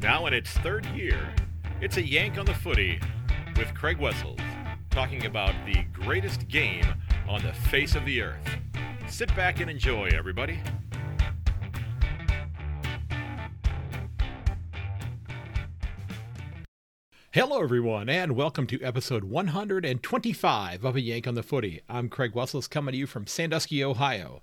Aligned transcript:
Now 0.00 0.26
in 0.26 0.32
its 0.32 0.50
third 0.50 0.86
year, 0.86 1.34
it's 1.80 1.96
a 1.96 2.06
yank 2.06 2.38
on 2.38 2.46
the 2.46 2.54
footy 2.54 3.00
with 3.56 3.74
Craig 3.74 3.98
Wessels 3.98 4.38
talking 4.90 5.26
about 5.26 5.52
the 5.66 5.82
greatest 5.92 6.46
game 6.46 6.84
on 7.28 7.42
the 7.42 7.52
face 7.52 7.96
of 7.96 8.04
the 8.04 8.22
earth. 8.22 8.48
Sit 9.08 9.34
back 9.34 9.58
and 9.58 9.68
enjoy, 9.68 10.08
everybody. 10.14 10.60
Hello, 17.32 17.60
everyone, 17.60 18.08
and 18.08 18.36
welcome 18.36 18.68
to 18.68 18.80
episode 18.80 19.24
125 19.24 20.84
of 20.84 20.94
A 20.94 21.00
Yank 21.00 21.26
on 21.26 21.34
the 21.34 21.42
Footy. 21.42 21.82
I'm 21.88 22.08
Craig 22.08 22.36
Wessels 22.36 22.68
coming 22.68 22.92
to 22.92 22.98
you 22.98 23.08
from 23.08 23.26
Sandusky, 23.26 23.82
Ohio. 23.82 24.42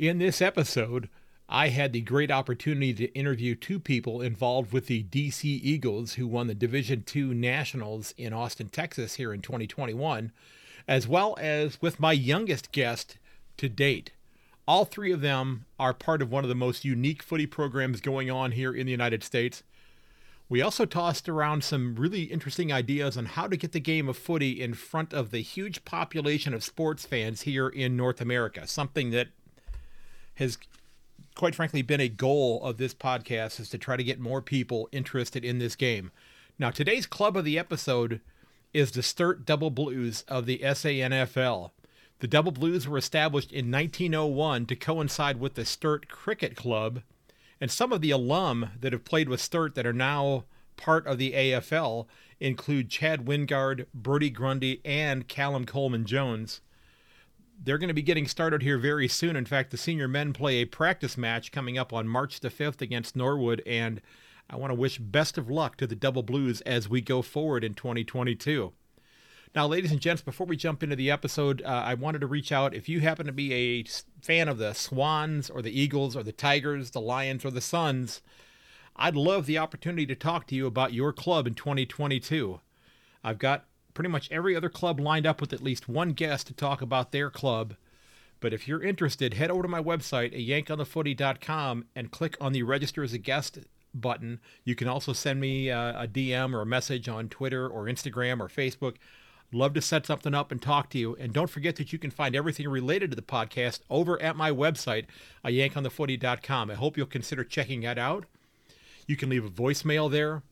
In 0.00 0.18
this 0.18 0.42
episode, 0.42 1.08
I 1.54 1.68
had 1.68 1.92
the 1.92 2.00
great 2.00 2.30
opportunity 2.30 2.94
to 2.94 3.12
interview 3.12 3.54
two 3.54 3.78
people 3.78 4.22
involved 4.22 4.72
with 4.72 4.86
the 4.86 5.02
DC 5.02 5.44
Eagles 5.44 6.14
who 6.14 6.26
won 6.26 6.46
the 6.46 6.54
Division 6.54 7.04
II 7.14 7.34
Nationals 7.34 8.14
in 8.16 8.32
Austin, 8.32 8.70
Texas 8.70 9.16
here 9.16 9.34
in 9.34 9.42
2021, 9.42 10.32
as 10.88 11.06
well 11.06 11.36
as 11.38 11.78
with 11.82 12.00
my 12.00 12.12
youngest 12.12 12.72
guest 12.72 13.18
to 13.58 13.68
date. 13.68 14.12
All 14.66 14.86
three 14.86 15.12
of 15.12 15.20
them 15.20 15.66
are 15.78 15.92
part 15.92 16.22
of 16.22 16.32
one 16.32 16.42
of 16.42 16.48
the 16.48 16.54
most 16.54 16.86
unique 16.86 17.22
footy 17.22 17.44
programs 17.44 18.00
going 18.00 18.30
on 18.30 18.52
here 18.52 18.72
in 18.72 18.86
the 18.86 18.92
United 18.92 19.22
States. 19.22 19.62
We 20.48 20.62
also 20.62 20.86
tossed 20.86 21.28
around 21.28 21.64
some 21.64 21.96
really 21.96 22.22
interesting 22.22 22.72
ideas 22.72 23.18
on 23.18 23.26
how 23.26 23.46
to 23.46 23.58
get 23.58 23.72
the 23.72 23.80
game 23.80 24.08
of 24.08 24.16
footy 24.16 24.62
in 24.62 24.72
front 24.72 25.12
of 25.12 25.30
the 25.30 25.42
huge 25.42 25.84
population 25.84 26.54
of 26.54 26.64
sports 26.64 27.04
fans 27.04 27.42
here 27.42 27.68
in 27.68 27.94
North 27.94 28.22
America, 28.22 28.66
something 28.66 29.10
that 29.10 29.28
has 30.36 30.56
quite 31.34 31.54
frankly 31.54 31.82
been 31.82 32.00
a 32.00 32.08
goal 32.08 32.62
of 32.62 32.76
this 32.76 32.94
podcast 32.94 33.58
is 33.60 33.68
to 33.70 33.78
try 33.78 33.96
to 33.96 34.04
get 34.04 34.20
more 34.20 34.42
people 34.42 34.88
interested 34.92 35.44
in 35.44 35.58
this 35.58 35.76
game. 35.76 36.10
Now, 36.58 36.70
today's 36.70 37.06
club 37.06 37.36
of 37.36 37.44
the 37.44 37.58
episode 37.58 38.20
is 38.72 38.92
the 38.92 39.02
Sturt 39.02 39.44
Double 39.44 39.70
Blues 39.70 40.24
of 40.28 40.46
the 40.46 40.58
SANFL. 40.58 41.70
The 42.20 42.28
Double 42.28 42.52
Blues 42.52 42.86
were 42.86 42.98
established 42.98 43.50
in 43.50 43.70
1901 43.70 44.66
to 44.66 44.76
coincide 44.76 45.40
with 45.40 45.54
the 45.54 45.64
Sturt 45.64 46.08
Cricket 46.08 46.56
Club, 46.56 47.02
and 47.60 47.70
some 47.70 47.92
of 47.92 48.00
the 48.00 48.10
alum 48.10 48.70
that 48.80 48.92
have 48.92 49.04
played 49.04 49.28
with 49.28 49.40
Sturt 49.40 49.74
that 49.74 49.86
are 49.86 49.92
now 49.92 50.44
part 50.76 51.06
of 51.06 51.18
the 51.18 51.32
AFL 51.32 52.06
include 52.40 52.90
Chad 52.90 53.24
Wingard, 53.24 53.86
Brodie 53.94 54.30
Grundy, 54.30 54.80
and 54.84 55.28
Callum 55.28 55.64
Coleman 55.64 56.04
Jones 56.04 56.60
they're 57.64 57.78
going 57.78 57.88
to 57.88 57.94
be 57.94 58.02
getting 58.02 58.26
started 58.26 58.62
here 58.62 58.78
very 58.78 59.08
soon. 59.08 59.36
In 59.36 59.44
fact, 59.44 59.70
the 59.70 59.76
senior 59.76 60.08
men 60.08 60.32
play 60.32 60.56
a 60.56 60.64
practice 60.64 61.16
match 61.16 61.52
coming 61.52 61.78
up 61.78 61.92
on 61.92 62.08
March 62.08 62.40
the 62.40 62.50
5th 62.50 62.80
against 62.80 63.16
Norwood, 63.16 63.62
and 63.66 64.00
I 64.50 64.56
want 64.56 64.70
to 64.70 64.78
wish 64.78 64.98
best 64.98 65.38
of 65.38 65.48
luck 65.48 65.76
to 65.76 65.86
the 65.86 65.94
Double 65.94 66.22
Blues 66.22 66.60
as 66.62 66.88
we 66.88 67.00
go 67.00 67.22
forward 67.22 67.62
in 67.64 67.74
2022. 67.74 68.72
Now, 69.54 69.66
ladies 69.66 69.92
and 69.92 70.00
gents, 70.00 70.22
before 70.22 70.46
we 70.46 70.56
jump 70.56 70.82
into 70.82 70.96
the 70.96 71.10
episode, 71.10 71.62
uh, 71.62 71.68
I 71.68 71.94
wanted 71.94 72.22
to 72.22 72.26
reach 72.26 72.52
out. 72.52 72.74
If 72.74 72.88
you 72.88 73.00
happen 73.00 73.26
to 73.26 73.32
be 73.32 73.52
a 73.52 73.84
fan 74.22 74.48
of 74.48 74.58
the 74.58 74.72
Swans 74.72 75.50
or 75.50 75.60
the 75.60 75.78
Eagles 75.78 76.16
or 76.16 76.22
the 76.22 76.32
Tigers, 76.32 76.90
the 76.90 77.02
Lions 77.02 77.44
or 77.44 77.50
the 77.50 77.60
Suns, 77.60 78.22
I'd 78.96 79.14
love 79.14 79.46
the 79.46 79.58
opportunity 79.58 80.06
to 80.06 80.14
talk 80.14 80.46
to 80.48 80.54
you 80.54 80.66
about 80.66 80.94
your 80.94 81.12
club 81.12 81.46
in 81.46 81.54
2022. 81.54 82.60
I've 83.22 83.38
got 83.38 83.66
pretty 83.94 84.10
much 84.10 84.30
every 84.30 84.56
other 84.56 84.68
club 84.68 85.00
lined 85.00 85.26
up 85.26 85.40
with 85.40 85.52
at 85.52 85.62
least 85.62 85.88
one 85.88 86.12
guest 86.12 86.46
to 86.46 86.54
talk 86.54 86.82
about 86.82 87.12
their 87.12 87.30
club. 87.30 87.74
But 88.40 88.52
if 88.52 88.66
you're 88.66 88.82
interested, 88.82 89.34
head 89.34 89.50
over 89.50 89.62
to 89.62 89.68
my 89.68 89.82
website, 89.82 90.34
yankonthefooty.com, 90.34 91.84
and 91.94 92.10
click 92.10 92.36
on 92.40 92.52
the 92.52 92.64
register 92.64 93.02
as 93.04 93.12
a 93.12 93.18
guest 93.18 93.58
button. 93.94 94.40
You 94.64 94.74
can 94.74 94.88
also 94.88 95.12
send 95.12 95.40
me 95.40 95.70
uh, 95.70 95.92
a, 95.92 96.04
a 96.04 96.08
DM 96.08 96.54
or 96.54 96.62
a 96.62 96.66
message 96.66 97.08
on 97.08 97.28
Twitter 97.28 97.68
or 97.68 97.84
Instagram 97.84 98.40
or 98.40 98.48
Facebook. 98.48 98.96
Love 99.52 99.74
to 99.74 99.82
set 99.82 100.06
something 100.06 100.34
up 100.34 100.50
and 100.50 100.62
talk 100.62 100.88
to 100.90 100.98
you. 100.98 101.14
And 101.16 101.32
don't 101.32 101.50
forget 101.50 101.76
that 101.76 101.92
you 101.92 101.98
can 101.98 102.10
find 102.10 102.34
everything 102.34 102.68
related 102.68 103.10
to 103.10 103.16
the 103.16 103.22
podcast 103.22 103.80
over 103.90 104.20
at 104.20 104.34
my 104.34 104.50
website, 104.50 105.04
yankonthefooty.com. 105.44 106.70
I 106.70 106.74
hope 106.74 106.96
you'll 106.96 107.06
consider 107.06 107.44
checking 107.44 107.82
that 107.82 107.98
out. 107.98 108.24
You 109.06 109.16
can 109.16 109.28
leave 109.28 109.44
a 109.44 109.50
voicemail 109.50 110.10
there. 110.10 110.42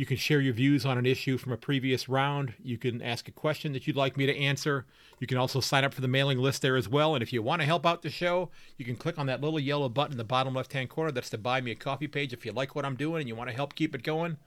You 0.00 0.06
can 0.06 0.16
share 0.16 0.40
your 0.40 0.54
views 0.54 0.86
on 0.86 0.96
an 0.96 1.04
issue 1.04 1.36
from 1.36 1.52
a 1.52 1.58
previous 1.58 2.08
round. 2.08 2.54
You 2.64 2.78
can 2.78 3.02
ask 3.02 3.28
a 3.28 3.32
question 3.32 3.74
that 3.74 3.86
you'd 3.86 3.96
like 3.96 4.16
me 4.16 4.24
to 4.24 4.34
answer. 4.34 4.86
You 5.18 5.26
can 5.26 5.36
also 5.36 5.60
sign 5.60 5.84
up 5.84 5.92
for 5.92 6.00
the 6.00 6.08
mailing 6.08 6.38
list 6.38 6.62
there 6.62 6.76
as 6.76 6.88
well. 6.88 7.14
And 7.14 7.22
if 7.22 7.34
you 7.34 7.42
want 7.42 7.60
to 7.60 7.66
help 7.66 7.84
out 7.84 8.00
the 8.00 8.08
show, 8.08 8.48
you 8.78 8.86
can 8.86 8.96
click 8.96 9.18
on 9.18 9.26
that 9.26 9.42
little 9.42 9.60
yellow 9.60 9.90
button 9.90 10.12
in 10.12 10.16
the 10.16 10.24
bottom 10.24 10.54
left 10.54 10.72
hand 10.72 10.88
corner. 10.88 11.10
That's 11.10 11.28
the 11.28 11.36
buy 11.36 11.60
me 11.60 11.72
a 11.72 11.74
coffee 11.74 12.06
page 12.06 12.32
if 12.32 12.46
you 12.46 12.52
like 12.52 12.74
what 12.74 12.86
I'm 12.86 12.96
doing 12.96 13.20
and 13.20 13.28
you 13.28 13.36
want 13.36 13.50
to 13.50 13.54
help 13.54 13.74
keep 13.74 13.94
it 13.94 14.02
going. 14.02 14.38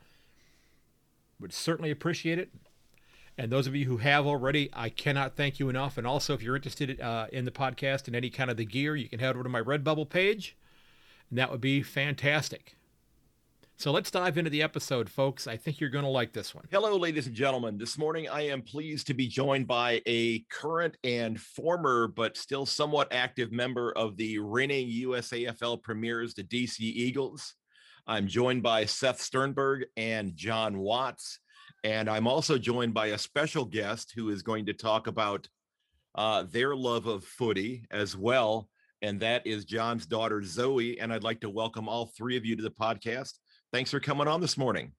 Would 1.39 1.53
certainly 1.53 1.91
appreciate 1.91 2.39
it. 2.39 2.49
And 3.37 3.51
those 3.51 3.67
of 3.67 3.75
you 3.75 3.85
who 3.85 3.97
have 3.97 4.25
already, 4.25 4.71
I 4.73 4.89
cannot 4.89 5.35
thank 5.35 5.59
you 5.59 5.69
enough. 5.69 5.99
And 5.99 6.07
also, 6.07 6.33
if 6.33 6.41
you're 6.41 6.55
interested 6.55 6.99
uh, 6.99 7.27
in 7.31 7.45
the 7.45 7.51
podcast 7.51 8.07
and 8.07 8.15
any 8.15 8.31
kind 8.31 8.49
of 8.49 8.57
the 8.57 8.65
gear, 8.65 8.95
you 8.95 9.07
can 9.07 9.19
head 9.19 9.35
over 9.35 9.43
to 9.43 9.49
my 9.49 9.61
Redbubble 9.61 10.09
page, 10.09 10.57
and 11.29 11.37
that 11.37 11.51
would 11.51 11.61
be 11.61 11.83
fantastic. 11.83 12.75
So 13.75 13.91
let's 13.91 14.11
dive 14.11 14.37
into 14.37 14.49
the 14.49 14.61
episode, 14.61 15.09
folks. 15.09 15.47
I 15.47 15.57
think 15.57 15.79
you're 15.81 15.89
going 15.89 16.05
to 16.05 16.09
like 16.09 16.31
this 16.31 16.55
one. 16.55 16.65
Hello, 16.71 16.95
ladies 16.95 17.27
and 17.27 17.35
gentlemen. 17.35 17.77
This 17.77 17.97
morning, 17.97 18.29
I 18.29 18.43
am 18.43 18.61
pleased 18.61 19.07
to 19.07 19.13
be 19.13 19.27
joined 19.27 19.67
by 19.67 20.01
a 20.05 20.39
current 20.51 20.95
and 21.03 21.39
former, 21.39 22.07
but 22.07 22.37
still 22.37 22.65
somewhat 22.65 23.11
active 23.11 23.51
member 23.51 23.91
of 23.97 24.15
the 24.15 24.39
reigning 24.39 24.89
USAFL 24.89 25.81
premiers, 25.81 26.33
the 26.33 26.43
DC 26.43 26.79
Eagles. 26.79 27.55
I'm 28.07 28.27
joined 28.27 28.63
by 28.63 28.85
Seth 28.85 29.19
Sternberg 29.19 29.85
and 29.97 30.35
John 30.35 30.77
Watts. 30.77 31.39
And 31.83 32.09
I'm 32.09 32.27
also 32.27 32.57
joined 32.57 32.93
by 32.93 33.07
a 33.07 33.17
special 33.17 33.65
guest 33.65 34.13
who 34.15 34.29
is 34.29 34.43
going 34.43 34.67
to 34.67 34.73
talk 34.73 35.07
about 35.07 35.49
uh, 36.15 36.43
their 36.43 36.75
love 36.75 37.07
of 37.07 37.25
footy 37.25 37.85
as 37.91 38.15
well. 38.15 38.69
And 39.01 39.19
that 39.19 39.45
is 39.45 39.65
John's 39.65 40.05
daughter, 40.05 40.41
Zoe. 40.43 40.99
And 40.99 41.11
I'd 41.11 41.23
like 41.23 41.41
to 41.41 41.49
welcome 41.49 41.89
all 41.89 42.05
three 42.05 42.37
of 42.37 42.45
you 42.45 42.55
to 42.55 42.63
the 42.63 42.71
podcast. 42.71 43.33
Thanks 43.73 43.89
for 43.89 43.99
coming 43.99 44.27
on 44.27 44.39
this 44.39 44.55
morning. 44.55 44.91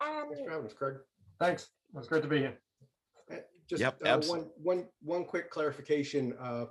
Um, 0.00 0.24
Thanks 0.30 0.40
for 0.42 0.50
having 0.50 0.66
us, 0.66 0.72
Craig. 0.72 0.94
thanks. 1.38 1.68
It's 1.94 2.08
great 2.08 2.22
to 2.22 2.28
be 2.28 2.38
here. 2.38 2.58
Uh, 3.30 3.36
Just 3.68 3.80
Yep, 3.82 3.98
uh, 4.02 4.08
abs- 4.08 4.28
one, 4.30 4.50
one, 4.56 4.88
one 5.02 5.24
quick 5.26 5.50
clarification. 5.50 6.34
Uh, 6.38 6.66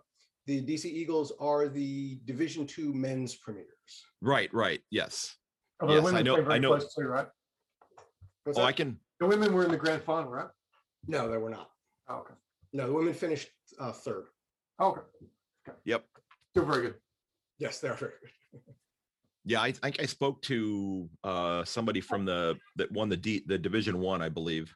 The 0.48 0.62
DC 0.64 0.86
Eagles 0.86 1.32
are 1.40 1.68
the 1.68 2.20
Division 2.26 2.68
Two 2.68 2.94
men's 2.94 3.36
premiers. 3.36 3.68
Right, 4.22 4.52
right. 4.54 4.80
Yes. 4.92 5.36
Although 5.80 5.96
Yes, 5.96 6.04
the 6.12 6.18
I 6.18 6.22
know- 6.22 6.46
I 6.52 6.58
know. 6.60 6.78
too, 6.80 7.02
right? 7.08 7.28
What's 8.44 8.58
Oh, 8.60 8.62
that? 8.62 8.68
I 8.68 8.72
can. 8.72 9.00
The 9.20 9.26
women 9.28 9.54
were 9.54 9.64
in 9.64 9.72
the 9.72 9.78
grand 9.78 10.04
final, 10.04 10.30
right? 10.32 10.50
No, 11.08 11.30
they 11.30 11.38
were 11.38 11.50
not. 11.52 11.72
Oh, 12.10 12.18
okay. 12.18 12.34
No, 12.74 12.86
the 12.88 12.94
women 12.94 13.14
finished 13.16 13.50
uh, 13.80 13.92
third. 13.92 14.28
Oh, 14.80 14.92
okay. 14.92 15.02
Yep. 15.86 16.06
Still 16.52 16.66
very 16.66 16.82
good. 16.84 17.02
Yes, 17.60 17.80
they're 17.80 17.94
very 17.96 18.14
good. 18.22 18.32
Yeah, 19.46 19.62
I 19.62 19.72
think 19.72 20.02
I 20.02 20.06
spoke 20.06 20.42
to 20.44 21.08
uh 21.24 21.64
somebody 21.64 22.02
from 22.02 22.26
the 22.26 22.58
that 22.78 22.92
won 22.92 23.10
the 23.10 23.18
D 23.18 23.44
the 23.46 23.58
division 23.58 24.00
one, 24.00 24.22
I 24.22 24.30
believe. 24.30 24.74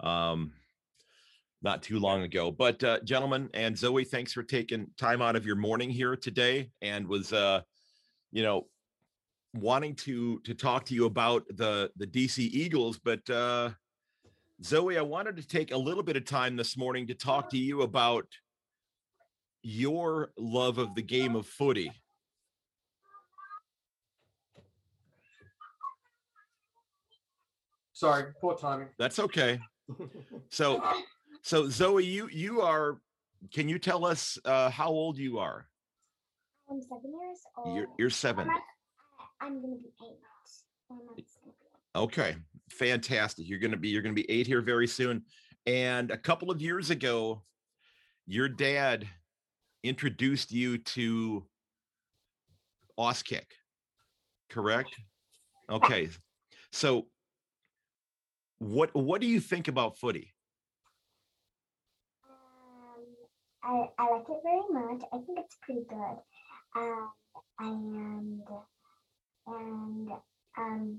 Um 0.00 0.52
not 1.62 1.82
too 1.82 1.98
long 1.98 2.22
ago. 2.22 2.52
But 2.52 2.82
uh 2.84 3.00
gentlemen 3.00 3.50
and 3.52 3.76
Zoe, 3.76 4.04
thanks 4.04 4.32
for 4.32 4.44
taking 4.44 4.86
time 4.96 5.20
out 5.22 5.34
of 5.36 5.44
your 5.44 5.56
morning 5.56 5.90
here 5.90 6.14
today 6.16 6.70
and 6.82 7.08
was 7.08 7.32
uh 7.32 7.62
you 8.30 8.42
know 8.44 8.68
wanting 9.54 9.94
to 9.96 10.38
to 10.40 10.54
talk 10.54 10.84
to 10.86 10.94
you 10.94 11.06
about 11.06 11.44
the 11.48 11.90
the 11.96 12.06
DC 12.06 12.38
Eagles, 12.38 13.00
but 13.02 13.28
uh 13.28 13.70
Zoe, 14.62 14.96
I 14.96 15.02
wanted 15.02 15.36
to 15.36 15.46
take 15.46 15.72
a 15.72 15.76
little 15.76 16.02
bit 16.02 16.16
of 16.16 16.24
time 16.24 16.56
this 16.56 16.78
morning 16.78 17.08
to 17.08 17.14
talk 17.14 17.50
to 17.50 17.58
you 17.58 17.82
about 17.82 18.26
your 19.62 20.30
love 20.38 20.78
of 20.78 20.94
the 20.94 21.02
game 21.02 21.34
of 21.36 21.46
footy. 21.46 21.90
Sorry, 27.96 28.24
poor 28.42 28.54
timing. 28.54 28.88
That's 28.98 29.18
okay. 29.18 29.58
So, 30.50 30.82
so 31.42 31.68
Zoe, 31.68 32.04
you 32.04 32.28
you 32.30 32.60
are. 32.60 32.98
Can 33.54 33.68
you 33.68 33.78
tell 33.78 34.04
us 34.04 34.38
uh, 34.44 34.68
how 34.68 34.88
old 34.88 35.16
you 35.16 35.38
are? 35.38 35.66
I'm 36.68 36.80
seven 36.82 37.12
years 37.20 37.38
old. 37.56 37.76
You're 37.76 37.86
you're 37.98 38.10
seven. 38.10 38.48
I'm, 38.48 38.60
I'm 39.40 39.62
gonna 39.62 39.76
be 39.76 39.88
eight. 40.04 40.18
Four 40.88 40.98
months 41.06 41.38
gonna 41.42 41.52
be. 41.54 41.64
Okay, 41.94 42.36
fantastic. 42.70 43.48
You're 43.48 43.60
gonna 43.60 43.76
be 43.76 43.88
you're 43.88 44.02
gonna 44.02 44.14
be 44.14 44.30
eight 44.30 44.46
here 44.46 44.60
very 44.60 44.86
soon. 44.88 45.22
And 45.66 46.10
a 46.10 46.18
couple 46.18 46.50
of 46.50 46.60
years 46.60 46.90
ago, 46.90 47.44
your 48.26 48.48
dad 48.48 49.06
introduced 49.84 50.52
you 50.52 50.78
to 50.78 51.46
Auskick, 52.98 53.46
correct? 54.50 54.90
Okay, 55.70 56.08
so 56.72 57.06
what 58.58 58.94
what 58.94 59.20
do 59.20 59.26
you 59.26 59.40
think 59.40 59.68
about 59.68 59.98
footy? 59.98 60.34
Um, 62.24 63.04
I, 63.62 63.88
I 63.98 64.10
like 64.10 64.26
it 64.28 64.40
very 64.42 64.68
much. 64.70 65.02
I 65.12 65.18
think 65.18 65.38
it's 65.38 65.56
pretty 65.62 65.84
good. 65.88 66.18
Um, 66.76 67.10
and 67.58 68.42
and 69.46 70.10
um, 70.58 70.98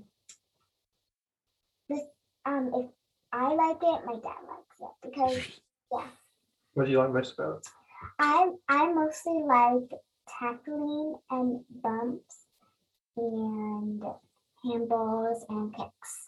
this 1.88 2.00
um, 2.46 2.70
if 2.74 2.86
I 3.32 3.54
like 3.54 3.76
it, 3.82 4.04
my 4.06 4.14
dad 4.14 4.42
likes 4.48 4.80
it 4.80 5.10
because 5.10 5.60
yeah, 5.92 6.06
What 6.74 6.84
do 6.86 6.90
you 6.90 6.98
like 6.98 7.12
most 7.12 7.34
about 7.38 7.58
it? 7.58 7.68
I 8.18 8.50
I 8.68 8.92
mostly 8.92 9.42
like 9.42 9.90
tackling 10.38 11.16
and 11.30 11.64
bumps 11.82 12.46
and 13.16 14.02
handballs 14.64 15.40
and 15.48 15.74
kicks. 15.74 16.27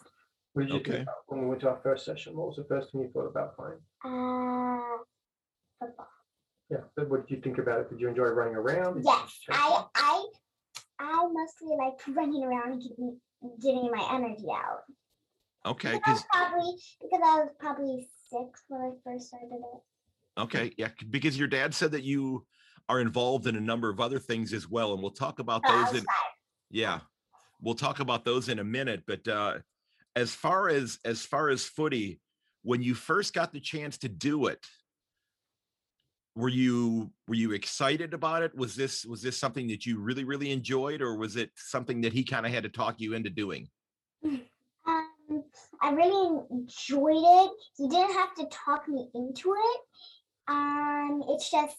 What 0.53 0.63
did 0.63 0.73
you 0.73 0.79
Okay. 0.79 0.91
think 0.91 1.03
about 1.03 1.15
when 1.27 1.41
we 1.41 1.47
went 1.47 1.61
to 1.61 1.69
our 1.69 1.79
first 1.81 2.05
session? 2.05 2.35
What 2.35 2.47
was 2.47 2.57
the 2.57 2.65
first 2.65 2.91
thing 2.91 3.01
you 3.01 3.09
thought 3.13 3.27
about 3.27 3.55
playing? 3.55 3.79
Uh, 4.03 4.97
football. 5.79 6.07
Yeah, 6.69 6.77
but 6.95 7.09
what 7.09 7.27
did 7.27 7.35
you 7.35 7.41
think 7.41 7.57
about 7.57 7.81
it? 7.81 7.89
Did 7.89 7.99
you 8.01 8.09
enjoy 8.09 8.25
running 8.27 8.55
around? 8.55 8.95
Did 8.95 9.03
you 9.05 9.11
Yes, 9.11 9.33
chase 9.39 9.55
I? 9.57 9.85
I 9.95 10.25
I 10.99 11.27
mostly 11.31 11.75
like 11.77 11.99
running 12.15 12.43
around 12.43 12.71
and 12.73 12.81
getting 12.81 13.21
getting 13.61 13.91
my 13.91 14.07
energy 14.13 14.45
out. 14.53 14.83
Okay, 15.65 15.93
Because 15.97 16.03
I 16.05 16.11
was 16.13 16.23
probably 16.31 16.73
because 17.01 17.21
I 17.23 17.39
was 17.39 17.49
probably 17.59 18.07
six 18.29 18.63
when 18.67 18.81
I 18.81 18.91
first 19.03 19.27
started 19.27 19.51
it. 19.53 19.81
okay, 20.41 20.73
yeah, 20.77 20.89
c- 20.99 21.05
because 21.09 21.37
your 21.37 21.47
dad 21.47 21.73
said 21.73 21.91
that 21.91 22.03
you 22.03 22.45
are 22.89 22.99
involved 22.99 23.47
in 23.47 23.55
a 23.55 23.61
number 23.61 23.89
of 23.89 23.99
other 23.99 24.19
things 24.19 24.53
as 24.53 24.67
well, 24.69 24.93
and 24.93 25.01
we'll 25.01 25.11
talk 25.11 25.39
about 25.39 25.61
Oh, 25.65 25.71
those 25.77 25.87
outside. 25.87 25.97
in 25.99 26.05
yeah, 26.71 26.99
we'll 27.61 27.75
talk 27.75 27.99
about 27.99 28.23
those 28.25 28.47
in 28.49 28.59
a 28.59 28.63
minute. 28.63 29.03
But 29.05 29.27
uh, 29.27 29.59
as 30.15 30.33
far 30.33 30.69
as 30.69 30.99
as 31.05 31.21
far 31.21 31.49
as 31.49 31.65
footy, 31.65 32.19
when 32.63 32.81
you 32.81 32.95
first 32.95 33.33
got 33.33 33.53
the 33.53 33.59
chance 33.59 33.97
to 33.99 34.09
do 34.09 34.47
it, 34.47 34.59
were 36.35 36.49
you 36.49 37.11
were 37.27 37.35
you 37.35 37.51
excited 37.51 38.13
about 38.13 38.43
it? 38.43 38.55
Was 38.55 38.75
this 38.75 39.05
was 39.05 39.21
this 39.21 39.37
something 39.37 39.67
that 39.67 39.85
you 39.85 39.99
really 39.99 40.23
really 40.23 40.51
enjoyed, 40.51 41.01
or 41.01 41.15
was 41.17 41.35
it 41.35 41.51
something 41.55 42.01
that 42.01 42.13
he 42.13 42.23
kind 42.23 42.45
of 42.45 42.51
had 42.51 42.63
to 42.63 42.69
talk 42.69 42.99
you 42.99 43.13
into 43.13 43.29
doing? 43.29 43.67
Um, 44.23 45.43
I 45.81 45.91
really 45.91 46.41
enjoyed 46.51 47.23
it. 47.23 47.51
He 47.77 47.87
didn't 47.87 48.13
have 48.13 48.33
to 48.35 48.45
talk 48.51 48.87
me 48.87 49.09
into 49.13 49.53
it. 49.53 49.81
Um, 50.47 51.23
it's 51.29 51.49
just 51.49 51.77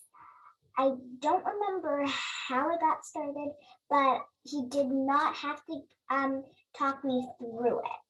I 0.78 0.92
don't 1.20 1.44
remember 1.44 2.04
how 2.48 2.74
it 2.74 2.80
got 2.80 3.04
started, 3.04 3.52
but 3.90 4.20
he 4.44 4.66
did 4.68 4.86
not 4.86 5.34
have 5.36 5.62
to 5.66 5.80
um 6.10 6.44
talk 6.76 7.04
me 7.04 7.26
through 7.38 7.78
it. 7.78 8.00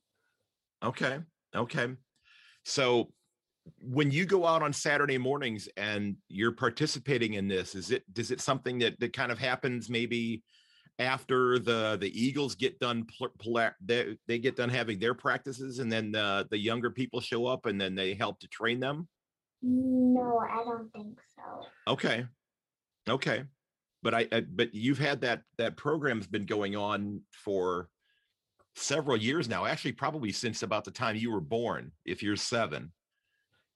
Okay. 0.83 1.19
Okay. 1.55 1.89
So 2.65 3.13
when 3.81 4.11
you 4.11 4.25
go 4.25 4.47
out 4.47 4.63
on 4.63 4.73
Saturday 4.73 5.19
mornings 5.19 5.69
and 5.77 6.17
you're 6.29 6.53
participating 6.53 7.35
in 7.35 7.49
this, 7.49 7.75
is 7.75 7.91
it 7.91 8.03
does 8.13 8.31
it 8.31 8.41
something 8.41 8.79
that 8.81 8.99
that 9.01 9.13
kind 9.13 9.31
of 9.31 9.39
happens 9.39 9.89
maybe 9.89 10.43
after 10.99 11.59
the 11.59 11.97
the 12.01 12.11
Eagles 12.21 12.55
get 12.55 12.79
done 12.79 13.05
pl- 13.05 13.33
pla- 13.39 13.71
they, 13.85 14.17
they 14.27 14.39
get 14.39 14.57
done 14.57 14.69
having 14.69 14.99
their 14.99 15.15
practices 15.15 15.79
and 15.79 15.91
then 15.91 16.13
the 16.13 16.47
the 16.51 16.59
younger 16.59 16.91
people 16.91 17.21
show 17.21 17.47
up 17.47 17.67
and 17.67 17.81
then 17.81 17.95
they 17.95 18.15
help 18.15 18.41
to 18.41 18.49
train 18.49 18.81
them? 18.81 19.09
No, 19.63 20.41
I 20.41 20.65
don't 20.65 20.93
think 20.93 21.19
so. 21.37 21.67
Okay. 21.93 22.27
Okay. 23.09 23.45
But 24.03 24.15
I, 24.15 24.27
I 24.33 24.41
but 24.41 24.75
you've 24.75 24.99
had 24.99 25.21
that 25.21 25.43
that 25.59 25.77
program's 25.77 26.27
been 26.27 26.47
going 26.47 26.75
on 26.75 27.23
for 27.45 27.89
several 28.75 29.17
years 29.17 29.49
now, 29.49 29.67
actually 29.67 29.93
probably 29.93 30.33
since 30.33 30.63
about 30.63 30.85
the 30.85 30.91
time 30.91 31.17
you 31.17 31.31
were 31.31 31.41
born, 31.41 31.93
if 32.05 32.23
you're 32.23 32.37
7. 32.37 32.91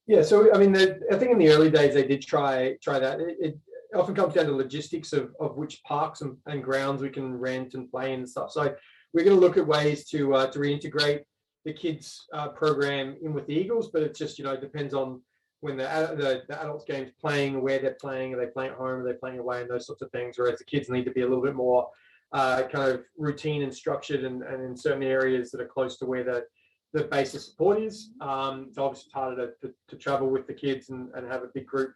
Yeah, 0.07 0.23
so 0.23 0.55
I 0.55 0.59
mean, 0.59 0.73
the, 0.73 1.01
I 1.11 1.17
think 1.17 1.33
in 1.33 1.39
the 1.39 1.49
early 1.49 1.71
days 1.71 1.95
they 1.95 2.07
did 2.07 2.23
try 2.23 2.77
try 2.81 2.99
that. 2.99 3.21
It, 3.21 3.37
it 3.41 3.59
often 3.95 4.15
comes 4.15 4.35
down 4.35 4.47
to 4.47 4.53
logistics 4.53 5.13
of, 5.13 5.35
of 5.41 5.57
which 5.57 5.83
parks 5.83 6.21
and, 6.21 6.37
and 6.47 6.63
grounds 6.63 7.03
we 7.03 7.11
can 7.11 7.37
rent 7.37 7.75
and 7.75 7.91
play 7.91 8.13
in 8.13 8.21
and 8.21 8.29
stuff. 8.29 8.53
So 8.53 8.75
we're 9.13 9.25
going 9.25 9.37
to 9.37 9.41
look 9.41 9.57
at 9.57 9.67
ways 9.67 10.09
to 10.11 10.35
uh, 10.35 10.47
to 10.49 10.59
reintegrate 10.59 11.23
the 11.65 11.73
kids 11.73 12.25
uh, 12.33 12.49
program 12.49 13.17
in 13.21 13.33
with 13.35 13.47
the 13.49 13.55
Eagles, 13.55 13.91
but 13.93 14.03
it 14.03 14.15
just 14.15 14.39
you 14.39 14.45
know 14.45 14.57
depends 14.57 14.95
on 14.95 15.21
when 15.61 15.77
the, 15.77 15.85
the 16.17 16.43
the 16.49 16.63
adults 16.63 16.85
games 16.85 17.11
playing, 17.21 17.61
where 17.61 17.81
they're 17.81 17.97
playing, 18.01 18.35
are 18.35 18.39
they 18.39 18.47
playing 18.47 18.73
at 18.73 18.77
home, 18.77 19.01
are 19.01 19.05
they 19.05 19.19
playing 19.19 19.41
away, 19.41 19.63
and 19.63 19.71
those 19.71 19.87
sorts 19.87 20.03
of 20.03 20.11
things. 20.13 20.39
Whereas 20.39 20.59
the 20.61 20.65
kids 20.65 20.89
need 20.89 21.05
to 21.07 21.11
be 21.11 21.23
a 21.23 21.27
little 21.27 21.43
bit 21.43 21.57
more 21.57 21.89
uh, 22.33 22.63
kind 22.65 22.93
of 22.93 23.03
routine 23.17 23.63
and 23.63 23.75
structured, 23.75 24.25
and, 24.25 24.43
and 24.43 24.63
in 24.63 24.77
certain 24.77 25.03
areas 25.03 25.51
that 25.51 25.61
are 25.61 25.67
close 25.67 25.97
to 25.99 26.07
where 26.07 26.25
the 26.25 26.45
the 26.93 27.05
base 27.05 27.35
of 27.35 27.43
support 27.43 27.79
is. 27.79 28.11
Um, 28.21 28.67
it's 28.69 28.79
obviously 28.79 29.11
harder 29.13 29.53
to, 29.63 29.69
to, 29.69 29.75
to 29.89 29.97
travel 29.97 30.31
with 30.31 30.47
the 30.47 30.55
kids 30.55 30.89
and, 30.89 31.11
and 31.15 31.31
have 31.31 31.43
a 31.43 31.51
big 31.53 31.67
group 31.67 31.93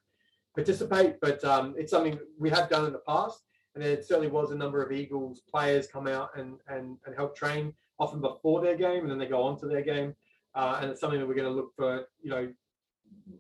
participate, 0.55 1.17
but 1.23 1.43
um, 1.45 1.75
it's 1.79 1.91
something 1.91 2.19
we 2.39 2.51
have 2.51 2.69
done 2.69 2.85
in 2.85 2.93
the 2.93 3.01
past. 3.09 3.41
And 3.75 3.85
there 3.85 4.03
certainly 4.03 4.29
was 4.29 4.51
a 4.51 4.57
number 4.57 4.83
of 4.83 4.93
Eagles 4.93 5.43
players 5.49 5.87
come 5.87 6.07
out 6.07 6.31
and, 6.37 6.59
and, 6.69 6.99
and 7.07 7.15
help 7.15 7.37
train 7.37 7.73
often 7.99 8.21
before 8.21 8.61
their 8.61 8.77
game, 8.77 9.03
and 9.03 9.11
then 9.11 9.19
they 9.19 9.27
go 9.27 9.43
on 9.43 9.59
to 9.61 9.67
their 9.67 9.83
game. 9.83 10.15
Uh, 10.55 10.81
and 10.83 10.91
it's 10.91 11.01
something 11.01 11.21
that 11.21 11.27
we're 11.27 11.35
going 11.35 11.47
to 11.47 11.55
look 11.55 11.73
for, 11.77 12.05
you 12.21 12.31
know, 12.31 12.53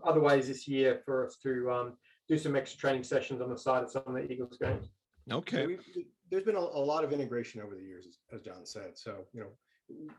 other 0.04 0.20
ways 0.20 0.46
this 0.46 0.68
year 0.68 1.02
for 1.04 1.26
us 1.26 1.36
to 1.42 1.70
um, 1.70 1.94
do 2.28 2.38
some 2.38 2.54
extra 2.54 2.78
training 2.78 3.02
sessions 3.02 3.40
on 3.40 3.50
the 3.50 3.58
side 3.58 3.82
of 3.82 3.90
some 3.90 4.02
of 4.06 4.14
the 4.14 4.30
Eagles 4.32 4.56
games. 4.56 4.88
Okay. 5.30 5.66
We've- 5.66 6.06
There's 6.30 6.44
been 6.44 6.56
a, 6.56 6.60
a 6.60 6.84
lot 6.92 7.04
of 7.04 7.12
integration 7.12 7.60
over 7.60 7.74
the 7.74 7.82
years, 7.82 8.06
as- 8.06 8.18
as 8.32 8.40
John 8.42 8.64
said. 8.64 8.96
So, 8.96 9.24
you 9.32 9.40
know, 9.40 9.50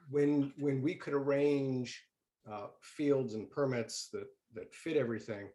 when, 0.10 0.54
when 0.60 0.82
we 0.82 0.96
could 0.96 1.14
arrange 1.14 2.04
uh, 2.52 2.68
fields 2.82 3.36
and 3.36 3.50
permits 3.50 4.10
that, 4.12 4.28
that 4.54 4.74
fit 4.74 4.98
everything, 4.98 5.48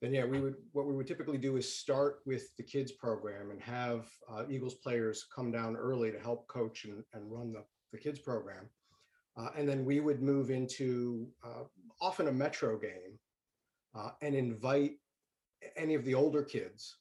then 0.00 0.12
yeah, 0.14 0.24
we 0.24 0.40
would, 0.40 0.54
what 0.72 0.86
we 0.86 0.94
would 0.94 1.06
typically 1.06 1.38
do 1.38 1.56
is 1.56 1.76
start 1.78 2.20
with 2.26 2.56
the 2.56 2.62
kids 2.62 2.90
program 2.90 3.50
and 3.50 3.60
have 3.60 4.08
uh, 4.32 4.44
Eagles 4.48 4.74
players 4.74 5.26
come 5.34 5.52
down 5.52 5.76
early 5.76 6.10
to 6.10 6.18
help 6.18 6.48
coach 6.48 6.84
and, 6.86 7.04
and 7.12 7.30
run 7.30 7.52
the, 7.52 7.62
the 7.92 7.98
kids 7.98 8.18
program. 8.18 8.68
Uh, 9.36 9.50
And 9.56 9.68
then 9.68 9.84
we 9.84 10.00
would 10.00 10.22
move 10.22 10.50
into 10.50 11.28
uh, 11.44 11.64
often 12.00 12.28
a 12.28 12.32
metro 12.32 12.78
game 12.78 13.18
uh, 13.94 14.10
and 14.22 14.34
invite 14.34 14.92
any 15.76 15.94
of 15.94 16.04
the 16.04 16.14
older 16.14 16.42
kids 16.42 16.96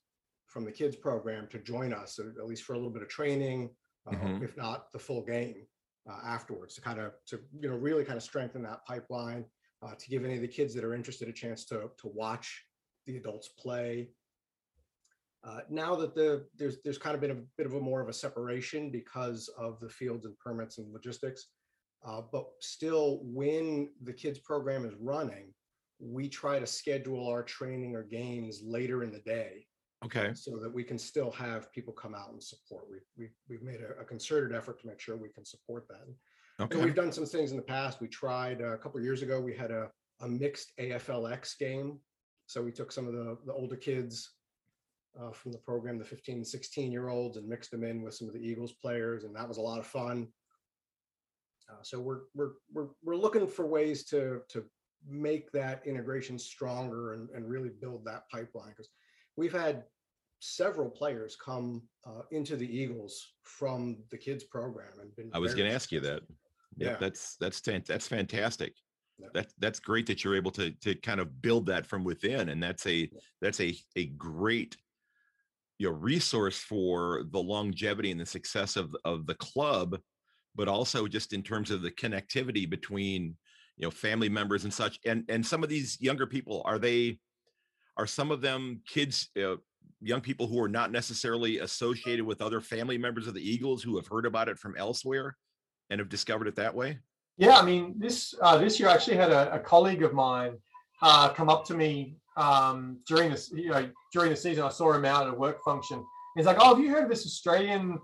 from 0.49 0.65
the 0.65 0.71
kids 0.71 0.95
program 0.95 1.47
to 1.47 1.59
join 1.59 1.93
us, 1.93 2.19
at 2.19 2.45
least 2.45 2.63
for 2.63 2.73
a 2.73 2.75
little 2.75 2.91
bit 2.91 3.03
of 3.03 3.07
training, 3.09 3.69
uh, 4.07 4.11
Mhm. 4.11 4.43
if 4.43 4.57
not 4.57 4.91
the 4.91 4.99
full 4.99 5.23
game 5.23 5.67
uh, 6.09 6.21
afterwards, 6.23 6.73
to 6.73 6.81
kind 6.81 6.99
of, 6.99 7.13
to, 7.25 7.39
you 7.61 7.69
know, 7.69 7.75
really 7.75 8.03
kind 8.03 8.17
of 8.17 8.23
strengthen 8.23 8.63
that 8.63 8.83
pipeline, 8.83 9.45
uh, 9.83 9.93
to 9.93 10.09
give 10.09 10.25
any 10.25 10.35
of 10.35 10.41
the 10.41 10.47
kids 10.47 10.73
that 10.73 10.83
are 10.83 10.95
interested 10.95 11.27
a 11.27 11.33
chance 11.33 11.65
to, 11.65 11.91
to 11.97 12.07
watch 12.07 12.65
the 13.05 13.15
adults 13.17 13.49
play. 13.49 14.11
Uh, 15.43 15.61
Now 15.69 15.95
that 15.95 16.15
the, 16.15 16.47
there's, 16.55 16.81
there's 16.83 16.97
kind 16.97 17.13
of 17.15 17.21
been 17.21 17.31
a 17.31 17.41
bit 17.57 17.67
of 17.67 17.75
a 17.75 17.79
more 17.79 18.01
of 18.01 18.09
a 18.09 18.13
separation 18.13 18.89
because 18.91 19.49
of 19.49 19.79
the 19.79 19.89
fields 19.89 20.25
and 20.25 20.37
permits 20.39 20.79
and 20.79 20.91
logistics. 20.91 21.49
uh, 22.03 22.21
But 22.21 22.47
still, 22.59 23.19
when 23.23 23.93
the 24.01 24.13
kids 24.13 24.39
program 24.39 24.83
is 24.85 24.95
running, 24.95 25.53
we 25.99 26.27
try 26.27 26.59
to 26.59 26.65
schedule 26.67 27.27
our 27.27 27.43
training 27.43 27.95
or 27.95 28.03
games 28.03 28.61
later 28.63 29.03
in 29.03 29.11
the 29.11 29.19
day 29.19 29.67
Okay. 30.05 30.31
so 30.33 30.57
that 30.57 30.73
we 30.73 30.83
can 30.83 30.97
still 30.97 31.29
have 31.31 31.71
people 31.73 31.91
come 31.91 32.15
out 32.15 32.31
and 32.31 32.41
support. 32.41 32.85
We've, 32.89 33.01
we've, 33.17 33.35
we've 33.49 33.61
made 33.61 33.81
a, 33.81 34.01
a 34.01 34.05
concerted 34.05 34.55
effort 34.55 34.79
to 34.81 34.87
make 34.87 34.99
sure 34.99 35.17
we 35.17 35.29
can 35.29 35.43
support 35.43 35.87
that. 35.89 36.03
And 36.05 36.15
Okay. 36.61 36.83
we've 36.83 36.95
done 36.95 37.11
some 37.11 37.25
things 37.25 37.51
in 37.51 37.57
the 37.57 37.63
past. 37.63 38.01
We 38.01 38.07
tried, 38.09 38.61
uh, 38.61 38.73
a 38.73 38.77
couple 38.77 38.97
of 38.97 39.03
years 39.03 39.21
ago, 39.21 39.39
we 39.39 39.55
had 39.55 39.71
a, 39.71 39.89
a 40.21 40.27
mixed 40.27 40.73
AFLX 40.79 41.57
game. 41.57 41.99
So 42.47 42.61
we 42.61 42.71
took 42.71 42.91
some 42.91 43.07
of 43.07 43.13
the, 43.13 43.37
the 43.45 43.53
older 43.53 43.77
kids 43.77 44.31
uh, 45.19 45.31
from 45.31 45.51
the 45.51 45.57
program, 45.57 45.97
the 45.97 46.05
15 46.05 46.35
and 46.37 46.47
16 46.47 46.91
year 46.91 47.09
olds 47.09 47.37
and 47.37 47.47
mixed 47.47 47.71
them 47.71 47.83
in 47.83 48.01
with 48.01 48.13
some 48.13 48.27
of 48.27 48.33
the 48.33 48.41
Eagles 48.41 48.73
players. 48.73 49.23
And 49.23 49.35
that 49.35 49.47
was 49.47 49.57
a 49.57 49.61
lot 49.61 49.79
of 49.79 49.85
fun. 49.85 50.27
Uh, 51.69 51.81
so 51.81 51.99
we're, 51.99 52.21
we're, 52.33 52.51
we're, 52.73 52.87
we're 53.03 53.15
looking 53.15 53.47
for 53.47 53.65
ways 53.65 54.03
to, 54.05 54.41
to 54.49 54.65
make 55.07 55.51
that 55.51 55.85
integration 55.85 56.37
stronger 56.37 57.13
and, 57.13 57.29
and 57.29 57.47
really 57.47 57.69
build 57.69 58.03
that 58.05 58.23
pipeline. 58.29 58.69
Because 58.69 58.89
we've 59.39 59.53
had 59.53 59.85
several 60.39 60.89
players 60.89 61.37
come 61.37 61.81
uh, 62.05 62.23
into 62.31 62.57
the 62.57 62.67
Eagles 62.67 63.33
from 63.43 63.97
the 64.11 64.17
kids 64.17 64.43
program 64.43 64.91
and 65.01 65.15
been. 65.15 65.31
I 65.33 65.39
was 65.39 65.55
going 65.55 65.69
to 65.69 65.75
ask 65.75 65.91
you 65.91 66.01
that. 66.01 66.21
Yeah, 66.75 66.91
Yeah. 66.91 66.97
that's 66.99 67.37
that's 67.37 67.61
that's 67.61 68.07
fantastic. 68.07 68.73
Yeah. 69.17 69.27
That 69.33 69.47
that's 69.57 69.79
great 69.79 70.05
that 70.07 70.23
you're 70.23 70.35
able 70.35 70.51
to 70.51 70.71
to 70.71 70.93
kind 70.95 71.19
of 71.19 71.41
build 71.41 71.65
that 71.67 71.85
from 71.85 72.03
within, 72.03 72.49
and 72.49 72.61
that's 72.61 72.85
a 72.85 73.09
that's 73.41 73.61
a 73.61 73.75
a 73.95 74.07
great 74.07 74.77
you 75.77 75.87
know 75.87 75.95
resource 75.95 76.59
for 76.59 77.23
the 77.31 77.41
longevity 77.41 78.11
and 78.11 78.19
the 78.19 78.25
success 78.25 78.75
of 78.75 78.95
of 79.05 79.25
the 79.25 79.35
club, 79.35 79.99
but 80.55 80.67
also 80.67 81.07
just 81.07 81.33
in 81.33 81.43
terms 81.43 81.71
of 81.71 81.81
the 81.81 81.91
connectivity 81.91 82.69
between 82.69 83.35
you 83.77 83.85
know 83.85 83.91
family 83.91 84.29
members 84.29 84.63
and 84.65 84.73
such. 84.73 84.99
And 85.05 85.23
and 85.29 85.45
some 85.45 85.63
of 85.63 85.69
these 85.69 85.97
younger 86.01 86.27
people 86.27 86.61
are 86.65 86.79
they 86.79 87.19
are 87.99 88.07
some 88.07 88.31
of 88.31 88.41
them 88.41 88.81
kids. 88.87 89.29
Uh, 89.41 89.55
young 90.01 90.21
people 90.21 90.47
who 90.47 90.61
are 90.63 90.69
not 90.69 90.93
necessarily 90.93 91.57
associated 91.57 92.25
with 92.25 92.41
other 92.41 92.61
family 92.61 92.97
members 92.97 93.27
of 93.27 93.33
the 93.33 93.41
Eagles 93.41 93.83
who 93.83 93.97
have 93.97 94.07
heard 94.07 94.25
about 94.25 94.47
it 94.47 94.57
from 94.57 94.73
elsewhere 94.77 95.35
and 95.89 95.99
have 95.99 96.07
discovered 96.07 96.47
it 96.47 96.55
that 96.55 96.73
way? 96.73 96.97
Yeah, 97.37 97.57
I 97.57 97.65
mean, 97.65 97.95
this 97.97 98.33
uh, 98.41 98.57
this 98.57 98.79
year 98.79 98.87
I 98.87 98.93
actually 98.93 99.17
had 99.17 99.31
a, 99.31 99.53
a 99.53 99.59
colleague 99.59 100.03
of 100.03 100.13
mine 100.13 100.53
uh, 101.01 101.29
come 101.29 101.49
up 101.49 101.65
to 101.65 101.73
me 101.73 102.15
um, 102.37 102.99
during 103.07 103.29
this, 103.29 103.51
you 103.53 103.71
know, 103.71 103.89
during 104.13 104.29
the 104.29 104.37
season. 104.37 104.63
I 104.63 104.69
saw 104.69 104.93
him 104.93 105.03
out 105.03 105.27
at 105.27 105.33
a 105.33 105.37
work 105.37 105.61
function. 105.63 106.03
He's 106.35 106.45
like, 106.45 106.57
"Oh, 106.59 106.75
have 106.75 106.83
you 106.83 106.89
heard 106.89 107.03
of 107.03 107.09
this 107.09 107.25
Australian 107.25 107.99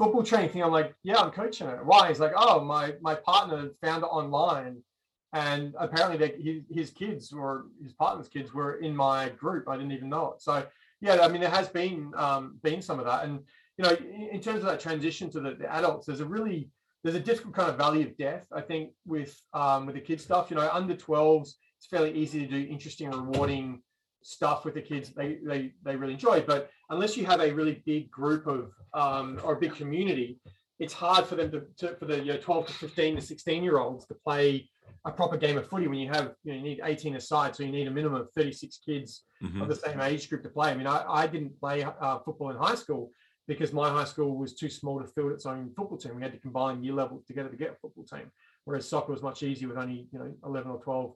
football 0.00 0.22
training 0.22 0.48
thing. 0.48 0.62
I'm 0.62 0.72
like, 0.72 0.94
yeah, 1.02 1.18
I'm 1.18 1.30
coaching 1.30 1.66
it. 1.66 1.84
Why? 1.84 2.08
He's 2.08 2.20
like, 2.20 2.32
oh, 2.34 2.64
my 2.64 2.94
my 3.02 3.14
partner 3.14 3.68
found 3.82 4.02
it 4.02 4.06
online, 4.06 4.82
and 5.32 5.74
apparently 5.78 6.16
they, 6.16 6.40
his, 6.42 6.62
his 6.70 6.90
kids 6.90 7.32
or 7.32 7.66
his 7.82 7.92
partner's 7.92 8.28
kids 8.28 8.52
were 8.52 8.76
in 8.76 8.94
my 8.94 9.28
group. 9.30 9.68
I 9.68 9.76
didn't 9.76 9.92
even 9.92 10.08
know 10.08 10.32
it. 10.32 10.42
So 10.42 10.64
yeah, 11.00 11.18
I 11.22 11.28
mean, 11.28 11.40
there 11.40 11.50
has 11.50 11.68
been 11.68 12.12
um, 12.16 12.58
been 12.62 12.82
some 12.82 12.98
of 12.98 13.06
that, 13.06 13.24
and 13.24 13.40
you 13.78 13.84
know, 13.84 13.96
in, 14.32 14.40
terms 14.40 14.58
of 14.58 14.66
that 14.66 14.80
transition 14.80 15.30
to 15.30 15.40
the, 15.40 15.54
the 15.54 15.72
adults, 15.72 16.06
there's 16.06 16.20
a 16.20 16.26
really 16.26 16.68
there's 17.02 17.16
a 17.16 17.20
difficult 17.20 17.54
kind 17.54 17.70
of 17.70 17.76
valley 17.76 18.02
of 18.02 18.16
death. 18.18 18.46
I 18.52 18.60
think 18.60 18.90
with 19.06 19.40
um, 19.54 19.86
with 19.86 19.94
the 19.94 20.00
kids 20.00 20.24
stuff. 20.24 20.50
You 20.50 20.56
know, 20.56 20.68
under 20.72 20.94
12s, 20.94 21.54
it's 21.78 21.86
fairly 21.86 22.12
easy 22.12 22.40
to 22.40 22.46
do 22.46 22.68
interesting, 22.70 23.10
rewarding 23.10 23.82
stuff 24.22 24.64
with 24.64 24.74
the 24.74 24.82
kids 24.82 25.10
they 25.10 25.38
they, 25.42 25.72
they 25.82 25.96
really 25.96 26.12
enjoy 26.12 26.42
but 26.42 26.70
unless 26.90 27.16
you 27.16 27.24
have 27.24 27.40
a 27.40 27.52
really 27.52 27.82
big 27.86 28.10
group 28.10 28.46
of 28.46 28.70
um, 28.92 29.40
or 29.42 29.54
a 29.54 29.58
big 29.58 29.74
community 29.74 30.38
it's 30.78 30.94
hard 30.94 31.26
for 31.26 31.36
them 31.36 31.50
to, 31.50 31.62
to 31.76 31.94
for 31.96 32.06
the 32.06 32.18
you 32.18 32.32
know, 32.32 32.38
12 32.38 32.66
to 32.66 32.72
15 32.72 33.16
to 33.16 33.22
16 33.22 33.62
year 33.62 33.78
olds 33.78 34.06
to 34.06 34.14
play 34.14 34.68
a 35.04 35.10
proper 35.10 35.36
game 35.36 35.56
of 35.56 35.66
footy 35.68 35.88
when 35.88 35.98
you 35.98 36.08
have 36.08 36.34
you, 36.44 36.52
know, 36.52 36.58
you 36.58 36.62
need 36.62 36.80
18 36.84 37.16
aside 37.16 37.56
so 37.56 37.62
you 37.62 37.72
need 37.72 37.86
a 37.86 37.90
minimum 37.90 38.20
of 38.20 38.28
36 38.32 38.78
kids 38.84 39.22
Mhm. 39.42 39.62
of 39.62 39.68
the 39.68 39.74
same 39.76 39.98
age 40.02 40.28
group 40.28 40.42
to 40.42 40.50
play 40.50 40.70
i 40.70 40.74
mean 40.74 40.86
i, 40.86 41.02
I 41.22 41.26
didn't 41.26 41.58
play 41.58 41.82
uh, 41.82 42.18
football 42.18 42.50
in 42.50 42.56
high 42.58 42.74
school 42.74 43.10
because 43.48 43.72
my 43.72 43.88
high 43.88 44.04
school 44.04 44.36
was 44.36 44.54
too 44.54 44.68
small 44.68 45.00
to 45.00 45.06
field 45.06 45.32
its 45.32 45.46
own 45.46 45.70
football 45.74 45.96
team 45.96 46.14
we 46.16 46.22
had 46.22 46.32
to 46.32 46.38
combine 46.38 46.84
year 46.84 46.92
levels 46.92 47.24
together 47.24 47.48
to 47.48 47.56
get 47.56 47.70
a 47.70 47.74
football 47.76 48.04
team 48.04 48.30
whereas 48.64 48.86
soccer 48.86 49.12
was 49.12 49.22
much 49.22 49.42
easier 49.42 49.68
with 49.68 49.78
only 49.78 50.06
you 50.12 50.18
know 50.18 50.30
11 50.44 50.70
or 50.70 50.78
12 50.82 51.14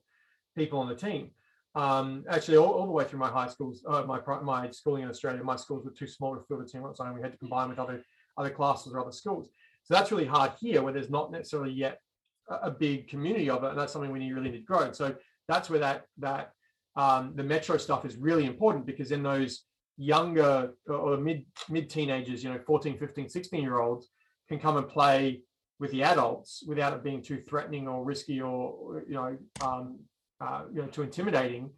people 0.55 0.79
on 0.79 0.89
the 0.89 0.95
team 0.95 1.29
um, 1.75 2.23
actually, 2.29 2.55
all, 2.55 2.71
all 2.71 2.85
the 2.85 2.91
way 2.93 3.03
through 3.03 3.19
my 3.19 3.27
high 3.29 3.49
schools, 3.49 3.83
uh, 3.85 4.01
my 4.03 4.21
my 4.43 4.71
schooling 4.71 5.03
in 5.03 5.09
Australia, 5.09 5.43
my 5.43 5.57
schools 5.57 5.83
were 5.83 5.91
too 5.91 6.07
small 6.07 6.33
to 6.33 6.41
field 6.43 6.61
a 6.61 6.65
team 6.65 6.83
on 6.85 6.91
its 6.91 7.01
own. 7.01 7.13
We 7.13 7.21
had 7.21 7.33
to 7.33 7.37
combine 7.37 7.67
with 7.67 7.79
other 7.79 8.01
other 8.37 8.49
classes 8.49 8.93
or 8.93 9.01
other 9.01 9.11
schools. 9.11 9.49
So 9.83 9.93
that's 9.93 10.09
really 10.09 10.25
hard 10.25 10.53
here, 10.57 10.81
where 10.81 10.93
there's 10.93 11.09
not 11.09 11.33
necessarily 11.33 11.73
yet 11.73 11.99
a, 12.49 12.71
big 12.71 13.07
community 13.07 13.49
of 13.49 13.63
it, 13.63 13.71
and 13.71 13.79
that's 13.79 13.93
something 13.93 14.11
we 14.11 14.19
need 14.19 14.33
really 14.33 14.49
need 14.49 14.57
to 14.57 14.63
grow. 14.63 14.81
And 14.81 14.95
so 14.95 15.15
that's 15.47 15.69
where 15.69 15.79
that 15.79 16.03
that 16.19 16.51
um, 16.95 17.33
the 17.35 17.43
metro 17.43 17.77
stuff 17.77 18.05
is 18.05 18.15
really 18.15 18.45
important 18.45 18.85
because 18.85 19.09
then 19.09 19.23
those 19.23 19.63
younger 19.97 20.73
or 20.87 20.95
or 20.95 21.17
mid 21.17 21.45
mid 21.69 21.89
teenagers, 21.89 22.43
you 22.43 22.49
know, 22.49 22.59
14, 22.65 22.97
15, 22.97 23.29
16 23.29 23.61
year 23.61 23.79
olds 23.79 24.09
can 24.47 24.59
come 24.59 24.77
and 24.77 24.87
play 24.87 25.41
with 25.79 25.91
the 25.91 26.03
adults 26.03 26.63
without 26.67 26.93
it 26.93 27.03
being 27.03 27.21
too 27.21 27.41
threatening 27.47 27.87
or 27.87 28.03
risky 28.03 28.41
or 28.41 29.03
you 29.07 29.15
know 29.15 29.37
um, 29.61 29.99
uh, 30.41 30.63
you 30.73 30.81
know 30.81 30.87
too 30.87 31.03
intimidating 31.03 31.69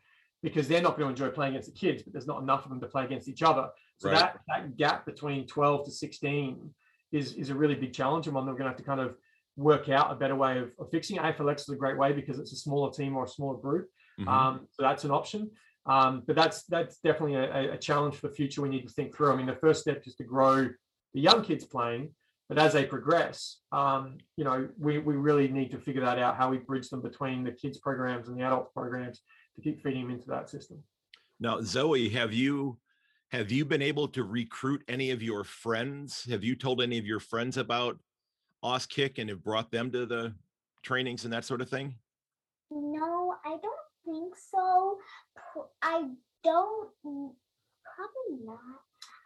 because 0.44 0.68
they're 0.68 0.82
not 0.82 0.98
going 0.98 1.08
to 1.08 1.10
enjoy 1.10 1.34
playing 1.34 1.54
against 1.54 1.74
the 1.74 1.80
kids 1.80 2.04
but 2.04 2.14
there's 2.14 2.28
not 2.28 2.42
enough 2.42 2.64
of 2.64 2.70
them 2.70 2.80
to 2.80 2.88
play 2.88 3.04
against 3.06 3.28
each 3.28 3.42
other 3.42 3.70
so 3.98 4.10
Right. 4.10 4.20
that 4.20 4.40
that 4.48 4.78
gap 4.78 5.06
between 5.06 5.48
12 5.48 5.86
to 5.86 5.92
16 5.92 6.70
is 7.12 7.34
is 7.34 7.50
a 7.50 7.56
really 7.56 7.76
big 7.76 7.94
challenge 7.94 8.28
and 8.28 8.36
one 8.36 8.46
that 8.46 8.52
we're 8.52 8.60
going 8.60 8.72
to 8.72 8.78
have 8.78 8.78
to 8.78 8.84
kind 8.84 9.02
of 9.02 9.16
work 9.58 9.90
out 9.90 10.12
a 10.12 10.16
better 10.16 10.36
way 10.36 10.60
of, 10.60 10.72
of 10.80 10.90
fixing 10.92 11.18
AFLX 11.18 11.62
is 11.62 11.70
a 11.70 11.76
great 11.76 11.98
way 11.98 12.14
because 12.14 12.40
it's 12.40 12.54
a 12.54 12.56
smaller 12.56 12.92
team 12.92 13.18
or 13.18 13.26
a 13.26 13.28
smaller 13.28 13.58
group 13.58 13.90
Mhm. 14.20 14.28
um, 14.28 14.68
so 14.72 14.82
that's 14.82 15.04
an 15.04 15.12
option. 15.12 15.52
Um, 15.86 16.24
but 16.26 16.36
that's 16.36 16.64
that's 16.64 16.98
definitely 17.00 17.36
a, 17.36 17.54
a- 17.56 17.72
a 17.74 17.78
challenge 17.78 18.16
for 18.16 18.28
the 18.30 18.34
future. 18.34 18.62
We 18.64 18.68
need 18.70 18.82
to 18.88 18.90
think 18.94 19.16
through. 19.16 19.32
I 19.32 19.36
mean, 19.36 19.46
the 19.46 19.56
first 19.56 19.82
step 19.82 20.02
is 20.08 20.16
to 20.16 20.24
grow 20.24 20.56
the 21.14 21.22
young 21.22 21.44
kids 21.44 21.66
playing, 21.66 22.16
but 22.50 22.58
as 22.58 22.74
they 22.74 22.84
progress, 22.86 23.60
um, 23.72 24.18
you 24.36 24.44
know, 24.44 24.68
we, 24.80 24.98
we 24.98 25.16
really 25.16 25.48
need 25.48 25.70
to 25.72 25.78
figure 25.80 26.02
that 26.04 26.18
out 26.18 26.36
how 26.36 26.50
we 26.50 26.58
bridge 26.58 26.90
them 26.90 27.02
between 27.02 27.44
the 27.44 27.52
kids 27.52 27.78
programs 27.78 28.28
and 28.28 28.36
the 28.38 28.44
adult 28.44 28.74
programs 28.74 29.22
to 29.56 29.62
keep 29.62 29.82
feeding 29.84 30.02
them 30.08 30.12
into 30.12 30.28
that 30.30 30.50
system. 30.50 30.84
Now, 31.40 31.62
Zoe, 31.62 32.10
have 32.10 32.34
you 32.34 32.80
have 33.30 33.52
you 33.52 33.64
been 33.66 33.82
able 33.84 34.08
to 34.10 34.24
recruit 34.24 34.84
any 34.88 35.12
of 35.12 35.22
your 35.22 35.44
friends? 35.44 36.26
Have 36.30 36.44
you 36.44 36.56
told 36.56 36.82
any 36.82 36.98
of 36.98 37.06
your 37.06 37.20
friends 37.20 37.56
about 37.58 38.00
Auskick 38.64 39.18
and 39.20 39.30
have 39.30 39.44
brought 39.44 39.72
them 39.72 39.92
to 39.92 40.06
the 40.06 40.34
trainings 40.84 41.24
and 41.24 41.34
that 41.34 41.46
sort 41.46 41.62
of 41.62 41.70
thing? 41.70 41.96
No, 42.72 43.36
I 43.46 43.52
don't 43.52 43.88
think 44.06 44.34
so. 44.36 44.98
I 45.82 46.06
don't. 46.44 46.90
mm, 47.06 47.32
Probably 47.96 48.46
not. 48.46 48.60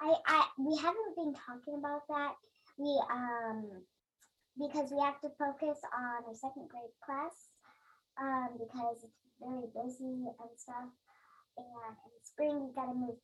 I, 0.02 0.16
I 0.28 0.48
we 0.58 0.78
haven't 0.78 1.16
been 1.16 1.34
talking 1.34 1.76
about 1.78 2.02
that. 2.10 2.34
We 2.78 3.02
um 3.12 3.84
because 4.58 4.92
we 4.92 5.00
have 5.00 5.20
to 5.22 5.30
focus 5.38 5.80
on 5.96 6.24
our 6.28 6.34
second 6.36 6.70
grade 6.70 6.92
class 7.06 7.50
um 8.22 8.50
because 8.58 8.98
it's 9.04 9.20
very 9.42 9.68
busy 9.76 10.26
and 10.40 10.52
stuff. 10.58 10.90
And 11.58 11.96
in 12.06 12.12
spring 12.24 12.66
we 12.68 12.74
gotta 12.74 12.94
move 12.94 13.18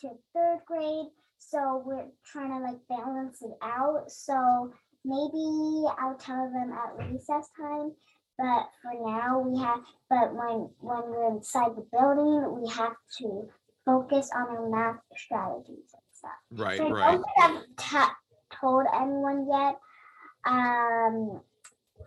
to 0.00 0.10
third 0.34 0.60
grade, 0.66 1.06
so 1.38 1.82
we're 1.84 2.06
trying 2.24 2.50
to 2.50 2.58
like 2.64 2.80
balance 2.88 3.40
it 3.42 3.52
out. 3.62 4.10
So 4.10 4.72
maybe 5.08 5.88
I'll 5.98 6.18
tell 6.18 6.50
them 6.52 6.72
at 6.72 7.08
recess 7.08 7.48
time 7.58 7.92
but 8.38 8.68
for 8.80 8.92
now 8.94 9.40
we 9.40 9.58
have 9.58 9.80
but 10.08 10.34
when 10.34 10.68
when 10.80 11.02
we're 11.10 11.36
inside 11.36 11.72
the 11.76 11.86
building 11.92 12.60
we 12.60 12.70
have 12.70 12.94
to 13.18 13.48
focus 13.84 14.30
on 14.34 14.48
our 14.48 14.68
math 14.68 15.00
strategies 15.16 15.90
and 15.92 16.02
stuff. 16.12 16.30
Right, 16.52 16.78
so 16.78 16.86
i 16.86 16.90
right. 16.90 17.12
don't 17.12 17.24
think 17.24 17.38
i've 17.38 17.76
ta- 17.76 18.16
told 18.60 18.86
anyone 18.94 19.48
yet 19.50 19.78
um 20.46 21.40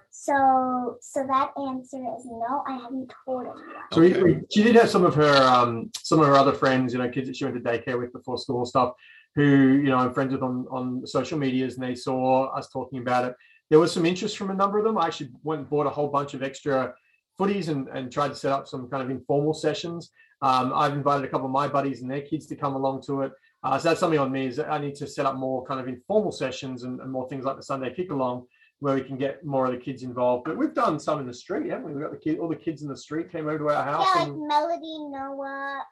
so 0.10 0.98
so 1.02 1.26
that 1.28 1.52
answer 1.58 1.98
is 1.98 2.26
no 2.26 2.64
i 2.68 2.74
haven't 2.74 3.12
told 3.26 3.42
anyone. 3.44 3.66
So 3.92 4.02
we, 4.02 4.14
we, 4.24 4.42
she 4.52 4.64
did 4.64 4.76
have 4.76 4.90
some 4.90 5.04
of 5.04 5.16
her 5.16 5.36
um, 5.44 5.92
some 5.98 6.20
of 6.20 6.28
her 6.28 6.36
other 6.36 6.54
friends, 6.54 6.94
you 6.94 7.00
know, 7.00 7.10
kids 7.10 7.28
that 7.28 7.36
she 7.36 7.44
went 7.44 7.56
to 7.56 7.62
daycare 7.62 8.00
with 8.00 8.14
before 8.14 8.38
school 8.38 8.60
and 8.60 8.68
stuff, 8.68 8.94
who 9.36 9.44
you 9.44 9.90
know 9.90 9.98
I'm 9.98 10.14
friends 10.14 10.32
with 10.34 10.44
on 10.44 10.66
on 10.70 11.06
social 11.06 11.38
medias, 11.38 11.76
and 11.76 11.84
they 11.84 11.96
saw 11.96 12.46
us 12.48 12.70
talking 12.70 13.00
about 13.00 13.26
it. 13.26 13.36
There 13.70 13.80
was 13.80 13.92
some 13.92 14.06
interest 14.06 14.38
from 14.38 14.50
a 14.50 14.54
number 14.54 14.78
of 14.78 14.84
them. 14.84 14.98
I 14.98 15.08
actually 15.08 15.30
went 15.44 15.62
and 15.62 15.70
bought 15.70 15.88
a 15.88 15.90
whole 15.90 16.10
bunch 16.10 16.34
of 16.34 16.44
extra 16.44 16.94
footies 17.40 17.70
and, 17.70 17.88
and 17.90 18.12
tried 18.12 18.30
to 18.30 18.36
set 18.36 18.52
up 18.52 18.68
some 18.68 18.90
kind 18.90 19.02
of 19.02 19.10
informal 19.10 19.54
sessions. 19.54 20.12
Um, 20.42 20.74
I've 20.74 20.94
invited 20.94 21.26
a 21.26 21.30
couple 21.30 21.46
of 21.46 21.52
my 21.52 21.68
buddies 21.68 22.02
and 22.02 22.12
their 22.12 22.22
kids 22.22 22.46
to 22.48 22.56
come 22.56 22.76
along 22.76 23.04
to 23.04 23.22
it. 23.22 23.32
Uh, 23.64 23.78
so 23.78 23.90
that's 23.90 24.00
something 24.00 24.20
on 24.20 24.32
me 24.32 24.48
is 24.48 24.56
that 24.56 24.72
I 24.72 24.80
need 24.80 24.96
to 24.96 25.08
set 25.08 25.26
up 25.26 25.36
more 25.36 25.64
kind 25.66 25.80
of 25.80 25.88
informal 25.88 26.32
sessions 26.32 26.84
and, 26.84 27.00
and 27.00 27.12
more 27.12 27.30
things 27.30 27.46
like 27.46 27.58
the 27.58 27.64
Sunday 27.64 27.94
kick 27.94 28.12
along 28.12 28.48
where 28.80 28.96
we 28.96 29.04
can 29.04 29.16
get 29.16 29.46
more 29.46 29.68
of 29.68 29.72
the 29.72 29.78
kids 29.78 30.02
involved. 30.02 30.44
But 30.46 30.58
we've 30.58 30.74
done 30.74 31.00
some 31.00 31.20
in 31.20 31.28
the 31.28 31.34
street, 31.34 31.70
haven't 31.70 31.86
we? 31.86 31.94
We've 31.94 32.02
got 32.02 32.12
the 32.12 32.18
kid, 32.18 32.40
all 32.40 32.50
the 32.50 32.56
kids 32.56 32.82
in 32.82 32.88
the 32.88 32.98
street 32.98 33.32
came 33.32 33.48
over 33.48 33.60
to 33.60 33.70
our 33.70 33.84
house. 33.84 34.08
yeah 34.16 34.22
like 34.22 34.30
and, 34.30 34.48
melody 34.48 34.98
noah 35.10 35.84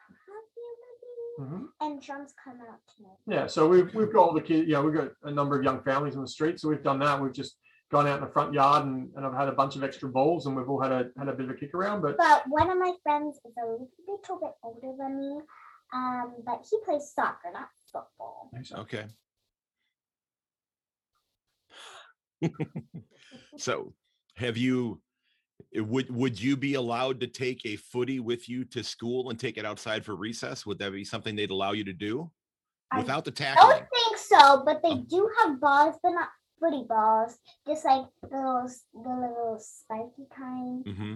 Matthew, 1.39 1.57
Mhm. 1.57 1.67
and 1.81 2.01
drums 2.01 2.33
come 2.43 2.59
out 2.61 2.79
tonight 2.95 3.17
Yeah, 3.27 3.47
so 3.47 3.67
we've 3.67 3.93
we've 3.93 4.11
got 4.11 4.21
all 4.27 4.33
the 4.33 4.41
kids. 4.41 4.67
Yeah, 4.67 4.81
we've 4.81 4.93
got 4.93 5.11
a 5.23 5.31
number 5.31 5.57
of 5.57 5.63
young 5.63 5.81
families 5.83 6.15
in 6.15 6.21
the 6.21 6.27
street, 6.27 6.59
so 6.59 6.69
we've 6.69 6.83
done 6.83 6.99
that. 6.99 7.21
We've 7.21 7.33
just 7.33 7.57
gone 7.91 8.07
out 8.07 8.19
in 8.19 8.25
the 8.25 8.31
front 8.31 8.53
yard 8.53 8.85
and, 8.85 9.11
and 9.15 9.25
I've 9.25 9.33
had 9.33 9.47
a 9.47 9.51
bunch 9.53 9.75
of 9.75 9.83
extra 9.83 10.09
balls 10.09 10.45
and 10.45 10.55
we've 10.55 10.69
all 10.69 10.79
had 10.81 10.91
a 10.91 11.09
had 11.17 11.27
a 11.27 11.33
bit 11.33 11.45
of 11.45 11.51
a 11.51 11.53
kick 11.55 11.73
around. 11.73 12.01
But 12.01 12.17
but 12.17 12.43
one 12.47 12.69
of 12.69 12.77
my 12.77 12.93
friends 13.01 13.37
is 13.45 13.53
a 13.57 13.65
little 13.65 14.39
bit 14.39 14.51
older 14.63 14.95
than 14.97 15.17
me 15.17 15.41
um 15.91 16.35
but 16.45 16.63
he 16.69 16.77
plays 16.85 17.11
soccer 17.15 17.51
not 17.51 17.69
football 17.91 18.51
Okay. 18.75 19.07
so 23.57 23.95
have 24.35 24.55
you 24.55 25.01
uh, 25.77 25.83
would 25.83 26.13
would 26.13 26.39
you 26.39 26.57
be 26.57 26.75
allowed 26.75 27.19
to 27.19 27.27
take 27.27 27.65
a 27.65 27.75
footy 27.75 28.19
with 28.19 28.49
you 28.49 28.65
to 28.65 28.83
school 28.83 29.29
and 29.29 29.39
take 29.39 29.57
it 29.57 29.65
outside 29.65 30.05
for 30.05 30.15
recess? 30.15 30.65
Would 30.65 30.79
that 30.79 30.91
be 30.91 31.03
something 31.03 31.35
they'd 31.35 31.51
allow 31.51 31.71
you 31.71 31.83
to 31.85 31.93
do 31.93 32.31
I 32.91 32.99
without 32.99 33.25
the 33.25 33.33
I 33.41 33.55
don't 33.55 33.85
think 33.89 34.17
so, 34.17 34.63
but 34.65 34.81
they 34.83 34.95
do 34.95 35.29
have 35.41 35.59
balls, 35.59 35.95
but 36.01 36.11
not 36.11 36.29
footy 36.59 36.83
balls. 36.87 37.37
Just 37.67 37.85
like 37.85 38.05
the 38.21 38.37
little, 38.37 38.69
the 38.93 39.09
little 39.09 39.59
spiky 39.59 40.27
kind, 40.35 40.83
hmm 40.85 41.15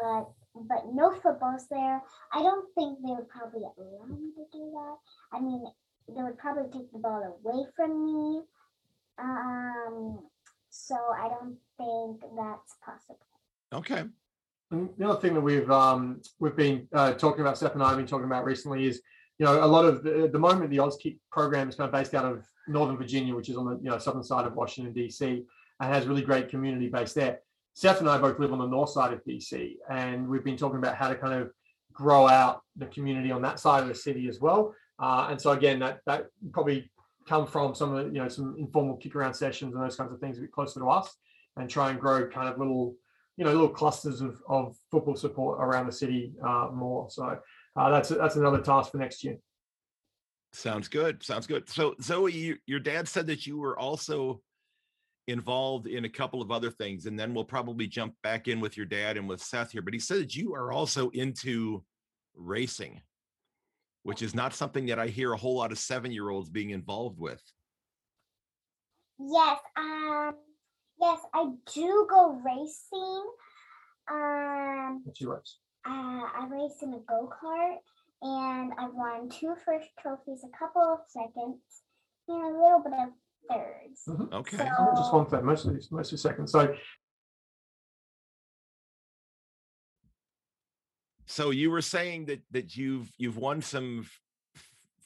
but 0.00 0.30
but 0.54 0.86
no 0.92 1.10
footballs 1.20 1.66
there. 1.70 2.00
I 2.32 2.42
don't 2.42 2.66
think 2.74 2.98
they 3.02 3.12
would 3.12 3.28
probably 3.28 3.62
allow 3.62 4.06
me 4.06 4.30
to 4.36 4.44
do 4.52 4.70
that. 4.72 4.96
I 5.32 5.40
mean, 5.40 5.64
they 6.08 6.22
would 6.22 6.38
probably 6.38 6.70
take 6.70 6.92
the 6.92 6.98
ball 6.98 7.22
away 7.22 7.66
from 7.74 8.04
me. 8.04 8.42
Um, 9.18 10.20
so 10.70 10.94
I 10.94 11.28
don't 11.28 11.56
think 11.76 12.20
that's 12.36 12.76
possible. 12.84 13.33
Okay. 13.72 14.04
The 14.70 15.08
other 15.08 15.20
thing 15.20 15.34
that 15.34 15.40
we've 15.40 15.70
um, 15.70 16.20
we've 16.40 16.56
been 16.56 16.88
uh, 16.92 17.12
talking 17.12 17.42
about, 17.42 17.58
Seth 17.58 17.74
and 17.74 17.82
I 17.82 17.88
have 17.88 17.96
been 17.96 18.06
talking 18.06 18.26
about 18.26 18.44
recently 18.44 18.86
is, 18.86 19.02
you 19.38 19.46
know, 19.46 19.64
a 19.64 19.66
lot 19.66 19.84
of 19.84 20.02
the, 20.02 20.28
the 20.32 20.38
moment 20.38 20.70
the 20.70 20.78
Auskick 20.78 21.18
program 21.30 21.68
is 21.68 21.76
kind 21.76 21.86
of 21.86 21.92
based 21.92 22.14
out 22.14 22.24
of 22.24 22.44
Northern 22.66 22.96
Virginia, 22.96 23.34
which 23.34 23.48
is 23.48 23.56
on 23.56 23.66
the 23.66 23.76
you 23.76 23.90
know 23.90 23.98
southern 23.98 24.24
side 24.24 24.46
of 24.46 24.54
Washington 24.54 24.92
D.C. 24.92 25.44
and 25.80 25.94
has 25.94 26.06
really 26.06 26.22
great 26.22 26.48
community 26.48 26.88
base 26.88 27.12
there. 27.12 27.40
Seth 27.74 28.00
and 28.00 28.08
I 28.08 28.18
both 28.18 28.38
live 28.38 28.52
on 28.52 28.58
the 28.58 28.66
north 28.66 28.90
side 28.90 29.12
of 29.12 29.24
D.C. 29.24 29.78
and 29.90 30.28
we've 30.28 30.44
been 30.44 30.56
talking 30.56 30.78
about 30.78 30.96
how 30.96 31.08
to 31.08 31.14
kind 31.14 31.34
of 31.34 31.50
grow 31.92 32.28
out 32.28 32.62
the 32.76 32.86
community 32.86 33.30
on 33.30 33.42
that 33.42 33.60
side 33.60 33.82
of 33.82 33.88
the 33.88 33.94
city 33.94 34.28
as 34.28 34.40
well. 34.40 34.74
Uh, 34.98 35.28
and 35.30 35.40
so 35.40 35.52
again, 35.52 35.78
that 35.80 36.00
that 36.06 36.26
probably 36.52 36.90
come 37.28 37.46
from 37.46 37.74
some 37.74 37.94
of 37.94 38.04
the 38.04 38.12
you 38.12 38.22
know 38.22 38.28
some 38.28 38.56
informal 38.58 38.96
kick 38.96 39.14
around 39.14 39.34
sessions 39.34 39.74
and 39.74 39.82
those 39.82 39.96
kinds 39.96 40.12
of 40.12 40.20
things 40.20 40.38
a 40.38 40.40
bit 40.40 40.52
closer 40.52 40.80
to 40.80 40.88
us, 40.88 41.16
and 41.56 41.68
try 41.68 41.90
and 41.90 42.00
grow 42.00 42.28
kind 42.28 42.48
of 42.48 42.58
little 42.58 42.94
you 43.36 43.44
know 43.44 43.52
little 43.52 43.68
clusters 43.68 44.20
of, 44.20 44.40
of 44.48 44.76
football 44.90 45.16
support 45.16 45.60
around 45.60 45.86
the 45.86 45.92
city 45.92 46.34
uh, 46.42 46.68
more. 46.72 47.08
So 47.10 47.38
uh, 47.76 47.90
that's 47.90 48.08
that's 48.10 48.36
another 48.36 48.60
task 48.60 48.92
for 48.92 48.98
next 48.98 49.24
year. 49.24 49.38
Sounds 50.52 50.86
good. 50.86 51.22
Sounds 51.22 51.48
good. 51.48 51.68
So 51.68 51.96
Zoe, 52.00 52.32
you, 52.32 52.56
your 52.66 52.78
dad 52.78 53.08
said 53.08 53.26
that 53.26 53.44
you 53.44 53.58
were 53.58 53.76
also 53.76 54.40
involved 55.26 55.88
in 55.88 56.04
a 56.04 56.08
couple 56.08 56.40
of 56.40 56.52
other 56.52 56.70
things, 56.70 57.06
and 57.06 57.18
then 57.18 57.34
we'll 57.34 57.44
probably 57.44 57.88
jump 57.88 58.14
back 58.22 58.46
in 58.46 58.60
with 58.60 58.76
your 58.76 58.86
dad 58.86 59.16
and 59.16 59.28
with 59.28 59.40
Seth 59.42 59.72
here. 59.72 59.82
But 59.82 59.94
he 59.94 59.98
said 59.98 60.18
that 60.18 60.36
you 60.36 60.54
are 60.54 60.70
also 60.70 61.08
into 61.10 61.82
racing, 62.36 63.00
which 64.04 64.22
is 64.22 64.34
not 64.34 64.54
something 64.54 64.86
that 64.86 65.00
I 65.00 65.08
hear 65.08 65.32
a 65.32 65.36
whole 65.36 65.56
lot 65.56 65.72
of 65.72 65.78
seven-year-olds 65.78 66.50
being 66.50 66.70
involved 66.70 67.18
with. 67.18 67.42
Yes, 69.18 69.58
um, 69.76 70.34
yes, 71.00 71.20
I 71.34 71.50
do 71.74 72.06
go 72.10 72.40
racing. 72.44 73.24
Um, 74.10 75.00
What's 75.04 75.20
your 75.20 75.36
race? 75.36 75.56
uh, 75.86 75.90
I 75.90 76.46
race 76.50 76.82
in 76.82 76.94
a 76.94 77.00
go 77.08 77.30
kart, 77.42 77.76
and 78.22 78.72
I've 78.78 78.94
won 78.94 79.28
two 79.28 79.54
first 79.64 79.88
trophies, 80.00 80.44
a 80.44 80.58
couple 80.58 80.82
of 80.82 81.00
seconds, 81.08 81.58
and 82.28 82.42
a 82.42 82.48
little 82.62 82.82
bit 82.82 82.92
of 82.94 83.08
thirds. 83.50 84.32
Okay. 84.32 84.56
So- 84.56 84.64
Not 84.64 84.96
Just 84.96 85.12
one 85.12 85.26
thing, 85.26 85.44
mostly, 85.44 85.78
mostly 85.90 86.18
second. 86.18 86.46
So 86.48 86.74
So 91.26 91.50
you 91.50 91.70
were 91.70 91.80
saying 91.82 92.26
that 92.26 92.42
that 92.50 92.76
you've 92.76 93.10
you've 93.16 93.38
won 93.38 93.60
some 93.62 94.00
f- 94.00 94.20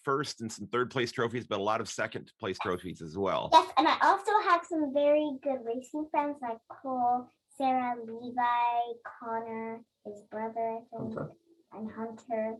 first 0.09 0.41
and 0.41 0.51
some 0.51 0.67
third 0.69 0.91
place 0.91 1.13
trophies, 1.13 1.45
but 1.47 1.59
a 1.59 1.63
lot 1.63 1.83
of 1.83 1.89
second 1.89 2.33
place 2.41 2.57
trophies 2.63 3.03
as 3.03 3.19
well. 3.19 3.51
Yes, 3.53 3.69
and 3.77 3.87
I 3.87 3.95
also 4.03 4.33
have 4.49 4.63
some 4.67 4.91
very 4.95 5.33
good 5.43 5.59
racing 5.67 6.07
friends 6.11 6.37
like 6.41 6.57
Cole, 6.83 7.29
Sarah, 7.59 7.95
Levi, 8.07 8.79
Connor, 9.21 9.81
his 10.07 10.23
brother, 10.31 10.79
I 10.79 10.97
think, 10.97 11.15
Hunter. 11.15 11.31
and 11.75 11.91
Hunter. 11.91 12.55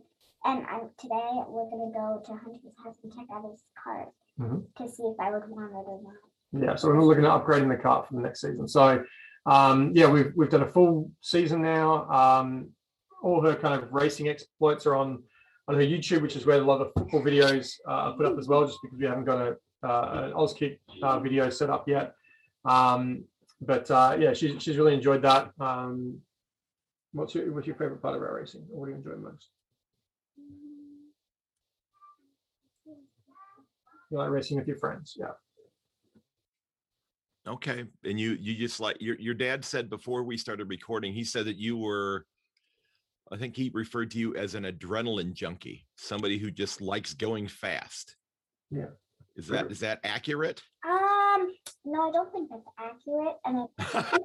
And 0.45 0.63
I'm, 0.67 0.89
today 0.99 1.31
we're 1.47 1.71
gonna 1.71 1.91
go 1.91 2.21
to 2.23 2.31
Hunter's 2.33 2.75
house 2.85 2.97
and 3.03 3.11
check 3.11 3.25
out 3.33 3.49
his 3.49 3.63
cart 3.83 4.09
Mhm. 4.39 4.67
to 4.77 4.87
see 4.87 5.03
if 5.03 5.19
I 5.19 5.31
would 5.31 5.49
want 5.49 5.71
it 5.71 5.89
or 5.89 6.01
not. 6.03 6.63
Yeah, 6.63 6.75
so 6.75 6.89
we're 6.89 7.01
looking 7.01 7.25
at 7.25 7.31
upgrading 7.31 7.69
the 7.75 7.81
cart 7.81 8.07
for 8.07 8.13
the 8.13 8.21
next 8.21 8.41
season. 8.41 8.67
So, 8.67 9.03
um, 9.47 9.91
yeah, 9.95 10.07
we've 10.07 10.33
we've 10.35 10.51
done 10.51 10.61
a 10.61 10.71
full 10.71 11.09
season 11.21 11.63
now. 11.63 12.07
Um, 12.11 12.69
all 13.23 13.41
her 13.41 13.55
kind 13.55 13.73
of 13.81 13.91
racing 13.91 14.29
exploits 14.29 14.85
are 14.85 14.95
on 14.95 15.23
on 15.69 15.75
her 15.75 15.81
YouTube, 15.81 16.21
which 16.23 16.35
is 16.35 16.47
where 16.47 16.59
a 16.59 16.63
lot 16.63 16.81
of 16.81 16.91
football 16.97 17.21
videos 17.21 17.75
uh, 17.87 17.91
are 17.91 18.13
put 18.13 18.25
up 18.25 18.37
as 18.39 18.47
well. 18.47 18.65
Just 18.65 18.79
because 18.81 18.97
we 18.97 19.05
haven't 19.05 19.25
got 19.25 19.39
a 19.39 19.55
uh, 19.87 20.23
an 20.25 20.31
Auskick 20.33 20.79
uh, 21.03 21.19
video 21.19 21.49
set 21.51 21.69
up 21.69 21.87
yet. 21.87 22.15
Um, 22.65 23.23
but 23.61 23.89
uh, 23.91 24.17
yeah, 24.19 24.33
she's 24.33 24.61
she's 24.61 24.77
really 24.77 24.95
enjoyed 24.95 25.21
that. 25.21 25.51
Um, 25.59 26.19
what's 27.13 27.35
your 27.35 27.53
what's 27.53 27.67
your 27.67 27.75
favorite 27.75 28.01
part 28.01 28.15
of 28.15 28.23
our 28.23 28.35
racing? 28.35 28.65
What 28.67 28.87
do 28.87 28.91
you 28.91 28.97
enjoy 28.97 29.15
most? 29.15 29.47
You 34.11 34.17
like 34.17 34.31
racing 34.31 34.57
with 34.57 34.67
your 34.67 34.77
friends? 34.77 35.15
Yeah. 35.19 35.33
Okay. 37.47 37.85
And 38.03 38.19
you 38.19 38.31
you 38.39 38.55
just 38.55 38.79
like 38.79 38.97
your 38.99 39.17
your 39.19 39.35
dad 39.35 39.63
said 39.63 39.87
before 39.87 40.23
we 40.23 40.35
started 40.35 40.67
recording, 40.67 41.13
he 41.13 41.23
said 41.23 41.45
that 41.45 41.57
you 41.57 41.77
were 41.77 42.25
I 43.31 43.37
think 43.37 43.55
he 43.55 43.69
referred 43.73 44.11
to 44.11 44.17
you 44.17 44.35
as 44.35 44.55
an 44.55 44.63
adrenaline 44.63 45.33
junkie, 45.33 45.85
somebody 45.95 46.37
who 46.37 46.51
just 46.51 46.81
likes 46.81 47.13
going 47.13 47.47
fast. 47.47 48.15
Yeah. 48.71 48.87
Is 49.35 49.47
that 49.47 49.71
is 49.71 49.79
that 49.79 49.99
accurate? 50.03 50.61
Um, 50.85 51.53
no, 51.85 52.09
I 52.09 52.11
don't 52.11 52.31
think 52.31 52.49
that's 52.49 52.67
accurate, 52.77 53.37
and 53.45 53.67
I 53.79 54.19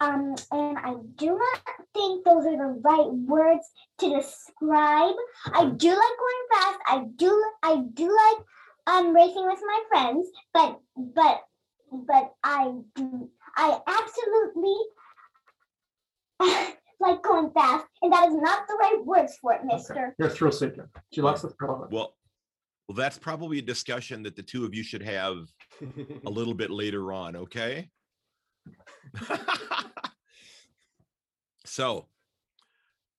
um, 0.00 0.34
and 0.52 0.78
I 0.78 0.94
do 1.16 1.38
not 1.38 1.60
think 1.92 2.24
those 2.24 2.46
are 2.46 2.56
the 2.56 2.80
right 2.82 3.12
words 3.12 3.66
to 3.98 4.08
describe. 4.08 5.14
I 5.52 5.66
do 5.66 5.88
like 5.90 6.18
going 6.18 6.46
fast. 6.52 6.78
I 6.86 7.04
do, 7.16 7.44
I 7.62 7.82
do 7.92 8.04
like 8.06 8.46
um 8.86 9.14
racing 9.14 9.46
with 9.46 9.60
my 9.66 9.82
friends, 9.90 10.28
but 10.54 10.80
but 10.96 11.42
but 11.92 12.32
I 12.42 12.72
do, 12.94 13.30
I 13.56 13.78
absolutely 13.86 14.76
like 17.00 17.22
going 17.22 17.50
fast, 17.52 17.86
and 18.02 18.12
that 18.12 18.28
is 18.28 18.34
not 18.34 18.66
the 18.68 18.74
right 18.74 19.04
words 19.04 19.36
for 19.40 19.52
it, 19.52 19.60
Okay. 19.64 19.76
Mister. 19.76 20.14
You're 20.18 20.28
a 20.28 20.30
thrill 20.30 20.52
seeker. 20.52 20.90
She 21.12 21.20
likes 21.22 21.42
the 21.42 21.50
thrill 21.50 21.88
well, 21.90 22.14
well, 22.88 22.96
that's 22.96 23.18
probably 23.18 23.58
a 23.58 23.62
discussion 23.62 24.22
that 24.24 24.36
the 24.36 24.42
two 24.42 24.64
of 24.64 24.74
you 24.74 24.82
should 24.82 25.02
have 25.02 25.38
a 26.26 26.30
little 26.30 26.54
bit 26.54 26.70
later 26.70 27.12
on, 27.12 27.34
okay? 27.36 27.88
so, 31.64 32.08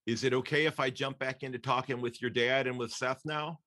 is 0.06 0.24
it 0.24 0.34
okay 0.34 0.66
if 0.66 0.80
I 0.80 0.90
jump 0.92 1.18
back 1.18 1.42
into 1.44 1.58
talking 1.58 2.00
with 2.00 2.22
your 2.22 2.30
dad 2.30 2.68
and 2.68 2.78
with 2.78 2.92
Seth 2.92 3.22
now? 3.26 3.60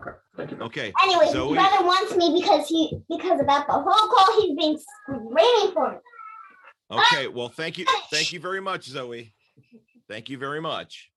Okay, 0.00 0.16
thank 0.36 0.50
you. 0.50 0.58
Okay. 0.58 0.92
Anyway, 1.02 1.30
Zoe? 1.32 1.54
brother 1.54 1.84
wants 1.84 2.14
me 2.16 2.40
because 2.40 2.68
he 2.68 3.00
because 3.08 3.40
about 3.40 3.66
the 3.66 3.72
whole 3.72 3.84
call 3.84 4.40
he's 4.40 4.56
been 4.56 4.78
screaming 4.78 5.72
for 5.72 5.92
me. 5.92 5.96
Okay, 6.90 7.28
well, 7.28 7.48
thank 7.48 7.78
you. 7.78 7.86
Thank 8.10 8.32
you 8.32 8.40
very 8.40 8.60
much, 8.60 8.84
Zoe. 8.84 9.34
Thank 10.08 10.28
you 10.30 10.38
very 10.38 10.60
much. 10.60 11.10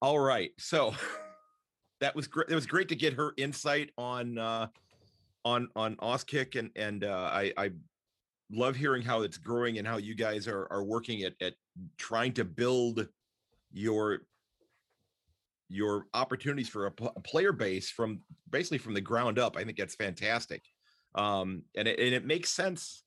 All 0.00 0.18
right. 0.18 0.50
So 0.58 0.94
that 2.00 2.14
was 2.14 2.26
great. 2.26 2.48
It 2.48 2.54
was 2.54 2.66
great 2.66 2.88
to 2.88 2.96
get 2.96 3.12
her 3.14 3.32
insight 3.36 3.90
on 3.98 4.38
uh 4.38 4.68
on 5.44 5.68
on 5.76 5.96
Auskick 5.96 6.58
and 6.58 6.70
and 6.76 7.04
uh 7.04 7.30
I 7.32 7.52
I 7.56 7.70
love 8.50 8.76
hearing 8.76 9.02
how 9.02 9.22
it's 9.22 9.36
growing 9.36 9.78
and 9.78 9.86
how 9.86 9.98
you 9.98 10.14
guys 10.14 10.48
are 10.48 10.66
are 10.70 10.84
working 10.84 11.22
at 11.22 11.34
at 11.40 11.54
trying 11.98 12.32
to 12.34 12.44
build 12.44 13.08
your 13.72 14.20
your 15.70 16.06
opportunities 16.14 16.68
for 16.68 16.86
a, 16.86 16.90
pl- 16.90 17.12
a 17.14 17.20
player 17.20 17.52
base 17.52 17.90
from 17.90 18.20
basically 18.48 18.78
from 18.78 18.94
the 18.94 19.00
ground 19.02 19.38
up. 19.38 19.54
I 19.56 19.64
think 19.64 19.76
that's 19.76 19.96
fantastic. 19.96 20.62
Um 21.14 21.62
and 21.76 21.86
it, 21.86 21.98
and 21.98 22.14
it 22.14 22.24
makes 22.24 22.50
sense 22.50 23.04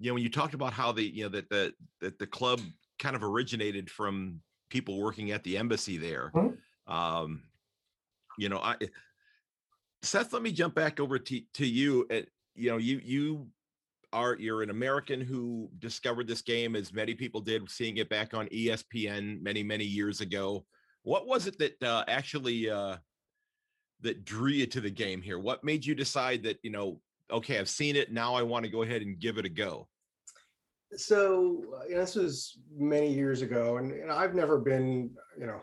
you 0.00 0.10
know 0.10 0.14
when 0.14 0.22
you 0.22 0.30
talked 0.30 0.54
about 0.54 0.72
how 0.72 0.90
the 0.90 1.02
you 1.02 1.22
know 1.22 1.28
that 1.28 1.48
the 1.50 1.72
that 2.00 2.18
the 2.18 2.26
club 2.26 2.60
kind 2.98 3.14
of 3.14 3.22
originated 3.22 3.90
from 3.90 4.40
people 4.70 5.00
working 5.00 5.30
at 5.30 5.44
the 5.44 5.56
embassy 5.56 5.96
there 5.98 6.32
Mhm. 6.34 6.56
um 6.86 7.42
you 8.38 8.48
know 8.48 8.58
i 8.58 8.76
seth 10.02 10.32
let 10.32 10.42
me 10.42 10.52
jump 10.52 10.74
back 10.74 10.98
over 10.98 11.18
to, 11.18 11.40
to 11.54 11.66
you 11.66 12.06
At, 12.10 12.26
you 12.54 12.70
know 12.70 12.78
you 12.78 13.00
you 13.04 13.48
are 14.12 14.36
you're 14.36 14.62
an 14.62 14.70
american 14.70 15.20
who 15.20 15.68
discovered 15.78 16.26
this 16.26 16.42
game 16.42 16.74
as 16.74 16.92
many 16.92 17.14
people 17.14 17.40
did 17.40 17.70
seeing 17.70 17.98
it 17.98 18.08
back 18.08 18.34
on 18.34 18.48
espn 18.48 19.40
many 19.42 19.62
many 19.62 19.84
years 19.84 20.20
ago 20.20 20.64
what 21.02 21.26
was 21.26 21.46
it 21.46 21.58
that 21.58 21.82
uh, 21.82 22.04
actually 22.08 22.68
uh 22.70 22.96
that 24.00 24.24
drew 24.24 24.50
you 24.50 24.66
to 24.66 24.80
the 24.80 24.90
game 24.90 25.20
here 25.20 25.38
what 25.38 25.62
made 25.62 25.84
you 25.84 25.94
decide 25.94 26.42
that 26.42 26.58
you 26.62 26.70
know 26.70 27.00
okay 27.30 27.58
i've 27.58 27.68
seen 27.68 27.96
it 27.96 28.12
now 28.12 28.34
i 28.34 28.42
want 28.42 28.64
to 28.64 28.70
go 28.70 28.82
ahead 28.82 29.02
and 29.02 29.18
give 29.18 29.38
it 29.38 29.44
a 29.44 29.48
go. 29.48 29.86
So 30.96 31.62
uh, 31.76 31.84
you 31.88 31.94
know, 31.94 32.00
this 32.00 32.16
was 32.16 32.58
many 32.76 33.12
years 33.12 33.42
ago 33.42 33.76
and, 33.76 33.92
and 33.92 34.10
i've 34.10 34.34
never 34.34 34.58
been 34.58 35.10
you 35.38 35.46
know 35.46 35.60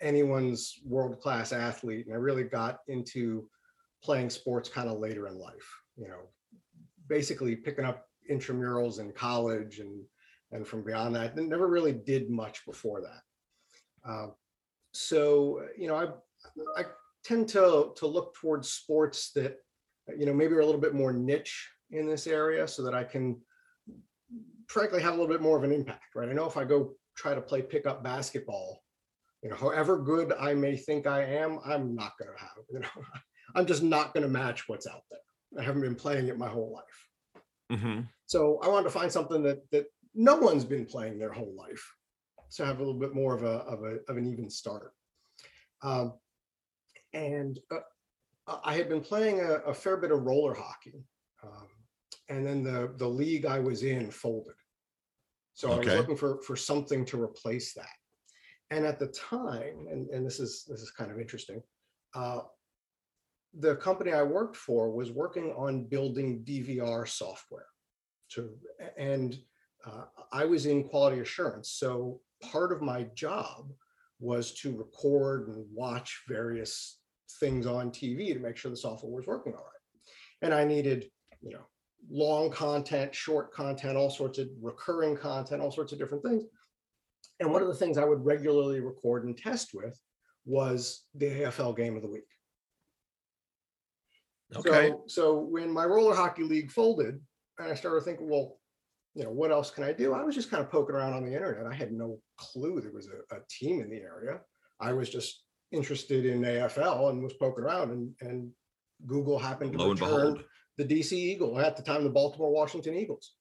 anyone's 0.00 0.80
world 0.84 1.20
class 1.20 1.52
athlete 1.52 2.06
and 2.06 2.14
i 2.14 2.18
really 2.18 2.44
got 2.44 2.78
into 2.88 3.46
playing 4.02 4.30
sports 4.30 4.70
kind 4.70 4.88
of 4.88 4.98
later 4.98 5.28
in 5.28 5.38
life 5.38 5.68
you 5.98 6.08
know 6.08 6.22
basically 7.08 7.54
picking 7.56 7.84
up 7.84 8.06
intramurals 8.30 9.00
in 9.00 9.12
college 9.12 9.80
and 9.80 10.02
and 10.52 10.66
from 10.66 10.82
beyond 10.82 11.14
that 11.14 11.36
and 11.36 11.48
never 11.48 11.68
really 11.68 11.92
did 11.92 12.30
much 12.30 12.64
before 12.66 13.00
that. 13.00 14.10
Uh, 14.10 14.28
so 14.92 15.62
you 15.76 15.86
know 15.86 15.94
i 15.94 16.06
i 16.80 16.84
tend 17.22 17.48
to 17.48 17.92
to 17.96 18.06
look 18.06 18.34
towards 18.34 18.72
sports 18.72 19.30
that 19.32 19.58
you 20.18 20.26
know 20.26 20.34
maybe 20.34 20.54
are 20.54 20.60
a 20.60 20.66
little 20.66 20.80
bit 20.80 20.94
more 20.94 21.12
niche 21.12 21.68
in 21.90 22.06
this 22.06 22.26
area 22.26 22.66
so 22.66 22.82
that 22.82 22.94
i 22.94 23.02
can 23.02 23.40
frankly 24.70 25.02
have 25.02 25.14
a 25.14 25.16
little 25.16 25.32
bit 25.32 25.42
more 25.42 25.56
of 25.56 25.64
an 25.64 25.72
impact, 25.72 26.14
right? 26.14 26.28
I 26.28 26.32
know 26.32 26.46
if 26.46 26.56
I 26.56 26.64
go 26.64 26.92
try 27.16 27.34
to 27.34 27.40
play 27.40 27.60
pickup 27.60 28.04
basketball, 28.04 28.84
you 29.42 29.50
know, 29.50 29.56
however 29.56 29.98
good 29.98 30.32
I 30.38 30.54
may 30.54 30.76
think 30.76 31.08
I 31.08 31.24
am, 31.24 31.58
I'm 31.64 31.94
not 31.96 32.12
going 32.18 32.30
to 32.32 32.40
have, 32.40 32.64
you 32.70 32.78
know, 32.78 32.88
I'm 33.56 33.66
just 33.66 33.82
not 33.82 34.14
going 34.14 34.22
to 34.22 34.28
match 34.28 34.68
what's 34.68 34.86
out 34.86 35.02
there. 35.10 35.60
I 35.60 35.64
haven't 35.64 35.82
been 35.82 35.96
playing 35.96 36.28
it 36.28 36.38
my 36.38 36.48
whole 36.48 36.72
life. 36.72 37.80
mm-hmm. 37.80 38.02
So 38.26 38.60
I 38.62 38.68
wanted 38.68 38.84
to 38.84 38.90
find 38.90 39.10
something 39.10 39.42
that 39.42 39.68
that 39.72 39.86
no 40.14 40.36
one's 40.36 40.64
been 40.64 40.86
playing 40.86 41.18
their 41.18 41.32
whole 41.32 41.52
life. 41.56 41.84
So 42.48 42.64
have 42.64 42.76
a 42.76 42.84
little 42.84 43.00
bit 43.00 43.14
more 43.14 43.34
of 43.34 43.42
a 43.42 43.64
of 43.64 43.82
a 43.82 43.98
of 44.08 44.16
an 44.16 44.30
even 44.30 44.48
start. 44.48 44.92
Um, 45.82 46.12
and 47.12 47.58
uh, 47.72 47.78
I 48.64 48.74
had 48.74 48.88
been 48.88 49.00
playing 49.00 49.40
a, 49.40 49.54
a 49.66 49.74
fair 49.74 49.96
bit 49.96 50.10
of 50.10 50.22
roller 50.22 50.54
hockey, 50.54 51.04
um, 51.42 51.68
and 52.28 52.46
then 52.46 52.62
the 52.62 52.92
the 52.96 53.08
league 53.08 53.46
I 53.46 53.58
was 53.58 53.82
in 53.82 54.10
folded. 54.10 54.54
So 55.54 55.72
I 55.72 55.78
was 55.78 55.88
looking 55.88 56.16
for 56.16 56.40
for 56.42 56.56
something 56.56 57.04
to 57.06 57.22
replace 57.22 57.74
that. 57.74 57.86
And 58.70 58.86
at 58.86 58.98
the 58.98 59.08
time, 59.08 59.86
and, 59.90 60.08
and 60.10 60.24
this 60.24 60.40
is 60.40 60.64
this 60.68 60.80
is 60.80 60.90
kind 60.90 61.10
of 61.10 61.20
interesting, 61.20 61.62
uh, 62.14 62.40
the 63.58 63.76
company 63.76 64.12
I 64.12 64.22
worked 64.22 64.56
for 64.56 64.90
was 64.90 65.10
working 65.10 65.52
on 65.52 65.84
building 65.84 66.44
DVR 66.44 67.08
software. 67.08 67.66
To 68.32 68.50
and 68.96 69.36
uh, 69.84 70.04
I 70.32 70.44
was 70.44 70.66
in 70.66 70.84
quality 70.84 71.20
assurance, 71.20 71.72
so 71.72 72.20
part 72.40 72.72
of 72.72 72.80
my 72.80 73.04
job 73.14 73.72
was 74.20 74.52
to 74.52 74.76
record 74.76 75.48
and 75.48 75.66
watch 75.74 76.22
various 76.28 76.99
things 77.38 77.66
on 77.66 77.90
TV 77.90 78.32
to 78.32 78.40
make 78.40 78.56
sure 78.56 78.70
the 78.70 78.76
software 78.76 79.12
was 79.12 79.26
working 79.26 79.52
all 79.52 79.64
right. 79.64 80.42
And 80.42 80.54
I 80.54 80.64
needed, 80.64 81.10
you 81.40 81.52
know, 81.52 81.66
long 82.10 82.50
content, 82.50 83.14
short 83.14 83.52
content, 83.52 83.96
all 83.96 84.10
sorts 84.10 84.38
of 84.38 84.48
recurring 84.60 85.16
content, 85.16 85.62
all 85.62 85.70
sorts 85.70 85.92
of 85.92 85.98
different 85.98 86.24
things. 86.24 86.44
And 87.38 87.52
one 87.52 87.62
of 87.62 87.68
the 87.68 87.74
things 87.74 87.98
I 87.98 88.04
would 88.04 88.24
regularly 88.24 88.80
record 88.80 89.24
and 89.24 89.36
test 89.36 89.70
with 89.74 89.98
was 90.44 91.04
the 91.14 91.26
AFL 91.26 91.76
game 91.76 91.96
of 91.96 92.02
the 92.02 92.08
week. 92.08 92.24
Okay. 94.56 94.90
So, 94.90 95.04
so 95.06 95.38
when 95.38 95.70
my 95.70 95.84
roller 95.84 96.14
hockey 96.14 96.42
league 96.42 96.70
folded, 96.70 97.20
and 97.58 97.68
I 97.70 97.74
started 97.74 98.04
thinking, 98.04 98.28
well, 98.28 98.58
you 99.14 99.24
know, 99.24 99.30
what 99.30 99.50
else 99.50 99.70
can 99.70 99.84
I 99.84 99.92
do? 99.92 100.14
I 100.14 100.22
was 100.22 100.34
just 100.34 100.50
kind 100.50 100.62
of 100.62 100.70
poking 100.70 100.94
around 100.94 101.12
on 101.12 101.24
the 101.24 101.32
internet. 101.32 101.66
I 101.66 101.74
had 101.74 101.92
no 101.92 102.20
clue 102.36 102.80
there 102.80 102.92
was 102.92 103.08
a, 103.08 103.34
a 103.34 103.40
team 103.48 103.80
in 103.80 103.90
the 103.90 104.00
area. 104.00 104.40
I 104.80 104.92
was 104.92 105.10
just 105.10 105.42
interested 105.72 106.26
in 106.26 106.42
AFL 106.42 107.10
and 107.10 107.22
was 107.22 107.34
poking 107.34 107.64
around, 107.64 107.90
and 107.90 108.14
and 108.20 108.50
Google 109.06 109.38
happened 109.38 109.72
to 109.72 109.78
Lo 109.78 109.90
and 109.90 110.00
return 110.00 110.32
behold. 110.32 110.44
the 110.78 110.84
DC 110.84 111.12
Eagle 111.12 111.58
at 111.58 111.76
the 111.76 111.82
time, 111.82 112.04
the 112.04 112.10
Baltimore 112.10 112.50
Washington 112.50 112.94
Eagles. 112.94 113.34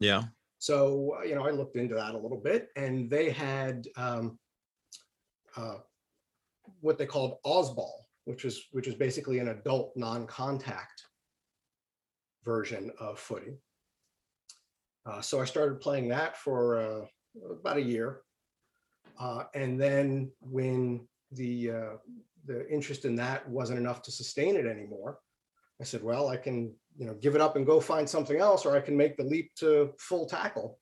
Yeah. 0.00 0.24
So 0.58 1.16
uh, 1.18 1.24
you 1.24 1.34
know, 1.34 1.46
I 1.46 1.50
looked 1.50 1.76
into 1.76 1.94
that 1.94 2.14
a 2.14 2.18
little 2.18 2.40
bit, 2.40 2.68
and 2.76 3.08
they 3.08 3.30
had 3.30 3.86
um, 3.96 4.38
uh, 5.56 5.78
what 6.80 6.98
they 6.98 7.06
called 7.06 7.38
Ozball, 7.44 8.04
which 8.24 8.44
is 8.44 8.64
which 8.72 8.88
is 8.88 8.94
basically 8.94 9.38
an 9.38 9.48
adult 9.48 9.92
non-contact 9.96 11.02
version 12.44 12.90
of 13.00 13.18
footy. 13.18 13.58
Uh, 15.06 15.20
so 15.20 15.40
I 15.40 15.44
started 15.44 15.80
playing 15.80 16.08
that 16.08 16.36
for 16.36 16.78
uh, 16.78 17.04
about 17.50 17.78
a 17.78 17.82
year, 17.82 18.20
uh, 19.18 19.44
and 19.54 19.80
then 19.80 20.30
when 20.40 21.06
the 21.32 21.70
uh, 21.70 21.96
the 22.46 22.68
interest 22.70 23.04
in 23.04 23.16
that 23.16 23.48
wasn't 23.48 23.78
enough 23.78 24.02
to 24.02 24.12
sustain 24.12 24.56
it 24.56 24.66
anymore, 24.66 25.18
I 25.80 25.84
said, 25.84 26.02
well, 26.02 26.28
I 26.28 26.36
can 26.36 26.74
you 26.96 27.06
know 27.06 27.14
give 27.14 27.34
it 27.34 27.40
up 27.40 27.56
and 27.56 27.66
go 27.66 27.80
find 27.80 28.08
something 28.08 28.38
else, 28.38 28.64
or 28.66 28.76
I 28.76 28.80
can 28.80 28.96
make 28.96 29.16
the 29.16 29.24
leap 29.24 29.54
to 29.56 29.92
full 29.98 30.26
tackle, 30.26 30.78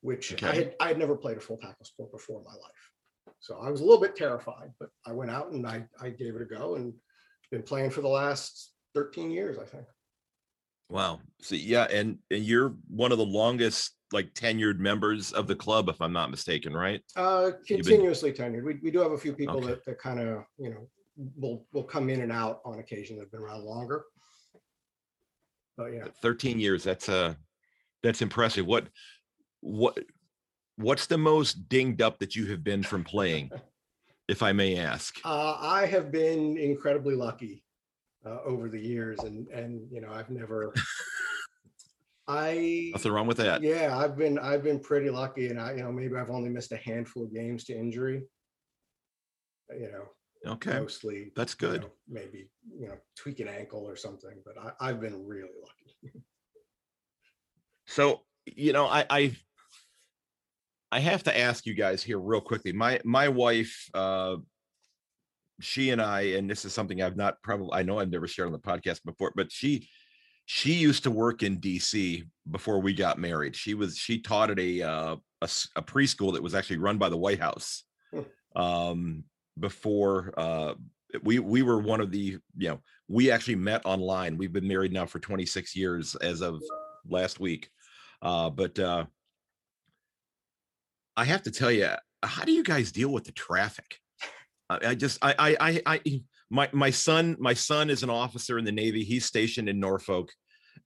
which 0.00 0.42
I 0.42 0.54
had 0.54 0.74
I 0.80 0.88
had 0.88 0.98
never 0.98 1.16
played 1.16 1.36
a 1.36 1.40
full 1.40 1.58
tackle 1.58 1.84
sport 1.84 2.12
before 2.12 2.40
in 2.40 2.44
my 2.44 2.52
life. 2.52 3.34
So 3.40 3.58
I 3.58 3.70
was 3.70 3.80
a 3.80 3.84
little 3.84 4.00
bit 4.00 4.16
terrified, 4.16 4.70
but 4.80 4.88
I 5.06 5.12
went 5.12 5.30
out 5.30 5.52
and 5.52 5.66
I 5.66 5.86
I 6.00 6.10
gave 6.10 6.34
it 6.34 6.42
a 6.42 6.44
go 6.44 6.76
and 6.76 6.94
been 7.50 7.62
playing 7.62 7.90
for 7.90 8.02
the 8.02 8.08
last 8.08 8.72
13 8.94 9.30
years, 9.30 9.58
I 9.58 9.64
think. 9.64 9.86
Wow. 10.88 11.20
So 11.40 11.54
yeah, 11.54 11.84
and 11.84 12.18
and 12.30 12.44
you're 12.44 12.74
one 12.88 13.12
of 13.12 13.18
the 13.18 13.26
longest 13.26 13.94
like 14.12 14.32
tenured 14.32 14.78
members 14.78 15.32
of 15.32 15.46
the 15.46 15.54
club, 15.54 15.88
if 15.90 16.00
I'm 16.00 16.12
not 16.14 16.30
mistaken, 16.30 16.74
right? 16.74 17.02
Uh, 17.14 17.50
You've 17.68 17.84
been- 17.84 17.84
continuously 17.84 18.32
tenured. 18.32 18.64
We, 18.64 18.78
we 18.82 18.90
do 18.90 19.00
have 19.00 19.12
a 19.12 19.18
few 19.18 19.34
people 19.34 19.58
Okay. 19.58 19.66
that, 19.66 19.84
that 19.84 19.98
kind 19.98 20.18
of, 20.18 20.44
you 20.56 20.70
know, 20.70 20.88
will, 21.36 21.66
will 21.74 21.82
come 21.84 22.08
in 22.08 22.22
and 22.22 22.32
out 22.32 22.60
on 22.64 22.78
occasion 22.78 23.16
that 23.16 23.24
have 23.24 23.30
been 23.32 23.40
around 23.42 23.64
longer. 23.64 24.04
But 25.76 25.92
yeah, 25.92 26.04
13 26.22 26.58
years. 26.58 26.82
That's 26.82 27.08
uh 27.08 27.34
that's 28.02 28.22
impressive. 28.22 28.66
What 28.66 28.88
what 29.60 29.98
what's 30.76 31.06
the 31.06 31.18
most 31.18 31.68
dinged 31.68 32.00
up 32.02 32.18
that 32.20 32.34
you 32.34 32.46
have 32.46 32.64
been 32.64 32.82
from 32.82 33.04
playing, 33.04 33.50
if 34.28 34.42
I 34.42 34.52
may 34.52 34.78
ask? 34.78 35.16
uh, 35.24 35.56
I 35.60 35.86
have 35.86 36.10
been 36.10 36.56
incredibly 36.56 37.14
lucky 37.14 37.62
uh, 38.26 38.38
over 38.44 38.68
the 38.68 38.80
years 38.80 39.18
and, 39.20 39.48
and, 39.48 39.86
you 39.90 40.00
know, 40.00 40.10
I've 40.10 40.30
never, 40.30 40.72
I, 42.26 42.90
Nothing 42.92 43.12
wrong 43.12 43.26
with 43.26 43.38
that. 43.38 43.62
yeah, 43.62 43.96
I've 43.96 44.16
been, 44.16 44.38
I've 44.38 44.62
been 44.62 44.80
pretty 44.80 45.10
lucky 45.10 45.48
and 45.48 45.60
I, 45.60 45.72
you 45.72 45.82
know, 45.82 45.92
maybe 45.92 46.16
I've 46.16 46.30
only 46.30 46.50
missed 46.50 46.72
a 46.72 46.76
handful 46.76 47.24
of 47.24 47.32
games 47.32 47.64
to 47.64 47.78
injury. 47.78 48.24
You 49.70 49.92
know, 49.92 50.52
Okay. 50.52 50.78
mostly. 50.78 51.32
That's 51.36 51.54
you 51.60 51.68
good. 51.68 51.80
know, 51.82 51.90
Maybe, 52.08 52.48
you 52.78 52.88
know, 52.88 52.96
tweak 53.16 53.40
an 53.40 53.48
ankle 53.48 53.86
or 53.86 53.96
something, 53.96 54.42
but 54.44 54.54
I, 54.58 54.88
I've 54.88 55.00
been 55.00 55.26
really 55.26 55.50
lucky. 55.62 56.22
So, 57.86 58.22
you 58.46 58.72
know, 58.72 58.86
I 58.86 59.04
I 59.08 59.36
I 60.90 61.00
have 61.00 61.22
to 61.24 61.38
ask 61.38 61.66
you 61.66 61.74
guys 61.74 62.02
here 62.02 62.18
real 62.18 62.40
quickly. 62.40 62.72
My 62.72 63.00
my 63.04 63.28
wife 63.28 63.90
uh 63.94 64.36
she 65.60 65.90
and 65.90 66.00
I 66.00 66.20
and 66.20 66.48
this 66.48 66.64
is 66.64 66.72
something 66.72 67.02
I've 67.02 67.16
not 67.16 67.42
probably 67.42 67.70
I 67.72 67.82
know 67.82 67.98
I've 67.98 68.10
never 68.10 68.28
shared 68.28 68.46
on 68.46 68.52
the 68.52 68.58
podcast 68.58 69.04
before, 69.04 69.32
but 69.34 69.50
she 69.50 69.88
she 70.46 70.72
used 70.72 71.02
to 71.02 71.10
work 71.10 71.42
in 71.42 71.60
DC 71.60 72.24
before 72.50 72.80
we 72.80 72.94
got 72.94 73.18
married. 73.18 73.54
She 73.56 73.74
was 73.74 73.96
she 73.96 74.20
taught 74.20 74.50
at 74.50 74.58
a 74.58 74.82
uh 74.82 75.16
a, 75.40 75.48
a 75.76 75.82
preschool 75.82 76.32
that 76.32 76.42
was 76.42 76.54
actually 76.54 76.78
run 76.78 76.98
by 76.98 77.08
the 77.08 77.16
White 77.16 77.40
House. 77.40 77.84
Um 78.56 79.24
before 79.58 80.32
uh 80.36 80.74
we 81.22 81.38
we 81.38 81.62
were 81.62 81.78
one 81.78 82.00
of 82.00 82.10
the 82.10 82.38
you 82.56 82.68
know 82.68 82.80
we 83.08 83.30
actually 83.30 83.56
met 83.56 83.84
online 83.84 84.36
we've 84.36 84.52
been 84.52 84.68
married 84.68 84.92
now 84.92 85.06
for 85.06 85.18
26 85.18 85.74
years 85.74 86.14
as 86.16 86.42
of 86.42 86.62
last 87.08 87.40
week 87.40 87.70
uh 88.22 88.50
but 88.50 88.78
uh 88.78 89.04
i 91.16 91.24
have 91.24 91.42
to 91.42 91.50
tell 91.50 91.72
you 91.72 91.88
how 92.22 92.44
do 92.44 92.52
you 92.52 92.62
guys 92.62 92.92
deal 92.92 93.10
with 93.10 93.24
the 93.24 93.32
traffic 93.32 93.98
i, 94.70 94.88
I 94.88 94.94
just 94.94 95.18
I, 95.22 95.34
I 95.38 95.56
i 95.60 95.82
i 95.86 96.22
my 96.50 96.68
my 96.72 96.90
son 96.90 97.36
my 97.38 97.54
son 97.54 97.90
is 97.90 98.02
an 98.02 98.10
officer 98.10 98.58
in 98.58 98.64
the 98.64 98.72
navy 98.72 99.04
he's 99.04 99.24
stationed 99.24 99.68
in 99.68 99.80
norfolk 99.80 100.30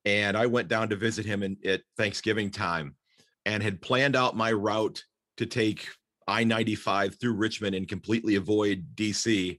and 0.04 0.36
i 0.36 0.46
went 0.46 0.68
down 0.68 0.88
to 0.88 0.96
visit 0.96 1.24
him 1.26 1.42
in, 1.42 1.56
at 1.64 1.82
thanksgiving 1.96 2.50
time 2.50 2.96
and 3.44 3.62
had 3.62 3.82
planned 3.82 4.16
out 4.16 4.36
my 4.36 4.52
route 4.52 5.02
to 5.36 5.46
take 5.46 5.88
i-95 6.28 7.20
through 7.20 7.34
richmond 7.34 7.74
and 7.74 7.88
completely 7.88 8.36
avoid 8.36 8.86
dc 8.94 9.58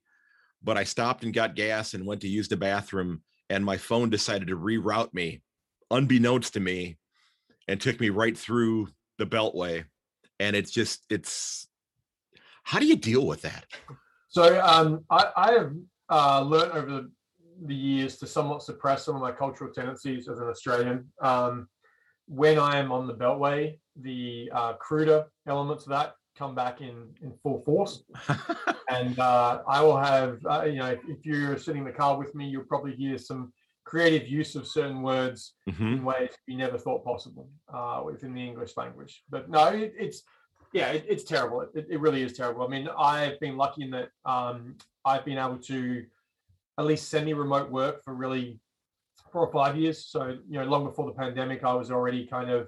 but 0.63 0.77
I 0.77 0.83
stopped 0.85 1.23
and 1.23 1.33
got 1.33 1.55
gas 1.55 1.93
and 1.93 2.05
went 2.05 2.21
to 2.21 2.27
use 2.27 2.47
the 2.47 2.57
bathroom, 2.57 3.21
and 3.49 3.65
my 3.65 3.77
phone 3.77 4.09
decided 4.09 4.47
to 4.47 4.57
reroute 4.57 5.13
me, 5.13 5.41
unbeknownst 5.91 6.53
to 6.53 6.59
me, 6.59 6.97
and 7.67 7.79
took 7.79 7.99
me 7.99 8.09
right 8.09 8.37
through 8.37 8.87
the 9.17 9.25
Beltway. 9.25 9.85
And 10.39 10.55
it's 10.55 10.71
just, 10.71 11.05
it's 11.09 11.67
how 12.63 12.79
do 12.79 12.85
you 12.85 12.95
deal 12.95 13.27
with 13.27 13.41
that? 13.41 13.65
So 14.33 14.59
um, 14.65 15.05
I, 15.11 15.31
I 15.37 15.51
have 15.51 15.73
uh, 16.09 16.41
learned 16.41 16.71
over 16.71 16.89
the, 16.89 17.11
the 17.67 17.75
years 17.75 18.17
to 18.17 18.25
somewhat 18.25 18.63
suppress 18.63 19.05
some 19.05 19.15
of 19.15 19.21
my 19.21 19.31
cultural 19.31 19.71
tendencies 19.71 20.27
as 20.27 20.39
an 20.39 20.47
Australian. 20.47 21.11
Um, 21.21 21.67
when 22.27 22.57
I 22.57 22.77
am 22.79 22.91
on 22.91 23.05
the 23.05 23.13
Beltway, 23.13 23.77
the 23.95 24.49
uh, 24.51 24.73
cruder 24.73 25.25
elements 25.45 25.83
of 25.83 25.91
that 25.91 26.15
come 26.35 26.55
back 26.55 26.81
in 26.81 27.09
in 27.21 27.31
full 27.43 27.61
force, 27.61 28.03
and 28.89 29.19
uh, 29.19 29.61
I 29.67 29.81
will 29.83 29.97
have 29.99 30.39
uh, 30.49 30.63
you 30.63 30.79
know 30.79 30.87
if, 30.87 31.01
if 31.07 31.25
you're 31.27 31.59
sitting 31.59 31.81
in 31.81 31.87
the 31.87 31.91
car 31.91 32.17
with 32.17 32.33
me, 32.33 32.47
you'll 32.47 32.63
probably 32.63 32.95
hear 32.95 33.19
some 33.19 33.53
creative 33.85 34.27
use 34.27 34.55
of 34.55 34.65
certain 34.65 35.03
words 35.03 35.53
Mhm. 35.69 35.97
in 35.97 36.03
ways 36.05 36.29
you 36.47 36.57
never 36.57 36.79
thought 36.79 37.03
possible 37.03 37.49
uh, 37.71 38.01
within 38.03 38.33
the 38.33 38.41
English 38.41 38.77
language. 38.77 39.21
But 39.29 39.47
no, 39.47 39.67
it, 39.67 39.93
it's 39.95 40.23
yeah, 40.73 40.89
it, 40.89 41.05
it's 41.07 41.23
terrible. 41.23 41.61
It, 41.61 41.87
it 41.89 41.99
really 41.99 42.23
is 42.23 42.33
terrible. 42.33 42.63
I 42.63 42.67
mean, 42.67 42.89
I've 42.97 43.39
been 43.39 43.57
lucky 43.57 43.83
in 43.83 43.91
that 43.91 44.09
um, 44.25 44.75
I've 45.05 45.23
been 45.25 45.37
able 45.37 45.57
to 45.59 46.03
at 46.79 46.85
least 46.85 47.09
semi-remote 47.09 47.69
work 47.71 48.03
for 48.03 48.13
really 48.15 48.59
four 49.31 49.45
or 49.45 49.51
five 49.51 49.77
years. 49.77 50.05
So 50.05 50.37
you 50.49 50.59
know, 50.59 50.65
long 50.65 50.83
before 50.83 51.05
the 51.05 51.13
pandemic, 51.13 51.63
I 51.63 51.73
was 51.73 51.91
already 51.91 52.25
kind 52.25 52.49
of 52.49 52.67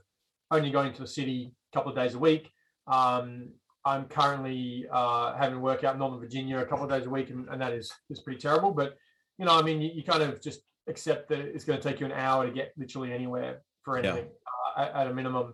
only 0.51 0.69
going 0.71 0.93
to 0.93 1.01
the 1.01 1.07
city 1.07 1.53
a 1.73 1.77
couple 1.77 1.91
of 1.91 1.97
days 1.97 2.13
a 2.13 2.19
week. 2.19 2.51
Um, 2.87 3.49
I'm 3.83 4.05
currently 4.05 4.85
uh, 4.91 5.35
having 5.37 5.61
work 5.61 5.83
out 5.83 5.93
in 5.93 5.99
Northern 5.99 6.19
Virginia 6.19 6.59
a 6.59 6.65
couple 6.65 6.85
of 6.85 6.91
days 6.91 7.05
a 7.05 7.09
week, 7.09 7.29
and, 7.29 7.47
and 7.49 7.61
that 7.61 7.73
is 7.73 7.91
is 8.09 8.21
pretty 8.21 8.39
terrible. 8.39 8.71
But 8.71 8.95
you 9.37 9.45
know, 9.45 9.57
I 9.57 9.61
mean, 9.63 9.81
you, 9.81 9.91
you 9.93 10.03
kind 10.03 10.23
of 10.23 10.41
just 10.41 10.61
accept 10.87 11.29
that 11.29 11.39
it's 11.39 11.65
going 11.65 11.79
to 11.79 11.87
take 11.87 11.99
you 11.99 12.05
an 12.05 12.11
hour 12.11 12.45
to 12.45 12.51
get 12.51 12.71
literally 12.77 13.11
anywhere 13.11 13.61
for 13.83 13.99
Yeah. 13.99 14.11
anything 14.11 14.29
uh, 14.77 14.81
at, 14.81 14.93
at 14.93 15.07
a 15.07 15.13
minimum. 15.13 15.53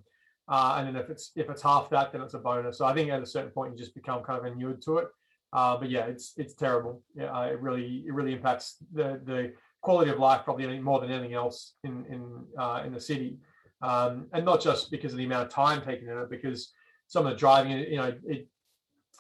Uh, 0.52 0.76
and 0.78 0.88
then 0.88 1.02
if 1.02 1.10
it's 1.10 1.32
if 1.38 1.50
it's 1.50 1.62
half 1.62 1.90
that, 1.90 2.12
then 2.12 2.22
it's 2.22 2.34
a 2.34 2.38
bonus. 2.38 2.78
So 2.78 2.86
I 2.86 2.94
think 2.94 3.10
at 3.10 3.22
a 3.22 3.26
certain 3.26 3.52
point 3.52 3.72
you 3.72 3.80
just 3.80 3.96
become 3.96 4.22
kind 4.22 4.38
of 4.38 4.46
inured 4.46 4.82
to 4.82 4.98
it. 4.98 5.08
Uh, 5.54 5.78
but 5.78 5.90
yeah, 5.90 6.06
it's 6.06 6.34
it's 6.36 6.54
terrible. 6.54 7.02
Yeah, 7.16 7.32
uh, 7.32 7.46
it 7.46 7.62
really 7.62 8.04
it 8.06 8.14
really 8.14 8.34
impacts 8.34 8.76
the 8.94 9.22
the 9.24 9.54
quality 9.82 10.12
of 10.12 10.20
life 10.20 10.42
probably 10.44 10.78
more 10.80 11.00
than 11.00 11.10
anything 11.10 11.34
else 11.34 11.76
in 11.86 12.06
in 12.10 12.44
uh, 12.60 12.84
in 12.86 12.94
the 12.94 13.00
city, 13.00 13.40
um, 13.82 14.28
and 14.34 14.44
not 14.44 14.62
just 14.62 14.92
because 14.92 15.14
of 15.14 15.20
the 15.20 15.26
amount 15.26 15.48
of 15.48 15.54
time 15.54 15.82
taken 15.82 16.10
in 16.10 16.18
it, 16.18 16.30
because 16.30 16.74
some 17.08 17.26
of 17.26 17.32
the 17.32 17.38
driving, 17.38 17.72
you 17.72 17.96
know, 17.98 18.14
it 18.26 18.48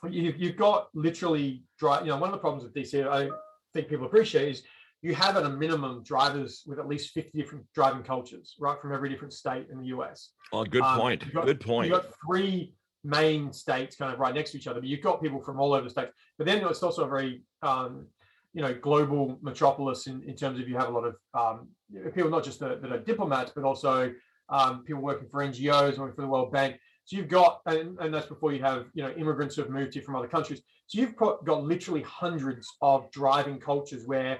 you, 0.10 0.34
you've 0.38 0.58
got 0.58 0.89
literally 0.94 1.63
drive. 1.80 2.06
You 2.06 2.12
know, 2.12 2.17
one 2.17 2.30
of 2.30 2.34
the 2.34 2.39
problems 2.39 2.63
with 2.63 2.74
DC, 2.74 3.08
I 3.08 3.30
think 3.74 3.88
people 3.88 4.06
appreciate 4.06 4.50
is 4.50 4.63
you 5.02 5.16
have 5.16 5.36
at 5.36 5.44
a 5.44 5.50
minimum 5.50 6.04
drivers 6.04 6.64
with 6.68 6.80
at 6.80 6.88
least 6.88 7.12
50 7.14 7.38
different 7.38 7.66
driving 7.74 8.04
cultures, 8.04 8.56
right, 8.60 8.80
from 8.80 8.94
every 8.94 9.10
different 9.10 9.34
state 9.34 9.68
in 9.72 9.80
the 9.80 9.88
US. 9.88 10.30
Well, 10.52 10.64
good 10.64 10.84
Um, 10.84 11.00
point. 11.00 11.34
got- 11.34 11.46
Good 11.46 11.60
point. 11.62 11.90
You've 11.90 12.02
got 12.02 12.14
three 12.26 12.74
main 13.04 13.52
states 13.52 13.96
kind 13.96 14.14
of 14.14 14.20
right 14.20 14.34
next 14.36 14.52
to 14.52 14.58
each 14.58 14.68
other, 14.68 14.80
but 14.80 14.88
you've 14.88 15.02
got 15.02 15.22
people 15.22 15.42
from 15.42 15.60
all 15.60 15.74
over 15.74 15.84
the 15.86 15.90
states. 15.90 16.12
But 16.38 16.46
then 16.46 16.64
it's 16.66 16.84
also 16.84 17.06
a 17.06 17.08
very, 17.08 17.44
um, 17.64 18.08
you 18.54 18.62
know, 18.62 18.74
global 18.76 19.40
metropolis 19.42 20.06
in, 20.08 20.22
in 20.24 20.36
terms 20.36 20.60
of 20.60 20.70
you 20.70 20.78
have 20.78 20.90
a 20.90 20.92
lot 20.92 21.06
of 21.06 21.16
um, 21.34 21.70
people, 22.14 22.30
not 22.30 22.44
just 22.44 22.60
that, 22.60 22.82
that 22.84 22.92
are 22.92 23.00
diplomats, 23.00 23.52
but 23.56 23.64
also 23.64 24.14
um, 24.50 24.84
people 24.84 25.02
working 25.02 25.28
for 25.30 25.40
NGOs, 25.44 25.98
working 25.98 26.16
for 26.16 26.22
the 26.22 26.28
World 26.28 26.52
Bank. 26.52 26.78
So 27.06 27.18
you've 27.18 27.30
got, 27.30 27.62
and, 27.66 27.98
and 28.00 28.14
that's 28.14 28.28
before 28.28 28.54
you 28.54 28.62
have, 28.62 28.86
you 28.94 29.02
know, 29.02 29.12
immigrants 29.14 29.56
who 29.56 29.64
have 29.64 29.72
moved 29.72 29.96
here 29.96 30.04
from 30.04 30.16
other 30.16 30.28
countries. 30.28 30.62
So 30.86 31.00
you've 31.02 31.16
got, 31.16 31.44
got 31.46 31.64
literally 31.64 32.04
hundreds 32.04 32.68
of 32.82 33.10
driving 33.12 33.60
cultures 33.60 34.06
where, 34.06 34.40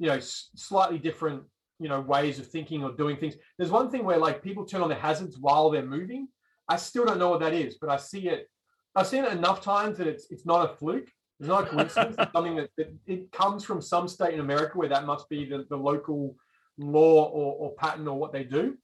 you 0.00 0.06
know, 0.08 0.14
s- 0.16 0.48
slightly 0.56 0.98
different, 0.98 1.44
you 1.78 1.88
know, 1.88 2.00
ways 2.00 2.38
of 2.40 2.46
thinking 2.48 2.82
or 2.82 2.90
doing 2.92 3.16
things. 3.16 3.34
There's 3.58 3.70
one 3.70 3.90
thing 3.90 4.04
where 4.04 4.18
like 4.18 4.42
people 4.42 4.64
turn 4.64 4.82
on 4.82 4.88
the 4.88 4.94
hazards 4.96 5.38
while 5.38 5.70
they're 5.70 5.86
moving. 5.86 6.26
I 6.68 6.76
still 6.76 7.04
don't 7.04 7.18
know 7.18 7.28
what 7.28 7.40
that 7.40 7.52
is, 7.52 7.76
but 7.80 7.90
I 7.90 7.98
see 7.98 8.28
it. 8.28 8.48
I've 8.96 9.06
seen 9.06 9.24
it 9.24 9.32
enough 9.32 9.60
times 9.60 9.98
that 9.98 10.08
it's 10.08 10.26
it's 10.30 10.46
not 10.46 10.68
a 10.68 10.74
fluke. 10.74 11.08
It's 11.38 11.48
not 11.48 11.64
a 11.64 11.66
coincidence. 11.70 12.16
it's 12.18 12.32
something 12.32 12.56
that, 12.56 12.70
that 12.76 12.92
it 13.06 13.30
comes 13.30 13.64
from 13.64 13.80
some 13.80 14.08
state 14.08 14.34
in 14.34 14.40
America 14.40 14.76
where 14.76 14.88
that 14.88 15.06
must 15.06 15.28
be 15.28 15.44
the, 15.44 15.64
the 15.70 15.76
local 15.76 16.34
law 16.76 17.24
or, 17.28 17.54
or 17.54 17.74
pattern 17.74 18.08
or 18.08 18.18
what 18.18 18.32
they 18.32 18.44
do. 18.44 18.76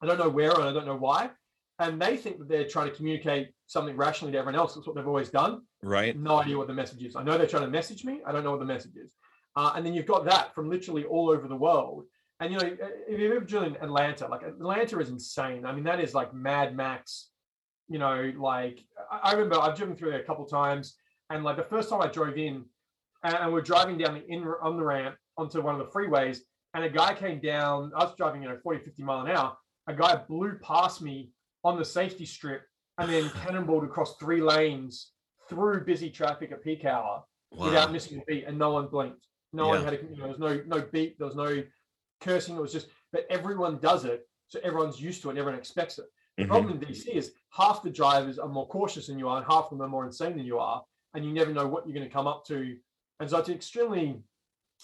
I 0.00 0.06
don't 0.06 0.18
know 0.18 0.28
where 0.28 0.52
and 0.52 0.64
I 0.64 0.72
don't 0.72 0.86
know 0.86 0.96
why. 0.96 1.30
And 1.78 2.00
they 2.00 2.16
think 2.16 2.38
that 2.38 2.48
they're 2.48 2.68
trying 2.68 2.88
to 2.90 2.94
communicate 2.94 3.50
something 3.66 3.96
rationally 3.96 4.32
to 4.32 4.38
everyone 4.38 4.56
else. 4.56 4.74
That's 4.74 4.86
what 4.86 4.94
they've 4.96 5.06
always 5.06 5.30
done. 5.30 5.62
Right. 5.82 6.16
No 6.16 6.36
idea 6.36 6.58
what 6.58 6.66
the 6.66 6.74
message 6.74 7.02
is. 7.02 7.16
I 7.16 7.22
know 7.22 7.38
they're 7.38 7.46
trying 7.46 7.64
to 7.64 7.70
message 7.70 8.04
me. 8.04 8.20
I 8.26 8.32
don't 8.32 8.44
know 8.44 8.50
what 8.50 8.60
the 8.60 8.66
message 8.66 8.96
is. 8.96 9.12
Uh, 9.54 9.72
and 9.76 9.84
then 9.84 9.94
you've 9.94 10.06
got 10.06 10.24
that 10.24 10.54
from 10.54 10.70
literally 10.70 11.04
all 11.04 11.30
over 11.30 11.46
the 11.46 11.56
world. 11.56 12.04
And 12.40 12.52
you 12.52 12.58
know, 12.58 12.76
if 13.08 13.20
you've 13.20 13.32
ever 13.32 13.44
driven 13.44 13.76
in 13.76 13.82
Atlanta, 13.82 14.26
like 14.26 14.42
Atlanta 14.42 14.98
is 14.98 15.10
insane. 15.10 15.64
I 15.64 15.72
mean, 15.72 15.84
that 15.84 16.00
is 16.00 16.14
like 16.14 16.34
Mad 16.34 16.74
Max. 16.74 17.28
You 17.88 17.98
know, 17.98 18.32
like 18.36 18.84
I, 19.10 19.32
remember 19.32 19.60
I've 19.60 19.76
driven 19.76 19.94
through 19.94 20.10
there 20.10 20.20
a 20.20 20.24
couple 20.24 20.46
times, 20.46 20.96
and 21.30 21.44
like 21.44 21.56
the 21.56 21.62
first 21.64 21.90
time 21.90 22.00
I 22.00 22.08
drove 22.08 22.38
in, 22.38 22.64
and, 23.22 23.52
we're 23.52 23.60
driving 23.60 23.98
down 23.98 24.14
the 24.14 24.26
in 24.26 24.44
on 24.62 24.76
the 24.76 24.84
ramp 24.84 25.16
onto 25.36 25.60
one 25.60 25.78
of 25.78 25.86
the 25.86 25.92
freeways, 25.92 26.38
and 26.74 26.84
a 26.84 26.88
guy 26.88 27.14
came 27.14 27.38
down. 27.38 27.92
I 27.94 28.04
was 28.04 28.14
driving, 28.16 28.42
you 28.42 28.48
know, 28.48 28.58
40, 28.62 28.84
50 28.84 29.02
mile 29.02 29.20
an 29.26 29.30
hour. 29.30 29.56
A 29.86 29.94
guy 29.94 30.16
blew 30.16 30.58
past 30.62 31.02
me 31.02 31.30
on 31.64 31.78
the 31.78 31.84
safety 31.84 32.24
strip 32.24 32.62
and 32.98 33.10
then 33.10 33.28
cannonballed 33.44 33.84
across 33.84 34.16
three 34.16 34.40
lanes 34.40 35.12
through 35.48 35.84
busy 35.84 36.10
traffic 36.10 36.50
at 36.52 36.62
peak 36.62 36.84
hour 36.84 37.22
without 37.50 37.92
missing 37.92 38.18
a 38.18 38.24
beat, 38.26 38.44
and 38.46 38.58
no 38.58 38.70
one 38.70 38.86
blinked. 38.86 39.26
No 39.52 39.68
one 39.68 39.84
had, 39.84 39.94
a, 39.94 39.96
you 39.96 40.16
know, 40.16 40.16
there 40.16 40.28
was 40.28 40.38
no 40.38 40.62
no 40.66 40.80
beat, 40.92 41.18
there 41.18 41.26
was 41.26 41.36
no 41.36 41.62
cursing. 42.20 42.56
It 42.56 42.60
was 42.60 42.72
just, 42.72 42.88
but 43.12 43.26
everyone 43.28 43.78
does 43.78 44.04
it, 44.04 44.28
so 44.48 44.60
everyone's 44.62 45.00
used 45.00 45.22
to 45.22 45.28
it, 45.28 45.32
and 45.32 45.38
everyone 45.38 45.58
expects 45.58 45.98
it. 45.98 46.06
The 46.38 46.44
Mhm. 46.44 46.48
problem 46.48 46.72
in 46.72 46.80
DC 46.80 47.10
is 47.10 47.34
half 47.50 47.82
the 47.82 47.90
drivers 47.90 48.38
are 48.38 48.48
more 48.48 48.66
cautious 48.68 49.06
than 49.08 49.18
you 49.18 49.28
are, 49.28 49.36
and 49.38 49.46
half 49.46 49.64
of 49.66 49.70
them 49.70 49.82
are 49.82 49.88
more 49.88 50.06
insane 50.06 50.36
than 50.36 50.46
you 50.46 50.58
are, 50.58 50.84
and 51.14 51.24
you 51.24 51.32
never 51.32 51.52
know 51.52 51.66
what 51.66 51.86
you're 51.86 51.94
going 51.94 52.08
to 52.08 52.12
come 52.12 52.26
up 52.26 52.44
to. 52.46 52.78
And 53.20 53.28
so 53.28 53.38
it's 53.38 53.48
an 53.48 53.54
extremely 53.54 54.22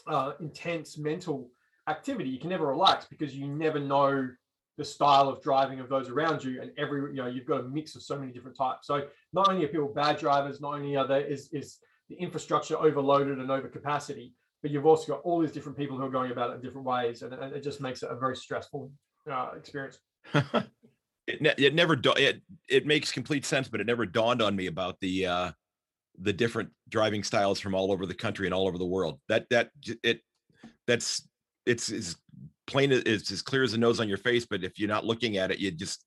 uh, 0.06 0.32
intense 0.40 0.98
mental 0.98 1.50
activity. 1.88 2.28
You 2.28 2.38
can 2.38 2.50
never 2.50 2.66
relax 2.66 3.06
because 3.06 3.34
you 3.34 3.48
never 3.48 3.80
know 3.80 4.28
the 4.76 4.84
style 4.84 5.28
of 5.28 5.42
driving 5.42 5.80
of 5.80 5.88
those 5.88 6.08
around 6.08 6.44
you, 6.44 6.60
and 6.60 6.70
every 6.78 7.00
you 7.10 7.22
know 7.22 7.26
you've 7.26 7.46
got 7.46 7.60
a 7.60 7.64
mix 7.64 7.96
of 7.96 8.02
so 8.02 8.18
many 8.18 8.30
different 8.30 8.56
types. 8.56 8.86
So 8.86 9.08
not 9.32 9.48
only 9.48 9.64
are 9.64 9.68
people 9.68 9.88
bad 9.88 10.18
drivers, 10.18 10.60
not 10.60 10.74
only 10.74 10.96
are 10.96 11.06
there 11.06 11.26
is 11.26 11.48
is 11.52 11.78
the 12.08 12.14
infrastructure 12.16 12.76
overloaded 12.76 13.38
and 13.38 13.50
over 13.50 13.68
capacity, 13.68 14.34
but 14.62 14.70
you've 14.70 14.86
also 14.86 15.12
got 15.12 15.22
all 15.22 15.40
these 15.40 15.52
different 15.52 15.78
people 15.78 15.96
who 15.96 16.04
are 16.04 16.10
going 16.10 16.32
about 16.32 16.50
it 16.50 16.54
in 16.54 16.60
different 16.60 16.86
ways, 16.86 17.22
and, 17.22 17.32
and 17.32 17.54
it 17.54 17.62
just 17.62 17.80
makes 17.80 18.02
it 18.02 18.10
a 18.10 18.16
very 18.16 18.36
stressful 18.36 18.90
uh, 19.30 19.50
experience. 19.56 19.98
it, 21.26 21.40
ne- 21.40 21.54
it 21.56 21.74
never 21.74 21.94
da- 21.94 22.12
it 22.14 22.42
it 22.68 22.86
makes 22.86 23.12
complete 23.12 23.44
sense, 23.44 23.68
but 23.68 23.80
it 23.80 23.86
never 23.86 24.06
dawned 24.06 24.42
on 24.42 24.56
me 24.56 24.66
about 24.66 24.98
the 25.00 25.26
uh 25.26 25.52
the 26.20 26.32
different 26.32 26.70
driving 26.88 27.22
styles 27.22 27.60
from 27.60 27.74
all 27.74 27.92
over 27.92 28.04
the 28.04 28.14
country 28.14 28.46
and 28.46 28.54
all 28.54 28.66
over 28.66 28.78
the 28.78 28.86
world. 28.86 29.20
That 29.28 29.46
that 29.50 29.70
it 30.02 30.20
that's 30.86 31.28
it's 31.66 31.90
as 31.90 32.16
plain 32.66 32.90
it's 32.92 33.30
as 33.30 33.42
clear 33.42 33.62
as 33.62 33.72
the 33.72 33.78
nose 33.78 34.00
on 34.00 34.08
your 34.08 34.18
face, 34.18 34.46
but 34.46 34.64
if 34.64 34.78
you're 34.78 34.88
not 34.88 35.04
looking 35.04 35.36
at 35.36 35.50
it, 35.50 35.58
you 35.58 35.70
just 35.70 36.04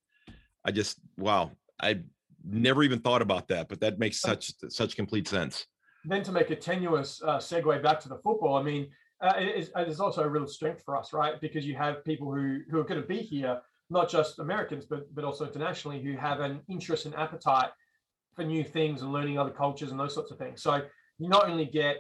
I 0.65 0.71
just 0.71 0.99
wow, 1.17 1.51
I 1.79 2.01
never 2.43 2.83
even 2.83 2.99
thought 2.99 3.21
about 3.21 3.47
that, 3.49 3.69
but 3.69 3.79
that 3.81 3.99
makes 3.99 4.19
such 4.19 4.53
such 4.69 4.95
complete 4.95 5.27
sense. 5.27 5.65
Then 6.05 6.23
to 6.23 6.31
make 6.31 6.49
a 6.49 6.55
tenuous 6.55 7.21
uh, 7.23 7.37
segue 7.37 7.81
back 7.83 7.99
to 8.01 8.09
the 8.09 8.17
football, 8.17 8.55
I 8.55 8.63
mean, 8.63 8.87
uh, 9.21 9.33
it 9.37 9.55
is, 9.55 9.71
it 9.75 9.87
is 9.87 9.99
also 9.99 10.23
a 10.23 10.29
real 10.29 10.47
strength 10.47 10.81
for 10.83 10.97
us, 10.97 11.13
right? 11.13 11.39
Because 11.39 11.65
you 11.65 11.75
have 11.75 12.03
people 12.03 12.33
who 12.33 12.61
who 12.69 12.79
are 12.79 12.83
going 12.83 13.01
to 13.01 13.07
be 13.07 13.19
here, 13.19 13.61
not 13.89 14.09
just 14.09 14.39
Americans, 14.39 14.85
but 14.85 15.13
but 15.13 15.23
also 15.23 15.45
internationally, 15.45 16.01
who 16.01 16.13
have 16.17 16.39
an 16.39 16.61
interest 16.67 17.05
and 17.05 17.15
appetite 17.15 17.69
for 18.35 18.43
new 18.43 18.63
things 18.63 19.01
and 19.01 19.13
learning 19.13 19.37
other 19.37 19.51
cultures 19.51 19.91
and 19.91 19.99
those 19.99 20.13
sorts 20.13 20.31
of 20.31 20.37
things. 20.39 20.63
So 20.63 20.81
you 21.19 21.29
not 21.29 21.47
only 21.47 21.65
get 21.65 21.97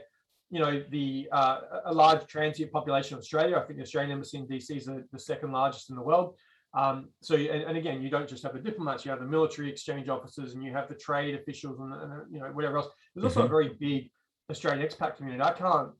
you 0.49 0.59
know 0.59 0.83
the 0.89 1.29
uh, 1.31 1.59
a 1.85 1.93
large 1.93 2.25
transient 2.27 2.71
population 2.71 3.15
of 3.15 3.19
Australia. 3.19 3.57
I 3.57 3.61
think 3.61 3.77
the 3.77 3.83
Australian 3.83 4.11
embassy 4.11 4.37
in 4.37 4.47
DC 4.47 4.77
is 4.77 4.85
the, 4.85 5.05
the 5.11 5.19
second 5.19 5.51
largest 5.51 5.89
in 5.89 5.95
the 5.95 6.01
world. 6.01 6.35
Um, 6.73 7.09
so 7.21 7.35
and, 7.35 7.63
and 7.63 7.77
again, 7.77 8.01
you 8.01 8.09
don't 8.09 8.29
just 8.29 8.43
have 8.43 8.53
the 8.53 8.59
diplomats; 8.59 9.03
you 9.03 9.11
have 9.11 9.19
the 9.19 9.25
military 9.25 9.69
exchange 9.69 10.07
officers, 10.07 10.53
and 10.53 10.63
you 10.63 10.71
have 10.71 10.87
the 10.87 10.95
trade 10.95 11.35
officials, 11.35 11.79
and, 11.79 11.93
and 11.93 12.11
you 12.31 12.39
know 12.39 12.47
whatever 12.47 12.77
else. 12.77 12.87
There's 13.13 13.25
also 13.25 13.45
a 13.45 13.49
very 13.49 13.71
big 13.79 14.09
Australian 14.49 14.87
expat 14.87 15.17
community. 15.17 15.43
I 15.43 15.51
can't 15.51 15.91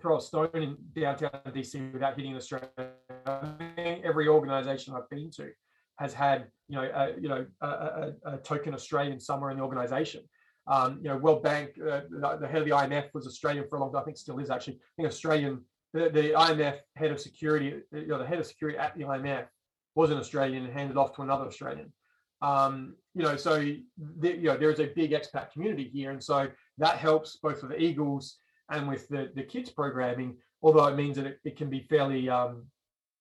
throw 0.00 0.18
a 0.18 0.20
stone 0.20 0.50
in 0.54 0.76
downtown 0.94 1.30
DC 1.46 1.92
without 1.92 2.16
hitting 2.16 2.32
an 2.32 2.36
Australian. 2.36 2.70
Every 4.04 4.28
organisation 4.28 4.94
I've 4.94 5.08
been 5.10 5.30
to 5.36 5.50
has 5.98 6.12
had, 6.12 6.48
you 6.68 6.76
know, 6.76 6.82
a, 6.82 7.20
you 7.20 7.28
know, 7.28 7.46
a, 7.62 7.66
a, 7.66 8.12
a 8.24 8.36
token 8.38 8.74
Australian 8.74 9.18
somewhere 9.18 9.50
in 9.50 9.56
the 9.56 9.62
organisation. 9.62 10.22
Um, 10.68 10.98
you 11.00 11.08
know, 11.08 11.16
World 11.16 11.42
Bank, 11.42 11.70
uh, 11.80 12.02
the, 12.10 12.38
the 12.40 12.48
head 12.48 12.62
of 12.62 12.64
the 12.64 12.72
IMF 12.72 13.14
was 13.14 13.26
Australian 13.26 13.66
for 13.68 13.76
a 13.76 13.80
long 13.80 13.92
time. 13.92 14.02
I 14.02 14.04
think 14.04 14.18
still 14.18 14.38
is 14.38 14.50
actually. 14.50 14.74
I 14.74 15.02
think 15.02 15.08
Australian. 15.08 15.62
The, 15.92 16.10
the 16.10 16.30
IMF 16.32 16.78
head 16.96 17.10
of 17.10 17.18
security, 17.20 17.80
you 17.92 18.08
know, 18.08 18.18
the 18.18 18.26
head 18.26 18.38
of 18.38 18.44
security 18.44 18.76
at 18.76 18.94
the 18.98 19.04
IMF 19.04 19.46
was 19.96 20.10
an 20.10 20.18
Australian 20.18 20.64
and 20.64 20.72
handed 20.72 20.96
off 20.96 21.16
to 21.16 21.22
another 21.22 21.46
Australian. 21.46 21.92
Um, 22.42 22.94
you 23.14 23.22
know, 23.22 23.36
so 23.36 23.56
the, 23.58 24.36
you 24.36 24.44
know 24.44 24.56
there 24.56 24.70
is 24.70 24.78
a 24.78 24.86
big 24.86 25.10
expat 25.10 25.50
community 25.50 25.90
here, 25.92 26.12
and 26.12 26.22
so 26.22 26.48
that 26.78 26.98
helps 26.98 27.36
both 27.42 27.62
with 27.62 27.72
the 27.72 27.82
Eagles 27.82 28.36
and 28.70 28.86
with 28.86 29.08
the 29.08 29.32
the 29.34 29.42
kids 29.42 29.70
programming. 29.70 30.36
Although 30.62 30.86
it 30.86 30.96
means 30.96 31.16
that 31.16 31.26
it, 31.26 31.38
it 31.44 31.56
can 31.56 31.70
be 31.70 31.80
fairly 31.80 32.28
um, 32.28 32.66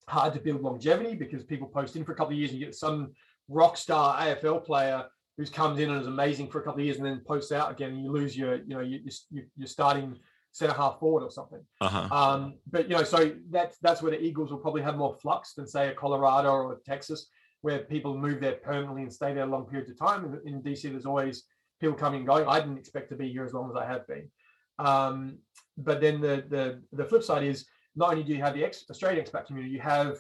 hard 0.08 0.34
to 0.34 0.40
build 0.40 0.62
longevity 0.62 1.16
because 1.16 1.44
people 1.44 1.68
post 1.68 1.96
in 1.96 2.04
for 2.04 2.12
a 2.12 2.16
couple 2.16 2.34
of 2.34 2.38
years 2.38 2.52
and 2.52 2.60
you 2.60 2.66
get 2.66 2.76
some 2.76 3.14
rock 3.48 3.78
star 3.78 4.18
AFL 4.20 4.66
player 4.66 5.06
who's 5.38 5.50
comes 5.50 5.80
in 5.80 5.90
and 5.90 6.02
is 6.02 6.08
amazing 6.08 6.48
for 6.48 6.60
a 6.60 6.64
couple 6.64 6.80
of 6.80 6.86
years 6.86 6.98
and 6.98 7.06
then 7.06 7.22
posts 7.28 7.52
out 7.52 7.72
again 7.72 7.92
and 7.92 8.04
you 8.04 8.12
lose 8.12 8.38
your 8.38 8.56
you 8.58 8.76
know 8.76 8.82
you, 8.82 9.00
you, 9.32 9.44
you're 9.58 9.68
starting 9.68 10.16
center 10.56 10.74
half 10.74 11.00
forward 11.00 11.22
or 11.22 11.30
something. 11.30 11.60
Uh-huh. 11.82 12.08
Um, 12.16 12.54
but 12.72 12.90
you 12.90 12.96
know, 12.96 13.04
so 13.04 13.34
that's 13.50 13.78
that's 13.80 14.02
where 14.02 14.12
the 14.12 14.22
Eagles 14.22 14.52
will 14.52 14.58
probably 14.58 14.82
have 14.84 14.96
more 14.96 15.14
flux 15.14 15.54
than 15.54 15.68
say 15.68 15.90
a 15.90 15.94
Colorado 15.94 16.50
or 16.50 16.72
a 16.72 16.78
Texas, 16.78 17.28
where 17.62 17.80
people 17.80 18.18
move 18.18 18.40
there 18.40 18.54
permanently 18.54 19.02
and 19.02 19.12
stay 19.12 19.34
there 19.34 19.46
long 19.46 19.66
periods 19.66 19.92
of 19.92 20.00
time. 20.00 20.40
In, 20.46 20.54
in 20.54 20.62
DC, 20.64 20.84
there's 20.84 21.06
always 21.06 21.44
people 21.82 21.98
coming 21.98 22.20
and 22.20 22.28
going. 22.28 22.48
I 22.48 22.62
didn't 22.62 22.78
expect 22.78 23.10
to 23.10 23.18
be 23.18 23.30
here 23.30 23.44
as 23.44 23.54
long 23.54 23.70
as 23.70 23.76
I 23.76 23.86
have 23.86 24.08
been. 24.08 24.32
Um, 24.80 25.40
but 25.78 26.00
then 26.00 26.22
the 26.22 26.46
the 26.50 26.82
the 26.94 27.04
flip 27.04 27.24
side 27.24 27.44
is 27.44 27.66
not 27.98 28.12
only 28.12 28.24
do 28.24 28.34
you 28.34 28.42
have 28.42 28.54
the 28.54 28.64
ex- 28.64 28.86
Australian 28.90 29.26
expat 29.26 29.48
community, 29.48 29.74
you 29.74 29.82
have 29.82 30.20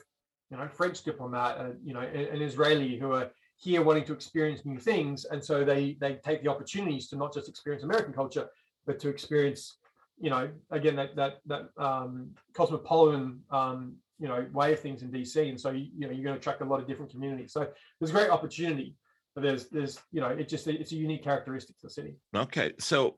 you 0.52 0.58
know 0.58 0.68
French 0.68 1.02
diplomat, 1.04 1.58
uh, 1.58 1.70
you 1.82 1.94
know 1.94 2.02
an, 2.02 2.26
an 2.36 2.42
Israeli 2.42 2.98
who 2.98 3.14
are 3.14 3.32
here 3.56 3.82
wanting 3.82 4.04
to 4.04 4.12
experience 4.12 4.66
new 4.66 4.80
things, 4.80 5.24
and 5.24 5.42
so 5.42 5.64
they 5.64 5.96
they 6.02 6.16
take 6.16 6.44
the 6.44 6.50
opportunities 6.50 7.08
to 7.08 7.16
not 7.16 7.34
just 7.34 7.48
experience 7.48 7.86
American 7.86 8.12
culture, 8.12 8.50
but 8.86 9.00
to 9.00 9.08
experience 9.08 9.78
you 10.20 10.30
know, 10.30 10.50
again, 10.72 10.96
that 10.96 11.16
that 11.16 11.40
that 11.46 11.70
um, 11.78 12.32
cosmopolitan, 12.54 13.42
um, 13.52 13.96
you 14.20 14.28
know, 14.28 14.46
way 14.54 14.74
of 14.74 14.80
things 14.80 15.02
in 15.02 15.12
DC, 15.12 15.50
and 15.50 15.60
so 15.60 15.72
you, 15.72 15.88
you 15.98 16.08
know 16.08 16.14
you're 16.14 16.24
going 16.24 16.36
to 16.36 16.40
attract 16.40 16.62
a 16.62 16.66
lot 16.66 16.80
of 16.80 16.88
different 16.88 17.12
communities. 17.12 17.52
So 17.52 17.68
there's 18.00 18.12
great 18.12 18.30
opportunity, 18.30 18.96
but 19.34 19.44
there's 19.44 19.68
there's 19.70 20.00
you 20.12 20.22
know 20.22 20.30
it 20.30 20.48
just 20.48 20.68
it's 20.68 20.92
a 20.92 20.96
unique 20.96 21.24
characteristic 21.24 21.78
to 21.80 21.88
the 21.88 21.90
city. 21.90 22.16
Okay, 22.36 22.74
so 22.80 23.18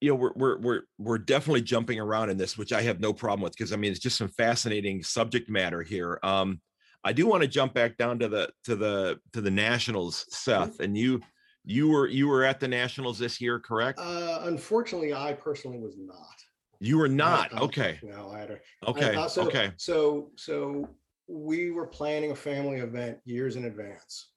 you 0.00 0.10
know 0.10 0.14
we're 0.14 0.32
we're 0.34 0.58
we're 0.58 0.80
we're 0.98 1.18
definitely 1.18 1.62
jumping 1.62 2.00
around 2.00 2.30
in 2.30 2.38
this, 2.38 2.56
which 2.56 2.72
I 2.72 2.82
have 2.82 3.00
no 3.00 3.12
problem 3.12 3.42
with 3.42 3.52
because 3.52 3.72
I 3.72 3.76
mean 3.76 3.90
it's 3.90 4.00
just 4.00 4.16
some 4.16 4.28
fascinating 4.28 5.02
subject 5.02 5.50
matter 5.50 5.82
here. 5.82 6.18
Um, 6.22 6.60
I 7.04 7.12
do 7.12 7.26
want 7.26 7.42
to 7.42 7.48
jump 7.48 7.74
back 7.74 7.96
down 7.96 8.18
to 8.20 8.28
the 8.28 8.50
to 8.64 8.74
the 8.74 9.18
to 9.32 9.40
the 9.40 9.50
Nationals, 9.50 10.26
Seth, 10.30 10.80
and 10.80 10.96
you 10.96 11.20
you 11.66 11.88
were 11.88 12.06
you 12.06 12.28
were 12.28 12.44
at 12.44 12.60
the 12.60 12.68
Nationals 12.68 13.18
this 13.18 13.40
year, 13.40 13.58
correct? 13.58 13.98
Uh, 13.98 14.40
unfortunately, 14.44 15.12
I 15.12 15.32
personally 15.34 15.78
was 15.78 15.96
not. 15.98 16.36
You 16.78 16.96
were 16.98 17.06
I- 17.06 17.10
not. 17.10 17.54
I- 17.54 17.60
Okay. 17.62 17.98
No, 18.02 18.30
I 18.30 18.38
had 18.38 18.50
a. 18.52 18.54
I- 18.54 18.90
Okay. 18.90 19.28
so- 19.28 19.46
Okay. 19.48 19.72
So, 19.76 20.30
so 20.36 20.88
we 21.26 21.72
were 21.72 21.86
planning 21.86 22.30
a 22.30 22.36
family 22.36 22.76
event 22.78 23.18
years 23.24 23.56
in 23.56 23.64
advance. 23.64 24.32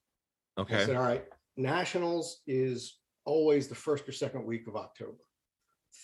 I 0.56 0.62
Okay. 0.62 0.84
said, 0.86 0.96
all 0.96 1.02
right, 1.04 1.24
Nationals 1.56 2.42
is 2.48 2.98
always 3.24 3.68
the 3.68 3.74
first 3.76 4.08
or 4.08 4.12
second 4.12 4.44
week 4.44 4.66
of 4.66 4.74
October. 4.74 5.18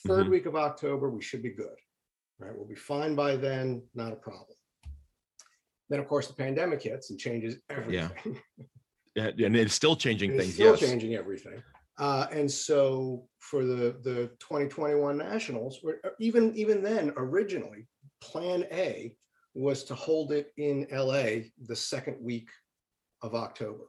3rd 0.06 0.26
Mhm. 0.26 0.30
week 0.30 0.46
of 0.46 0.54
October, 0.54 1.10
we 1.10 1.22
should 1.22 1.42
be 1.42 1.50
good. 1.50 1.76
Right? 2.38 2.54
We'll 2.54 2.68
be 2.68 2.74
fine 2.76 3.16
by 3.16 3.34
then, 3.36 3.82
not 3.94 4.12
a 4.12 4.16
problem. 4.16 4.56
Then, 5.88 5.98
of 6.00 6.06
course, 6.06 6.28
the 6.28 6.34
pandemic 6.34 6.82
hits 6.82 7.10
and 7.10 7.18
changes 7.18 7.56
everything. 7.70 7.94
Yeah, 7.94 8.32
And 9.16 9.56
it's 9.56 9.74
still 9.74 9.96
changing 9.96 10.32
It's 10.32 10.40
things. 10.42 10.54
still 10.54 10.72
Yes. 10.72 10.80
changing 10.80 11.14
everything. 11.14 11.62
Uh, 11.98 12.26
and 12.30 12.50
so 12.50 13.26
for 13.38 13.64
the 13.64 13.96
the 14.02 14.28
2021 14.38 15.16
Nationals, 15.16 15.82
uh, 15.84 16.10
even 16.20 16.54
even 16.54 16.82
then, 16.82 17.12
originally, 17.16 17.86
Plan 18.20 18.66
A 18.72 19.16
was 19.54 19.84
to 19.84 19.94
hold 19.94 20.32
it 20.32 20.52
in 20.58 20.86
LA 20.90 21.48
the 21.66 21.76
second 21.76 22.22
week 22.22 22.48
of 23.22 23.34
October. 23.34 23.84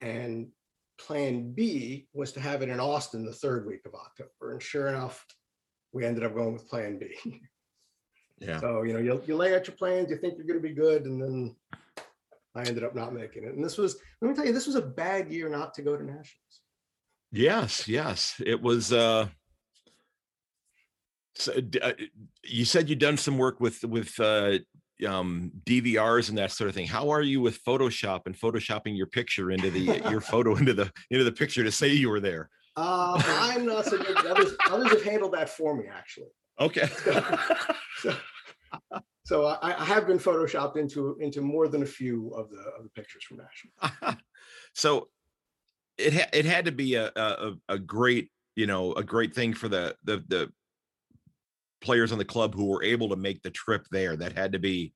And 0.00 0.50
plan 0.98 1.52
B 1.52 2.08
was 2.12 2.32
to 2.32 2.40
have 2.40 2.62
it 2.62 2.68
in 2.68 2.80
Austin 2.80 3.24
the 3.24 3.32
third 3.32 3.66
week 3.66 3.82
of 3.86 3.94
October. 3.94 4.52
And 4.52 4.62
sure 4.62 4.88
enough, 4.88 5.24
we 5.92 6.04
ended 6.04 6.24
up 6.24 6.34
going 6.34 6.54
with 6.54 6.68
plan 6.68 6.98
B. 6.98 7.40
Yeah. 8.40 8.58
So, 8.58 8.82
you 8.84 8.94
know, 8.94 9.00
you, 9.00 9.22
you 9.26 9.36
lay 9.36 9.54
out 9.54 9.66
your 9.66 9.76
plans, 9.76 10.08
you 10.10 10.16
think 10.16 10.38
you're 10.38 10.46
going 10.46 10.62
to 10.62 10.66
be 10.68 10.74
good, 10.74 11.04
and 11.04 11.20
then 11.22 11.54
I 12.54 12.62
ended 12.62 12.84
up 12.84 12.94
not 12.94 13.14
making 13.14 13.44
it. 13.44 13.54
And 13.54 13.64
this 13.64 13.78
was, 13.78 13.96
let 14.20 14.28
me 14.28 14.34
tell 14.34 14.46
you, 14.46 14.52
this 14.52 14.66
was 14.66 14.76
a 14.76 14.82
bad 14.82 15.30
year 15.30 15.48
not 15.48 15.74
to 15.74 15.82
go 15.82 15.96
to 15.96 16.02
nationals. 16.02 16.60
Yes, 17.32 17.86
yes. 17.86 18.40
It 18.44 18.60
was 18.60 18.92
uh 18.92 19.28
so 21.36 21.52
uh, 21.80 21.92
you 22.44 22.64
said 22.64 22.88
you'd 22.88 22.98
done 22.98 23.16
some 23.16 23.38
work 23.38 23.60
with 23.60 23.84
with 23.84 24.18
uh 24.18 24.58
um 25.06 25.52
DVRs 25.64 26.28
and 26.28 26.38
that 26.38 26.50
sort 26.50 26.68
of 26.68 26.74
thing. 26.74 26.86
How 26.86 27.10
are 27.10 27.22
you 27.22 27.40
with 27.40 27.62
Photoshop 27.64 28.22
and 28.26 28.36
photoshopping 28.36 28.96
your 28.96 29.06
picture 29.06 29.52
into 29.52 29.70
the 29.70 30.02
your 30.10 30.20
photo 30.20 30.56
into 30.56 30.74
the 30.74 30.90
into 31.10 31.24
the 31.24 31.32
picture 31.32 31.62
to 31.62 31.70
say 31.70 31.88
you 31.88 32.10
were 32.10 32.20
there? 32.20 32.50
Uh, 32.76 33.20
I'm 33.26 33.66
not 33.66 33.84
so 33.84 33.98
good. 33.98 34.16
Others, 34.16 34.56
others 34.70 34.90
have 34.90 35.02
handled 35.02 35.32
that 35.34 35.50
for 35.50 35.76
me, 35.76 35.84
actually. 35.92 36.28
Okay. 36.58 36.86
So, 36.86 37.36
so 37.98 39.00
I, 39.46 39.80
I 39.80 39.84
have 39.84 40.06
been 40.06 40.18
photoshopped 40.18 40.76
into 40.76 41.16
into 41.20 41.40
more 41.40 41.68
than 41.68 41.82
a 41.82 41.86
few 41.86 42.30
of 42.34 42.50
the 42.50 42.60
of 42.76 42.82
the 42.82 42.90
pictures 42.90 43.24
from 43.24 43.38
national. 43.38 44.16
so 44.74 45.08
it 45.98 46.14
ha- 46.14 46.30
it 46.32 46.44
had 46.44 46.64
to 46.64 46.72
be 46.72 46.94
a, 46.94 47.10
a 47.14 47.52
a 47.68 47.78
great 47.78 48.30
you 48.56 48.66
know 48.66 48.92
a 48.94 49.04
great 49.04 49.34
thing 49.34 49.54
for 49.54 49.68
the 49.68 49.94
the 50.04 50.24
the 50.28 50.52
players 51.80 52.12
on 52.12 52.18
the 52.18 52.24
club 52.24 52.54
who 52.54 52.66
were 52.66 52.82
able 52.82 53.08
to 53.08 53.16
make 53.16 53.42
the 53.42 53.50
trip 53.50 53.86
there. 53.90 54.16
That 54.16 54.36
had 54.36 54.52
to 54.52 54.58
be 54.58 54.92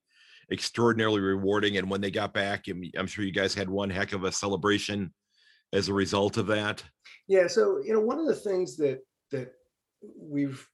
extraordinarily 0.51 1.20
rewarding. 1.20 1.77
And 1.77 1.88
when 1.88 2.01
they 2.01 2.11
got 2.11 2.35
back, 2.35 2.68
I'm, 2.68 2.83
I'm 2.99 3.07
sure 3.07 3.25
you 3.25 3.33
guys 3.33 3.55
had 3.55 3.68
one 3.68 3.90
heck 3.90 4.12
of 4.12 4.25
a 4.25 4.33
celebration 4.33 5.12
as 5.73 5.88
a 5.88 5.94
result 5.94 6.37
of 6.37 6.47
that. 6.49 6.83
Yeah, 7.27 7.47
so 7.47 7.81
you 7.85 7.92
know, 7.92 8.01
one 8.01 8.18
of 8.18 8.27
the 8.27 8.35
things 8.35 8.77
that 8.77 9.01
that 9.31 9.53
we've 10.18 10.66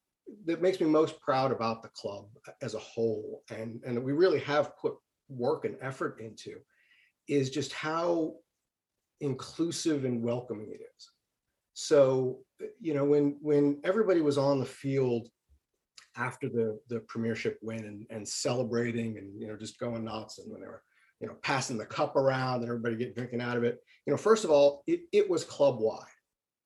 that 0.47 0.63
makes 0.63 0.81
me 0.81 0.87
most 0.87 1.21
proud 1.21 1.53
about 1.53 1.83
the 1.83 1.89
club 1.89 2.27
as 2.63 2.75
a 2.75 2.79
whole, 2.79 3.43
and 3.51 3.81
and 3.85 4.03
we 4.03 4.13
really 4.13 4.41
have 4.41 4.77
put 4.77 4.95
work 5.29 5.65
and 5.65 5.77
effort 5.81 6.21
into, 6.21 6.57
is 7.29 7.51
just 7.51 7.73
how 7.73 8.35
inclusive 9.21 10.05
and 10.05 10.23
welcoming 10.23 10.71
it 10.71 10.81
is. 10.81 11.11
So 11.75 12.39
you 12.81 12.95
know, 12.95 13.05
when 13.05 13.39
when 13.41 13.81
everybody 13.85 14.21
was 14.21 14.39
on 14.39 14.59
the 14.59 14.67
field 14.67 15.29
after 16.17 16.49
the 16.49 16.79
the 16.89 17.01
premiership 17.01 17.59
win 17.63 17.85
and, 17.85 18.07
and 18.11 18.29
celebrating 18.29 19.19
and 19.19 19.41
you 19.41 19.49
know 19.49 19.57
just 19.57 19.79
going 19.79 20.05
nuts, 20.05 20.39
and 20.39 20.51
when 20.51 20.61
they 20.61 20.67
were 20.67 20.83
you 21.21 21.29
know 21.29 21.35
passing 21.43 21.79
the 21.79 21.87
cup 21.87 22.17
around 22.17 22.61
and 22.61 22.69
everybody 22.69 22.97
getting 22.97 23.15
drinking 23.15 23.41
out 23.41 23.57
of 23.57 23.65
it, 23.65 23.79
you 24.07 24.13
know, 24.13 24.17
first 24.17 24.45
of 24.45 24.51
all, 24.51 24.83
it, 24.87 25.01
it 25.13 25.29
was 25.29 25.45
club 25.45 25.77
wide 25.79 26.05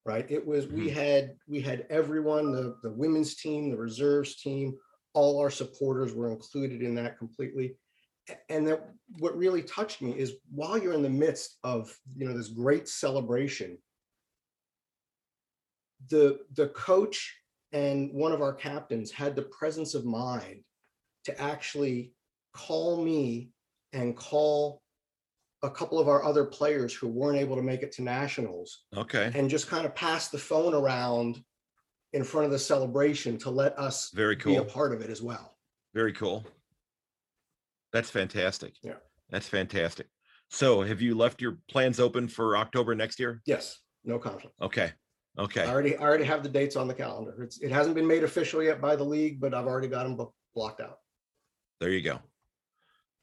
right? 0.05 0.25
It 0.29 0.45
was 0.45 0.67
we 0.67 0.87
mm-hmm. 0.87 0.99
had 0.99 1.35
we 1.47 1.61
had 1.61 1.87
everyone 1.89 2.51
the 2.51 2.77
the 2.83 2.91
women's 2.91 3.35
team 3.35 3.69
the 3.69 3.77
reserves 3.77 4.35
team 4.35 4.75
all 5.13 5.39
our 5.39 5.49
supporters 5.49 6.13
were 6.13 6.29
included 6.29 6.81
in 6.81 6.93
that 6.95 7.17
completely. 7.17 7.75
And 8.49 8.67
that 8.67 8.89
what 9.19 9.37
really 9.37 9.61
touched 9.61 10.01
me 10.01 10.11
is 10.11 10.33
while 10.51 10.77
you're 10.77 10.93
in 10.93 11.03
the 11.03 11.09
midst 11.09 11.57
of 11.63 11.95
you 12.15 12.27
know 12.27 12.35
this 12.35 12.49
great 12.49 12.87
celebration 12.87 13.77
the 16.09 16.39
the 16.55 16.67
coach 16.69 17.35
and 17.71 18.11
one 18.13 18.31
of 18.31 18.41
our 18.41 18.53
captains 18.53 19.11
had 19.11 19.35
the 19.35 19.43
presence 19.43 19.95
of 19.95 20.05
mind 20.05 20.61
to 21.25 21.41
actually 21.41 22.13
call 22.53 23.03
me 23.03 23.49
and 23.93 24.15
call 24.15 24.81
a 25.65 25.69
couple 25.71 25.99
of 25.99 26.07
our 26.07 26.23
other 26.23 26.45
players 26.45 26.93
who 26.93 27.07
weren't 27.07 27.37
able 27.39 27.55
to 27.55 27.61
make 27.61 27.81
it 27.81 27.91
to 27.93 28.03
nationals 28.03 28.83
Okay. 28.95 29.31
and 29.33 29.49
just 29.49 29.67
kind 29.67 29.85
of 29.85 29.95
pass 29.95 30.29
the 30.29 30.37
phone 30.37 30.73
around 30.73 31.43
in 32.13 32.23
front 32.23 32.45
of 32.45 32.51
the 32.51 32.59
celebration 32.59 33.37
to 33.39 33.49
let 33.49 33.77
us 33.77 34.11
Very 34.13 34.35
cool. 34.35 34.53
be 34.53 34.57
a 34.57 34.63
part 34.63 34.93
of 34.93 35.01
it 35.01 35.09
as 35.09 35.21
well. 35.21 35.57
Very 35.93 36.13
cool. 36.13 36.45
That's 37.91 38.09
fantastic. 38.09 38.73
Yeah. 38.83 38.93
That's 39.29 39.47
fantastic. 39.47 40.07
So 40.49 40.81
have 40.83 41.01
you 41.01 41.15
left 41.15 41.41
your 41.41 41.57
plans 41.69 41.99
open 41.99 42.27
for 42.27 42.55
October 42.57 42.93
next 42.93 43.19
year? 43.19 43.41
Yes, 43.45 43.79
no 44.03 44.19
conflict. 44.19 44.55
Okay. 44.61 44.91
Okay. 45.37 45.63
I 45.63 45.67
already, 45.69 45.97
I 45.97 46.01
already 46.03 46.23
have 46.25 46.43
the 46.43 46.49
dates 46.49 46.75
on 46.75 46.87
the 46.87 46.93
calendar. 46.93 47.41
It's, 47.43 47.59
it 47.59 47.71
hasn't 47.71 47.95
been 47.95 48.07
made 48.07 48.23
official 48.23 48.61
yet 48.63 48.79
by 48.79 48.95
the 48.95 49.03
league, 49.03 49.41
but 49.41 49.53
I've 49.53 49.65
already 49.65 49.87
got 49.87 50.03
them 50.03 50.27
blocked 50.53 50.79
out. 50.79 50.99
There 51.81 51.89
you 51.89 52.01
go. 52.01 52.19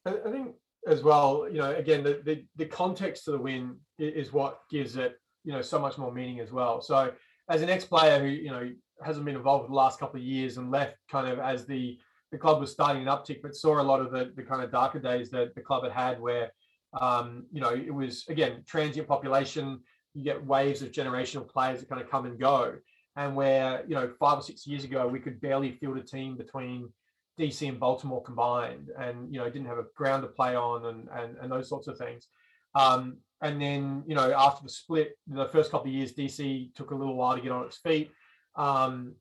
I, 0.04 0.10
I 0.26 0.30
think 0.30 0.54
as 0.86 1.02
well, 1.02 1.46
you 1.50 1.58
know, 1.58 1.72
again, 1.72 2.02
the, 2.02 2.20
the 2.24 2.44
the 2.56 2.66
context 2.66 3.24
to 3.24 3.30
the 3.32 3.38
win 3.38 3.76
is 3.98 4.32
what 4.32 4.60
gives 4.70 4.96
it, 4.96 5.16
you 5.44 5.52
know, 5.52 5.62
so 5.62 5.78
much 5.78 5.98
more 5.98 6.12
meaning 6.12 6.40
as 6.40 6.50
well. 6.52 6.82
So 6.82 7.12
as 7.48 7.62
an 7.62 7.70
ex-player 7.70 8.18
who, 8.20 8.26
you 8.26 8.50
know, 8.50 8.70
hasn't 9.04 9.24
been 9.24 9.36
involved 9.36 9.70
the 9.70 9.74
last 9.74 9.98
couple 9.98 10.20
of 10.20 10.26
years 10.26 10.56
and 10.56 10.70
left 10.70 10.96
kind 11.10 11.28
of 11.28 11.38
as 11.38 11.66
the 11.66 11.98
the 12.30 12.38
club 12.38 12.60
was 12.60 12.72
starting 12.72 13.02
an 13.02 13.08
uptick, 13.08 13.42
but 13.42 13.54
saw 13.54 13.80
a 13.80 13.82
lot 13.82 14.00
of 14.00 14.10
the, 14.10 14.32
the 14.34 14.42
kind 14.42 14.62
of 14.62 14.72
darker 14.72 14.98
days 14.98 15.30
that 15.30 15.54
the 15.54 15.60
club 15.60 15.82
had 15.84 15.92
had 15.92 16.20
where, 16.20 16.50
um, 16.98 17.44
you 17.52 17.60
know, 17.60 17.74
it 17.74 17.92
was, 17.92 18.24
again, 18.28 18.64
transient 18.66 19.06
population, 19.06 19.80
you 20.14 20.24
get 20.24 20.44
waves 20.46 20.80
of 20.80 20.92
generational 20.92 21.46
players 21.46 21.80
that 21.80 21.90
kind 21.90 22.00
of 22.00 22.10
come 22.10 22.24
and 22.24 22.40
go. 22.40 22.74
And 23.16 23.36
where, 23.36 23.84
you 23.86 23.94
know, 23.94 24.10
five 24.18 24.38
or 24.38 24.42
six 24.42 24.66
years 24.66 24.84
ago, 24.84 25.06
we 25.06 25.20
could 25.20 25.42
barely 25.42 25.72
field 25.72 25.98
a 25.98 26.02
team 26.02 26.38
between 26.38 26.90
DC 27.38 27.68
and 27.68 27.80
Baltimore 27.80 28.22
combined, 28.22 28.90
and 28.98 29.32
you 29.32 29.38
know 29.38 29.48
didn't 29.48 29.68
have 29.68 29.78
a 29.78 29.86
ground 29.96 30.22
to 30.22 30.28
play 30.28 30.54
on, 30.54 30.86
and 30.86 31.08
and, 31.12 31.36
and 31.40 31.52
those 31.52 31.68
sorts 31.68 31.88
of 31.88 31.98
things. 31.98 32.28
Um, 32.74 33.18
and 33.40 33.60
then 33.60 34.04
you 34.06 34.14
know 34.14 34.32
after 34.32 34.62
the 34.62 34.70
split, 34.70 35.12
the 35.26 35.48
first 35.48 35.70
couple 35.70 35.88
of 35.88 35.94
years, 35.94 36.14
DC 36.14 36.74
took 36.74 36.90
a 36.90 36.94
little 36.94 37.16
while 37.16 37.36
to 37.36 37.42
get 37.42 37.52
on 37.52 37.64
its 37.64 37.78
feet. 37.78 38.10
Um, 38.56 39.14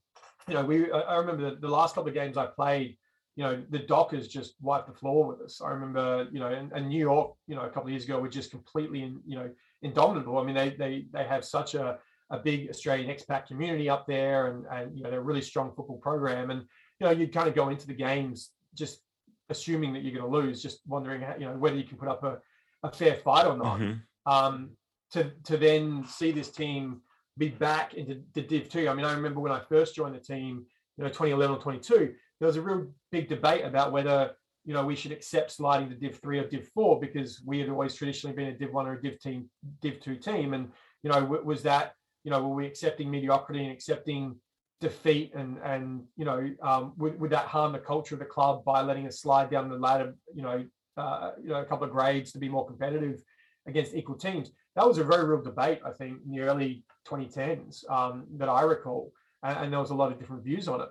you 0.47 0.55
know, 0.55 0.65
we 0.65 0.91
I 0.91 1.17
remember 1.17 1.51
the, 1.51 1.55
the 1.57 1.69
last 1.69 1.95
couple 1.95 2.09
of 2.09 2.13
games 2.13 2.37
I 2.37 2.47
played. 2.47 2.97
You 3.37 3.43
know, 3.43 3.63
the 3.69 3.79
Dockers 3.79 4.27
just 4.27 4.55
wiped 4.61 4.87
the 4.87 4.93
floor 4.93 5.25
with 5.25 5.41
us. 5.41 5.61
I 5.61 5.69
remember, 5.69 6.27
you 6.33 6.39
know, 6.39 6.47
and, 6.47 6.69
and 6.73 6.89
New 6.89 6.99
York, 6.99 7.33
you 7.47 7.55
know, 7.55 7.61
a 7.61 7.69
couple 7.69 7.83
of 7.83 7.91
years 7.91 8.03
ago 8.03 8.19
were 8.19 8.27
just 8.27 8.51
completely, 8.51 9.03
in, 9.03 9.21
you 9.25 9.37
know, 9.37 9.49
indomitable. 9.81 10.37
I 10.37 10.43
mean, 10.43 10.55
they 10.55 10.71
they 10.71 11.05
they 11.13 11.23
have 11.23 11.45
such 11.45 11.75
a 11.75 11.97
a 12.29 12.39
big 12.39 12.69
Australian 12.69 13.09
expat 13.09 13.45
community 13.45 13.89
up 13.89 14.05
there, 14.07 14.47
and 14.47 14.65
and 14.71 14.97
you 14.97 15.03
know 15.03 15.09
they're 15.09 15.19
a 15.19 15.23
really 15.23 15.41
strong 15.41 15.71
football 15.75 15.97
program, 15.97 16.49
and 16.51 16.63
you 17.01 17.07
know, 17.07 17.13
you 17.13 17.27
kind 17.27 17.47
of 17.47 17.55
go 17.55 17.69
into 17.69 17.87
the 17.87 17.95
games 17.95 18.51
just 18.75 19.01
assuming 19.49 19.91
that 19.93 20.03
you're 20.03 20.17
going 20.17 20.31
to 20.31 20.37
lose, 20.37 20.61
just 20.61 20.81
wondering, 20.87 21.21
how, 21.21 21.33
you 21.35 21.45
know, 21.45 21.53
whether 21.53 21.75
you 21.75 21.83
can 21.83 21.97
put 21.97 22.07
up 22.07 22.23
a, 22.23 22.37
a 22.83 22.91
fair 22.91 23.15
fight 23.15 23.47
or 23.47 23.57
not. 23.57 23.79
Mhm. 23.79 24.01
Um, 24.27 24.69
to 25.13 25.31
to 25.45 25.57
then 25.57 26.05
see 26.05 26.31
this 26.31 26.51
team 26.51 27.01
be 27.37 27.49
back 27.49 27.95
into 27.95 28.21
the 28.33 28.43
Div 28.43 28.69
Two. 28.69 28.87
I 28.87 28.93
mean, 28.93 29.03
I 29.03 29.13
remember 29.13 29.39
when 29.41 29.51
I 29.51 29.59
first 29.67 29.95
joined 29.95 30.15
the 30.15 30.19
team, 30.19 30.65
you 30.95 31.03
know, 31.03 31.09
2011 31.09 31.57
or 31.57 31.59
22, 31.59 32.13
there 32.39 32.47
was 32.47 32.55
a 32.55 32.61
real 32.61 32.87
big 33.11 33.27
debate 33.27 33.65
about 33.65 33.91
whether 33.91 34.31
you 34.63 34.73
know 34.75 34.85
we 34.85 34.95
should 34.95 35.11
accept 35.11 35.51
sliding 35.51 35.89
to 35.89 35.95
Div 35.95 36.19
Three 36.19 36.37
or 36.37 36.47
Div 36.47 36.67
Four 36.67 36.99
because 36.99 37.41
we 37.43 37.59
had 37.59 37.67
always 37.69 37.95
traditionally 37.95 38.35
been 38.35 38.49
a 38.49 38.57
Div 38.57 38.71
One 38.71 38.87
or 38.87 38.93
a 38.93 39.01
Div 39.01 39.19
Team, 39.19 39.49
Div 39.81 39.99
Two 39.99 40.15
team, 40.17 40.53
and 40.53 40.71
you 41.01 41.09
know, 41.09 41.23
was 41.23 41.63
that 41.63 41.95
you 42.23 42.29
know, 42.29 42.41
were 42.43 42.55
we 42.55 42.67
accepting 42.67 43.09
mediocrity 43.09 43.63
and 43.63 43.71
accepting 43.71 44.35
defeat 44.81 45.31
and 45.35 45.57
and 45.63 46.03
you 46.17 46.25
know 46.25 46.49
um, 46.63 46.93
would, 46.97 47.17
would 47.19 47.29
that 47.29 47.45
harm 47.45 47.71
the 47.71 47.79
culture 47.79 48.15
of 48.15 48.19
the 48.19 48.25
club 48.25 48.65
by 48.65 48.81
letting 48.81 49.07
us 49.07 49.21
slide 49.21 49.49
down 49.49 49.69
the 49.69 49.77
ladder 49.77 50.15
you 50.33 50.41
know 50.41 50.65
uh, 50.97 51.31
you 51.41 51.49
know 51.49 51.61
a 51.61 51.65
couple 51.65 51.85
of 51.85 51.91
grades 51.91 52.31
to 52.31 52.39
be 52.39 52.49
more 52.49 52.65
competitive 52.65 53.21
against 53.67 53.93
equal 53.93 54.17
teams. 54.17 54.51
That 54.75 54.87
was 54.87 54.97
a 54.97 55.03
very 55.03 55.25
real 55.25 55.41
debate 55.41 55.79
i 55.85 55.91
think 55.91 56.17
in 56.25 56.31
the 56.31 56.41
early 56.41 56.83
2010s 57.07 57.89
um, 57.89 58.25
that 58.37 58.49
i 58.49 58.61
recall 58.63 59.11
and, 59.43 59.57
and 59.59 59.71
there 59.71 59.79
was 59.79 59.91
a 59.91 59.95
lot 59.95 60.11
of 60.11 60.19
different 60.19 60.43
views 60.43 60.67
on 60.67 60.81
it. 60.81 60.89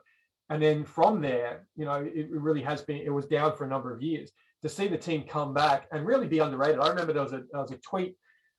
And 0.48 0.62
then 0.62 0.84
from 0.84 1.20
there 1.20 1.66
you 1.76 1.84
know 1.84 1.96
it, 1.96 2.12
it 2.14 2.30
really 2.30 2.62
has 2.62 2.82
been 2.82 2.98
it 2.98 3.12
was 3.12 3.26
down 3.26 3.56
for 3.56 3.64
a 3.64 3.68
number 3.68 3.92
of 3.92 4.02
years. 4.02 4.30
To 4.62 4.68
see 4.68 4.88
the 4.88 4.98
team 4.98 5.24
come 5.26 5.54
back 5.54 5.88
and 5.90 6.06
really 6.06 6.28
be 6.28 6.38
underrated 6.38 6.80
i 6.80 6.88
remember 6.88 7.12
there 7.12 7.22
was 7.22 7.32
a 7.32 7.42
there 7.50 7.62
was 7.62 7.72
a 7.72 7.78
tweet 7.78 8.14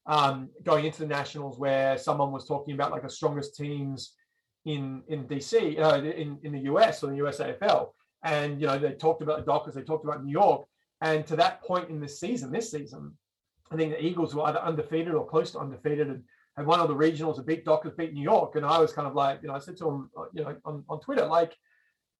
um, 0.07 0.49
going 0.63 0.85
into 0.85 0.99
the 0.99 1.07
nationals 1.07 1.59
where 1.59 1.95
someone 1.95 2.31
was 2.31 2.47
talking 2.47 2.73
about 2.73 2.91
like 2.91 3.03
the 3.03 3.09
strongest 3.09 3.55
teams 3.55 4.13
in 4.65 5.03
in 5.07 5.27
DC, 5.27 5.79
uh, 5.79 6.01
in 6.03 6.37
in 6.43 6.51
the 6.51 6.59
US 6.71 7.03
or 7.03 7.07
the 7.07 7.17
USAFL, 7.17 7.89
and 8.23 8.59
you 8.61 8.67
know 8.67 8.77
they 8.77 8.91
talked 8.91 9.21
about 9.21 9.39
the 9.39 9.45
Dockers, 9.51 9.73
they 9.75 9.81
talked 9.81 10.05
about 10.05 10.23
New 10.23 10.31
York, 10.31 10.65
and 11.01 11.25
to 11.27 11.35
that 11.37 11.61
point 11.61 11.89
in 11.89 11.99
this 11.99 12.19
season, 12.19 12.51
this 12.51 12.71
season, 12.71 13.17
I 13.71 13.75
think 13.75 13.91
the 13.91 14.03
Eagles 14.03 14.35
were 14.35 14.43
either 14.43 14.59
undefeated 14.59 15.13
or 15.13 15.25
close 15.27 15.51
to 15.51 15.59
undefeated, 15.59 16.09
and 16.09 16.23
had 16.57 16.65
won 16.65 16.79
all 16.79 16.87
the 16.87 16.93
regionals, 16.95 17.37
and 17.37 17.45
beat 17.45 17.65
Dockers, 17.65 17.93
beat 17.97 18.13
New 18.13 18.21
York, 18.21 18.55
and 18.55 18.65
I 18.65 18.77
was 18.79 18.93
kind 18.93 19.07
of 19.07 19.15
like, 19.15 19.41
you 19.41 19.47
know, 19.47 19.55
I 19.55 19.59
said 19.59 19.77
to 19.77 19.85
them, 19.85 20.09
uh, 20.17 20.25
you 20.33 20.43
know, 20.43 20.55
on, 20.65 20.83
on 20.89 20.99
Twitter, 20.99 21.25
like, 21.25 21.55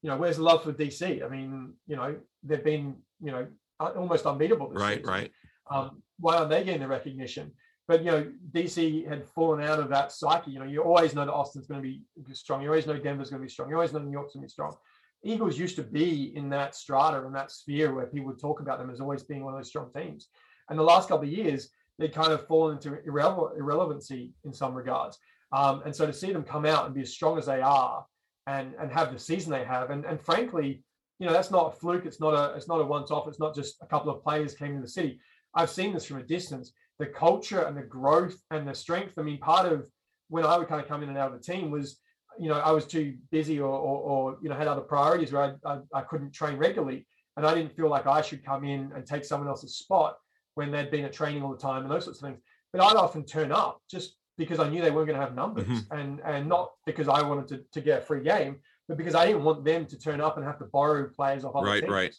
you 0.01 0.09
know, 0.09 0.17
where's 0.17 0.37
the 0.37 0.43
love 0.43 0.63
for 0.63 0.73
DC? 0.73 1.23
I 1.23 1.27
mean, 1.27 1.73
you 1.85 1.95
know, 1.95 2.15
they've 2.43 2.63
been, 2.63 2.95
you 3.21 3.31
know, 3.31 3.47
almost 3.79 4.25
unbeatable 4.25 4.69
this 4.69 4.81
Right, 4.81 4.97
season 4.99 5.11
right. 5.11 5.31
um, 5.69 6.01
why 6.19 6.37
aren't 6.37 6.49
they 6.49 6.63
getting 6.63 6.81
the 6.81 6.87
recognition? 6.87 7.51
But 7.91 8.05
you 8.05 8.11
know, 8.11 8.25
DC 8.53 9.05
had 9.05 9.27
fallen 9.27 9.61
out 9.61 9.77
of 9.77 9.89
that 9.89 10.13
psyche. 10.13 10.51
You 10.51 10.59
know, 10.59 10.65
you 10.65 10.81
always 10.81 11.13
know 11.13 11.25
that 11.25 11.33
Austin's 11.33 11.67
going 11.67 11.81
to 11.81 11.85
be 11.85 12.01
strong. 12.31 12.61
You 12.61 12.69
always 12.69 12.87
know 12.87 12.97
Denver's 12.97 13.29
going 13.29 13.41
to 13.41 13.45
be 13.45 13.51
strong. 13.51 13.67
You 13.67 13.75
always 13.75 13.91
know 13.91 13.99
New 13.99 14.13
York's 14.13 14.33
going 14.33 14.43
to 14.43 14.47
be 14.47 14.49
strong. 14.49 14.77
Eagles 15.25 15.57
used 15.57 15.75
to 15.75 15.83
be 15.83 16.31
in 16.37 16.47
that 16.51 16.73
strata 16.73 17.25
and 17.25 17.35
that 17.35 17.51
sphere 17.51 17.93
where 17.93 18.05
people 18.05 18.27
would 18.27 18.39
talk 18.39 18.61
about 18.61 18.79
them 18.79 18.89
as 18.89 19.01
always 19.01 19.23
being 19.23 19.43
one 19.43 19.53
of 19.53 19.59
those 19.59 19.67
strong 19.67 19.91
teams. 19.93 20.29
And 20.69 20.79
the 20.79 20.83
last 20.83 21.09
couple 21.09 21.27
of 21.27 21.33
years, 21.33 21.67
they'd 21.99 22.15
kind 22.15 22.31
of 22.31 22.47
fallen 22.47 22.77
into 22.77 22.91
irrele- 23.05 23.57
irrelevancy 23.57 24.31
in 24.45 24.53
some 24.53 24.73
regards. 24.73 25.19
Um, 25.51 25.81
and 25.83 25.93
so 25.93 26.05
to 26.05 26.13
see 26.13 26.31
them 26.31 26.43
come 26.43 26.65
out 26.65 26.85
and 26.85 26.95
be 26.95 27.01
as 27.01 27.11
strong 27.11 27.37
as 27.37 27.47
they 27.47 27.59
are 27.59 28.05
and 28.47 28.73
and 28.79 28.89
have 28.89 29.11
the 29.11 29.19
season 29.19 29.51
they 29.51 29.65
have, 29.65 29.89
and 29.89 30.05
and 30.05 30.21
frankly, 30.21 30.81
you 31.19 31.27
know, 31.27 31.33
that's 31.33 31.51
not 31.51 31.73
a 31.73 31.77
fluke. 31.77 32.05
It's 32.05 32.21
not 32.21 32.33
a 32.33 32.55
it's 32.55 32.69
not 32.69 32.79
a 32.79 32.85
once 32.85 33.11
off. 33.11 33.27
It's 33.27 33.41
not 33.41 33.53
just 33.53 33.75
a 33.81 33.85
couple 33.85 34.13
of 34.13 34.23
players 34.23 34.55
came 34.55 34.77
to 34.77 34.81
the 34.81 34.87
city. 34.87 35.19
I've 35.53 35.69
seen 35.69 35.93
this 35.93 36.05
from 36.05 36.19
a 36.19 36.23
distance. 36.23 36.71
The 37.01 37.07
culture 37.07 37.61
and 37.63 37.75
the 37.75 37.81
growth 37.81 38.35
and 38.51 38.67
the 38.67 38.75
strength. 38.75 39.13
I 39.17 39.23
mean, 39.23 39.39
part 39.39 39.65
of 39.73 39.87
when 40.29 40.45
I 40.45 40.55
would 40.55 40.67
kind 40.67 40.79
of 40.79 40.87
come 40.87 41.01
in 41.01 41.09
and 41.09 41.17
out 41.17 41.33
of 41.33 41.37
the 41.39 41.43
team 41.51 41.71
was, 41.71 41.99
you 42.39 42.47
know, 42.47 42.59
I 42.59 42.69
was 42.71 42.85
too 42.85 43.17
busy 43.31 43.59
or 43.59 43.73
or, 43.89 43.97
or 44.11 44.37
you 44.43 44.49
know 44.49 44.55
had 44.55 44.67
other 44.67 44.81
priorities 44.81 45.31
where 45.31 45.57
I, 45.65 45.71
I 45.71 45.79
I 45.99 46.01
couldn't 46.01 46.31
train 46.31 46.57
regularly, 46.57 47.07
and 47.37 47.43
I 47.47 47.55
didn't 47.55 47.75
feel 47.75 47.89
like 47.89 48.05
I 48.05 48.21
should 48.21 48.45
come 48.45 48.63
in 48.65 48.91
and 48.95 49.03
take 49.03 49.25
someone 49.25 49.49
else's 49.49 49.77
spot 49.79 50.17
when 50.53 50.69
they'd 50.71 50.91
been 50.91 51.03
at 51.05 51.11
training 51.13 51.41
all 51.41 51.49
the 51.51 51.57
time 51.57 51.81
and 51.81 51.91
those 51.91 52.03
sorts 52.05 52.21
of 52.21 52.27
things. 52.27 52.39
But 52.71 52.83
I'd 52.83 52.97
often 52.97 53.25
turn 53.25 53.51
up 53.51 53.81
just 53.89 54.17
because 54.37 54.59
I 54.59 54.69
knew 54.69 54.81
they 54.83 54.91
weren't 54.91 55.07
going 55.07 55.19
to 55.19 55.25
have 55.25 55.33
numbers 55.33 55.65
Mhm. 55.65 55.99
and 55.99 56.21
and 56.23 56.47
not 56.47 56.69
because 56.85 57.07
I 57.07 57.23
wanted 57.23 57.47
to, 57.51 57.57
to 57.75 57.81
get 57.81 58.03
a 58.03 58.05
free 58.05 58.21
game, 58.23 58.59
but 58.87 58.95
because 59.01 59.15
I 59.15 59.25
didn't 59.25 59.43
want 59.43 59.65
them 59.65 59.87
to 59.87 59.97
turn 59.97 60.21
up 60.21 60.37
and 60.37 60.45
have 60.45 60.59
to 60.59 60.65
borrow 60.65 61.09
players 61.09 61.43
off 61.45 61.55
other 61.55 61.65
Right, 61.65 61.81
teams. 61.81 61.91
right. 61.91 62.15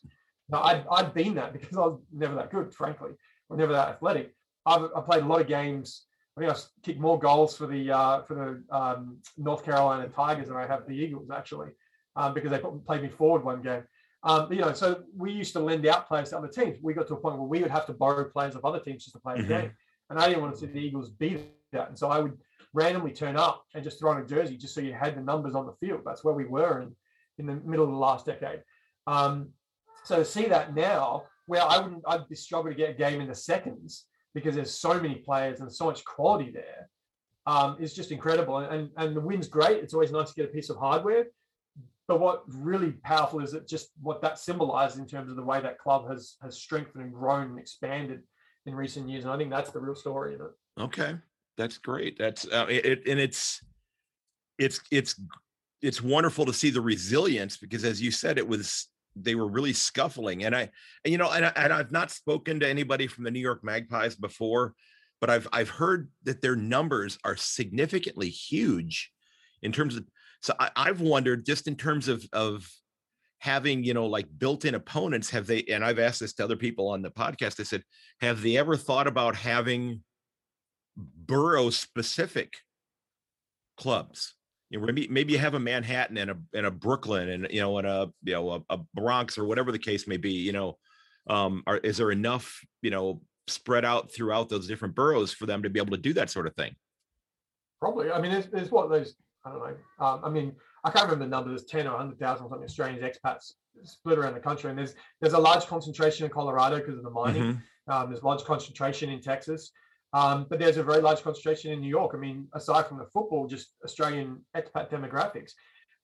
Now, 0.49 0.61
I'd, 0.65 0.85
I'd 0.91 1.15
been 1.15 1.35
that 1.37 1.53
because 1.53 1.77
I 1.77 1.87
was 1.87 2.01
never 2.13 2.35
that 2.35 2.51
good, 2.51 2.75
frankly, 2.75 3.13
or 3.49 3.57
never 3.57 3.73
that 3.75 3.89
athletic. 3.95 4.35
I've 4.67 4.91
I 4.97 5.01
played 5.01 5.23
a 5.23 5.27
lot 5.27 5.41
of 5.41 5.47
games. 5.47 6.07
I 6.37 6.41
think 6.41 6.53
I 6.53 6.57
kicked 6.83 7.01
more 7.01 7.19
goals 7.19 7.57
for 7.57 7.67
the 7.67 7.91
uh, 7.91 8.23
for 8.23 8.35
the 8.35 8.77
um, 8.77 9.19
North 9.37 9.65
Carolina 9.65 10.09
Tigers 10.09 10.49
than 10.49 10.57
I 10.57 10.67
have 10.67 10.87
the 10.87 10.95
Eagles 10.95 11.31
actually, 11.31 11.69
um, 12.17 12.33
because 12.35 12.51
they 12.51 12.59
put, 12.59 12.85
played 12.87 13.03
me 13.03 13.09
forward 13.09 13.45
one 13.45 13.63
game. 13.63 13.85
Um, 14.25 14.47
but, 14.49 14.57
you 14.57 14.63
know, 14.63 14.73
so 14.73 15.03
we 15.17 15.33
used 15.33 15.53
to 15.55 15.59
lend 15.61 15.85
out 15.85 16.07
players 16.07 16.31
to 16.31 16.39
other 16.39 16.47
teams. 16.49 16.79
We 16.81 16.95
got 16.95 17.09
to 17.09 17.15
a 17.15 17.17
point 17.17 17.39
where 17.39 17.47
we 17.47 17.61
would 17.61 17.73
have 17.73 17.87
to 17.87 17.93
borrow 17.93 18.25
players 18.25 18.55
of 18.55 18.65
other 18.65 18.79
teams 18.79 19.03
just 19.03 19.17
to 19.17 19.21
play 19.21 19.35
Mhm. 19.35 19.43
the 19.43 19.49
game, 19.49 19.73
and 20.11 20.19
I 20.19 20.29
didn't 20.29 20.43
want 20.43 20.55
to 20.55 20.61
see 20.61 20.67
the 20.67 20.79
Eagles 20.79 21.11
beat 21.11 21.41
that. 21.73 21.89
And 21.89 21.99
so 21.99 22.09
I 22.09 22.21
would 22.21 22.39
randomly 22.73 23.13
turn 23.13 23.37
up 23.37 23.65
and 23.75 23.83
just 23.83 23.99
throw 23.99 24.13
on 24.13 24.23
a 24.23 24.25
jersey 24.25 24.57
just 24.57 24.75
so 24.75 24.81
you 24.81 24.93
had 24.93 25.17
the 25.17 25.21
numbers 25.21 25.55
on 25.55 25.67
the 25.67 25.75
field. 25.75 26.03
That's 26.07 26.23
where 26.25 26.35
we 26.35 26.45
were 26.45 26.83
in 26.83 26.97
in 27.39 27.47
the 27.47 27.57
middle 27.57 27.85
of 27.85 27.91
the 27.91 27.97
last 27.97 28.25
decade. 28.27 28.63
Um, 29.07 29.51
so 30.05 30.17
to 30.19 30.25
see 30.25 30.47
that 30.47 30.75
now, 30.75 31.25
where 31.47 31.63
I 31.63 31.79
wouldn't, 31.79 32.05
I'd 32.07 32.29
be 32.29 32.37
struggling 32.37 32.75
to 32.75 32.79
get 32.79 32.91
a 32.91 32.95
game 32.95 33.21
in 33.21 33.27
the 33.27 33.35
seconds 33.35 34.07
because 34.35 34.55
there's 34.55 34.79
so 34.79 35.01
many 35.01 35.17
players 35.17 35.61
and 35.61 35.73
so 35.73 35.87
much 35.87 36.05
quality 36.05 36.51
there, 36.51 36.89
um, 37.47 37.77
is 37.81 37.95
just 37.95 38.13
incredible. 38.13 38.59
And, 38.59 38.73
and 38.73 38.91
and 38.97 39.17
the 39.17 39.21
win's 39.21 39.49
great. 39.49 39.83
It's 39.83 39.95
always 39.95 40.13
nice 40.13 40.31
to 40.31 40.35
get 40.35 40.51
a 40.51 40.53
piece 40.53 40.71
of 40.71 40.77
hardware. 40.77 41.27
But 42.09 42.21
what 42.21 42.43
really 42.49 42.93
powerful 42.93 43.41
is 43.41 43.55
it 43.55 43.69
just 43.69 43.91
what 44.01 44.21
that 44.23 44.39
symbolizes 44.39 44.99
in 44.99 45.07
terms 45.07 45.31
of 45.31 45.37
the 45.37 45.43
way 45.43 45.61
that 45.61 45.79
club 45.79 46.09
has 46.11 46.37
has 46.43 46.59
strengthened 46.59 47.05
and 47.05 47.13
grown 47.13 47.51
and 47.51 47.59
expanded 47.59 48.23
in 48.67 48.75
recent 48.75 49.09
years. 49.09 49.25
And 49.25 49.33
I 49.33 49.37
think 49.37 49.51
that's 49.51 49.71
the 49.71 49.81
real 49.81 49.95
story 49.95 50.35
of 50.35 50.41
it. 50.43 50.51
Okay, 50.81 51.17
that's 51.57 51.79
great. 51.79 52.19
That's 52.19 52.47
uh, 52.47 52.67
it, 52.69 53.07
and 53.07 53.21
it's 53.21 53.63
it's 54.59 54.81
it's 54.91 55.21
it's 55.81 56.01
wonderful 56.01 56.45
to 56.47 56.53
see 56.53 56.71
the 56.71 56.81
resilience 56.81 57.57
because, 57.57 57.85
as 57.85 58.01
you 58.01 58.11
said, 58.11 58.39
it 58.39 58.47
was 58.47 58.89
they 59.17 59.35
were 59.35 59.49
really 59.49 59.73
scuffling, 59.73 60.45
and 60.45 60.55
I 60.55 60.71
and 61.05 61.13
you 61.13 61.19
know, 61.19 61.31
and, 61.31 61.47
I, 61.47 61.53
and 61.57 61.73
I've 61.73 61.93
not 61.93 62.11
spoken 62.11 62.61
to 62.61 62.69
anybody 62.69 63.07
from 63.07 63.25
the 63.25 63.31
New 63.31 63.41
York 63.41 63.63
Magpies 63.63 64.15
before, 64.15 64.75
but 65.21 65.31
I've 65.31 65.49
I've 65.53 65.69
heard 65.69 66.11
that 66.25 66.43
their 66.43 66.57
numbers 66.57 67.19
are 67.25 67.37
significantly 67.37 68.29
huge 68.29 69.11
in 69.63 69.73
terms 69.73 69.97
of. 69.97 70.05
So 70.41 70.55
I, 70.59 70.71
I've 70.75 71.01
wondered 71.01 71.47
just 71.47 71.69
in 71.69 71.77
terms 71.77 72.09
of 72.09 72.25
of 72.33 72.69
having 73.43 73.83
you 73.83 73.93
know 73.93 74.07
like 74.07 74.27
built-in 74.39 74.77
opponents 74.77 75.29
have 75.29 75.49
they 75.49 75.65
and 75.65 75.85
i've 75.85 75.99
asked 75.99 76.21
this 76.21 76.33
to 76.33 76.45
other 76.45 76.55
people 76.55 76.87
on 76.87 77.03
the 77.03 77.11
podcast 77.11 77.59
i 77.59 77.65
said 77.65 77.83
have 78.21 78.41
they 78.41 78.57
ever 78.57 78.77
thought 78.77 79.09
about 79.09 79.35
having 79.35 80.01
borough 80.97 81.69
specific 81.69 82.55
clubs 83.77 84.35
you 84.73 84.81
know 84.81 84.87
maybe 84.87 85.07
maybe 85.09 85.33
you 85.33 85.39
have 85.39 85.55
a 85.55 85.61
manhattan 85.61 86.17
and 86.17 86.31
a 86.31 86.37
and 86.55 86.67
a 86.67 86.71
brooklyn 86.71 87.29
and 87.29 87.47
you 87.51 87.61
know 87.61 87.79
and 87.79 87.87
a 87.87 88.11
you 88.25 88.33
know 88.33 88.51
a, 88.51 88.75
a 88.75 88.79
bronx 88.95 89.39
or 89.39 89.45
whatever 89.45 89.71
the 89.71 89.79
case 89.79 90.09
may 90.09 90.17
be 90.17 90.33
you 90.33 90.53
know 90.53 90.77
um 91.29 91.63
are 91.67 91.77
is 91.79 91.99
there 91.99 92.11
enough 92.11 92.61
you 92.81 92.91
know 92.91 93.21
spread 93.47 93.85
out 93.85 94.13
throughout 94.13 94.49
those 94.49 94.67
different 94.67 94.95
boroughs 94.95 95.33
for 95.33 95.47
them 95.47 95.63
to 95.63 95.71
be 95.71 95.79
able 95.79 95.91
to 95.91 96.03
do 96.03 96.13
that 96.13 96.31
sort 96.31 96.47
of 96.47 96.55
thing 96.57 96.75
Probably. 97.83 98.13
I 98.13 98.21
mean, 98.21 98.31
there's, 98.31 98.47
there's 98.47 98.71
what 98.71 98.89
those, 98.91 99.17
I 99.45 99.51
don't 99.51 99.59
know. 99.59 99.75
Um, 99.99 100.21
I 100.23 100.31
mean, 100.31 100.55
I 100.85 100.91
can't 100.91 101.05
remember 101.05 101.25
the 101.25 101.31
number. 101.31 101.49
There's 101.49 101.65
10 101.65 101.89
or 101.89 101.95
100,000 101.95 102.45
or 102.45 102.49
something 102.49 102.65
Australians 102.65 103.03
expats 103.03 103.55
split 103.83 104.21
around 104.21 104.35
the 104.35 104.41
country. 104.41 104.71
And 104.71 104.79
there's 104.79 104.95
there's 105.21 105.33
a 105.33 105.39
large 105.39 105.67
concentration 105.67 106.25
in 106.25 106.31
Colorado 106.31 106.77
because 106.77 106.97
of 106.97 107.03
the 107.03 107.11
mining. 107.11 107.43
Mhm. 107.43 107.63
Um, 107.93 108.09
there's 108.09 108.23
large 108.23 108.45
concentration 108.45 109.11
in 109.11 109.21
Texas. 109.21 109.73
Um, 110.13 110.47
but 110.49 110.59
there's 110.59 110.77
a 110.77 110.83
very 110.83 111.01
large 111.01 111.23
concentration 111.23 111.73
in 111.73 111.81
New 111.81 111.89
York. 111.89 112.13
I 112.15 112.19
mean, 112.19 112.49
aside 112.55 112.87
from 112.87 112.99
the 112.99 113.07
football, 113.07 113.47
just 113.47 113.69
Australian 113.85 114.45
expat 114.57 114.91
demographics. 114.91 115.53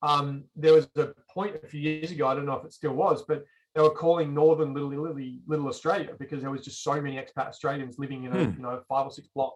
Um, 0.03 0.45
there 0.57 0.73
was 0.73 0.89
a 0.97 1.09
point 1.33 1.57
a 1.63 1.67
few 1.67 1.81
years 1.81 2.11
ago, 2.11 2.27
I 2.27 2.35
don't 2.35 2.47
know 2.47 2.55
if 2.55 2.65
it 2.65 2.73
still 2.73 2.95
was, 2.95 3.25
but 3.29 3.45
they 3.75 3.83
were 3.83 3.91
calling 3.91 4.33
Northern 4.33 4.73
Little 4.73 4.89
Little, 4.91 5.21
Little 5.47 5.69
Australia 5.69 6.13
because 6.19 6.41
there 6.41 6.51
was 6.51 6.65
just 6.65 6.83
so 6.83 7.01
many 7.01 7.17
expat 7.17 7.49
Australians 7.49 7.99
living 7.99 8.25
in 8.25 8.33
a 8.33 8.45
Hmm. 8.45 8.53
you 8.57 8.63
know 8.63 8.83
five 8.89 9.07
or 9.07 9.11
six 9.11 9.29
block 9.35 9.55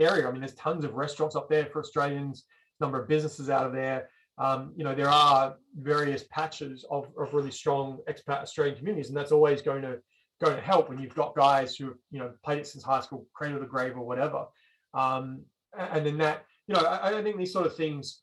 area. 0.00 0.26
I 0.26 0.32
mean, 0.32 0.40
there's 0.40 0.54
tons 0.54 0.84
of 0.84 0.94
restaurants 0.94 1.36
up 1.36 1.48
there 1.48 1.66
for 1.66 1.80
Australians, 1.80 2.44
number 2.80 3.00
of 3.00 3.08
businesses 3.08 3.50
out 3.50 3.66
of 3.66 3.72
there. 3.72 4.08
Um, 4.38 4.72
you 4.76 4.82
know, 4.82 4.94
there 4.94 5.08
are 5.08 5.56
various 5.76 6.24
patches 6.30 6.84
of, 6.90 7.08
of 7.18 7.32
really 7.34 7.50
strong 7.50 7.98
expat 8.08 8.42
Australian 8.42 8.76
communities, 8.78 9.08
and 9.08 9.16
that's 9.16 9.30
always 9.32 9.62
going 9.62 9.82
to 9.82 10.00
going 10.40 10.56
to 10.56 10.62
help 10.62 10.88
when 10.88 10.98
you've 10.98 11.14
got 11.14 11.34
guys 11.34 11.76
who 11.76 11.86
have 11.86 11.96
you 12.10 12.18
know 12.18 12.32
played 12.44 12.58
it 12.58 12.66
since 12.66 12.84
high 12.84 13.00
school, 13.00 13.26
cradle 13.32 13.60
to 13.60 13.66
grave 13.66 13.96
or 13.96 14.04
whatever. 14.04 14.46
Um, 14.94 15.42
and 15.78 16.04
then 16.04 16.18
that, 16.18 16.44
you 16.66 16.74
know, 16.74 16.82
I, 16.82 17.18
I 17.18 17.22
think 17.22 17.38
these 17.38 17.52
sort 17.52 17.66
of 17.66 17.76
things 17.76 18.20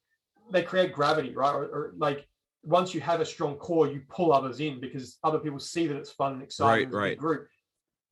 they 0.52 0.64
create 0.64 0.94
gravity, 0.94 1.34
right? 1.36 1.54
Or, 1.54 1.64
or 1.64 1.94
like 1.98 2.26
once 2.64 2.94
you 2.94 3.02
have 3.02 3.22
a 3.22 3.26
strong 3.26 3.56
core, 3.56 3.88
you 3.88 4.02
pull 4.10 4.34
others 4.34 4.60
in 4.60 4.80
because 4.80 5.18
other 5.24 5.40
people 5.40 5.60
see 5.60 5.88
that 5.88 5.98
it's 5.98 6.12
fun 6.12 6.34
and 6.34 6.44
exciting 6.44 6.90
right. 6.90 7.12
big 7.12 7.20
group. 7.20 7.48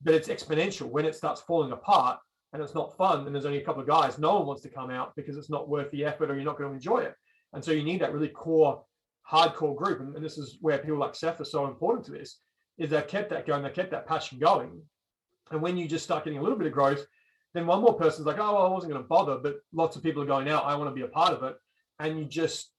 But 0.02 0.14
it's 0.14 0.28
exponential 0.28 0.88
when 0.90 1.06
it 1.06 1.16
starts 1.16 1.42
falling 1.42 1.72
apart 1.72 2.20
and 2.54 2.62
it's 2.62 2.76
not 2.76 2.96
fun 2.98 3.26
and 3.26 3.34
there's 3.34 3.46
only 3.46 3.62
a 3.62 3.66
couple 3.66 3.82
of 3.82 3.88
guys. 3.88 4.20
No 4.20 4.36
one 4.36 4.48
wants 4.48 4.62
to 4.64 4.70
come 4.70 4.90
out 4.90 5.16
because 5.16 5.38
it's 5.38 5.50
not 5.50 5.68
worth 5.68 5.92
the 5.92 6.06
effort 6.06 6.30
or 6.30 6.36
you're 6.36 6.44
not 6.44 6.58
going 6.58 6.70
to 6.70 6.76
enjoy 6.76 7.00
it. 7.00 7.16
And 7.54 7.64
so 7.64 7.72
you 7.72 7.84
need 7.84 8.02
that 8.02 8.14
really 8.14 8.30
core, 8.30 8.84
hardcore 9.30 9.76
group. 9.76 10.00
And, 10.00 10.16
and 10.16 10.24
this 10.24 10.38
is 10.38 10.58
where 10.62 10.78
people 10.78 11.00
like 11.00 11.16
Seth 11.16 11.42
are 11.42 11.46
so 11.46 11.66
important 11.66 12.06
to 12.06 12.12
this, 12.12 12.40
is 12.78 12.90
they've 12.90 13.08
kept 13.08 13.30
that 13.32 13.48
going, 13.48 13.64
they've 13.64 13.74
kept 13.74 13.92
that 13.92 14.08
passion 14.08 14.40
going. 14.40 14.82
And 15.52 15.62
when 15.62 15.78
you 15.78 15.88
just 15.88 16.04
start 16.04 16.24
getting 16.24 16.40
a 16.40 16.42
little 16.42 16.58
bit 16.58 16.68
of 16.68 16.74
growth, 16.74 17.06
then 17.54 17.66
one 17.66 17.82
more 17.82 17.94
person's 17.94 18.28
like, 18.28 18.40
oh, 18.40 18.54
well, 18.54 18.66
I 18.66 18.70
wasn't 18.70 18.92
going 18.92 19.04
to 19.04 19.08
bother, 19.08 19.38
but 19.38 19.58
lots 19.74 19.96
of 19.96 20.04
people 20.04 20.22
are 20.22 20.28
going 20.28 20.50
out. 20.50 20.66
I 20.66 20.76
want 20.76 20.90
to 20.90 20.96
be 20.96 21.02
a 21.02 21.08
part 21.08 21.34
of 21.34 21.44
it. 21.44 21.56
And 22.00 22.20
you 22.20 22.26
just, 22.26 22.72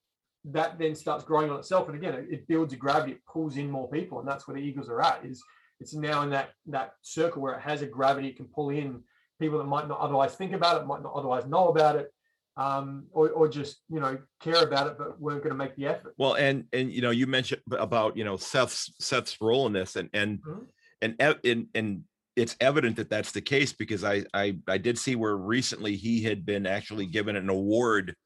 that 0.45 0.79
then 0.79 0.95
starts 0.95 1.25
growing 1.25 1.51
on 1.51 1.59
itself. 1.59 1.89
And 1.89 1.97
again, 1.97 2.15
it, 2.15 2.27
it 2.31 2.49
builds 2.49 2.73
a 2.73 2.77
gravity, 2.77 3.13
it 3.13 3.27
pulls 3.27 3.57
in 3.57 3.71
more 3.71 3.91
people. 3.91 4.21
And 4.21 4.29
that's 4.29 4.47
where 4.47 4.57
the 4.57 4.63
Eagles 4.63 4.89
are 4.89 5.03
at 5.03 5.25
is 5.25 5.43
it's 5.81 5.95
now 5.95 6.23
in 6.23 6.31
that, 6.31 6.51
that 6.67 6.93
circle 7.03 7.43
where 7.43 7.55
it 7.55 7.63
has 7.63 7.83
a 7.83 7.87
gravity, 7.87 8.29
it 8.29 8.37
can 8.37 8.47
pull 8.47 8.71
in 8.71 9.03
people 9.41 9.59
that 9.59 9.65
might 9.65 9.89
not 9.89 10.01
otherwise 10.01 10.35
think 10.35 10.53
about 10.53 10.81
it, 10.81 10.87
might 10.87 11.03
not 11.03 11.15
otherwise 11.15 11.47
know 11.47 11.69
about 11.69 11.97
it. 11.97 12.13
Um, 12.59 13.07
or, 13.13 13.31
or 13.31 13.49
just, 13.49 13.83
you 13.89 14.01
know, 14.01 14.19
care 14.41 14.65
about 14.65 14.89
it, 14.89 14.99
but 14.99 15.21
weren't 15.21 15.45
going 15.45 15.53
to 15.53 15.57
make 15.57 15.77
the 15.77 15.87
effort. 15.87 16.15
Well, 16.19 16.35
and 16.35 16.65
and 16.73 16.91
you 16.93 17.01
know, 17.01 17.11
you 17.11 17.29
mentioned 17.29 17.63
about 17.71 18.17
you 18.17 18.25
know 18.25 18.37
Seth's 18.37 18.93
Seth's 19.01 19.37
role 19.41 19.69
in 19.69 19.73
this, 19.73 19.95
and 19.95 20.11
and 20.13 20.41
Mhm. 20.43 20.67
and 21.01 21.15
ev- 21.21 21.39
and 21.45 21.69
and 21.77 22.03
it's 22.35 22.57
evident 22.61 22.97
that 22.97 23.11
that's 23.11 23.31
the 23.31 23.41
case 23.41 23.73
because 23.73 24.03
I 24.03 24.25
I 24.35 24.59
I 24.67 24.77
did 24.77 24.99
see 24.99 25.15
where 25.15 25.37
recently 25.37 25.95
he 25.95 26.21
had 26.25 26.45
been 26.45 26.67
actually 26.67 27.07
given 27.07 27.37
an 27.37 27.49
award 27.49 28.17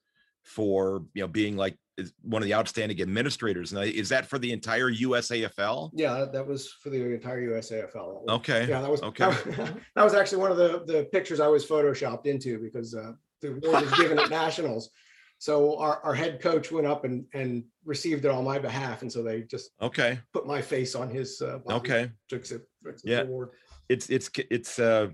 for 0.45 1.05
you 1.13 1.23
know 1.23 1.29
being 1.29 1.57
like 1.59 1.77
one 2.23 2.41
of 2.41 2.47
the 2.49 2.55
outstanding 2.55 3.03
administrators. 3.03 3.71
Now, 3.71 3.83
is 3.83 4.09
that 4.09 4.25
for 4.27 4.39
the 4.39 4.51
entire 4.51 4.91
USAFL? 4.91 5.91
Yeah, 5.93 6.15
that- 6.21 6.33
that 6.33 6.47
was 6.47 6.73
for 6.73 6.89
the 6.89 7.03
entire 7.15 7.43
USAFL. 7.51 8.25
Okay. 8.31 8.67
Yeah, 8.67 8.81
that 8.81 8.91
was 8.91 9.03
Okay. 9.03 9.25
that, 9.31 9.47
was- 9.47 9.57
that 9.97 10.05
was 10.05 10.15
actually 10.15 10.39
one 10.39 10.51
of 10.51 10.57
the 10.57 10.85
the 10.87 11.05
pictures 11.13 11.39
I 11.39 11.49
was 11.49 11.67
photoshopped 11.67 12.25
into 12.27 12.59
because 12.59 12.95
uh, 12.95 13.13
the 13.43 13.49
award 13.49 13.81
was 13.83 13.93
given 13.93 14.19
at 14.19 14.31
nationals. 14.31 14.91
So 15.39 15.77
our, 15.79 16.01
our 16.05 16.15
head 16.15 16.41
coach 16.41 16.71
went 16.71 16.87
up 16.87 17.05
and 17.05 17.27
and 17.35 17.65
received 17.85 18.25
it 18.25 18.31
on 18.31 18.45
my 18.45 18.59
behalf, 18.59 19.03
and 19.03 19.13
so 19.13 19.23
they 19.23 19.43
just 19.43 19.71
Okay. 19.83 20.21
put 20.33 20.47
my 20.47 20.63
face 20.63 20.95
on 20.95 21.11
his 21.11 21.43
uh, 21.43 21.59
Okay. 21.69 22.11
to 22.29 22.37
accept, 22.37 22.65
accept 22.87 23.03
the 23.05 23.11
Yeah. 23.11 23.23
award. 23.23 23.51
It's 23.89 24.09
it's 24.09 24.31
it's 24.51 24.79
uh 24.79 25.09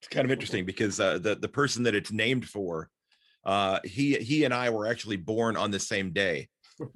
it's 0.00 0.08
kind 0.08 0.24
of 0.24 0.32
interesting 0.32 0.66
because 0.66 0.98
uh 0.98 1.18
the 1.18 1.36
the 1.36 1.48
person 1.48 1.84
that 1.84 1.94
it's 1.94 2.10
named 2.12 2.48
for 2.48 2.90
uh 3.44 3.78
he 3.84 4.16
he 4.16 4.44
and 4.44 4.52
I 4.52 4.70
were 4.70 4.86
actually 4.86 5.16
born 5.16 5.56
on 5.56 5.70
the 5.70 5.80
same 5.80 6.12
day. 6.12 6.48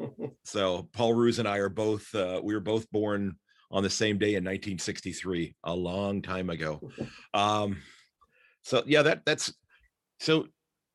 So 0.45 0.89
Paul 0.95 1.13
Roos 1.13 1.39
and 1.39 1.47
I 1.47 1.59
are 1.59 1.69
both 1.69 2.13
uh 2.15 2.41
we 2.43 2.55
were 2.55 2.61
both 2.61 2.91
born 2.91 3.37
on 3.71 3.83
the 3.83 3.91
same 3.91 4.17
day 4.19 4.35
in 4.35 4.45
1963, 4.45 5.55
a 5.65 5.75
long 5.75 6.23
time 6.23 6.51
ago. 6.51 6.83
Um 7.35 7.83
so 8.63 8.83
yeah, 8.87 9.03
that 9.03 9.25
that's 9.27 9.53
so 10.19 10.47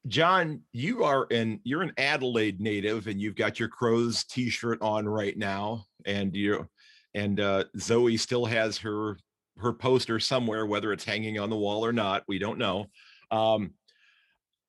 John, 0.07 0.61
you 0.73 1.03
are 1.03 1.25
in 1.25 1.59
you're 1.63 1.81
an 1.81 1.93
Adelaide 1.97 2.59
native 2.59 3.07
and 3.07 3.21
you've 3.21 3.35
got 3.35 3.59
your 3.59 3.69
Crows 3.69 4.25
t-shirt 4.25 4.81
on 4.81 5.07
right 5.07 5.37
now 5.37 5.85
and 6.05 6.35
you're 6.35 6.67
and 7.13 7.39
uh 7.39 7.65
Zoe 7.79 8.17
still 8.17 8.45
has 8.45 8.77
her 8.79 9.17
her 9.57 9.73
poster 9.73 10.19
somewhere, 10.19 10.65
whether 10.65 10.91
it's 10.91 11.03
hanging 11.03 11.39
on 11.39 11.49
the 11.49 11.55
wall 11.55 11.85
or 11.85 11.93
not. 11.93 12.23
We 12.27 12.39
don't 12.39 12.57
know. 12.57 12.87
Um, 13.31 13.71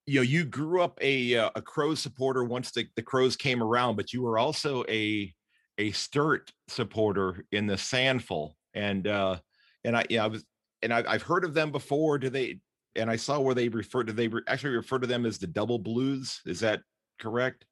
you 0.07 0.17
know, 0.17 0.23
you 0.23 0.45
grew 0.45 0.83
up 0.83 0.99
a 1.01 1.37
uh, 1.37 1.51
a 1.55 1.63
Crows 1.63 2.01
supporter 2.01 2.45
once 2.45 2.71
the, 2.71 2.87
the 2.97 3.03
Crows 3.03 3.37
came 3.37 3.63
around, 3.63 3.97
but 3.97 4.13
you 4.13 4.23
were 4.23 4.39
also 4.39 4.85
a 4.89 5.33
a 5.79 5.91
Sturt 5.93 6.53
supporter 6.69 7.45
in 7.53 7.67
the 7.67 7.75
SANFL, 7.75 8.53
and 8.75 9.07
uh, 9.07 9.37
and 9.83 9.97
I 9.97 10.05
yeah, 10.11 10.25
I 10.25 10.27
was 10.27 10.45
and 10.83 10.93
I, 10.93 11.05
I've 11.09 11.23
heard 11.23 11.45
of 11.45 11.55
them 11.55 11.73
before. 11.73 12.19
Do 12.19 12.29
they? 12.29 12.59
And 12.97 13.11
I 13.11 13.17
saw 13.17 13.41
where 13.41 13.55
they 13.55 13.69
refer 13.69 14.05
to 14.05 14.13
they 14.13 14.29
re- 14.29 14.43
actually 14.47 14.77
refer 14.77 14.99
to 14.99 15.07
them 15.07 15.27
as 15.27 15.39
the 15.39 15.47
Double 15.47 15.79
Blues. 15.79 16.41
Is 16.47 16.61
that 16.61 16.81
correct? 17.19 17.65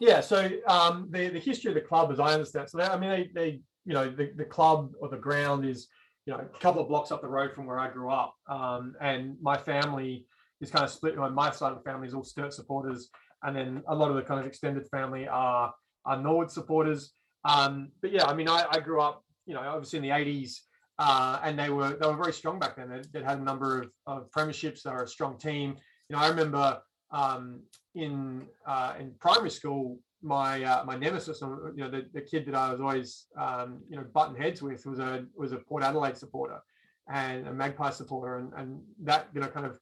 Yeah, 0.00 0.20
so 0.20 0.50
um, 0.66 1.08
the 1.10 1.28
the 1.28 1.38
history 1.38 1.70
of 1.70 1.74
the 1.74 1.80
club, 1.80 2.10
as 2.12 2.20
I 2.20 2.34
understand, 2.34 2.68
so 2.68 2.80
I 2.80 2.98
mean, 2.98 3.10
they, 3.10 3.30
they 3.34 3.60
you 3.86 3.94
know 3.94 4.10
the, 4.10 4.32
the 4.36 4.44
club 4.44 4.92
or 5.00 5.08
the 5.08 5.16
ground 5.16 5.64
is 5.64 5.88
you 6.26 6.32
know 6.32 6.40
a 6.40 6.58
couple 6.58 6.82
of 6.82 6.88
blocks 6.88 7.12
up 7.12 7.22
the 7.22 7.28
road 7.28 7.52
from 7.54 7.66
where 7.66 7.78
I 7.78 7.88
grew 7.90 8.10
up, 8.10 8.34
um, 8.48 8.94
and 9.00 9.36
my 9.40 9.56
family 9.56 10.26
is 10.60 10.70
kind 10.70 10.84
of 10.84 10.90
split. 10.90 11.16
On 11.16 11.34
my 11.34 11.50
side 11.50 11.72
of 11.72 11.78
the 11.78 11.90
family 11.90 12.08
is 12.08 12.14
all 12.14 12.24
Sturt 12.24 12.52
supporters, 12.52 13.08
and 13.42 13.56
then 13.56 13.82
a 13.88 13.94
lot 13.94 14.10
of 14.10 14.16
the 14.16 14.22
kind 14.22 14.40
of 14.40 14.46
extended 14.46 14.86
family 14.90 15.28
are 15.28 15.72
are 16.04 16.20
Norwood 16.20 16.50
supporters. 16.50 17.12
Um, 17.44 17.92
but 18.02 18.10
yeah, 18.10 18.24
I 18.24 18.34
mean, 18.34 18.48
I, 18.48 18.66
I 18.70 18.80
grew 18.80 19.00
up, 19.00 19.22
you 19.46 19.54
know, 19.54 19.60
obviously 19.60 19.98
in 19.98 20.02
the 20.02 20.10
'80s, 20.10 20.58
uh, 20.98 21.40
and 21.42 21.58
they 21.58 21.70
were 21.70 21.96
they 22.00 22.06
were 22.06 22.16
very 22.16 22.32
strong 22.32 22.58
back 22.58 22.76
then. 22.76 22.88
They, 22.88 23.20
they 23.20 23.24
had 23.24 23.38
a 23.38 23.42
number 23.42 23.82
of, 23.82 23.90
of 24.06 24.30
premierships. 24.30 24.82
They 24.82 24.90
were 24.90 25.04
a 25.04 25.08
strong 25.08 25.38
team. 25.38 25.76
You 26.08 26.16
know, 26.16 26.22
I 26.22 26.28
remember 26.28 26.80
um, 27.10 27.60
in 27.94 28.46
uh, 28.66 28.94
in 28.98 29.12
primary 29.20 29.50
school, 29.50 29.98
my 30.22 30.62
uh, 30.62 30.84
my 30.84 30.96
nemesis, 30.96 31.40
you 31.40 31.72
know, 31.76 31.90
the, 31.90 32.06
the 32.12 32.20
kid 32.20 32.46
that 32.46 32.54
I 32.54 32.70
was 32.70 32.80
always 32.80 33.26
um, 33.38 33.80
you 33.88 33.96
know 33.96 34.04
button 34.12 34.36
heads 34.36 34.62
with 34.62 34.86
was 34.86 34.98
a 34.98 35.24
was 35.36 35.52
a 35.52 35.58
Port 35.58 35.82
Adelaide 35.82 36.16
supporter 36.16 36.60
and 37.08 37.46
a 37.46 37.52
Magpie 37.52 37.90
supporter, 37.90 38.38
and 38.38 38.52
and 38.56 38.80
that 39.02 39.28
you 39.34 39.40
know 39.40 39.48
kind 39.48 39.66
of 39.66 39.78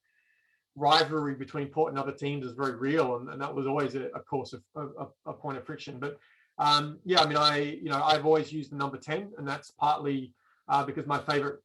rivalry 0.74 1.34
between 1.34 1.68
Port 1.68 1.92
and 1.92 1.98
other 1.98 2.12
teams 2.12 2.46
is 2.46 2.52
very 2.52 2.76
real, 2.76 3.16
and, 3.16 3.28
and 3.28 3.40
that 3.40 3.54
was 3.54 3.66
always 3.66 3.94
a, 3.94 4.06
a 4.14 4.20
course 4.20 4.52
of 4.52 4.62
a, 4.76 5.06
a, 5.26 5.32
point 5.32 5.58
of 5.58 5.66
friction. 5.66 5.98
But 5.98 6.18
um, 6.58 6.98
yeah, 7.04 7.20
I 7.20 7.26
mean, 7.26 7.36
I 7.36 7.58
you 7.58 7.90
know 7.90 8.02
I've 8.02 8.26
always 8.26 8.52
used 8.52 8.72
the 8.72 8.76
number 8.76 8.96
ten, 8.96 9.30
and 9.38 9.46
that's 9.46 9.70
partly 9.70 10.34
uh, 10.68 10.84
because 10.84 11.06
my 11.06 11.18
favorite 11.18 11.60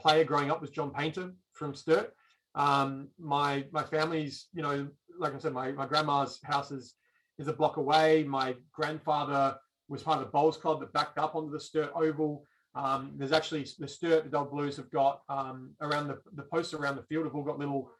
player 0.00 0.24
growing 0.24 0.50
up 0.50 0.60
was 0.60 0.70
John 0.70 0.90
Painter 0.90 1.32
from 1.52 1.74
Sturt. 1.74 2.14
Um, 2.54 3.08
my 3.18 3.64
my 3.72 3.82
family's 3.82 4.46
you 4.54 4.62
know 4.62 4.88
like 5.18 5.34
I 5.34 5.38
said, 5.38 5.52
my 5.52 5.72
my 5.72 5.86
grandma's 5.86 6.40
house 6.44 6.70
is 6.70 6.94
is 7.38 7.48
a 7.48 7.52
block 7.52 7.76
away. 7.76 8.24
My 8.24 8.54
grandfather 8.72 9.56
was 9.88 10.02
part 10.02 10.18
of 10.18 10.24
the 10.24 10.30
bowls 10.30 10.56
club 10.56 10.80
that 10.80 10.92
backed 10.92 11.18
up 11.18 11.34
onto 11.34 11.50
the 11.50 11.60
Sturt 11.60 11.90
Oval. 11.94 12.44
Um, 12.74 13.12
there's 13.16 13.32
actually 13.32 13.66
the 13.78 13.86
Sturt, 13.86 14.24
the 14.24 14.30
Double 14.30 14.50
Blues 14.50 14.76
have 14.76 14.90
got 14.90 15.22
um, 15.28 15.70
around 15.80 16.08
the, 16.08 16.18
the 16.32 16.42
posts 16.42 16.74
around 16.74 16.96
the 16.96 17.02
field 17.04 17.24
have 17.24 17.34
all 17.34 17.42
got 17.42 17.58
little 17.58 17.90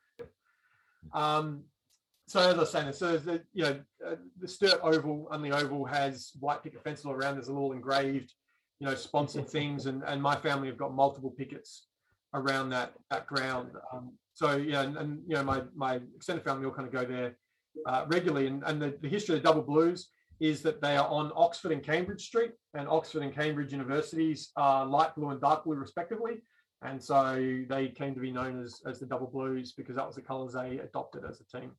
um, 1.12 1.64
so 2.26 2.40
as 2.40 2.54
I 2.54 2.58
was 2.58 2.70
saying, 2.70 2.92
so 2.92 3.18
the, 3.18 3.42
you 3.52 3.64
know 3.64 3.80
uh, 4.06 4.16
the 4.40 4.48
Sturt 4.48 4.80
Oval 4.82 5.28
and 5.30 5.44
the 5.44 5.50
Oval 5.50 5.84
has 5.84 6.32
white 6.40 6.62
picket 6.62 6.82
fence 6.82 7.04
all 7.04 7.12
around. 7.12 7.34
There's 7.34 7.48
a 7.48 7.52
little 7.52 7.72
engraved, 7.72 8.32
you 8.80 8.86
know, 8.86 8.94
sponsored 8.94 9.48
things, 9.48 9.86
and 9.86 10.02
and 10.06 10.20
my 10.20 10.36
family 10.36 10.68
have 10.68 10.78
got 10.78 10.94
multiple 10.94 11.30
pickets 11.30 11.86
around 12.34 12.70
that 12.70 12.92
that 13.10 13.26
ground. 13.26 13.70
Um, 13.92 14.12
so 14.34 14.56
yeah, 14.56 14.82
and, 14.82 14.96
and, 14.96 15.22
you 15.26 15.34
know 15.34 15.44
my 15.44 15.62
my 15.74 16.00
extended 16.14 16.44
family 16.44 16.66
all 16.66 16.72
kind 16.72 16.86
of 16.86 16.92
go 16.92 17.04
there 17.04 17.36
uh, 17.86 18.04
regularly. 18.08 18.46
And 18.46 18.62
and 18.64 18.80
the, 18.80 18.96
the 19.00 19.08
history 19.08 19.36
of 19.36 19.42
the 19.42 19.48
Double 19.48 19.62
Blues 19.62 20.08
is 20.40 20.62
that 20.62 20.80
they 20.80 20.96
are 20.96 21.08
on 21.08 21.30
Oxford 21.36 21.72
and 21.72 21.82
Cambridge 21.82 22.26
Street, 22.26 22.52
and 22.74 22.88
Oxford 22.88 23.22
and 23.22 23.34
Cambridge 23.34 23.72
universities 23.72 24.50
are 24.56 24.84
light 24.84 25.14
blue 25.14 25.30
and 25.30 25.40
dark 25.40 25.64
blue 25.64 25.76
respectively. 25.76 26.42
And 26.82 27.02
so 27.02 27.64
they 27.68 27.88
came 27.88 28.14
to 28.14 28.20
be 28.20 28.30
known 28.30 28.62
as, 28.62 28.82
as 28.86 29.00
the 29.00 29.06
Double 29.06 29.26
Blues 29.26 29.72
because 29.72 29.96
that 29.96 30.06
was 30.06 30.16
the 30.16 30.22
colours 30.22 30.52
they 30.52 30.78
adopted 30.80 31.24
as 31.24 31.40
a 31.40 31.58
team. 31.58 31.70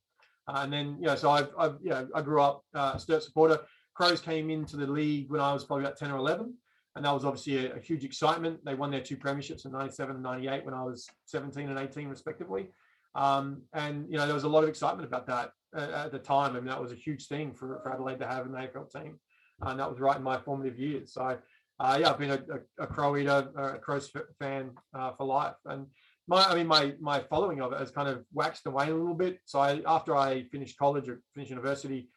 Uh, 0.47 0.61
and 0.63 0.73
then, 0.73 0.97
you 0.99 1.05
know, 1.05 1.15
so 1.15 1.29
I've, 1.29 1.49
I've 1.57 1.75
you 1.81 1.91
know, 1.91 2.07
I 2.15 2.21
grew 2.21 2.41
up 2.41 2.63
uh, 2.73 2.93
a 2.95 2.99
Sturt 2.99 3.23
supporter. 3.23 3.59
Crows 3.93 4.19
came 4.19 4.49
into 4.49 4.77
the 4.77 4.87
league 4.87 5.29
when 5.29 5.41
I 5.41 5.53
was 5.53 5.63
probably 5.63 5.85
about 5.85 5.97
10 5.97 6.11
or 6.11 6.17
11. 6.17 6.55
And 6.95 7.03
that 7.03 7.13
was 7.13 7.25
obviously 7.25 7.67
a, 7.67 7.75
a 7.75 7.79
huge 7.79 8.03
excitement. 8.03 8.63
They 8.63 8.75
won 8.75 8.91
their 8.91 9.01
two 9.01 9.17
premierships 9.17 9.65
in 9.65 9.71
97 9.71 10.15
and 10.15 10.23
98 10.23 10.65
when 10.65 10.73
I 10.73 10.83
was 10.83 11.07
17 11.25 11.69
and 11.69 11.77
18, 11.77 12.07
respectively. 12.07 12.67
Um, 13.15 13.63
and, 13.73 14.05
you 14.09 14.17
know, 14.17 14.25
there 14.25 14.35
was 14.35 14.43
a 14.43 14.49
lot 14.49 14.63
of 14.63 14.69
excitement 14.69 15.07
about 15.07 15.27
that 15.27 15.51
at, 15.75 15.89
at 15.91 16.11
the 16.11 16.19
time. 16.19 16.51
I 16.51 16.59
mean, 16.59 16.67
that 16.67 16.81
was 16.81 16.91
a 16.91 16.95
huge 16.95 17.27
thing 17.27 17.53
for, 17.53 17.79
for 17.83 17.93
Adelaide 17.93 18.19
to 18.19 18.27
have 18.27 18.45
an 18.45 18.53
AFL 18.53 18.91
team. 18.91 19.19
And 19.61 19.79
that 19.79 19.89
was 19.89 19.99
right 19.99 20.17
in 20.17 20.23
my 20.23 20.37
formative 20.37 20.79
years. 20.79 21.13
So 21.13 21.37
uh, 21.79 21.97
yeah, 21.99 22.09
I've 22.09 22.17
been 22.17 22.31
a, 22.31 22.41
a, 22.79 22.83
a 22.83 22.87
Crow 22.87 23.17
eater, 23.17 23.49
a 23.57 23.77
Crows 23.79 24.11
fan 24.39 24.71
uh, 24.93 25.11
for 25.11 25.25
life, 25.25 25.55
and 25.65 25.87
my, 26.27 26.43
I 26.43 26.55
mean, 26.55 26.67
my 26.67 26.93
my 26.99 27.19
following 27.19 27.61
of 27.61 27.73
it 27.73 27.79
has 27.79 27.91
kind 27.91 28.07
of 28.07 28.23
waxed 28.33 28.65
waned 28.65 28.91
a 28.91 28.95
little 28.95 29.13
bit. 29.13 29.39
So 29.45 29.59
I, 29.59 29.81
after 29.85 30.15
I 30.15 30.43
finished 30.51 30.77
college 30.77 31.07
or 31.09 31.21
finished 31.33 31.51
university, 31.51 32.09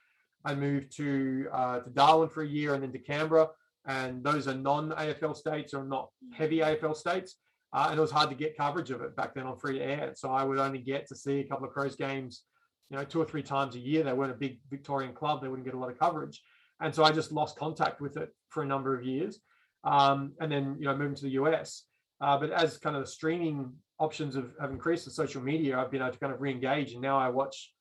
I 0.44 0.54
moved 0.54 0.96
to 0.96 1.48
uh, 1.52 1.80
to 1.80 1.90
Darwin 1.90 2.28
for 2.28 2.42
a 2.42 2.46
year 2.46 2.74
and 2.74 2.82
then 2.82 2.92
to 2.92 2.98
Canberra, 2.98 3.48
and 3.88 4.22
those 4.22 4.46
are 4.46 4.54
non 4.54 4.90
AFL 4.90 5.34
states 5.34 5.74
or 5.74 5.82
not 5.82 6.10
heavy 6.32 6.58
AFL 6.58 6.94
states. 6.94 7.34
Uh, 7.72 7.88
and 7.90 7.98
it 7.98 8.00
was 8.00 8.10
hard 8.10 8.30
to 8.30 8.36
get 8.36 8.56
coverage 8.56 8.90
of 8.90 9.02
it 9.02 9.14
back 9.14 9.34
then 9.34 9.44
on 9.44 9.58
free 9.58 9.80
air. 9.80 10.12
So 10.14 10.30
I 10.30 10.42
would 10.42 10.58
only 10.58 10.78
get 10.78 11.06
to 11.08 11.16
see 11.16 11.40
a 11.40 11.44
couple 11.44 11.66
of 11.66 11.72
Crows 11.74 11.96
games, 11.96 12.44
you 12.88 12.96
know, 12.96 13.04
two 13.04 13.20
or 13.20 13.26
three 13.26 13.42
times 13.42 13.74
a 13.74 13.78
year. 13.78 14.02
They 14.04 14.14
weren't 14.14 14.32
a 14.32 14.36
big 14.36 14.60
Victorian 14.70 15.12
club; 15.12 15.42
they 15.42 15.48
wouldn't 15.48 15.66
get 15.66 15.74
a 15.74 15.78
lot 15.78 15.90
of 15.90 15.98
coverage, 15.98 16.40
and 16.80 16.94
so 16.94 17.02
I 17.02 17.10
just 17.10 17.32
lost 17.32 17.58
contact 17.58 18.00
with 18.00 18.16
it 18.16 18.30
for 18.48 18.62
a 18.62 18.66
number 18.66 18.96
of 18.96 19.04
years 19.04 19.40
um, 19.84 20.32
and 20.40 20.50
then 20.50 20.76
you 20.78 20.86
know 20.86 20.96
moving 20.96 21.16
to 21.16 21.22
the 21.22 21.30
US. 21.30 21.84
Uh, 22.20 22.36
but 22.38 22.50
as 22.50 22.78
kind 22.78 22.96
of 22.96 23.02
the 23.02 23.10
streaming 23.10 23.72
options 23.98 24.34
have, 24.34 24.50
have 24.60 24.70
increased 24.70 25.06
in 25.06 25.12
social 25.12 25.40
media, 25.40 25.78
I've 25.78 25.90
been 25.90 26.02
able 26.02 26.12
to 26.12 26.18
kind 26.18 26.32
of 26.32 26.40
re-engage, 26.40 26.92
and 26.92 27.00
now 27.00 27.16
I 27.16 27.28
watch 27.28 27.72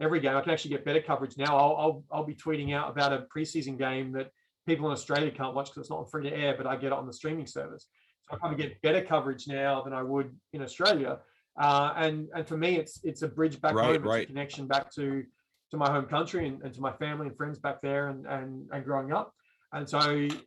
every 0.00 0.20
game. 0.20 0.36
I 0.36 0.40
can 0.40 0.50
actually 0.50 0.72
get 0.72 0.84
better 0.84 1.00
coverage 1.00 1.36
now. 1.36 1.56
I'll 1.56 1.76
I'll, 1.76 2.04
I'll 2.10 2.24
be 2.24 2.34
tweeting 2.34 2.74
out 2.74 2.90
about 2.90 3.12
a 3.12 3.26
preseason 3.34 3.78
game 3.78 4.12
that 4.12 4.30
people 4.66 4.86
in 4.86 4.92
Australia 4.92 5.30
can't 5.30 5.54
watch 5.54 5.66
because 5.66 5.82
it's 5.82 5.90
not 5.90 6.00
on 6.00 6.06
free 6.06 6.28
to 6.28 6.34
air, 6.34 6.54
but 6.56 6.66
I 6.66 6.76
get 6.76 6.86
it 6.86 6.92
on 6.92 7.06
the 7.06 7.12
streaming 7.12 7.46
service. 7.46 7.86
So 8.28 8.36
I 8.36 8.38
kind 8.38 8.54
of 8.54 8.58
get 8.58 8.80
better 8.82 9.02
coverage 9.02 9.46
now 9.46 9.82
than 9.82 9.92
I 9.92 10.02
would 10.02 10.34
in 10.52 10.62
Australia. 10.62 11.18
Uh, 11.56 11.92
and 11.96 12.28
and 12.34 12.46
for 12.46 12.56
me, 12.56 12.76
it's 12.76 13.00
it's 13.04 13.22
a 13.22 13.28
bridge 13.28 13.60
back 13.60 13.74
right, 13.74 13.86
home, 13.86 13.94
it's 13.96 14.04
right. 14.04 14.24
a 14.24 14.26
connection 14.26 14.66
back 14.66 14.92
to 14.94 15.24
to 15.70 15.76
my 15.76 15.90
home 15.90 16.06
country 16.06 16.48
and, 16.48 16.62
and 16.62 16.74
to 16.74 16.80
my 16.80 16.92
family 16.92 17.26
and 17.26 17.36
friends 17.36 17.58
back 17.58 17.80
there 17.82 18.08
and 18.08 18.26
and, 18.26 18.68
and 18.72 18.84
growing 18.84 19.12
up. 19.12 19.32
And 19.72 19.88
so 19.88 19.98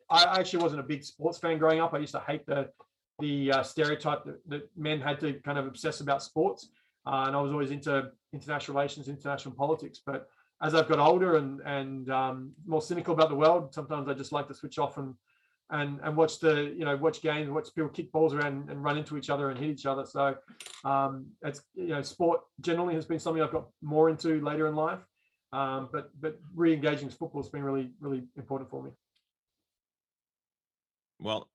I 0.09 0.39
actually 0.39 0.63
wasn't 0.63 0.80
a 0.80 0.84
big 0.84 1.03
sports 1.03 1.38
fan 1.38 1.57
growing 1.57 1.82
up. 1.82 1.93
I 1.93 1.99
used 1.99 2.13
to 2.13 2.24
hate 2.28 2.45
the 2.45 2.70
the 3.20 3.51
uh, 3.51 3.63
stereotype 3.63 4.26
that, 4.26 4.47
that, 4.47 4.70
men 4.78 5.01
had 5.01 5.20
to 5.22 5.34
kind 5.41 5.57
of 5.57 5.65
obsess 5.65 6.01
about 6.01 6.22
sports. 6.22 6.70
Uh, 7.05 7.24
and 7.28 7.36
I 7.36 7.41
was 7.41 7.51
always 7.51 7.72
into 7.72 8.11
international 8.34 8.78
relations, 8.78 9.07
international 9.07 9.55
politics. 9.55 10.01
But 10.05 10.28
as 10.62 10.74
I've 10.74 10.88
got 10.88 10.99
older 10.99 11.36
and 11.36 11.62
and 11.62 12.10
um, 12.10 12.51
more 12.66 12.82
cynical 12.82 13.14
about 13.14 13.30
the 13.30 13.36
world, 13.36 13.74
sometimes 13.74 14.08
I 14.10 14.14
just 14.14 14.32
like 14.32 14.47
to 14.47 14.53
switch 14.53 14.80
off 14.80 14.97
and 14.97 15.14
and 15.70 15.99
and 16.03 16.16
watch 16.16 16.39
the 16.39 16.74
you 16.78 16.86
know 16.86 16.95
watch 16.95 17.22
games, 17.22 17.49
watch 17.49 17.70
people 17.76 17.89
kick 17.89 18.12
balls 18.12 18.34
around 18.34 18.70
and 18.70 18.84
run 18.84 18.97
into 18.97 19.18
each 19.18 19.30
other 19.30 19.49
and 19.49 19.60
hit 19.60 19.70
each 19.70 19.86
other. 19.86 20.05
So 20.05 20.36
um, 20.84 21.28
it's 21.43 21.62
you 21.76 21.89
know 21.89 22.01
sport 22.01 22.41
generally 22.62 22.95
has 22.95 23.05
been 23.05 23.20
something 23.20 23.41
I've 23.41 23.51
got 23.51 23.68
more 23.82 24.10
into 24.10 24.41
later 24.41 24.68
in 24.68 24.76
life. 24.76 24.99
Um, 25.53 25.89
but 25.91 26.10
but 26.20 26.39
re-engaging 26.55 27.08
with 27.08 27.16
football 27.16 27.41
has 27.41 27.49
been 27.49 27.64
really 27.64 27.91
really 27.99 28.24
important 28.36 28.70
for 28.70 28.84
me. 28.84 28.91
Well, 31.20 31.49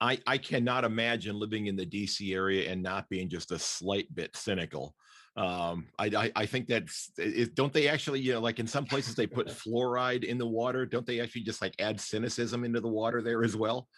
I 0.00 0.18
I 0.26 0.38
cannot 0.38 0.84
imagine 0.84 1.38
living 1.38 1.66
in 1.66 1.76
the 1.76 1.86
DC 1.86 2.34
area 2.34 2.70
and 2.70 2.82
not 2.82 3.08
being 3.08 3.28
just 3.28 3.52
a 3.52 3.58
slight 3.58 4.12
bit 4.14 4.36
cynical. 4.36 4.94
Um, 5.36 5.88
I, 5.98 6.06
I, 6.06 6.32
I 6.36 6.46
think 6.46 6.68
that's 6.68 7.10
it, 7.18 7.56
don't 7.56 7.72
they 7.72 7.88
actually 7.88 8.20
you 8.20 8.34
know 8.34 8.40
like 8.40 8.60
in 8.60 8.68
some 8.68 8.84
places 8.84 9.16
they 9.16 9.26
put 9.26 9.48
fluoride 9.48 10.22
in 10.22 10.38
the 10.38 10.46
water. 10.46 10.86
Don't 10.86 11.04
they 11.04 11.20
actually 11.20 11.42
just 11.42 11.60
like 11.60 11.74
add 11.80 12.00
cynicism 12.00 12.64
into 12.64 12.80
the 12.80 12.88
water 12.88 13.20
there 13.20 13.42
as 13.42 13.56
well? 13.56 13.88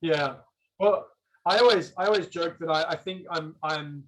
yeah. 0.00 0.36
Well, 0.80 1.06
I 1.44 1.58
always 1.58 1.92
I 1.98 2.06
always 2.06 2.28
joke 2.28 2.58
that 2.60 2.70
I, 2.70 2.92
I 2.92 2.96
think 2.96 3.26
I'm 3.30 3.56
I'm 3.62 4.04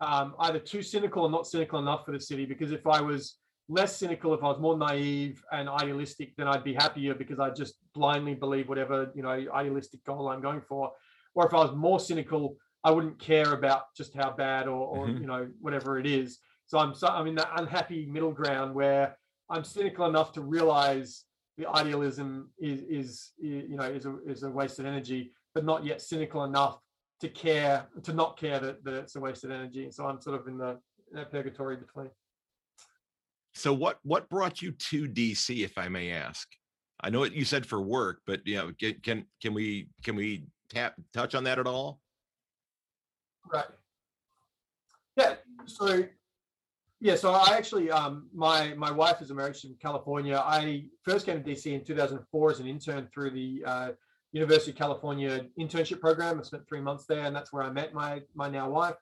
um, 0.00 0.34
either 0.40 0.58
too 0.58 0.82
cynical 0.82 1.22
or 1.22 1.30
not 1.30 1.46
cynical 1.46 1.78
enough 1.78 2.04
for 2.04 2.12
the 2.12 2.20
city 2.20 2.44
because 2.44 2.72
if 2.72 2.86
I 2.88 3.00
was 3.00 3.36
less 3.68 3.96
cynical 3.96 4.34
if 4.34 4.42
I 4.42 4.48
was 4.48 4.58
more 4.58 4.76
naive 4.76 5.44
and 5.52 5.68
idealistic, 5.68 6.34
then 6.36 6.48
I'd 6.48 6.64
be 6.64 6.74
happier 6.74 7.14
because 7.14 7.38
I 7.38 7.50
just 7.50 7.74
blindly 7.94 8.34
believe 8.34 8.68
whatever 8.68 9.12
you 9.14 9.22
know 9.22 9.30
idealistic 9.30 10.04
goal 10.04 10.28
I'm 10.28 10.42
going 10.42 10.62
for. 10.68 10.90
Or 11.34 11.46
if 11.46 11.54
I 11.54 11.58
was 11.58 11.74
more 11.74 11.98
cynical, 11.98 12.56
I 12.84 12.90
wouldn't 12.90 13.18
care 13.18 13.52
about 13.52 13.94
just 13.96 14.14
how 14.14 14.30
bad 14.30 14.66
or, 14.66 14.86
or 14.86 15.06
mm-hmm. 15.06 15.20
you 15.20 15.26
know 15.26 15.48
whatever 15.60 15.98
it 15.98 16.06
is. 16.06 16.38
So 16.66 16.78
I'm 16.78 16.94
so 16.94 17.08
I'm 17.08 17.26
in 17.26 17.34
that 17.36 17.50
unhappy 17.56 18.06
middle 18.06 18.32
ground 18.32 18.74
where 18.74 19.16
I'm 19.50 19.64
cynical 19.64 20.06
enough 20.06 20.32
to 20.32 20.40
realize 20.40 21.24
the 21.58 21.68
idealism 21.68 22.50
is 22.58 22.82
is 22.82 23.32
you 23.38 23.76
know 23.76 23.84
is 23.84 24.06
a 24.06 24.18
is 24.26 24.42
a 24.42 24.50
wasted 24.50 24.86
energy, 24.86 25.32
but 25.54 25.64
not 25.64 25.84
yet 25.84 26.00
cynical 26.00 26.44
enough 26.44 26.78
to 27.20 27.28
care 27.28 27.86
to 28.02 28.12
not 28.12 28.38
care 28.38 28.58
that, 28.58 28.82
that 28.84 28.94
it's 28.94 29.16
a 29.16 29.20
wasted 29.20 29.52
energy. 29.52 29.90
So 29.90 30.06
I'm 30.06 30.20
sort 30.20 30.40
of 30.40 30.48
in 30.48 30.58
the 30.58 30.78
in 31.10 31.16
that 31.16 31.30
purgatory 31.30 31.76
between. 31.76 32.10
so 33.54 33.72
what 33.72 33.98
what 34.02 34.28
brought 34.28 34.60
you 34.60 34.72
to 34.72 35.08
DC, 35.08 35.64
if 35.64 35.78
I 35.78 35.88
may 35.88 36.10
ask? 36.10 36.48
I 37.00 37.10
know 37.10 37.18
what 37.18 37.32
you 37.32 37.44
said 37.44 37.66
for 37.66 37.80
work, 37.82 38.22
but 38.26 38.40
you 38.44 38.56
know, 38.56 38.72
can 38.78 38.94
can, 39.02 39.26
can 39.40 39.54
we 39.54 39.88
can 40.02 40.16
we 40.16 40.46
tap 40.68 40.94
touch 41.12 41.34
on 41.34 41.44
that 41.44 41.58
at 41.58 41.66
all? 41.66 42.00
Right. 43.50 43.64
Yeah. 45.16 45.34
So 45.66 46.04
yeah, 47.00 47.16
so 47.16 47.32
I 47.32 47.56
actually 47.56 47.90
um 47.90 48.28
my 48.32 48.74
my 48.74 48.90
wife 48.90 49.20
is 49.20 49.30
American 49.30 49.70
from 49.70 49.78
California. 49.80 50.36
I 50.36 50.84
first 51.02 51.26
came 51.26 51.42
to 51.42 51.50
DC 51.50 51.66
in 51.66 51.84
2004 51.84 52.50
as 52.50 52.60
an 52.60 52.66
intern 52.66 53.08
through 53.12 53.30
the 53.30 53.62
uh, 53.66 53.88
University 54.30 54.70
of 54.70 54.76
California 54.76 55.46
internship 55.58 56.00
program. 56.00 56.38
I 56.38 56.44
spent 56.44 56.66
three 56.68 56.80
months 56.80 57.04
there, 57.06 57.24
and 57.24 57.34
that's 57.34 57.52
where 57.52 57.64
I 57.64 57.70
met 57.70 57.92
my 57.92 58.22
my 58.34 58.48
now 58.48 58.70
wife. 58.70 58.94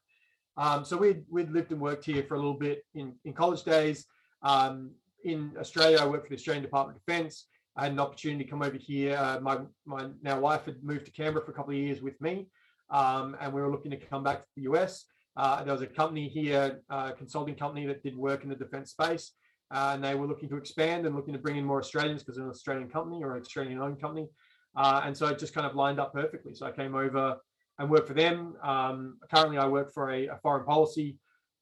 Um, 0.57 0.83
so 0.85 0.97
we'd 0.97 1.25
we'd 1.31 1.51
lived 1.51 1.73
and 1.73 1.81
worked 1.81 2.07
here 2.07 2.23
for 2.23 2.35
a 2.35 2.39
little 2.39 2.55
bit 2.55 2.85
in 2.95 3.15
in 3.27 3.35
college 3.35 3.65
days. 3.65 4.07
Um, 4.43 4.93
in 5.25 5.53
Australia, 5.59 5.99
I 6.01 6.07
worked 6.07 6.25
for 6.25 6.31
the 6.31 6.37
Australian 6.37 6.63
Department 6.63 6.99
of 6.99 7.05
Defence. 7.05 7.49
I 7.77 7.83
had 7.85 7.93
an 7.93 8.01
opportunity 8.01 8.45
to 8.45 8.51
come 8.51 8.63
over 8.63 8.79
here. 8.79 9.17
Uh, 9.17 9.41
my 9.41 9.59
my 9.85 10.09
now 10.23 10.41
wife 10.41 10.65
had 10.65 10.83
moved 10.83 11.05
to 11.05 11.13
Canberra 11.13 11.45
for 11.45 11.53
a 11.53 11.55
couple 11.55 11.73
of 11.73 11.79
years 11.79 12.01
with 12.01 12.19
me, 12.21 12.49
um, 12.91 13.37
and 13.41 13.53
we 13.53 13.61
were 13.61 13.71
looking 13.71 13.91
to 13.91 13.97
come 13.97 14.23
back 14.23 14.41
to 14.41 14.49
the 14.57 14.63
US. 14.63 15.05
Uh, 15.37 15.63
there 15.65 15.73
was 15.73 15.83
a 15.83 15.87
company 15.87 16.29
here, 16.29 16.81
a 16.91 16.95
uh, 16.95 17.13
consulting 17.13 17.55
company 17.55 17.87
that 17.87 18.03
did 18.03 18.17
work 18.17 18.43
in 18.43 18.49
the 18.49 18.57
defence 18.57 18.91
space, 18.91 19.33
uh, 19.71 19.93
and 19.95 20.05
they 20.05 20.15
were 20.15 20.27
looking 20.27 20.49
to 20.49 20.57
expand 20.57 21.07
and 21.07 21.15
looking 21.15 21.33
to 21.33 21.39
bring 21.39 21.57
in 21.57 21.65
more 21.65 21.79
Australians 21.79 22.23
because 22.23 22.37
they're 22.37 22.45
an 22.45 22.51
Australian 22.51 22.89
company 22.89 23.23
or 23.23 23.37
an 23.37 23.43
Australian-owned 23.43 24.01
company. 24.01 24.29
Uh, 24.77 25.03
and 25.05 25.17
so 25.17 25.27
it 25.27 25.39
just 25.39 25.55
kind 25.55 25.67
of 25.67 25.75
lined 25.75 25.99
up 25.99 26.13
perfectly. 26.13 26.55
So 26.55 26.67
I 26.67 26.73
came 26.73 26.95
over 26.95 27.37
and 27.79 27.91
worked 27.91 28.09
for 28.09 28.15
them. 28.15 28.55
Um, 28.63 29.19
currently, 29.33 29.59
I 29.59 29.67
work 29.67 29.93
for 29.93 30.11
a, 30.11 30.27
a 30.29 30.39
foreign 30.43 30.65
policy 30.65 31.17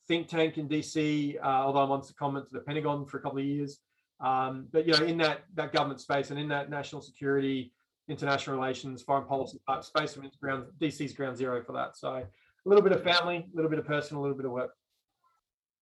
think 0.08 0.26
tank 0.26 0.56
in 0.56 0.68
DC, 0.68 1.36
uh, 1.36 1.44
although 1.44 1.80
I'm 1.80 1.90
on 1.90 2.00
secondment 2.00 2.48
to 2.48 2.54
the 2.54 2.60
Pentagon 2.60 3.06
for 3.06 3.18
a 3.18 3.20
couple 3.20 3.38
of 3.38 3.44
years. 3.44 3.78
Um, 4.20 4.66
but 4.72 4.86
you 4.86 4.94
know, 4.94 5.04
in 5.04 5.18
that 5.18 5.42
that 5.54 5.72
government 5.72 6.00
space 6.00 6.30
and 6.30 6.40
in 6.40 6.48
that 6.48 6.70
national 6.70 7.02
security, 7.02 7.72
international 8.08 8.56
relations, 8.56 9.02
foreign 9.02 9.26
policy 9.26 9.58
type 9.68 9.84
space, 9.84 10.16
I 10.16 10.20
mean, 10.20 10.28
it's 10.28 10.36
ground 10.36 10.66
DC's 10.80 11.12
ground 11.12 11.36
zero 11.36 11.62
for 11.62 11.72
that. 11.72 11.96
So 11.96 12.08
a 12.14 12.24
little 12.64 12.82
bit 12.82 12.92
of 12.92 13.02
family, 13.02 13.46
a 13.52 13.56
little 13.56 13.70
bit 13.70 13.78
of 13.78 13.86
personal, 13.86 14.20
a 14.20 14.24
little 14.24 14.36
bit 14.36 14.46
of 14.46 14.52
work. 14.52 14.72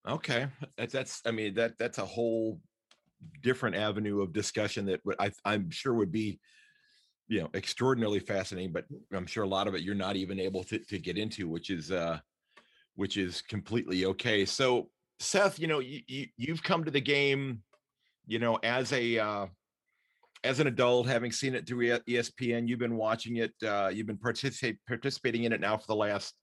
Okay, 0.09 0.47
that's, 0.77 0.93
that's 0.93 1.23
I 1.27 1.33
mean 1.33 1.55
that 1.55 1.73
that's 1.79 1.99
a 1.99 2.05
whole 2.05 2.61
different 3.43 3.77
avenue 3.77 4.21
of 4.21 4.33
discussion 4.33 4.87
that 4.87 5.01
I, 5.19 5.33
I'm 5.45 5.71
sure 5.71 5.95
would 5.95 6.13
be 6.13 6.39
you 7.29 7.41
know 7.41 7.49
extraordinarily 7.55 8.21
fascinating 8.21 8.71
but 8.71 8.85
i'm 9.13 9.27
sure 9.27 9.43
a 9.43 9.49
lot 9.49 9.67
of 9.67 9.75
it 9.75 9.83
you're 9.83 9.97
not 9.97 10.15
even 10.15 10.39
able 10.39 10.63
to, 10.63 10.79
to 10.79 10.97
get 10.97 11.19
into 11.19 11.49
which 11.49 11.71
is 11.71 11.91
uh 11.91 12.19
which 12.97 13.17
is 13.17 13.43
completely 13.43 14.07
okay. 14.07 14.45
So, 14.45 14.89
Seth, 15.21 15.59
you 15.59 15.69
know, 15.69 15.79
you, 15.79 16.01
you 16.09 16.27
you've 16.37 16.63
come 16.63 16.83
to 16.85 16.91
the 16.91 17.01
game, 17.01 17.63
you 18.27 18.39
know, 18.39 18.57
as 18.57 18.93
a 18.93 19.19
uh, 19.19 19.47
as 20.45 20.61
an 20.61 20.67
adult, 20.67 21.07
having 21.07 21.33
seen 21.33 21.55
it 21.55 21.67
through 21.67 21.99
ESPN, 22.09 22.69
you've 22.69 22.79
been 22.79 22.97
watching 22.97 23.37
it, 23.37 23.53
uh, 23.67 23.91
you've 23.93 24.07
been 24.07 24.19
participating 24.19 25.45
in 25.45 25.53
it 25.53 25.61
now 25.61 25.77
for 25.77 25.87
the 25.87 25.97
last 25.97 26.35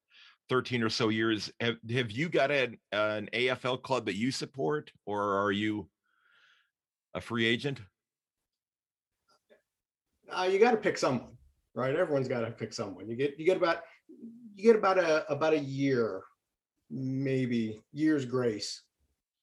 13 0.50 0.84
or 0.84 0.90
so 0.90 1.10
years. 1.10 1.52
Have, 1.60 1.76
have 1.92 2.12
you 2.12 2.30
got 2.30 2.52
an, 2.52 2.78
an 2.92 3.30
AFL 3.34 3.82
club 3.82 4.06
that 4.06 4.16
you 4.16 4.32
support, 4.32 4.92
or 5.06 5.38
are 5.40 5.52
you 5.52 5.90
a 7.14 7.22
free 7.22 7.46
agent? 7.46 7.80
Uh, 10.32 10.50
you 10.52 10.60
got 10.60 10.72
to 10.72 10.78
pick 10.78 10.98
someone, 10.98 11.38
right? 11.76 11.96
Everyone's 11.96 12.28
got 12.28 12.42
to 12.42 12.52
pick 12.52 12.74
someone. 12.74 13.08
You 13.08 13.16
get 13.16 13.38
you 13.38 13.46
get 13.46 13.58
about 13.58 13.82
you 14.56 14.64
get 14.64 14.76
about 14.76 14.98
a 14.98 15.32
about 15.32 15.54
a 15.54 15.60
year 15.60 16.24
maybe 16.90 17.82
years 17.92 18.26
grace 18.26 18.82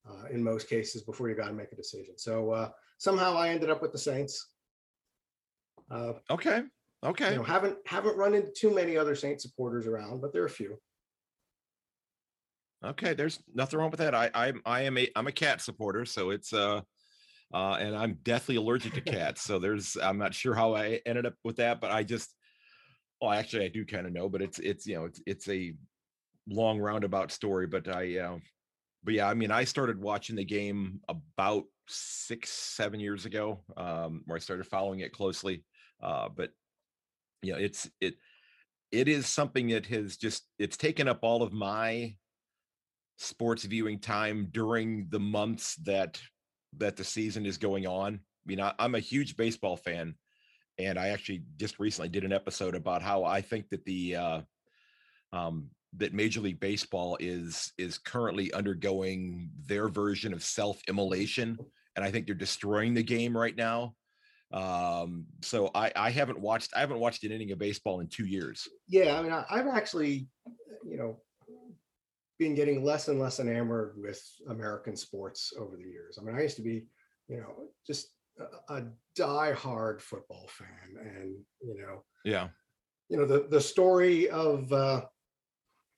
uh, 0.09 0.27
in 0.31 0.43
most 0.43 0.69
cases 0.69 1.03
before 1.03 1.29
you 1.29 1.35
got 1.35 1.49
to 1.49 1.53
make 1.53 1.73
a 1.73 1.77
decision. 1.77 2.17
So 2.17 2.51
uh, 2.51 2.71
somehow 3.01 3.37
I 3.37 3.49
ended 3.49 3.71
up 3.71 3.83
with 3.83 3.93
the 3.93 3.99
Saints. 3.99 4.49
Uh, 5.91 6.13
okay. 6.31 6.63
Okay. 7.05 7.33
You 7.33 7.37
know, 7.39 7.43
haven't 7.43 7.79
haven't 7.87 8.17
run 8.17 8.35
into 8.35 8.53
too 8.53 8.73
many 8.73 8.97
other 8.97 9.17
Saint 9.17 9.41
supporters 9.41 9.87
around, 9.87 10.21
but 10.21 10.33
there 10.33 10.43
are 10.43 10.47
a 10.47 10.51
few. 10.51 10.79
Okay, 12.85 13.15
there's 13.15 13.43
nothing 13.55 13.79
wrong 13.79 13.91
with 13.91 14.01
that. 14.01 14.15
I 14.15 14.31
I 14.35 14.53
I 14.65 14.83
am 14.83 14.99
a 14.99 15.09
I'm 15.17 15.27
a 15.27 15.33
cat 15.33 15.61
supporter, 15.61 16.05
so 16.05 16.31
it's 16.31 16.53
uh 16.53 16.83
uh 17.53 17.77
and 17.81 17.97
I'm 17.97 18.19
deathly 18.23 18.57
allergic 18.57 18.95
to 18.95 19.01
cats. 19.17 19.43
so 19.43 19.59
there's 19.59 19.97
I'm 19.97 20.19
not 20.19 20.35
sure 20.35 20.55
how 20.55 20.77
I 20.77 21.01
ended 21.07 21.27
up 21.27 21.35
with 21.43 21.57
that, 21.57 21.81
but 21.81 21.91
I 21.91 22.05
just 22.05 22.35
well 23.21 23.33
actually 23.33 23.65
I 23.65 23.69
do 23.69 23.85
kind 23.85 24.07
of 24.07 24.13
know, 24.13 24.29
but 24.29 24.43
it's 24.43 24.59
it's 24.59 24.87
you 24.87 24.97
know 24.97 25.07
it's 25.07 25.21
it's 25.27 25.49
a 25.49 25.75
long 26.47 26.79
roundabout 26.79 27.33
story, 27.33 27.67
but 27.67 27.89
I, 27.89 28.19
uh, 28.19 28.39
but 29.05 29.15
yeah, 29.15 29.29
I 29.29 29.35
mean, 29.35 29.51
I 29.51 29.65
started 29.65 30.01
watching 30.01 30.37
the 30.37 30.45
game 30.45 31.01
about 31.09 31.65
six, 31.91 32.51
seven 32.51 33.01
years 33.01 33.27
ago, 33.27 33.61
um, 33.77 34.23
where 34.27 34.37
I 34.37 34.41
started 34.41 34.67
following 34.67 35.01
it 35.01 35.13
closely. 35.13 35.65
Uh, 36.03 36.29
but 36.29 36.51
you 37.43 37.53
know, 37.53 37.59
it's 37.59 37.91
it 38.01 38.15
it 38.93 39.09
is 39.09 39.27
something 39.27 39.69
that 39.69 39.87
has 39.87 40.17
just 40.17 40.47
it's 40.59 40.77
taken 40.77 41.09
up 41.09 41.21
all 41.23 41.43
of 41.43 41.53
my 41.53 42.15
sports 43.17 43.65
viewing 43.65 43.99
time 43.99 44.49
during 44.51 45.07
the 45.11 45.21
months 45.21 45.77
that 45.85 46.21
that 46.79 46.97
the 46.97 47.05
season 47.05 47.47
is 47.47 47.59
going 47.59 47.87
on. 47.87 48.15
I 48.15 48.47
mean, 48.47 48.61
I, 48.61 48.73
I'm 48.79 48.95
a 48.95 49.01
huge 49.01 49.37
baseball 49.37 49.77
fan, 49.77 50.15
and 50.79 50.99
I 50.99 51.09
actually 51.09 51.43
just 51.57 51.79
recently 51.79 52.09
did 52.09 52.25
an 52.25 52.33
episode 52.33 52.75
about 52.75 53.03
how 53.03 53.25
I 53.25 53.41
think 53.43 53.69
that 53.71 53.85
the 53.85 54.17
uh, 54.17 54.41
um, 55.33 55.71
that 55.97 56.15
Major 56.15 56.41
League 56.41 56.61
Baseball 56.61 57.17
is 57.21 57.73
is 57.77 57.99
currently 57.99 58.53
undergoing 58.53 59.51
their 59.67 59.89
version 59.89 60.33
of 60.33 60.43
self-immolation, 60.43 61.59
and 62.01 62.09
I 62.09 62.11
think 62.11 62.25
they're 62.25 62.35
destroying 62.35 62.95
the 62.95 63.03
game 63.03 63.37
right 63.37 63.55
now. 63.55 63.95
Um, 64.53 65.27
so 65.43 65.71
I 65.75 65.93
I 65.95 66.11
haven't 66.11 66.41
watched 66.41 66.73
I 66.75 66.81
haven't 66.81 66.99
watched 66.99 67.23
an 67.25 67.31
inning 67.31 67.53
of 67.53 67.59
baseball 67.59 68.01
in 68.01 68.09
two 68.09 68.25
years. 68.25 68.67
Yeah, 68.89 69.19
I 69.19 69.23
mean 69.23 69.33
I, 69.33 69.45
I've 69.51 69.69
actually, 69.69 70.29
you 70.85 70.97
know, 70.97 71.21
been 72.39 72.55
getting 72.55 72.83
less 72.83 73.09
and 73.09 73.21
less 73.21 73.39
enamored 73.39 73.95
with 73.97 74.21
American 74.49 74.97
sports 74.97 75.53
over 75.59 75.77
the 75.77 75.85
years. 75.85 76.19
I 76.19 76.25
mean, 76.25 76.35
I 76.35 76.43
used 76.43 76.57
to 76.57 76.63
be, 76.63 76.87
you 77.29 77.37
know, 77.37 77.69
just 77.87 78.09
a, 78.41 78.75
a 78.75 78.87
die-hard 79.15 80.03
football 80.03 80.49
fan, 80.49 80.97
and 80.99 81.37
you 81.63 81.81
know, 81.81 82.03
yeah, 82.25 82.49
you 83.11 83.19
know 83.19 83.27
the 83.27 83.47
the 83.51 83.61
story 83.61 84.31
of 84.31 84.73
uh, 84.73 85.03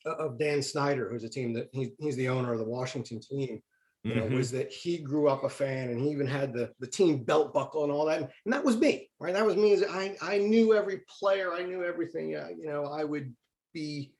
of 0.05 0.39
Dan 0.39 0.63
Snyder, 0.63 1.09
who's 1.09 1.25
a 1.25 1.29
team 1.29 1.55
that 1.55 1.69
he, 1.73 1.93
he's 2.01 2.17
the 2.17 2.29
owner 2.29 2.53
of 2.53 2.59
the 2.59 2.65
Washington 2.65 3.21
team, 3.21 3.63
you 4.05 4.17
know, 4.17 4.23
mm-hmm. 4.23 4.37
was 4.37 4.51
that 4.51 4.73
he 4.73 4.99
grew 4.99 5.29
up 5.29 5.45
a 5.45 5.49
fan 5.49 5.91
and 5.91 6.01
he 6.01 6.11
even 6.11 6.27
had 6.27 6.53
the, 6.53 6.73
the 6.81 6.87
team 6.87 7.23
belt 7.23 7.55
buckle 7.55 7.85
and 7.85 7.93
all 7.93 8.05
that. 8.07 8.33
And 8.45 8.53
that 8.53 8.65
was 8.65 8.77
me, 8.77 9.09
right? 9.21 9.33
That 9.33 9.47
was 9.47 9.57
me. 9.57 9.81
I, 9.89 10.17
I 10.21 10.39
knew 10.39 10.75
every 10.75 11.03
player. 11.21 11.53
I 11.53 11.63
knew 11.63 11.85
everything. 11.85 12.35
Uh, 12.35 12.49
you 12.59 12.67
know, 12.67 12.87
I 12.87 13.05
would 13.05 13.33
be, 13.73 14.13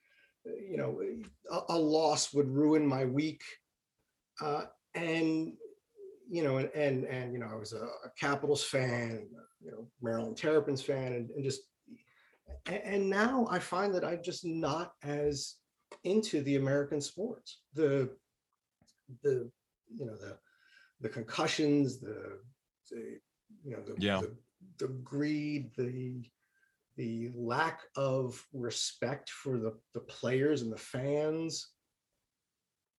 you 0.45 0.77
know, 0.77 1.01
a, 1.51 1.73
a 1.73 1.77
loss 1.77 2.33
would 2.33 2.47
ruin 2.49 2.87
my 2.87 3.03
week. 3.03 3.43
Uh, 4.41 4.63
and, 4.95 5.53
you 6.29 6.43
know, 6.43 6.57
and, 6.57 6.69
and, 6.73 7.03
and, 7.05 7.33
you 7.33 7.39
know, 7.39 7.49
I 7.51 7.55
was 7.55 7.73
a, 7.73 7.83
a 7.83 8.11
Capitals 8.17 8.63
fan, 8.63 9.27
you 9.61 9.71
know, 9.71 9.89
Maryland 10.01 10.37
Terrapins 10.37 10.81
fan 10.81 11.13
and, 11.13 11.29
and 11.31 11.43
just, 11.43 11.61
and, 12.67 12.81
and 12.83 13.09
now 13.09 13.47
I 13.51 13.59
find 13.59 13.93
that 13.95 14.05
I'm 14.05 14.23
just 14.23 14.45
not 14.45 14.93
as 15.03 15.55
into 16.05 16.41
the 16.43 16.55
American 16.55 17.01
sports. 17.01 17.59
The 17.73 18.09
the 19.21 19.51
you 19.97 20.05
know 20.05 20.15
the 20.15 20.37
the 21.01 21.09
concussions, 21.09 21.99
the, 21.99 22.39
the 22.89 23.19
you 23.63 23.71
know 23.71 23.81
the, 23.81 23.95
yeah. 23.97 24.21
the, 24.21 24.35
the 24.79 24.87
greed, 25.03 25.71
the 25.77 26.23
the 26.95 27.31
lack 27.35 27.81
of 27.95 28.43
respect 28.53 29.29
for 29.29 29.57
the 29.57 29.73
the 29.93 29.99
players 30.01 30.61
and 30.61 30.71
the 30.71 30.77
fans. 30.77 31.69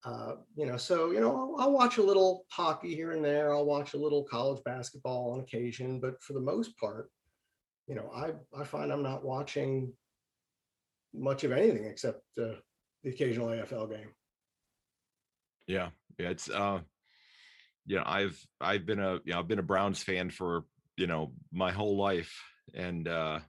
Uh, 0.04 0.34
you 0.54 0.66
know, 0.66 0.76
so 0.76 1.12
you 1.12 1.20
know, 1.20 1.34
I'll, 1.34 1.62
I'll, 1.62 1.72
watch 1.72 1.96
a 1.96 2.02
little 2.02 2.44
hockey 2.50 2.94
here 2.94 3.12
and 3.12 3.24
there. 3.24 3.54
I'll 3.54 3.64
watch 3.64 3.94
a 3.94 3.98
little 3.98 4.22
college 4.24 4.62
basketball 4.62 5.32
on 5.32 5.40
occasion, 5.40 5.98
but 5.98 6.22
for 6.22 6.34
the 6.34 6.40
most 6.40 6.76
part, 6.78 7.10
you 7.86 7.94
know, 7.94 8.10
I 8.14 8.32
I 8.58 8.64
find 8.64 8.92
I'm 8.92 9.02
not 9.02 9.24
watching 9.24 9.94
much 11.14 11.44
of 11.44 11.52
anything 11.52 11.86
except 11.86 12.20
uh, 12.38 12.56
the 13.02 13.10
occasional 13.10 13.48
AFL 13.48 13.90
game. 13.90 14.08
Yeah, 15.66 15.88
yeah, 16.03 16.03
it's 16.18 16.50
uh, 16.50 16.80
you 17.86 17.96
know, 17.96 18.04
I've 18.06 18.38
I've 18.60 18.86
been 18.86 19.00
a 19.00 19.14
you 19.24 19.32
know 19.32 19.38
I've 19.38 19.48
been 19.48 19.58
a 19.58 19.62
Browns 19.62 20.02
fan 20.02 20.30
for 20.30 20.64
you 20.96 21.06
know 21.06 21.32
my 21.52 21.72
whole 21.72 21.96
life, 21.96 22.34
and 22.74 23.06
uh, 23.06 23.40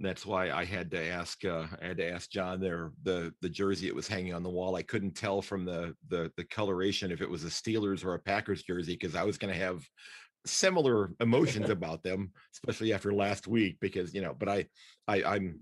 that's 0.00 0.26
why 0.26 0.50
I 0.50 0.64
had 0.64 0.90
to 0.90 1.04
ask 1.04 1.44
uh, 1.44 1.66
I 1.80 1.86
had 1.86 1.96
to 1.98 2.10
ask 2.10 2.30
John 2.30 2.60
there 2.60 2.90
the 3.04 3.32
the 3.40 3.48
jersey 3.48 3.86
it 3.86 3.94
was 3.94 4.08
hanging 4.08 4.34
on 4.34 4.42
the 4.42 4.50
wall. 4.50 4.74
I 4.74 4.82
couldn't 4.82 5.14
tell 5.14 5.40
from 5.42 5.64
the 5.64 5.94
the 6.08 6.32
the 6.36 6.44
coloration 6.44 7.12
if 7.12 7.20
it 7.20 7.30
was 7.30 7.44
a 7.44 7.48
Steelers 7.48 8.04
or 8.04 8.14
a 8.14 8.18
Packers 8.18 8.62
jersey 8.62 8.94
because 9.00 9.14
I 9.14 9.22
was 9.22 9.38
going 9.38 9.52
to 9.52 9.60
have 9.60 9.84
similar 10.44 11.12
emotions 11.20 11.70
about 11.70 12.02
them, 12.02 12.32
especially 12.52 12.92
after 12.92 13.12
last 13.12 13.46
week. 13.46 13.76
Because 13.80 14.12
you 14.12 14.22
know, 14.22 14.34
but 14.36 14.48
I 14.48 14.66
I 15.06 15.22
I'm 15.22 15.60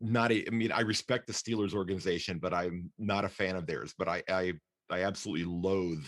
not 0.00 0.32
a, 0.32 0.46
I 0.46 0.50
mean, 0.50 0.72
I 0.72 0.80
respect 0.80 1.26
the 1.26 1.32
Steelers 1.32 1.74
organization, 1.74 2.38
but 2.38 2.52
I'm 2.52 2.90
not 2.98 3.24
a 3.24 3.28
fan 3.28 3.56
of 3.56 3.66
theirs. 3.66 3.94
But 3.96 4.08
I, 4.08 4.22
I, 4.28 4.52
I 4.90 5.02
absolutely 5.02 5.44
loathe 5.44 6.06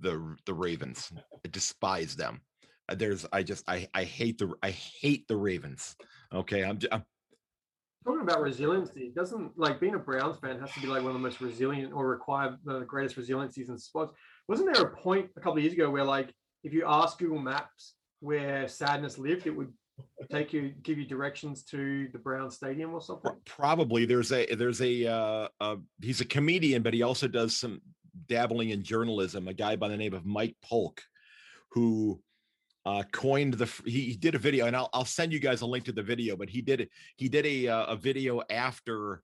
the 0.00 0.36
the 0.46 0.54
Ravens. 0.54 1.12
I 1.44 1.48
despise 1.50 2.16
them. 2.16 2.40
Uh, 2.88 2.94
There's 2.94 3.26
I 3.32 3.42
just 3.42 3.64
I 3.68 3.88
I 3.94 4.04
hate 4.04 4.38
the 4.38 4.52
I 4.62 4.70
hate 4.70 5.26
the 5.28 5.36
Ravens. 5.36 5.96
Okay, 6.32 6.64
I'm, 6.64 6.78
I'm 6.92 7.04
Talking 8.04 8.22
about 8.22 8.40
resiliency, 8.40 9.12
doesn't 9.16 9.58
like 9.58 9.80
being 9.80 9.96
a 9.96 9.98
Browns 9.98 10.38
fan 10.38 10.60
has 10.60 10.72
to 10.74 10.80
be 10.80 10.86
like 10.86 11.02
one 11.02 11.10
of 11.10 11.14
the 11.14 11.18
most 11.18 11.40
resilient 11.40 11.92
or 11.92 12.06
require 12.06 12.56
the 12.64 12.80
greatest 12.80 13.16
resiliencies 13.16 13.68
in 13.68 13.76
sports. 13.76 14.12
Wasn't 14.46 14.72
there 14.72 14.84
a 14.84 14.96
point 14.96 15.28
a 15.36 15.40
couple 15.40 15.58
of 15.58 15.64
years 15.64 15.74
ago 15.74 15.90
where 15.90 16.04
like 16.04 16.32
if 16.62 16.72
you 16.72 16.84
ask 16.86 17.18
Google 17.18 17.40
Maps 17.40 17.94
where 18.20 18.68
sadness 18.68 19.18
lived, 19.18 19.48
it 19.48 19.50
would 19.50 19.72
take 20.30 20.52
you 20.52 20.72
give 20.82 20.98
you 20.98 21.06
directions 21.06 21.62
to 21.64 22.08
the 22.12 22.18
Brown 22.18 22.50
Stadium 22.50 22.92
or 22.92 23.00
something? 23.00 23.32
Probably 23.44 24.06
there's 24.06 24.32
a 24.32 24.46
there's 24.54 24.80
a 24.80 25.06
uh, 25.06 25.48
uh 25.60 25.76
he's 26.02 26.20
a 26.20 26.24
comedian 26.24 26.82
but 26.82 26.94
he 26.94 27.02
also 27.02 27.28
does 27.28 27.56
some 27.56 27.80
dabbling 28.28 28.70
in 28.70 28.82
journalism 28.82 29.48
a 29.48 29.54
guy 29.54 29.76
by 29.76 29.88
the 29.88 29.96
name 29.96 30.14
of 30.14 30.24
mike 30.24 30.56
polk 30.62 31.02
who 31.72 32.18
uh 32.86 33.02
coined 33.12 33.54
the 33.54 33.70
he, 33.84 34.00
he 34.00 34.16
did 34.16 34.34
a 34.34 34.38
video 34.38 34.66
and 34.66 34.74
I'll, 34.74 34.88
I'll 34.94 35.04
send 35.04 35.32
you 35.32 35.38
guys 35.38 35.60
a 35.60 35.66
link 35.66 35.84
to 35.84 35.92
the 35.92 36.02
video 36.02 36.36
but 36.36 36.48
he 36.48 36.62
did 36.62 36.88
he 37.16 37.28
did 37.28 37.44
a 37.44 37.68
uh, 37.68 37.86
a 37.86 37.96
video 37.96 38.42
after 38.50 39.22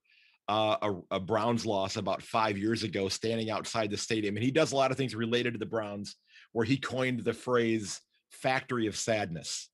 uh, 0.48 0.76
a, 0.82 1.16
a 1.16 1.20
browns 1.20 1.64
loss 1.64 1.96
about 1.96 2.22
five 2.22 2.58
years 2.58 2.82
ago 2.82 3.08
standing 3.08 3.48
outside 3.48 3.90
the 3.90 3.96
stadium 3.96 4.36
and 4.36 4.44
he 4.44 4.50
does 4.50 4.72
a 4.72 4.76
lot 4.76 4.90
of 4.90 4.96
things 4.96 5.14
related 5.14 5.54
to 5.54 5.58
the 5.58 5.64
browns 5.64 6.16
where 6.52 6.66
he 6.66 6.76
coined 6.76 7.20
the 7.20 7.32
phrase 7.32 8.00
factory 8.30 8.86
of 8.86 8.96
sadness 8.96 9.70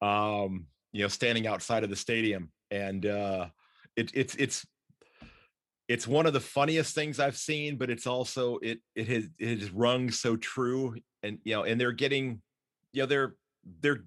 um 0.00 0.66
you 0.92 1.02
know 1.02 1.08
standing 1.08 1.46
outside 1.46 1.84
of 1.84 1.90
the 1.90 1.96
stadium 1.96 2.50
and 2.70 3.06
uh 3.06 3.46
it, 3.96 4.10
it's 4.14 4.34
it's 4.36 4.66
it's 5.88 6.06
one 6.06 6.26
of 6.26 6.34
the 6.34 6.40
funniest 6.40 6.94
things 6.94 7.18
I've 7.18 7.36
seen, 7.36 7.76
but 7.76 7.88
it's 7.90 8.06
also 8.06 8.58
it 8.58 8.78
it 8.94 9.08
has 9.08 9.28
it 9.38 9.60
has 9.60 9.70
rung 9.70 10.10
so 10.10 10.36
true, 10.36 10.94
and 11.22 11.38
you 11.44 11.54
know, 11.54 11.64
and 11.64 11.80
they're 11.80 11.92
getting, 11.92 12.42
you 12.92 13.02
know, 13.02 13.06
they're 13.06 13.34
they're 13.80 14.04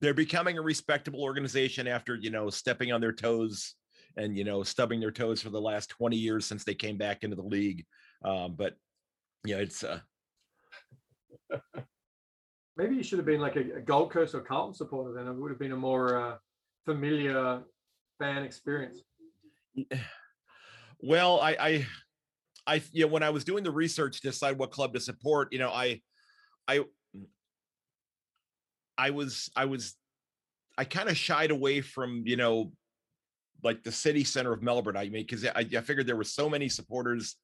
they're 0.00 0.12
becoming 0.12 0.58
a 0.58 0.62
respectable 0.62 1.22
organization 1.22 1.86
after 1.86 2.16
you 2.16 2.30
know 2.30 2.50
stepping 2.50 2.92
on 2.92 3.00
their 3.00 3.12
toes 3.12 3.74
and 4.16 4.36
you 4.36 4.42
know 4.42 4.64
stubbing 4.64 4.98
their 4.98 5.12
toes 5.12 5.40
for 5.40 5.50
the 5.50 5.60
last 5.60 5.88
twenty 5.88 6.16
years 6.16 6.44
since 6.44 6.64
they 6.64 6.74
came 6.74 6.98
back 6.98 7.22
into 7.22 7.36
the 7.36 7.42
league. 7.42 7.84
Um, 8.24 8.56
but 8.56 8.74
yeah, 9.44 9.58
it's 9.58 9.84
uh, 9.84 10.00
Maybe 12.76 12.94
you 12.94 13.02
should 13.02 13.18
have 13.18 13.26
been 13.26 13.40
like 13.40 13.56
a, 13.56 13.76
a 13.76 13.80
Gold 13.80 14.10
Coast 14.10 14.34
or 14.34 14.40
Carlton 14.40 14.74
supporter 14.74 15.12
then. 15.12 15.26
It 15.26 15.34
would 15.34 15.50
have 15.50 15.58
been 15.58 15.72
a 15.72 15.76
more 15.76 16.20
uh, 16.20 16.36
familiar 16.84 17.62
fan 18.18 18.42
experience. 18.42 19.00
Well, 20.98 21.40
I, 21.40 21.56
I, 21.60 21.86
I, 22.66 22.82
you 22.90 23.04
know, 23.04 23.12
when 23.12 23.22
I 23.22 23.28
was 23.28 23.44
doing 23.44 23.62
the 23.62 23.70
research 23.70 24.22
to 24.22 24.28
decide 24.28 24.56
what 24.58 24.70
club 24.70 24.94
to 24.94 25.00
support, 25.00 25.52
you 25.52 25.58
know, 25.58 25.68
I, 25.68 26.00
I, 26.66 26.84
I 28.96 29.10
was, 29.10 29.50
I 29.54 29.66
was, 29.66 29.94
I 30.78 30.84
kind 30.84 31.10
of 31.10 31.16
shied 31.18 31.50
away 31.50 31.82
from, 31.82 32.22
you 32.24 32.36
know, 32.36 32.72
like 33.62 33.82
the 33.82 33.92
city 33.92 34.24
center 34.24 34.54
of 34.54 34.62
Melbourne. 34.62 34.96
I 34.96 35.04
mean, 35.10 35.26
because 35.28 35.44
I, 35.44 35.66
I 35.76 35.80
figured 35.82 36.06
there 36.06 36.16
were 36.16 36.24
so 36.24 36.48
many 36.48 36.70
supporters 36.70 37.36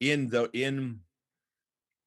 in 0.00 0.28
the 0.28 0.48
in 0.54 1.00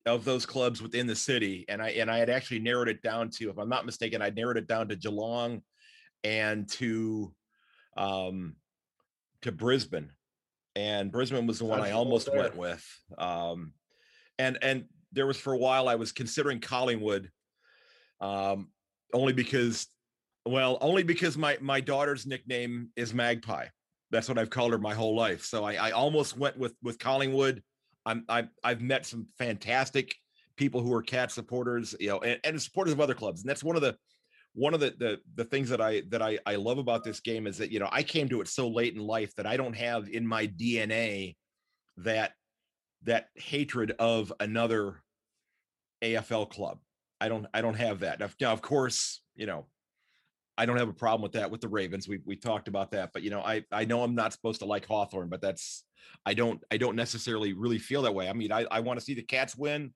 of 0.08 0.26
those 0.26 0.46
clubs 0.46 0.82
within 0.82 1.08
the 1.08 1.16
city, 1.16 1.66
and 1.70 1.82
I 1.82 1.90
and 1.90 2.10
I 2.10 2.18
had 2.18 2.30
actually 2.30 2.60
narrowed 2.60 2.90
it 2.90 3.02
down 3.02 3.30
to, 3.32 3.50
if 3.50 3.58
I'm 3.58 3.70
not 3.70 3.86
mistaken, 3.86 4.22
I 4.22 4.30
narrowed 4.30 4.58
it 4.58 4.68
down 4.68 4.90
to 4.90 4.96
Geelong 4.96 5.62
and 6.24 6.68
to 6.70 7.34
um 7.96 8.56
to 9.42 9.52
Brisbane 9.52 10.12
and 10.78 11.12
Brisbane 11.12 11.48
was 11.48 11.58
the 11.58 11.66
one 11.66 11.80
I 11.80 11.90
Dodged 11.90 11.92
a 11.92 11.94
bullet 11.94 12.06
almost 12.06 12.26
there. 12.28 12.40
went 12.40 12.56
with. 12.56 13.04
Um, 13.18 13.74
and 14.38 14.60
and 14.62 14.86
there 15.12 15.26
was 15.26 15.38
for 15.38 15.54
a 15.54 15.58
while 15.58 15.90
I 15.90 15.96
was 15.96 16.12
considering 16.12 16.60
Collingwood, 16.60 17.32
um, 18.22 18.70
only 19.12 19.34
because, 19.34 19.88
well, 20.46 20.78
only 20.80 21.02
because 21.02 21.36
my 21.36 21.58
my 21.62 21.82
daughter's 21.82 22.28
nickname 22.28 22.90
is 22.96 23.12
Magpie. 23.12 23.68
That's 24.12 24.30
what 24.30 24.38
I've 24.38 24.52
called 24.52 24.72
her 24.72 24.78
my 24.78 24.94
whole 24.94 25.16
life. 25.16 25.44
So 25.46 25.66
I, 25.66 25.74
I 25.74 25.92
almost 25.92 26.38
went 26.38 26.58
with 26.58 26.76
with 26.84 27.00
Collingwood. 27.00 27.64
I'm 28.08 28.24
I, 28.30 28.48
I've 28.64 28.82
met 28.82 29.06
some 29.06 29.28
fantastic 29.38 30.16
people 30.56 30.82
who 30.82 30.94
are 30.94 31.04
cat 31.04 31.32
supporters, 31.32 31.94
you 32.00 32.08
know, 32.08 32.20
and, 32.20 32.40
and 32.44 32.62
supporters 32.62 32.94
of 32.94 33.02
other 33.02 33.14
clubs, 33.14 33.42
and 33.42 33.50
that's 33.50 33.64
one 33.64 33.76
of 33.76 33.82
the 33.82 33.96
one 34.54 34.74
of 34.74 34.80
the, 34.80 34.96
the 34.98 35.20
the 35.36 35.44
things 35.44 35.70
that 35.70 35.82
I 35.82 36.02
that 36.10 36.22
I 36.22 36.40
I 36.46 36.56
love 36.56 36.78
about 36.78 37.04
this 37.04 37.20
game 37.20 37.46
is 37.46 37.58
that 37.58 37.72
you 37.72 37.80
know 37.80 37.90
I 37.92 38.02
came 38.02 38.30
to 38.30 38.42
it 38.42 38.48
so 38.48 38.68
late 38.68 38.96
in 38.96 39.02
life 39.02 39.36
that 39.36 39.46
I 39.46 39.58
don't 39.58 39.76
have 39.76 40.10
in 40.10 40.26
my 40.26 40.48
DNA 40.48 41.36
that 41.98 42.32
that 43.04 43.28
hatred 43.36 43.92
of 44.00 44.32
another 44.40 45.02
AFL 46.02 46.50
club. 46.50 46.80
I 47.20 47.30
don't 47.30 47.46
I 47.54 47.62
don't 47.62 47.76
have 47.76 48.00
that. 48.00 48.20
Now, 48.20 48.30
now, 48.40 48.54
of 48.54 48.62
course, 48.62 49.22
you 49.36 49.48
know, 49.48 49.66
I 50.58 50.66
don't 50.66 50.78
have 50.78 50.90
a 50.90 50.94
problem 50.94 51.22
with 51.22 51.34
that 51.34 51.52
with 51.52 51.62
the 51.62 51.68
Ravens. 51.68 52.08
We 52.08 52.20
we 52.26 52.36
talked 52.36 52.68
about 52.68 52.92
that, 52.92 53.12
but 53.14 53.22
you 53.22 53.30
know, 53.30 53.42
I 53.42 53.64
I 53.72 53.86
know 53.86 54.04
I'm 54.04 54.16
not 54.16 54.34
supposed 54.34 54.60
to 54.60 54.66
like 54.66 54.86
Hawthorn, 54.86 55.30
but 55.30 55.42
that's 55.42 55.84
I 56.26 56.34
don't 56.34 56.64
I 56.72 56.78
don't 56.78 56.96
necessarily 56.96 57.54
really 57.54 57.78
feel 57.78 58.02
that 58.04 58.16
way. 58.16 58.28
I 58.28 58.34
mean, 58.34 58.52
I 58.52 58.66
I 58.72 58.80
want 58.80 59.00
to 59.00 59.06
see 59.06 59.14
the 59.14 59.22
Cats 59.22 59.56
win, 59.56 59.94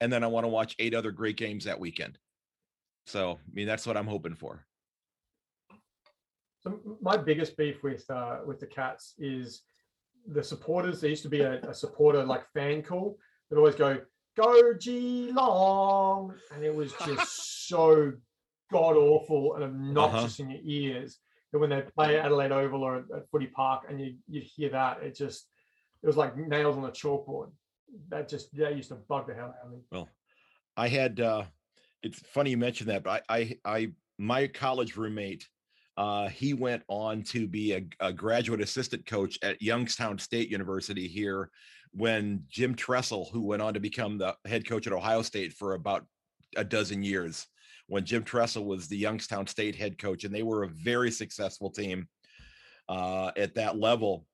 and 0.00 0.12
then 0.12 0.22
I 0.22 0.28
want 0.28 0.44
to 0.44 0.48
watch 0.48 0.76
eight 0.78 0.94
other 0.94 1.10
great 1.10 1.36
games 1.36 1.64
that 1.64 1.80
weekend. 1.80 2.18
So, 3.06 3.32
I 3.32 3.52
mean, 3.52 3.66
that's 3.66 3.86
what 3.86 3.96
I'm 3.96 4.06
hoping 4.06 4.34
for. 4.34 4.64
So 6.62 6.80
my 7.02 7.16
biggest 7.16 7.56
beef 7.56 7.82
with 7.82 8.08
uh, 8.08 8.38
with 8.46 8.60
the 8.60 8.66
Cats 8.66 9.14
is 9.18 9.62
the 10.26 10.42
supporters. 10.42 11.00
There 11.00 11.10
used 11.10 11.24
to 11.24 11.28
be 11.28 11.40
a, 11.40 11.60
a 11.62 11.74
supporter 11.74 12.24
like 12.24 12.44
fan 12.54 12.82
call 12.82 13.18
that 13.50 13.58
always 13.58 13.74
go 13.74 14.00
"Go 14.36 14.74
Geelong," 14.74 16.34
and 16.54 16.64
it 16.64 16.74
was 16.74 16.92
just 17.04 17.68
so 17.68 18.12
god 18.74 18.96
awful 18.96 19.54
and 19.54 19.64
obnoxious 19.64 20.40
in 20.40 20.50
your 20.50 20.60
ears. 20.64 21.18
that 21.52 21.58
when 21.58 21.70
they 21.70 21.82
play 21.82 22.18
Adelaide 22.18 22.52
Oval 22.52 22.82
or 22.82 22.96
at, 22.96 23.04
at 23.16 23.30
Footy 23.30 23.46
Park, 23.46 23.84
and 23.88 24.00
you 24.00 24.16
you 24.28 24.42
hear 24.42 24.70
that, 24.70 25.02
it 25.02 25.16
just 25.16 25.46
it 26.02 26.06
was 26.06 26.16
like 26.16 26.36
nails 26.36 26.76
on 26.76 26.84
a 26.84 26.90
chalkboard. 26.90 27.50
That 28.08 28.28
just 28.28 28.54
that 28.56 28.76
used 28.76 28.88
to 28.88 28.96
bug 28.96 29.28
the 29.28 29.34
hell 29.34 29.54
out 29.58 29.66
of 29.66 29.72
me. 29.72 29.78
Well, 29.92 30.08
I 30.76 30.88
had 30.88 31.20
uh 31.20 31.44
it's 32.02 32.18
funny 32.18 32.50
you 32.50 32.58
mentioned 32.58 32.90
that, 32.90 33.04
but 33.04 33.24
I 33.28 33.38
I, 33.38 33.58
I 33.64 33.92
my 34.18 34.46
college 34.48 34.96
roommate, 34.96 35.46
uh, 35.96 36.28
he 36.28 36.54
went 36.54 36.82
on 36.88 37.22
to 37.22 37.46
be 37.46 37.72
a, 37.72 37.84
a 38.00 38.12
graduate 38.12 38.60
assistant 38.60 39.06
coach 39.06 39.38
at 39.42 39.62
Youngstown 39.62 40.18
State 40.18 40.48
University 40.50 41.08
here 41.08 41.50
when 41.92 42.42
Jim 42.48 42.74
Tressel, 42.74 43.30
who 43.32 43.42
went 43.42 43.62
on 43.62 43.74
to 43.74 43.80
become 43.80 44.18
the 44.18 44.36
head 44.44 44.68
coach 44.68 44.86
at 44.86 44.92
Ohio 44.92 45.22
State 45.22 45.52
for 45.52 45.74
about 45.74 46.04
a 46.56 46.64
dozen 46.64 47.02
years, 47.02 47.46
when 47.86 48.04
Jim 48.04 48.24
Tressel 48.24 48.64
was 48.64 48.88
the 48.88 48.96
Youngstown 48.96 49.46
State 49.46 49.76
head 49.76 49.98
coach, 49.98 50.24
and 50.24 50.34
they 50.34 50.42
were 50.42 50.62
a 50.62 50.68
very 50.68 51.10
successful 51.10 51.70
team 51.70 52.08
uh, 52.88 53.30
at 53.36 53.54
that 53.56 53.78
level. 53.78 54.26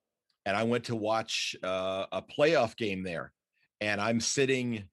And 0.46 0.56
I 0.56 0.62
went 0.62 0.84
to 0.84 0.96
watch 0.96 1.56
uh, 1.62 2.06
a 2.12 2.22
playoff 2.22 2.76
game 2.76 3.02
there, 3.02 3.32
and 3.80 4.00
I'm 4.00 4.20
sitting 4.20 4.84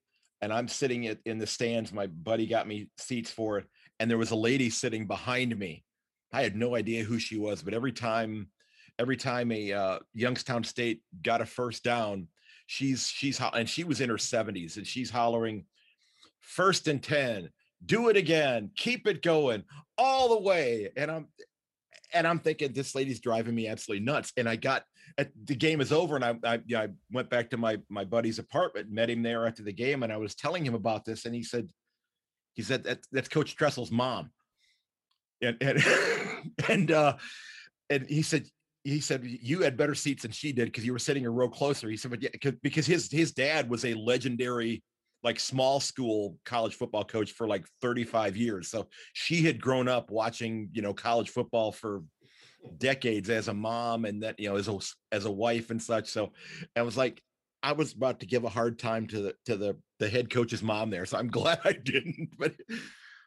and 0.42 0.54
I'm 0.54 0.68
sitting 0.68 1.16
in 1.26 1.40
the 1.40 1.48
stands. 1.48 1.92
My 1.92 2.08
buddy 2.08 2.46
got 2.46 2.68
me 2.68 2.90
seats 2.98 3.32
for 3.32 3.60
it, 3.60 3.66
and 4.00 4.10
there 4.10 4.18
was 4.18 4.32
a 4.32 4.36
lady 4.36 4.70
sitting 4.70 5.08
behind 5.08 5.58
me. 5.58 5.84
I 6.32 6.44
had 6.44 6.56
no 6.56 6.76
idea 6.76 7.04
who 7.04 7.20
she 7.20 7.38
was, 7.38 7.64
but 7.64 7.74
every 7.74 7.92
time, 7.92 8.50
every 9.00 9.18
time 9.18 9.52
a 9.52 9.74
uh, 9.74 10.00
Youngstown 10.14 10.64
State 10.64 11.02
got 11.24 11.42
a 11.42 11.46
first 11.46 11.84
down, 11.84 12.28
she's 12.68 13.08
she's 13.08 13.40
and 13.54 13.68
she 13.68 13.84
was 13.84 14.02
in 14.02 14.10
her 14.10 14.18
70s, 14.18 14.78
and 14.78 14.86
she's 14.86 15.10
hollering, 15.10 15.66
"First 16.42 16.88
and 16.88 17.02
ten, 17.02 17.50
do 17.86 18.10
it 18.10 18.18
again, 18.18 18.72
keep 18.76 19.08
it 19.08 19.22
going 19.22 19.64
all 19.98 20.30
the 20.30 20.42
way." 20.42 20.90
And 20.96 21.10
I'm 21.12 21.28
and 22.14 22.26
I'm 22.26 22.40
thinking 22.40 22.72
this 22.74 22.96
lady's 22.96 23.20
driving 23.20 23.54
me 23.56 23.68
absolutely 23.68 24.06
nuts. 24.06 24.32
And 24.38 24.48
I 24.48 24.56
got 24.56 24.84
the 25.46 25.56
game 25.56 25.82
is 25.82 25.92
over, 25.92 26.16
and 26.16 26.26
I 26.26 26.36
I, 26.44 26.60
I 26.76 26.88
went 27.12 27.30
back 27.30 27.50
to 27.52 27.58
my 27.58 27.80
my 27.90 28.04
buddy's 28.06 28.40
apartment, 28.40 28.92
met 28.92 29.10
him 29.10 29.24
there 29.24 29.48
after 29.48 29.64
the 29.64 29.74
game, 29.74 30.04
and 30.04 30.12
I 30.14 30.18
was 30.18 30.36
telling 30.36 30.66
him 30.66 30.76
about 30.76 31.06
this, 31.06 31.26
and 31.26 31.34
he 31.36 31.44
said, 31.44 31.68
he 32.56 32.62
said 32.62 32.84
that 32.86 33.00
that's 33.12 33.30
Coach 33.30 33.56
Tressel's 33.56 33.92
mom, 33.92 34.32
and 35.42 35.58
and 35.62 35.84
and 36.70 36.92
uh, 36.92 37.18
and 37.90 38.08
he 38.10 38.22
said 38.22 38.46
he 38.84 39.00
said 39.02 39.22
you 39.26 39.62
had 39.62 39.76
better 39.76 39.96
seats 39.96 40.22
than 40.22 40.32
she 40.32 40.52
did 40.54 40.66
because 40.66 40.86
you 40.86 40.94
were 40.94 41.00
sitting 41.00 41.26
a 41.26 41.30
row 41.30 41.50
closer. 41.50 41.90
He 41.90 41.98
said, 41.98 42.12
but 42.12 42.22
yeah, 42.22 42.30
'cause- 42.42 42.54
because 42.64 42.86
his 42.86 43.12
his 43.12 43.32
dad 43.34 43.70
was 43.70 43.84
a 43.86 43.94
legendary 43.94 44.82
like 45.28 45.42
small 45.42 45.82
school 45.82 46.38
college 46.46 46.76
football 46.76 47.04
coach 47.04 47.34
for 47.34 47.50
like 47.50 47.68
35 47.82 48.38
years. 48.38 48.70
So 48.70 48.88
she 49.12 49.44
had 49.44 49.60
grown 49.60 49.90
up 49.90 50.10
watching, 50.10 50.70
you 50.72 50.82
know, 50.82 50.94
college 50.94 51.32
football 51.32 51.74
for 51.74 52.04
decades 52.78 53.30
as 53.30 53.50
a 53.50 53.54
mom 53.54 54.06
and 54.06 54.24
that, 54.24 54.40
you 54.40 54.48
know, 54.48 54.56
as 54.56 54.70
a 54.70 54.80
as 55.12 55.26
a 55.26 55.32
wife 55.32 55.70
and 55.70 55.84
such. 55.84 56.08
So 56.08 56.32
I 56.78 56.84
was 56.84 56.96
like, 56.96 57.22
I 57.62 57.74
was 57.74 57.92
about 57.92 58.22
to 58.22 58.26
give 58.26 58.46
a 58.46 58.50
hard 58.50 58.80
time 58.80 59.06
to 59.08 59.22
the 59.22 59.36
to 59.48 59.58
the 59.58 59.76
the 60.00 60.08
head 60.08 60.30
coach's 60.30 60.64
mom 60.64 60.92
there. 60.92 61.06
So 61.06 61.18
I'm 61.18 61.28
glad 61.40 61.60
I 61.66 61.74
didn't. 61.74 62.30
But 62.40 62.54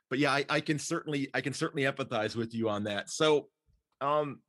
but 0.08 0.18
yeah, 0.18 0.32
I, 0.32 0.46
I 0.48 0.60
can 0.60 0.78
certainly 0.78 1.28
I 1.34 1.42
can 1.42 1.52
certainly 1.52 1.82
empathize 1.82 2.34
with 2.34 2.54
you 2.54 2.70
on 2.70 2.84
that. 2.84 3.10
So 3.10 3.48
um 4.00 4.40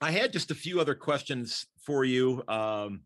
I 0.00 0.10
had 0.10 0.32
just 0.32 0.50
a 0.50 0.54
few 0.54 0.80
other 0.80 0.94
questions 0.94 1.66
for 1.84 2.02
you. 2.02 2.42
Um 2.48 3.02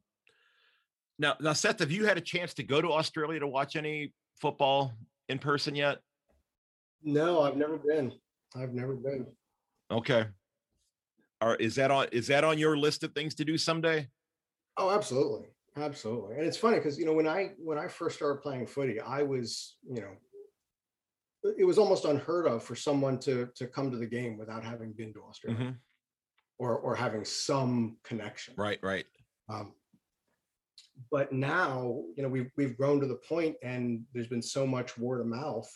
Now, 1.18 1.36
now, 1.40 1.52
Seth, 1.52 1.78
have 1.80 1.90
you 1.90 2.06
had 2.06 2.18
a 2.18 2.22
chance 2.22 2.54
to 2.54 2.62
go 2.62 2.80
to 2.80 2.92
Australia 2.92 3.40
to 3.40 3.46
watch 3.46 3.76
any 3.76 4.12
football 4.40 4.92
in 5.28 5.38
person 5.38 5.74
yet? 5.74 5.98
No, 7.02 7.42
I've 7.42 7.56
never 7.56 7.78
been. 7.78 8.12
I've 8.56 8.72
never 8.72 8.94
been. 8.94 9.26
Okay. 9.90 10.26
Or 11.40 11.56
is 11.56 11.74
that 11.74 11.90
on 11.90 12.06
is 12.12 12.28
that 12.28 12.44
on 12.44 12.58
your 12.58 12.76
list 12.76 13.02
of 13.02 13.12
things 13.12 13.34
to 13.36 13.44
do 13.44 13.58
someday? 13.58 14.08
Oh, 14.76 14.90
absolutely. 14.90 15.48
Absolutely. 15.76 16.36
And 16.36 16.44
it's 16.46 16.56
funny 16.56 16.76
because 16.76 16.98
you 16.98 17.04
know 17.04 17.14
when 17.14 17.26
I 17.26 17.52
when 17.58 17.78
I 17.78 17.88
first 17.88 18.16
started 18.16 18.42
playing 18.42 18.66
footy, 18.66 19.00
I 19.00 19.22
was, 19.22 19.76
you 19.82 20.00
know, 20.00 20.12
it 21.58 21.64
was 21.64 21.78
almost 21.78 22.04
unheard 22.04 22.46
of 22.46 22.62
for 22.62 22.76
someone 22.76 23.18
to 23.20 23.48
to 23.56 23.66
come 23.66 23.90
to 23.90 23.96
the 23.96 24.06
game 24.06 24.38
without 24.38 24.64
having 24.64 24.92
been 24.92 25.12
to 25.14 25.22
Australia 25.24 25.58
Mhm. 25.60 25.78
or 26.58 26.78
or 26.78 26.94
having 26.94 27.24
some 27.24 27.98
connection. 28.04 28.54
Right, 28.56 28.78
right. 28.82 29.06
Um, 29.48 29.74
but 31.10 31.32
now, 31.32 32.02
you 32.16 32.22
know, 32.22 32.28
we've 32.28 32.50
we've 32.56 32.76
grown 32.76 33.00
to 33.00 33.06
the 33.06 33.20
point, 33.28 33.56
and 33.62 34.02
there's 34.12 34.28
been 34.28 34.42
so 34.42 34.66
much 34.66 34.98
word 34.98 35.20
of 35.20 35.26
mouth 35.26 35.70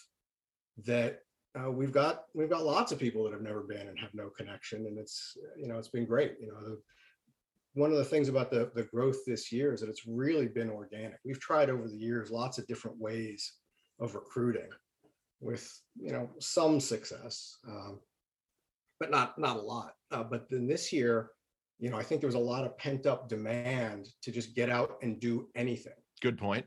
that 0.85 1.21
uh, 1.59 1.71
we've 1.71 1.93
got 1.93 2.25
we've 2.35 2.51
got 2.51 2.65
lots 2.65 2.93
of 2.93 2.99
people 2.99 3.25
that 3.25 3.33
have 3.33 3.43
never 3.43 3.63
been 3.63 3.89
and 3.89 3.99
have 3.99 4.15
no 4.15 4.29
connection, 4.29 4.87
and 4.87 4.99
it's 4.99 5.37
you 5.57 5.67
know 5.67 5.79
it's 5.79 5.89
been 5.89 6.05
great. 6.05 6.35
You 6.41 6.49
know, 6.49 6.61
the, 6.61 6.81
one 7.75 7.91
of 7.91 7.99
the 7.99 8.05
things 8.05 8.29
about 8.29 8.51
the 8.51 8.71
the 8.75 8.85
growth 8.85 9.19
this 9.27 9.51
year 9.51 9.73
is 9.73 9.81
that 9.81 9.89
it's 9.89 10.07
really 10.07 10.49
been 10.49 10.71
organic. 10.71 11.19
We've 11.25 11.41
tried 11.41 11.71
over 11.71 11.89
the 11.89 11.97
years 11.97 12.31
lots 12.31 12.59
of 12.59 12.67
different 12.67 12.99
ways 12.99 13.55
of 14.01 14.15
recruiting, 14.15 14.69
with 15.41 15.71
you 15.99 16.13
know 16.13 16.31
some 16.39 16.79
success, 16.79 17.59
um, 17.67 18.01
but 19.01 19.11
not 19.11 19.39
not 19.39 19.57
a 19.57 19.63
lot. 19.63 19.95
Uh, 20.11 20.25
but 20.25 20.49
then 20.51 20.67
this 20.67 20.93
year, 20.93 21.31
you 21.79 21.91
know, 21.91 21.97
I 21.97 22.03
think 22.03 22.21
there 22.21 22.29
was 22.29 22.35
a 22.35 22.39
lot 22.39 22.65
of 22.65 22.77
pent 22.79 23.07
up 23.07 23.29
demand 23.29 24.09
to 24.23 24.33
just 24.33 24.55
get 24.55 24.71
out 24.71 24.99
and 25.03 25.21
do 25.21 25.49
anything. 25.55 25.93
Good 26.23 26.39
point. 26.39 26.65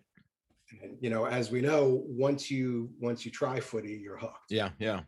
And 0.81 0.97
you 0.99 1.09
know, 1.09 1.25
as 1.25 1.49
we 1.49 1.61
know, 1.61 2.03
once 2.05 2.51
you 2.51 2.91
once 2.99 3.25
you 3.25 3.31
try 3.31 3.59
footy, 3.59 3.99
you're 4.01 4.17
hooked. 4.17 4.51
Yeah, 4.51 4.69
yeah. 4.77 5.01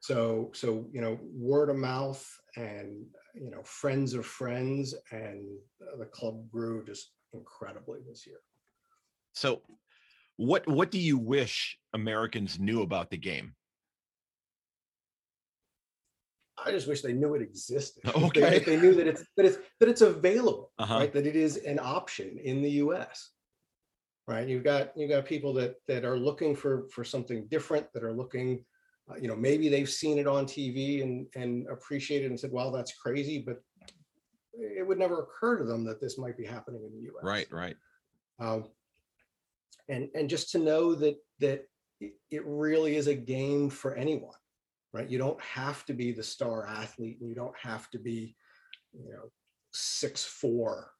So 0.00 0.50
so 0.54 0.86
you 0.92 1.02
know, 1.02 1.18
word 1.22 1.68
of 1.68 1.76
mouth 1.76 2.26
and 2.56 3.04
you 3.34 3.50
know, 3.50 3.62
friends 3.64 4.14
of 4.14 4.24
friends, 4.24 4.94
and 5.10 5.44
the 5.98 6.06
club 6.06 6.50
grew 6.50 6.84
just 6.84 7.10
incredibly 7.34 8.00
this 8.08 8.26
year. 8.26 8.38
So 9.34 9.60
what 10.36 10.66
what 10.66 10.90
do 10.90 10.98
you 10.98 11.18
wish 11.18 11.78
Americans 11.92 12.58
knew 12.58 12.82
about 12.82 13.10
the 13.10 13.18
game? 13.18 13.54
I 16.64 16.70
just 16.70 16.88
wish 16.88 17.02
they 17.02 17.12
knew 17.12 17.34
it 17.34 17.42
existed. 17.42 18.02
If 18.04 18.14
they- 18.14 18.24
Okay. 18.44 18.56
If 18.56 18.64
they 18.66 18.80
knew 18.80 18.94
that 18.94 19.06
it's 19.06 19.24
that 19.36 19.46
it's 19.46 19.58
that 19.80 19.88
it's 19.88 20.00
available, 20.00 20.72
Uh-huh. 20.78 20.96
right? 21.00 21.12
That 21.12 21.26
it 21.26 21.36
is 21.36 21.56
an 21.58 21.78
option 21.78 22.38
in 22.38 22.62
the 22.62 22.70
US. 22.84 23.30
Right. 24.26 24.48
You've 24.48 24.64
got 24.64 24.96
you've 24.96 25.10
got 25.10 25.26
people 25.26 25.52
that 25.54 25.76
that 25.88 26.04
are 26.04 26.16
looking 26.16 26.56
for 26.56 26.88
for 26.88 27.04
something 27.04 27.46
different, 27.48 27.86
that 27.92 28.02
are 28.02 28.12
looking, 28.14 28.64
uh, 29.10 29.16
you 29.20 29.28
know, 29.28 29.36
maybe 29.36 29.68
they've 29.68 29.88
seen 29.90 30.18
it 30.18 30.26
on 30.26 30.46
TV 30.46 31.02
and 31.02 31.26
and 31.34 31.66
appreciated 31.68 32.30
and 32.30 32.40
said, 32.40 32.50
well, 32.52 32.70
that's 32.70 32.94
crazy, 32.94 33.38
but 33.38 33.62
it 34.54 34.86
would 34.86 34.98
never 34.98 35.20
occur 35.22 35.58
to 35.58 35.64
them 35.64 35.84
that 35.84 36.00
this 36.00 36.16
might 36.16 36.36
be 36.38 36.46
happening 36.46 36.82
in 36.84 36.92
the 36.92 37.08
US 37.10 37.24
Right, 37.24 37.48
right. 37.52 37.76
um, 38.38 38.64
and 39.88 40.08
and 40.14 40.30
just 40.30 40.50
to 40.52 40.58
know 40.58 40.94
that 40.94 41.16
that 41.40 41.66
it 42.30 42.42
really 42.46 42.96
is 42.96 43.06
a 43.08 43.14
game 43.14 43.68
for 43.68 43.94
anyone 43.94 44.38
right? 44.94 45.10
You 45.10 45.18
don't 45.18 45.40
have 45.42 45.84
to 45.86 45.92
be 45.92 46.12
the 46.12 46.22
star 46.22 46.66
athlete. 46.66 47.18
And 47.20 47.28
you 47.28 47.34
don't 47.34 47.58
have 47.60 47.90
to 47.90 47.98
be 47.98 48.34
you 48.94 49.12
know 49.12 49.30
six 49.72 50.24
four 50.24 50.92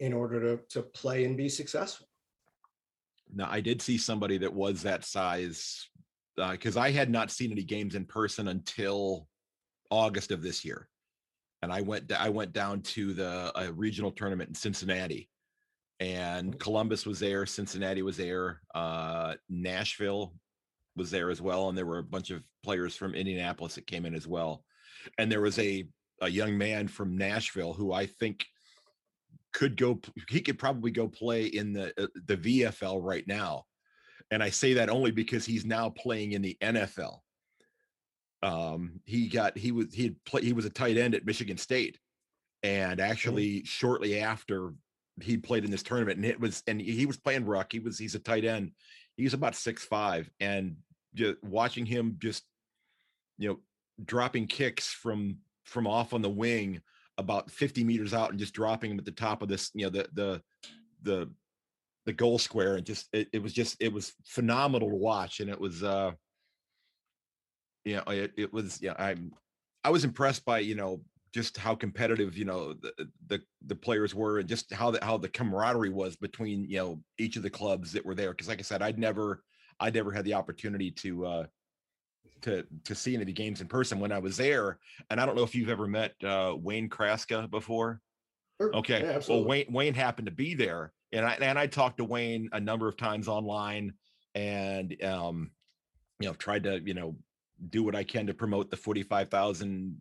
in 0.00 0.12
order 0.12 0.40
to 0.40 0.62
to 0.70 0.82
play 0.82 1.24
and 1.24 1.36
be 1.36 1.48
successful. 1.48 2.08
Now 3.32 3.48
I 3.48 3.60
did 3.60 3.80
see 3.80 3.96
somebody 3.96 4.36
that 4.38 4.52
was 4.52 4.82
that 4.82 5.04
size 5.04 5.88
because 6.36 6.76
I 6.76 6.90
had 6.90 7.10
not 7.10 7.30
seen 7.30 7.52
any 7.52 7.62
games 7.62 7.94
in 7.94 8.04
person 8.04 8.48
until 8.48 9.28
August 9.90 10.32
of 10.32 10.42
this 10.42 10.64
year, 10.64 10.88
and 11.62 11.72
I 11.72 11.80
went 11.82 12.12
I 12.12 12.28
went 12.28 12.52
down 12.52 12.82
to 12.82 13.14
the 13.14 13.52
a 13.54 13.72
regional 13.72 14.10
tournament 14.10 14.48
in 14.48 14.54
Cincinnati, 14.54 15.28
and 16.00 16.58
Columbus 16.58 17.06
was 17.06 17.20
there, 17.20 17.46
Cincinnati 17.46 18.02
was 18.02 18.16
there, 18.16 18.62
uh, 18.74 19.34
Nashville 19.48 20.34
was 20.96 21.10
there 21.10 21.30
as 21.30 21.40
well, 21.40 21.68
and 21.68 21.78
there 21.78 21.86
were 21.86 21.98
a 21.98 22.04
bunch 22.04 22.30
of 22.30 22.42
players 22.62 22.96
from 22.96 23.14
Indianapolis 23.14 23.74
that 23.74 23.86
came 23.86 24.06
in 24.06 24.14
as 24.14 24.26
well, 24.26 24.64
and 25.18 25.30
there 25.30 25.40
was 25.40 25.58
a 25.58 25.86
a 26.22 26.28
young 26.28 26.58
man 26.58 26.86
from 26.88 27.16
Nashville 27.16 27.72
who 27.72 27.92
I 27.92 28.06
think 28.06 28.44
could 29.52 29.76
go 29.76 30.00
he 30.28 30.40
could 30.40 30.58
probably 30.58 30.90
go 30.90 31.08
play 31.08 31.46
in 31.46 31.72
the 31.72 31.92
uh, 32.00 32.06
the 32.26 32.36
VFL 32.36 33.02
right 33.02 33.26
now. 33.26 33.64
And 34.30 34.42
I 34.42 34.50
say 34.50 34.74
that 34.74 34.90
only 34.90 35.10
because 35.10 35.44
he's 35.44 35.64
now 35.64 35.90
playing 35.90 36.32
in 36.32 36.42
the 36.42 36.56
NFL. 36.60 37.18
Um 38.42 39.00
he 39.04 39.28
got 39.28 39.58
he 39.58 39.72
was 39.72 39.92
he 39.92 40.04
had 40.04 40.24
play, 40.24 40.42
he 40.42 40.52
was 40.52 40.64
a 40.64 40.70
tight 40.70 40.96
end 40.96 41.14
at 41.14 41.26
Michigan 41.26 41.56
State 41.56 41.98
and 42.62 43.00
actually 43.00 43.64
shortly 43.64 44.20
after 44.20 44.74
he 45.20 45.36
played 45.36 45.64
in 45.64 45.70
this 45.70 45.82
tournament 45.82 46.16
and 46.16 46.26
it 46.26 46.40
was 46.40 46.62
and 46.66 46.80
he 46.80 47.06
was 47.06 47.18
playing 47.18 47.44
ruck 47.44 47.72
he 47.72 47.78
was 47.78 47.98
he's 47.98 48.14
a 48.14 48.18
tight 48.18 48.44
end 48.44 48.70
he's 49.20 49.34
about 49.34 49.54
six 49.54 49.84
five 49.84 50.30
and 50.40 50.76
just 51.14 51.42
watching 51.42 51.86
him 51.86 52.16
just 52.18 52.44
you 53.38 53.48
know 53.48 53.58
dropping 54.04 54.46
kicks 54.46 54.88
from 54.88 55.36
from 55.64 55.86
off 55.86 56.12
on 56.12 56.22
the 56.22 56.30
wing 56.30 56.80
about 57.20 57.50
50 57.50 57.84
meters 57.84 58.14
out 58.14 58.30
and 58.30 58.38
just 58.38 58.54
dropping 58.54 58.90
him 58.90 58.98
at 58.98 59.04
the 59.04 59.12
top 59.12 59.42
of 59.42 59.48
this, 59.48 59.70
you 59.74 59.84
know, 59.84 59.90
the 59.90 60.08
the 60.14 60.42
the 61.02 61.30
the 62.06 62.12
goal 62.12 62.38
square 62.38 62.76
and 62.76 62.86
just 62.86 63.08
it, 63.12 63.28
it 63.32 63.42
was 63.42 63.52
just 63.52 63.76
it 63.78 63.92
was 63.92 64.14
phenomenal 64.24 64.88
to 64.88 64.96
watch. 64.96 65.40
And 65.40 65.50
it 65.50 65.60
was 65.60 65.82
uh 65.84 66.12
you 67.84 67.96
know, 67.96 68.02
it, 68.08 68.32
it 68.36 68.52
was 68.52 68.80
yeah, 68.82 68.94
I'm 68.98 69.32
I 69.84 69.90
was 69.90 70.04
impressed 70.04 70.44
by, 70.44 70.60
you 70.60 70.74
know, 70.74 71.02
just 71.32 71.56
how 71.56 71.74
competitive, 71.74 72.36
you 72.36 72.44
know, 72.44 72.74
the 72.74 73.08
the, 73.28 73.40
the 73.66 73.76
players 73.76 74.14
were 74.14 74.38
and 74.38 74.48
just 74.48 74.72
how 74.72 74.90
the 74.90 74.98
how 75.02 75.16
the 75.16 75.28
camaraderie 75.28 75.90
was 75.90 76.16
between, 76.16 76.64
you 76.64 76.78
know, 76.78 77.02
each 77.18 77.36
of 77.36 77.42
the 77.42 77.50
clubs 77.50 77.92
that 77.92 78.04
were 78.04 78.14
there. 78.14 78.34
Cause 78.34 78.48
like 78.48 78.58
I 78.58 78.62
said, 78.62 78.82
I'd 78.82 78.98
never 78.98 79.42
I'd 79.78 79.94
never 79.94 80.12
had 80.12 80.24
the 80.24 80.34
opportunity 80.34 80.90
to 80.92 81.26
uh 81.26 81.46
to 82.42 82.66
to 82.84 82.94
see 82.94 83.14
any 83.14 83.22
of 83.22 83.26
the 83.26 83.32
games 83.32 83.60
in 83.60 83.68
person 83.68 84.00
when 84.00 84.12
I 84.12 84.18
was 84.18 84.36
there. 84.36 84.78
And 85.10 85.20
I 85.20 85.26
don't 85.26 85.36
know 85.36 85.42
if 85.42 85.54
you've 85.54 85.68
ever 85.68 85.86
met 85.86 86.14
uh, 86.24 86.54
Wayne 86.58 86.88
Kraska 86.88 87.50
before. 87.50 88.00
Sure. 88.60 88.74
Okay. 88.76 89.02
Yeah, 89.02 89.20
well. 89.28 89.44
Wayne 89.44 89.66
Wayne 89.70 89.94
happened 89.94 90.26
to 90.26 90.32
be 90.32 90.54
there, 90.54 90.92
and 91.12 91.24
I 91.24 91.32
and 91.40 91.58
I 91.58 91.66
talked 91.66 91.98
to 91.98 92.04
Wayne 92.04 92.48
a 92.52 92.60
number 92.60 92.88
of 92.88 92.96
times 92.96 93.28
online, 93.28 93.94
and 94.34 94.94
um, 95.02 95.50
you 96.18 96.28
know, 96.28 96.34
tried 96.34 96.64
to 96.64 96.80
you 96.84 96.94
know 96.94 97.16
do 97.68 97.82
what 97.82 97.94
I 97.94 98.04
can 98.04 98.26
to 98.26 98.34
promote 98.34 98.70
the 98.70 98.76
forty 98.76 99.02
five 99.02 99.28
thousand 99.28 99.96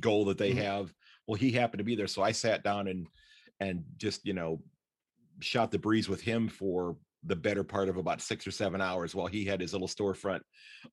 goal 0.00 0.26
that 0.26 0.38
they 0.38 0.52
Mhm. 0.52 0.56
have. 0.56 0.94
Well, 1.26 1.36
he 1.38 1.52
happened 1.52 1.78
to 1.78 1.84
be 1.84 1.94
there, 1.96 2.06
so 2.06 2.22
I 2.22 2.32
sat 2.32 2.62
down 2.64 2.88
and 2.88 3.08
and 3.60 3.84
just 3.96 4.24
you 4.26 4.32
know 4.34 4.62
shot 5.40 5.70
the 5.70 5.78
breeze 5.78 6.08
with 6.08 6.20
him 6.20 6.48
for 6.48 6.98
the 7.24 7.36
better 7.36 7.64
part 7.64 7.88
of 7.88 7.96
about 7.96 8.20
six 8.22 8.46
or 8.46 8.50
seven 8.50 8.80
hours 8.80 9.14
while 9.14 9.26
he 9.26 9.44
had 9.44 9.60
his 9.60 9.72
little 9.72 9.88
storefront 9.88 10.40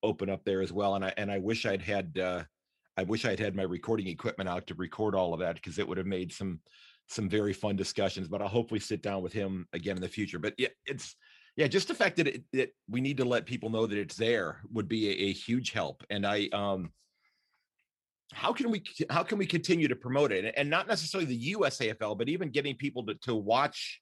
open 0.02 0.28
up 0.28 0.44
there 0.44 0.60
as 0.62 0.72
well. 0.72 0.94
And 0.94 1.04
I 1.04 1.14
and 1.16 1.30
I 1.30 1.38
wish 1.38 1.66
I'd 1.66 1.82
had 1.82 2.18
uh, 2.18 2.44
I 2.96 3.02
wish 3.04 3.24
I'd 3.24 3.38
had 3.40 3.54
my 3.54 3.62
recording 3.62 4.08
equipment 4.08 4.48
out 4.48 4.66
to 4.68 4.74
record 4.74 5.14
all 5.14 5.34
of 5.34 5.40
that 5.40 5.56
because 5.56 5.78
it 5.78 5.86
would 5.86 5.98
have 5.98 6.06
made 6.06 6.32
some 6.32 6.60
some 7.08 7.28
very 7.28 7.52
fun 7.52 7.76
discussions. 7.76 8.28
But 8.28 8.42
I'll 8.42 8.48
hopefully 8.48 8.80
sit 8.80 9.02
down 9.02 9.22
with 9.22 9.32
him 9.32 9.66
again 9.72 9.96
in 9.96 10.02
the 10.02 10.08
future. 10.08 10.38
But 10.38 10.54
yeah, 10.58 10.68
it's 10.86 11.14
yeah, 11.56 11.68
just 11.68 11.88
the 11.88 11.94
fact 11.94 12.16
that 12.16 12.26
it, 12.26 12.44
that 12.52 12.70
we 12.88 13.00
need 13.00 13.16
to 13.18 13.24
let 13.24 13.46
people 13.46 13.70
know 13.70 13.86
that 13.86 13.98
it's 13.98 14.16
there 14.16 14.60
would 14.70 14.88
be 14.88 15.08
a, 15.08 15.30
a 15.30 15.32
huge 15.32 15.70
help. 15.72 16.04
And 16.10 16.26
I 16.26 16.48
um 16.48 16.92
how 18.32 18.52
can 18.52 18.70
we 18.70 18.82
how 19.08 19.22
can 19.22 19.38
we 19.38 19.46
continue 19.46 19.88
to 19.88 19.96
promote 19.96 20.32
it 20.32 20.52
and 20.56 20.68
not 20.68 20.88
necessarily 20.88 21.26
the 21.26 21.54
USAFL, 21.54 22.18
but 22.18 22.28
even 22.28 22.50
getting 22.50 22.74
people 22.74 23.06
to, 23.06 23.14
to 23.22 23.34
watch 23.34 24.00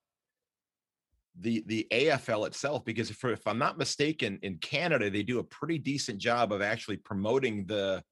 the 1.41 1.63
the 1.67 1.87
AFL 1.93 2.47
itself 2.47 2.85
because 2.85 3.11
if, 3.11 3.23
if 3.25 3.47
I'm 3.47 3.59
not 3.59 3.77
mistaken 3.77 4.39
in 4.43 4.57
Canada 4.59 5.11
they 5.11 5.23
do 5.23 5.41
a 5.41 5.45
pretty 5.45 5.79
decent 5.79 6.19
job 6.19 6.53
of 6.53 6.63
actually 6.63 6.97
promoting 6.97 7.67
the 7.67 8.03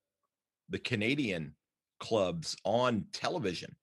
the 0.69 0.79
Canadian 0.79 1.55
clubs 2.01 2.57
on 2.65 3.05
television. 3.13 3.75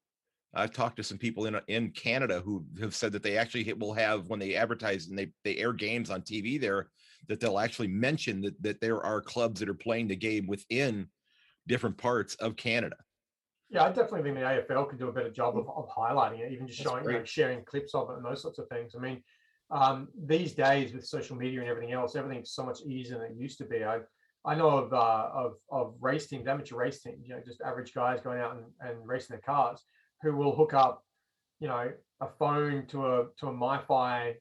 I've 0.53 0.73
talked 0.73 0.97
to 0.97 1.03
some 1.03 1.17
people 1.17 1.45
in 1.45 1.59
in 1.67 1.91
Canada 1.91 2.41
who 2.43 2.65
have 2.79 2.93
said 2.93 3.11
that 3.13 3.23
they 3.23 3.37
actually 3.37 3.71
will 3.73 3.93
have 3.93 4.27
when 4.27 4.39
they 4.39 4.55
advertise 4.55 5.07
and 5.07 5.17
they 5.17 5.31
they 5.43 5.57
air 5.57 5.73
games 5.73 6.09
on 6.09 6.21
TV 6.21 6.59
there 6.59 6.89
that 7.27 7.39
they'll 7.39 7.59
actually 7.59 7.87
mention 7.87 8.41
that 8.41 8.61
that 8.61 8.81
there 8.81 9.01
are 9.03 9.21
clubs 9.21 9.59
that 9.59 9.69
are 9.69 9.73
playing 9.73 10.07
the 10.07 10.15
game 10.15 10.47
within 10.47 11.07
different 11.69 11.97
parts 11.97 12.35
of 12.35 12.57
Canada. 12.57 12.97
Yeah, 13.69 13.83
I 13.83 13.89
definitely 13.89 14.23
think 14.23 14.35
the 14.35 14.41
AFL 14.41 14.89
could 14.89 14.97
do 14.99 15.07
a 15.09 15.13
better 15.13 15.29
job 15.29 15.55
of, 15.55 15.69
of 15.69 15.87
highlighting 15.95 16.39
it, 16.39 16.51
even 16.51 16.67
just 16.67 16.79
That's 16.79 16.89
showing, 16.89 17.03
great. 17.03 17.17
like 17.17 17.27
sharing 17.27 17.63
clips 17.63 17.93
of 17.93 18.09
it 18.09 18.17
and 18.17 18.25
those 18.25 18.41
sorts 18.41 18.57
of 18.57 18.67
things. 18.67 18.95
I 18.97 18.99
mean, 18.99 19.21
um, 19.69 20.07
these 20.25 20.53
days 20.53 20.91
with 20.91 21.05
social 21.05 21.35
media 21.37 21.59
and 21.61 21.69
everything 21.69 21.93
else, 21.93 22.15
everything's 22.15 22.51
so 22.51 22.65
much 22.65 22.79
easier 22.81 23.19
than 23.19 23.27
it 23.31 23.37
used 23.37 23.59
to 23.59 23.65
be. 23.65 23.83
I 23.85 23.99
I 24.43 24.55
know 24.55 24.69
of 24.69 24.91
uh, 24.93 25.29
of 25.33 25.53
of 25.71 25.93
race 26.01 26.25
teams, 26.27 26.47
amateur 26.47 26.75
race 26.77 27.01
teams, 27.03 27.27
you 27.27 27.35
know, 27.35 27.41
just 27.45 27.61
average 27.61 27.93
guys 27.93 28.19
going 28.21 28.39
out 28.39 28.55
and, 28.55 28.65
and 28.81 29.07
racing 29.07 29.35
their 29.35 29.41
cars 29.41 29.83
who 30.23 30.35
will 30.35 30.55
hook 30.55 30.73
up, 30.73 31.03
you 31.59 31.67
know, 31.67 31.91
a 32.21 32.27
phone 32.39 32.87
to 32.87 33.05
a 33.05 33.25
to 33.39 33.47
a 33.47 33.53
MiFi 33.53 34.33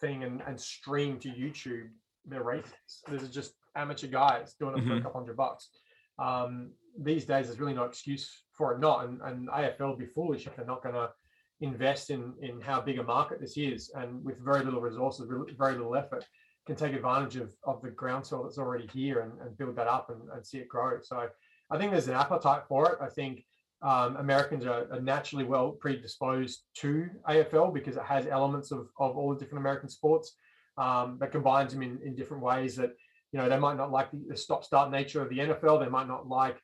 thing 0.00 0.24
and, 0.24 0.42
and 0.46 0.60
stream 0.60 1.18
to 1.20 1.28
YouTube 1.30 1.88
their 2.26 2.42
races. 2.42 2.72
This 3.08 3.22
is 3.22 3.30
just 3.30 3.54
amateur 3.76 4.08
guys 4.08 4.54
doing 4.60 4.76
it 4.76 4.84
for 4.84 4.92
a 4.94 4.96
Mhm. 4.98 5.02
couple 5.04 5.20
hundred 5.20 5.36
bucks. 5.38 5.70
Um, 6.20 6.70
these 6.98 7.24
days, 7.24 7.46
there's 7.46 7.60
really 7.60 7.74
no 7.74 7.84
excuse 7.84 8.44
for 8.52 8.74
it 8.74 8.80
not, 8.80 9.06
and, 9.06 9.20
and 9.22 9.48
AFL 9.48 9.90
would 9.90 9.98
be 9.98 10.06
foolish 10.06 10.46
if 10.46 10.56
they're 10.56 10.66
not 10.66 10.82
going 10.82 10.94
to 10.94 11.10
invest 11.60 12.10
in 12.10 12.34
in 12.40 12.60
how 12.60 12.80
big 12.80 12.98
a 12.98 13.02
market 13.02 13.40
this 13.40 13.56
is, 13.56 13.90
and 13.94 14.24
with 14.24 14.38
very 14.44 14.64
little 14.64 14.80
resources, 14.80 15.30
very 15.58 15.74
little 15.74 15.96
effort, 15.96 16.24
can 16.66 16.76
take 16.76 16.94
advantage 16.94 17.36
of 17.36 17.54
of 17.64 17.80
the 17.82 17.90
groundswell 17.90 18.42
that's 18.42 18.58
already 18.58 18.88
here 18.92 19.20
and, 19.20 19.32
and 19.40 19.56
build 19.56 19.76
that 19.76 19.86
up 19.86 20.10
and, 20.10 20.20
and 20.34 20.46
see 20.46 20.58
it 20.58 20.68
grow. 20.68 20.98
So 21.00 21.28
I 21.70 21.78
think 21.78 21.92
there's 21.92 22.08
an 22.08 22.14
appetite 22.14 22.62
for 22.68 22.92
it. 22.92 22.98
I 23.00 23.08
think 23.08 23.44
um, 23.82 24.16
Americans 24.16 24.66
are, 24.66 24.86
are 24.92 25.00
naturally 25.00 25.44
well 25.44 25.70
predisposed 25.70 26.64
to 26.76 27.08
AFL 27.28 27.72
because 27.72 27.96
it 27.96 28.02
has 28.02 28.26
elements 28.26 28.72
of, 28.72 28.88
of 28.98 29.16
all 29.16 29.32
the 29.32 29.38
different 29.38 29.62
American 29.62 29.88
sports 29.88 30.36
um, 30.76 31.16
that 31.20 31.32
combines 31.32 31.72
them 31.72 31.82
in, 31.82 31.98
in 32.04 32.14
different 32.14 32.42
ways 32.42 32.76
that, 32.76 32.90
you 33.32 33.38
know, 33.38 33.48
they 33.48 33.58
might 33.58 33.76
not 33.76 33.90
like 33.92 34.10
the, 34.10 34.20
the 34.28 34.36
stop 34.36 34.64
start 34.64 34.90
nature 34.90 35.22
of 35.22 35.28
the 35.30 35.38
NFL. 35.38 35.80
They 35.80 35.88
might 35.88 36.08
not 36.08 36.28
like, 36.28 36.60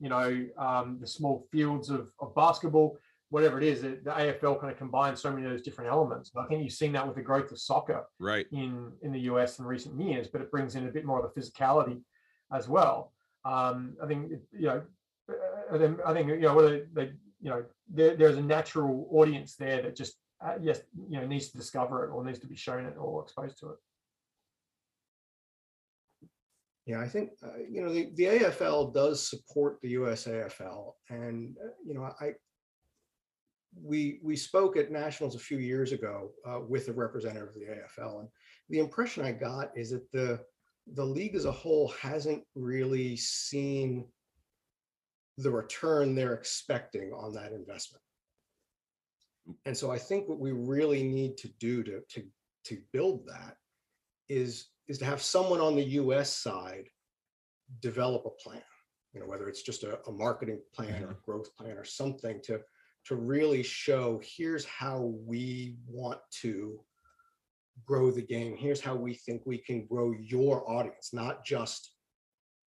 you 0.00 0.08
know, 0.08 0.46
um, 0.58 0.98
the 1.00 1.06
small 1.06 1.46
fields 1.52 1.90
of, 1.90 2.08
of 2.20 2.34
basketball, 2.34 2.98
whatever 3.30 3.58
it 3.58 3.64
is. 3.64 3.82
The, 3.82 3.98
the 4.02 4.10
AFL 4.10 4.60
kind 4.60 4.72
of 4.72 4.78
combines 4.78 5.20
so 5.20 5.30
many 5.30 5.44
of 5.44 5.50
those 5.52 5.62
different 5.62 5.90
elements. 5.90 6.30
And 6.34 6.44
I 6.44 6.48
think 6.48 6.62
you've 6.62 6.72
seen 6.72 6.92
that 6.92 7.06
with 7.06 7.16
the 7.16 7.22
growth 7.22 7.50
of 7.52 7.58
soccer 7.58 8.04
Right. 8.18 8.46
in 8.52 8.92
in 9.02 9.12
the 9.12 9.20
US 9.20 9.58
in 9.58 9.64
recent 9.66 10.00
years, 10.00 10.28
but 10.28 10.40
it 10.40 10.50
brings 10.50 10.74
in 10.74 10.86
a 10.86 10.90
bit 10.90 11.04
more 11.04 11.22
of 11.24 11.32
the 11.32 11.40
physicality 11.40 12.00
as 12.52 12.68
well. 12.68 13.12
Um, 13.44 13.96
I 14.02 14.06
think 14.06 14.30
you 14.52 14.66
know, 14.66 14.82
uh, 15.30 15.74
I 15.74 15.78
think, 15.78 16.00
I 16.04 16.12
think 16.12 16.28
you 16.28 16.40
know 16.40 16.54
whether 16.54 16.86
they 16.92 17.12
you 17.40 17.50
know 17.50 17.64
there, 17.92 18.16
there's 18.16 18.36
a 18.36 18.42
natural 18.42 19.06
audience 19.12 19.54
there 19.56 19.82
that 19.82 19.96
just 19.96 20.14
uh, 20.44 20.54
yes 20.60 20.80
you 21.08 21.20
know 21.20 21.26
needs 21.26 21.48
to 21.50 21.56
discover 21.58 22.04
it 22.04 22.10
or 22.10 22.24
needs 22.24 22.38
to 22.40 22.46
be 22.46 22.56
shown 22.56 22.86
it 22.86 22.94
or 22.98 23.22
exposed 23.22 23.58
to 23.60 23.70
it. 23.70 23.76
Yeah, 26.86 27.00
I 27.00 27.08
think, 27.08 27.30
uh, 27.44 27.58
you 27.68 27.82
know, 27.82 27.92
the, 27.92 28.10
the 28.14 28.24
AFL 28.24 28.94
does 28.94 29.28
support 29.28 29.78
the 29.82 29.94
USAFL. 29.94 30.92
And, 31.10 31.56
uh, 31.62 31.70
you 31.84 31.94
know, 31.94 32.08
I, 32.20 32.34
we, 33.82 34.20
we 34.22 34.36
spoke 34.36 34.76
at 34.76 34.92
Nationals 34.92 35.34
a 35.34 35.40
few 35.40 35.58
years 35.58 35.90
ago 35.90 36.30
uh, 36.48 36.60
with 36.60 36.88
a 36.88 36.92
representative 36.92 37.48
of 37.48 37.54
the 37.54 37.66
AFL. 37.66 38.20
And 38.20 38.28
the 38.70 38.78
impression 38.78 39.24
I 39.24 39.32
got 39.32 39.70
is 39.74 39.90
that 39.90 40.10
the, 40.12 40.40
the 40.94 41.04
league 41.04 41.34
as 41.34 41.44
a 41.44 41.52
whole 41.52 41.88
hasn't 42.00 42.44
really 42.54 43.16
seen 43.16 44.06
the 45.38 45.50
return 45.50 46.14
they're 46.14 46.34
expecting 46.34 47.12
on 47.12 47.34
that 47.34 47.50
investment. 47.50 48.02
And 49.64 49.76
so 49.76 49.90
I 49.90 49.98
think 49.98 50.28
what 50.28 50.38
we 50.38 50.52
really 50.52 51.02
need 51.02 51.36
to 51.38 51.48
do 51.58 51.82
to, 51.82 52.00
to, 52.10 52.24
to 52.66 52.78
build 52.92 53.26
that 53.26 53.56
is 54.28 54.68
is 54.88 54.98
to 54.98 55.04
have 55.04 55.22
someone 55.22 55.60
on 55.60 55.76
the 55.76 55.84
US 55.84 56.32
side 56.32 56.88
develop 57.80 58.24
a 58.26 58.42
plan, 58.42 58.62
you 59.12 59.20
know, 59.20 59.26
whether 59.26 59.48
it's 59.48 59.62
just 59.62 59.82
a, 59.82 59.98
a 60.06 60.12
marketing 60.12 60.60
plan 60.74 61.02
or 61.02 61.10
a 61.10 61.18
growth 61.24 61.54
plan 61.56 61.76
or 61.76 61.84
something 61.84 62.40
to, 62.44 62.60
to 63.06 63.16
really 63.16 63.62
show 63.62 64.20
here's 64.22 64.64
how 64.64 65.12
we 65.26 65.76
want 65.88 66.18
to 66.42 66.80
grow 67.84 68.10
the 68.10 68.22
game. 68.22 68.56
Here's 68.56 68.80
how 68.80 68.94
we 68.94 69.14
think 69.14 69.42
we 69.44 69.58
can 69.58 69.86
grow 69.86 70.12
your 70.12 70.68
audience, 70.70 71.10
not 71.12 71.44
just 71.44 71.90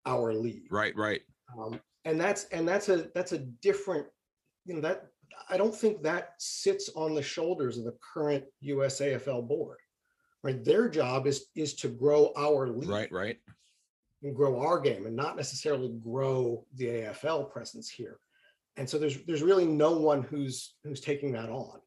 our 0.05 0.33
lead. 0.33 0.63
Right. 0.69 0.95
Right. 0.95 1.21
Um, 1.57 1.79
and 2.05 2.19
that's 2.19 2.45
and 2.45 2.67
that's 2.67 2.89
a 2.89 3.09
that's 3.13 3.33
a 3.33 3.39
different, 3.39 4.05
you 4.65 4.75
know, 4.75 4.81
that 4.81 5.07
I 5.49 5.57
don't 5.57 5.75
think 5.75 6.01
that 6.03 6.33
sits 6.37 6.89
on 6.95 7.13
the 7.13 7.21
shoulders 7.21 7.77
of 7.77 7.85
the 7.85 7.97
current 8.13 8.45
USAFL 8.63 9.47
board. 9.47 9.77
Right. 10.43 10.63
Their 10.63 10.89
job 10.89 11.27
is 11.27 11.45
is 11.55 11.73
to 11.75 11.89
grow 11.89 12.31
our 12.37 12.69
league 12.69 12.89
Right. 12.89 13.11
Right. 13.11 13.37
and 14.23 14.35
grow 14.35 14.59
our 14.59 14.79
game 14.79 15.05
and 15.05 15.15
not 15.15 15.35
necessarily 15.35 15.89
grow 16.01 16.65
the 16.75 16.85
AFL 16.85 17.51
presence 17.51 17.89
here. 17.89 18.19
And 18.77 18.89
so 18.89 18.97
there's 18.97 19.17
there's 19.25 19.41
really 19.43 19.65
no 19.65 19.97
one 19.97 20.21
who's 20.23 20.75
who's 20.83 21.01
taking 21.01 21.31
that 21.33 21.49
on. 21.49 21.79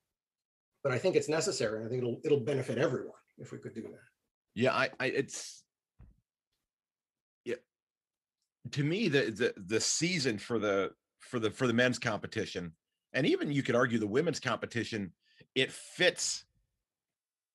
But 0.82 0.92
I 0.92 0.98
think 0.98 1.16
it's 1.16 1.28
necessary 1.28 1.78
and 1.78 1.86
I 1.86 1.88
think 1.88 2.03
it'll 2.03 2.20
it'll 2.24 2.40
benefit 2.40 2.76
everyone 2.78 3.12
if 3.38 3.53
we 3.53 3.59
could 3.59 3.74
do 3.74 3.82
that. 3.82 4.00
Yeah, 4.55 4.74
I, 4.74 4.90
I 5.00 5.07
it's 5.07 5.62
yeah. 7.44 7.55
To 8.72 8.84
me, 8.84 9.09
the 9.09 9.30
the 9.30 9.55
the 9.57 9.80
season 9.80 10.36
for 10.38 10.59
the 10.59 10.90
for 11.20 11.38
the 11.38 11.50
for 11.50 11.66
the 11.66 11.72
men's 11.72 11.98
competition, 11.98 12.72
and 13.14 13.26
even 13.26 13.50
you 13.50 13.62
could 13.62 13.74
argue 13.76 13.98
the 13.98 14.07
women's 14.07 14.40
competition, 14.40 15.12
it 15.55 15.72
fits 15.72 16.44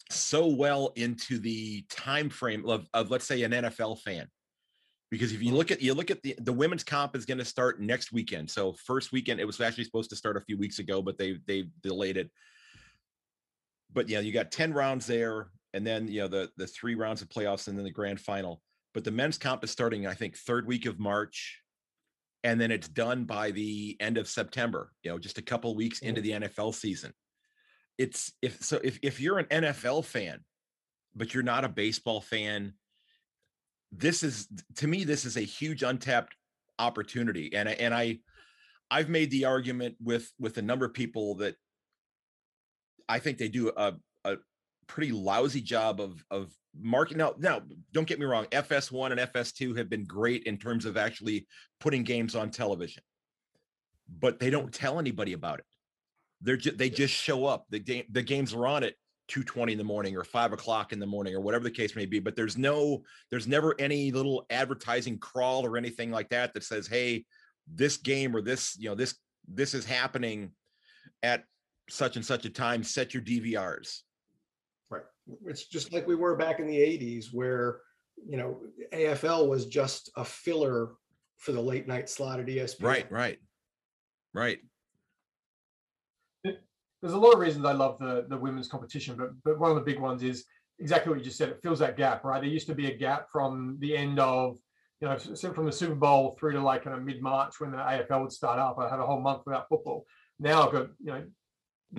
so 0.10 0.47
well 0.47 0.93
into 0.95 1.39
the 1.39 1.84
time 1.89 2.30
frame 2.30 2.68
of, 2.68 2.88
of 2.93 3.12
let's 3.12 3.28
say 3.28 3.43
an 3.43 3.51
NFL 3.51 3.99
fan. 4.01 4.28
Because 5.10 5.32
if 5.32 5.41
you 5.41 5.49
mm-hmm. 5.49 5.58
look 5.58 5.72
at 5.72 5.82
you 5.82 5.93
look 5.93 6.12
at 6.12 6.22
the 6.22 6.36
the 6.39 6.51
women's 6.51 6.84
comp 6.84 7.16
is 7.16 7.26
going 7.26 7.38
to 7.38 7.45
start 7.45 7.80
next 7.80 8.12
weekend. 8.12 8.49
So 8.49 8.74
first 8.74 9.14
weekend, 9.14 9.39
it 9.39 9.45
was 9.45 9.62
actually 9.62 9.86
supposed 9.86 10.10
to 10.10 10.18
start 10.18 10.36
a 10.36 10.41
few 10.41 10.58
weeks 10.58 10.80
ago, 10.80 11.01
but 11.01 11.18
they 11.18 11.39
they 11.47 11.70
delayed 11.82 12.18
it. 12.18 12.30
But 13.93 14.10
yeah, 14.10 14.20
you 14.20 14.34
got 14.34 14.51
10 14.51 14.74
rounds 14.74 15.08
there 15.08 15.47
and 15.74 15.86
then 15.86 16.08
you 16.08 16.22
know 16.22 16.28
the 16.28 16.49
the 16.58 16.68
three 16.68 16.95
rounds 16.95 17.22
of 17.22 17.30
playoffs 17.30 17.68
and 17.68 17.78
then 17.78 17.86
the 17.86 17.91
grand 17.91 18.20
final 18.20 18.62
but 18.93 19.03
the 19.03 19.12
men's 19.12 19.38
comp 19.38 19.64
is 19.64 19.72
starting 19.72 20.08
i 20.08 20.14
think 20.14 20.36
third 20.36 20.68
week 20.68 20.86
of 20.86 20.99
march 20.99 21.62
and 22.43 22.60
then 22.60 22.72
it's 22.72 22.88
done 22.88 23.26
by 23.26 23.51
the 23.51 23.95
end 23.99 24.18
of 24.18 24.28
september 24.28 24.91
you 25.03 25.12
know 25.12 25.20
just 25.20 25.38
a 25.38 25.41
couple 25.41 25.76
weeks 25.76 25.99
into 25.99 26.22
mm. 26.22 26.24
the 26.24 26.47
nfl 26.47 26.74
season 26.74 27.14
it's 27.98 28.34
if 28.41 28.64
so 28.64 28.80
if, 28.84 29.00
if 29.02 29.20
you're 29.20 29.39
an 29.39 29.45
nfl 29.45 30.04
fan 30.04 30.39
but 31.16 31.34
you're 31.34 31.43
not 31.43 31.64
a 31.64 31.70
baseball 31.70 32.22
fan 32.22 32.74
this 33.91 34.24
is 34.24 34.48
to 34.76 34.88
me 34.88 35.04
this 35.04 35.26
is 35.26 35.38
a 35.38 35.41
huge 35.41 35.84
untapped 35.84 36.36
opportunity 36.80 37.54
and 37.54 37.68
I, 37.68 37.72
and 37.74 37.93
i 37.93 38.20
i've 38.91 39.10
made 39.10 39.32
the 39.32 39.45
argument 39.45 39.95
with 40.02 40.32
with 40.39 40.58
a 40.58 40.62
number 40.62 40.86
of 40.86 40.93
people 40.93 41.36
that 41.36 41.56
i 43.10 43.20
think 43.20 43.38
they 43.38 43.48
do 43.48 43.72
a, 43.76 43.93
a 44.26 44.38
pretty 44.88 45.12
lousy 45.12 45.62
job 45.62 46.00
of 46.00 46.24
of 46.30 46.52
marketing. 46.80 47.18
Now, 47.18 47.34
now, 47.38 47.62
don't 47.93 48.08
get 48.08 48.20
me 48.20 48.26
wrong. 48.26 48.45
FS1 48.45 49.12
and 49.12 49.20
FS2 49.20 49.78
have 49.78 49.89
been 49.89 50.06
great 50.06 50.43
in 50.43 50.58
terms 50.58 50.86
of 50.86 50.98
actually 50.98 51.48
putting 51.80 52.04
games 52.04 52.36
on 52.36 52.50
television, 52.50 53.04
but 54.20 54.39
they 54.39 54.50
don't 54.50 54.74
tell 54.74 55.00
anybody 55.00 55.34
about 55.34 55.60
it. 55.60 55.66
They're 56.42 56.58
just 56.58 56.78
they 56.78 56.90
just 56.90 57.14
show 57.14 57.46
up. 57.46 57.66
The 57.70 57.80
game 57.80 58.04
the 58.12 58.24
games 58.24 58.54
are 58.54 58.68
on 58.68 58.84
at 58.84 58.94
2:20 59.30 59.72
in 59.72 59.78
the 59.78 59.84
morning 59.84 60.16
or 60.16 60.24
five 60.24 60.54
o'clock 60.54 60.94
in 60.94 61.00
the 61.00 61.06
morning 61.06 61.36
or 61.36 61.42
whatever 61.42 61.64
the 61.64 61.72
case 61.72 61.96
may 61.96 62.06
be. 62.06 62.20
But 62.20 62.36
there's 62.36 62.58
no 62.58 63.04
there's 63.30 63.48
never 63.48 63.76
any 63.80 64.12
little 64.12 64.46
advertising 64.50 65.18
crawl 65.18 65.66
or 65.66 65.78
anything 65.78 66.12
like 66.12 66.30
that 66.30 66.54
that 66.54 66.64
says, 66.64 66.88
hey, 66.88 67.26
this 67.72 67.98
game 67.98 68.36
or 68.36 68.42
this 68.42 68.78
you 68.80 68.90
know 68.90 68.96
this 68.96 69.16
this 69.48 69.74
is 69.74 69.86
happening 69.86 70.52
at 71.24 71.44
such 71.90 72.16
and 72.16 72.26
such 72.26 72.46
a 72.46 72.50
time. 72.50 72.84
Set 72.84 73.14
your 73.14 73.24
DVRs. 73.24 74.02
Right. 74.90 75.04
It's 75.46 75.66
just 75.66 75.94
like 75.94 76.08
we 76.08 76.16
were 76.16 76.36
back 76.36 76.60
in 76.60 76.68
the 76.68 76.78
80s 76.78 77.28
where, 77.32 77.82
you 78.28 78.38
know, 78.38 78.62
AFL 78.94 79.48
was 79.48 79.66
just 79.66 80.12
a 80.16 80.26
filler 80.26 80.92
for 81.38 81.52
the 81.52 81.62
late 81.62 81.88
night 81.88 82.10
slot 82.10 82.40
at 82.40 82.48
ESPN. 82.48 82.84
Right, 82.84 83.12
right, 83.12 83.38
right. 84.34 84.60
There's 87.02 87.14
a 87.14 87.18
lot 87.18 87.34
of 87.34 87.39
reasons 87.39 87.66
I 87.66 87.74
love 87.74 88.00
the 88.00 88.26
the 88.28 88.38
women's 88.38 88.68
competition, 88.68 89.16
but 89.18 89.32
but 89.43 89.60
one 89.60 89.70
of 89.72 89.76
the 89.78 89.84
big 89.84 90.00
ones 90.00 90.24
is 90.24 90.45
exactly 90.80 91.10
what 91.12 91.20
you 91.20 91.26
just 91.26 91.38
said. 91.38 91.50
It 91.50 91.62
fills 91.62 91.80
that 91.80 91.98
gap, 91.98 92.24
right? 92.24 92.41
There 92.41 92.50
used 92.50 92.68
to 92.68 92.76
be 92.76 92.88
a 92.88 92.98
gap 92.98 93.28
from 93.32 93.78
the 93.80 93.95
end 93.95 94.20
of 94.20 94.58
you 95.02 95.08
know 95.08 95.18
from 95.18 95.66
the 95.66 95.72
Super 95.72 95.95
Bowl 95.95 96.36
through 96.39 96.54
to 96.54 96.62
like 96.62 96.84
kind 96.84 96.95
of 96.98 97.04
mid 97.04 97.22
March 97.22 97.60
when 97.60 97.72
the 97.72 97.78
AFL 97.78 98.22
would 98.24 98.32
start 98.32 98.60
up. 98.60 98.78
I 98.80 98.89
had 98.89 99.00
a 99.00 99.06
whole 99.06 99.22
month 99.22 99.43
without 99.45 99.70
football. 99.70 100.06
Now 100.39 100.66
I've 100.66 100.72
got 100.74 100.88
you 101.00 101.12
know 101.14 101.24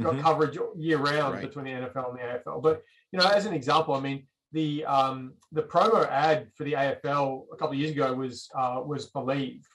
got 0.03 0.15
Mhm. 0.15 0.21
coverage 0.23 0.59
year 0.77 0.99
round 0.99 1.35
Right. 1.35 1.43
between 1.47 1.65
the 1.65 1.71
NFL 1.73 2.11
and 2.11 2.19
the 2.19 2.23
AFL. 2.23 2.61
But 2.61 2.83
you 3.13 3.19
know, 3.19 3.27
as 3.27 3.47
an 3.47 3.55
example, 3.55 3.95
I 3.95 4.01
mean, 4.01 4.27
the 4.53 4.85
um, 4.85 5.35
the 5.53 5.63
promo 5.63 6.07
ad 6.09 6.51
for 6.57 6.65
the 6.65 6.75
AFL 6.75 7.47
a 7.53 7.57
couple 7.57 7.73
of 7.75 7.79
years 7.79 7.93
ago 7.93 8.13
was 8.15 8.51
uh, 8.55 8.83
was 8.85 9.07
Believe. 9.07 9.67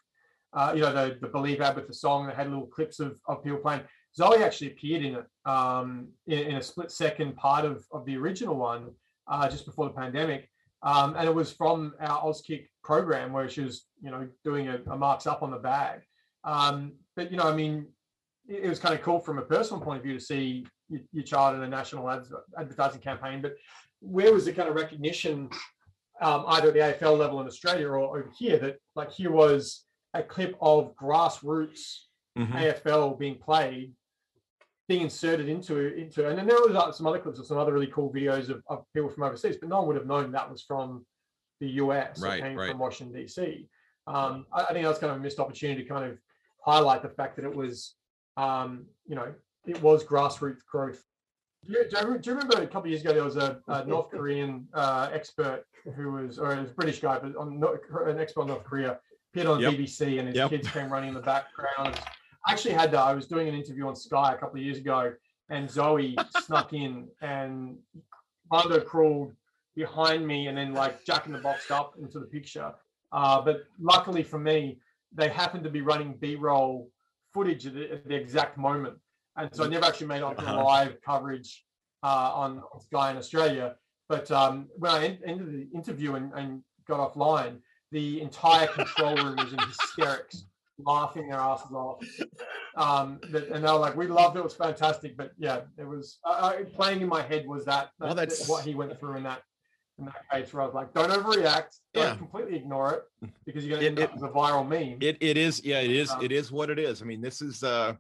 Uh, 0.52 0.72
you 0.76 0.82
know, 0.82 0.94
the 0.94 1.18
the 1.20 1.28
Believe 1.28 1.62
ad 1.62 1.76
with 1.76 1.88
the 1.88 1.94
song 1.94 2.28
that 2.28 2.36
had 2.36 2.50
little 2.50 2.68
clips 2.68 3.00
of, 3.00 3.20
of 3.26 3.44
people 3.44 3.60
playing. 3.60 3.82
Zoe 4.16 4.44
actually 4.44 4.68
appeared 4.68 5.04
in 5.04 5.16
it 5.16 5.26
um, 5.46 6.08
in, 6.28 6.40
in 6.40 6.56
a 6.56 6.62
split 6.62 6.92
second 6.92 7.36
part 7.36 7.66
of, 7.66 7.86
of 7.92 8.06
the 8.06 8.16
original 8.18 8.56
one 8.56 8.92
uh, 9.28 9.50
just 9.50 9.66
before 9.66 9.86
the 9.86 9.94
pandemic. 9.94 10.50
Um, 10.84 11.16
and 11.16 11.28
it 11.28 11.34
was 11.34 11.52
from 11.52 11.94
our 12.00 12.22
Auskick 12.22 12.68
program 12.84 13.32
where 13.32 13.50
she 13.50 13.62
was, 13.62 13.86
you 14.02 14.12
know, 14.12 14.28
doing 14.44 14.68
a, 14.68 14.80
a 14.92 14.98
marks 14.98 15.26
up 15.26 15.42
on 15.42 15.50
the 15.52 15.58
bag. 15.58 16.02
Um, 16.44 16.94
but, 17.16 17.32
you 17.32 17.38
know, 17.38 17.46
I 17.46 17.56
mean, 17.56 17.88
it, 18.48 18.66
it 18.66 18.70
was 18.70 18.80
kind 18.80 18.94
of 18.94 19.02
cool 19.02 19.20
from 19.20 19.40
a 19.40 19.44
personal 19.44 19.82
point 19.82 19.98
of 19.98 20.04
view 20.04 20.14
to 20.14 20.24
see 20.24 20.66
your, 20.90 21.02
your 21.14 21.24
child 21.24 21.56
in 21.56 21.64
a 21.64 21.68
national 21.68 22.10
ads, 22.10 22.32
advertising 22.60 23.02
campaign. 23.02 23.42
But 23.42 23.56
where 24.02 24.34
was 24.34 24.46
the 24.46 24.54
kind 24.54 24.68
of 24.68 24.76
recognition, 24.76 25.50
um, 26.22 26.44
either 26.50 26.68
at 26.68 27.00
the 27.00 27.06
AFL 27.06 27.18
level 27.18 27.40
in 27.40 27.48
Australia 27.48 27.88
or 27.88 27.98
over 27.98 28.30
here, 28.38 28.60
that 28.60 28.76
like 28.96 29.12
here 29.12 29.32
was 29.32 29.86
a 30.14 30.22
clip 30.22 30.56
of 30.62 30.94
grassroots 30.96 32.02
Mhm. 32.38 32.52
AFL 32.52 33.18
being 33.20 33.38
played 33.38 33.94
being 34.88 35.02
inserted 35.02 35.48
into 35.48 35.96
into 35.96 36.28
and 36.28 36.38
then 36.38 36.46
there 36.48 36.58
was 36.58 36.76
uh, 36.76 36.92
some 36.92 37.08
other 37.08 37.20
clips 37.20 37.40
of 37.40 37.46
some 37.46 37.58
other 37.58 37.72
really 37.74 37.88
cool 37.88 38.12
videos 38.12 38.50
of, 38.50 38.62
of 38.68 38.84
people 38.94 39.10
from 39.10 39.24
overseas 39.24 39.56
but 39.58 39.70
no 39.70 39.78
one 39.80 39.88
would 39.88 39.96
have 39.96 40.06
known 40.06 40.32
that 40.32 40.50
was 40.50 40.62
from 40.62 41.06
the 41.62 41.68
us 41.68 42.22
or 42.22 42.26
Right, 42.28 42.42
came 42.42 42.58
right. 42.58 42.70
from 42.72 42.80
washington 42.80 43.22
dc 43.22 43.68
um, 44.06 44.46
I, 44.52 44.64
I 44.66 44.74
think 44.74 44.86
that's 44.86 45.00
kind 45.00 45.12
of 45.12 45.18
a 45.18 45.22
missed 45.22 45.40
opportunity 45.40 45.84
to 45.84 45.88
kind 45.90 46.12
of 46.12 46.18
highlight 46.66 47.02
the 47.02 47.10
fact 47.10 47.38
that 47.38 47.46
it 47.46 47.56
was 47.56 47.96
um, 48.36 48.86
you 49.08 49.16
know 49.16 49.34
it 49.66 49.82
was 49.82 50.04
grassroots 50.04 50.66
growth 50.70 51.02
do 51.66 51.72
you, 51.72 51.86
do 51.90 51.98
you- 52.12 52.18
do 52.20 52.30
you 52.32 52.36
remember 52.36 52.58
a 52.62 52.66
couple 52.68 52.82
of 52.82 52.88
years 52.88 53.02
ago 53.02 53.14
there 53.14 53.24
was 53.24 53.38
a, 53.38 53.60
a 53.70 53.86
north 53.94 54.10
korean 54.12 54.68
uh, 54.74 55.10
expert 55.14 55.64
who 55.96 56.12
was 56.12 56.38
or 56.40 56.54
it 56.54 56.62
was 56.62 56.72
a 56.72 56.74
british 56.74 57.00
guy 57.00 57.18
but 57.20 57.36
on 57.38 57.64
an 58.06 58.20
expert 58.20 58.42
on 58.42 58.48
north 58.48 58.64
korea 58.66 59.00
appeared 59.32 59.48
on 59.48 59.62
Yep. 59.62 59.74
bbc 59.76 60.20
and 60.20 60.28
his 60.28 60.36
Yep. 60.36 60.50
kids 60.50 60.68
came 60.70 60.90
running 60.92 61.10
in 61.10 61.16
the 61.16 61.22
background 61.22 61.98
actually 62.48 62.74
had 62.74 62.92
that. 62.92 63.02
I 63.02 63.14
was 63.14 63.28
doing 63.28 63.48
an 63.48 63.56
interview 63.56 63.88
on 63.88 63.96
Sky 63.96 64.34
a 64.34 64.38
couple 64.38 64.60
of 64.60 64.66
years 64.66 64.78
ago, 64.78 65.14
and 65.50 65.70
Zoe 65.70 66.18
snuck 66.46 66.74
in, 66.74 67.08
and 67.22 67.78
Mando 68.52 68.80
crawled 68.80 69.34
behind 69.76 70.26
me, 70.26 70.48
and 70.48 70.58
then 70.58 70.74
like 70.74 71.04
Jack 71.06 71.26
in 71.26 71.34
the 71.34 71.40
Box 71.40 71.72
up 71.72 71.94
into 72.02 72.20
the 72.20 72.26
picture. 72.26 72.74
Uh, 73.12 73.42
but 73.42 73.64
luckily 73.80 74.24
for 74.24 74.40
me, 74.40 74.80
they 75.14 75.30
happened 75.30 75.64
to 75.64 75.70
be 75.70 75.82
running 75.82 76.14
B-roll 76.16 76.90
footage 77.34 77.66
at 77.68 77.74
the, 77.76 77.92
at 77.92 78.08
the 78.08 78.16
exact 78.16 78.58
moment, 78.58 78.96
and 79.38 79.50
so 79.56 79.64
I 79.66 79.68
never 79.68 79.86
actually 79.86 80.08
made 80.08 80.22
onto 80.24 80.42
Uh-huh. 80.44 80.64
live 80.64 81.02
coverage 81.02 81.66
uh, 82.04 82.32
on, 82.34 82.62
on 82.74 82.82
Sky 82.82 83.12
in 83.12 83.18
Australia. 83.18 83.76
But 84.10 84.30
um, 84.32 84.68
when 84.78 84.92
I 84.92 85.06
en- 85.06 85.20
ended 85.26 85.48
the 85.54 85.78
interview 85.78 86.16
and, 86.16 86.32
and 86.34 86.62
got 86.88 87.00
offline, 87.00 87.60
the 87.92 88.22
entire 88.22 88.68
control 88.68 89.16
room 89.16 89.36
was 89.38 89.54
in 89.54 89.60
hysterics 89.60 90.46
laughing 90.78 91.30
their 91.30 91.40
asses 91.40 91.72
off. 91.72 92.04
Um, 92.76 93.20
that, 93.30 93.50
and 93.50 93.64
they 93.64 93.72
were 93.72 93.78
like, 93.78 93.96
"We 93.96 94.08
loved 94.08 94.36
it; 94.36 94.40
it 94.40 94.44
was 94.44 94.56
fantastic." 94.56 95.16
But 95.18 95.32
yeah, 95.38 95.62
it 95.78 95.88
was 95.88 96.18
uh, 96.26 96.54
playing 96.76 97.02
in 97.02 97.08
my 97.08 97.22
head 97.22 97.46
was 97.48 97.66
that, 97.66 97.90
that 98.00 98.06
Well, 98.06 98.16
that's- 98.16 98.48
what 98.48 98.66
he 98.66 98.76
went 98.76 99.00
through 99.00 99.18
in 99.18 99.24
that 99.24 99.42
in 100.00 100.06
that 100.06 100.16
case. 100.32 100.54
Where 100.54 100.64
I 100.64 100.66
was 100.66 100.74
like, 100.74 100.94
"Don't 100.94 101.12
overreact. 101.12 101.78
Don't 101.94 102.04
Yeah. 102.06 102.16
completely 102.16 102.56
ignore 102.58 102.94
it 103.22 103.30
because 103.46 103.66
you're 103.66 103.78
It- 103.78 103.82
to 103.82 103.88
end 103.88 104.00
up 104.00 104.10
it- 104.12 104.16
as 104.16 104.24
a 104.24 104.30
viral 104.30 104.68
meme." 104.68 104.98
It 105.02 105.18
it 105.22 105.38
is 105.38 105.64
yeah 105.64 105.80
it 105.82 105.92
is 105.92 106.10
Um, 106.10 106.24
it 106.24 106.32
is 106.32 106.52
what 106.52 106.70
it 106.70 106.80
is. 106.80 107.02
I 107.02 107.06
mean 107.06 107.22
this 107.22 107.42
is 107.42 107.64
uh 107.64 107.94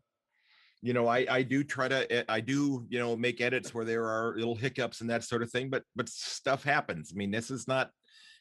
you 0.81 0.93
know 0.93 1.07
I 1.07 1.25
I 1.29 1.43
do 1.43 1.63
try 1.63 1.87
to 1.87 2.11
eh, 2.11 2.23
I 2.27 2.39
do 2.41 2.85
you 2.89 2.97
know 2.99 3.15
make 3.15 3.41
edits 3.41 3.73
where 3.73 3.85
there 3.85 4.05
are 4.05 4.35
little 4.35 4.55
hiccups 4.55 5.01
and 5.01 5.09
that 5.11 5.23
sort 5.23 5.43
of 5.43 5.51
thing, 5.51 5.69
but 5.69 5.83
but 5.95 6.09
stuff 6.09 6.63
happens. 6.63 7.11
I 7.13 7.15
mean 7.15 7.29
this 7.29 7.51
is 7.51 7.67
not 7.67 7.91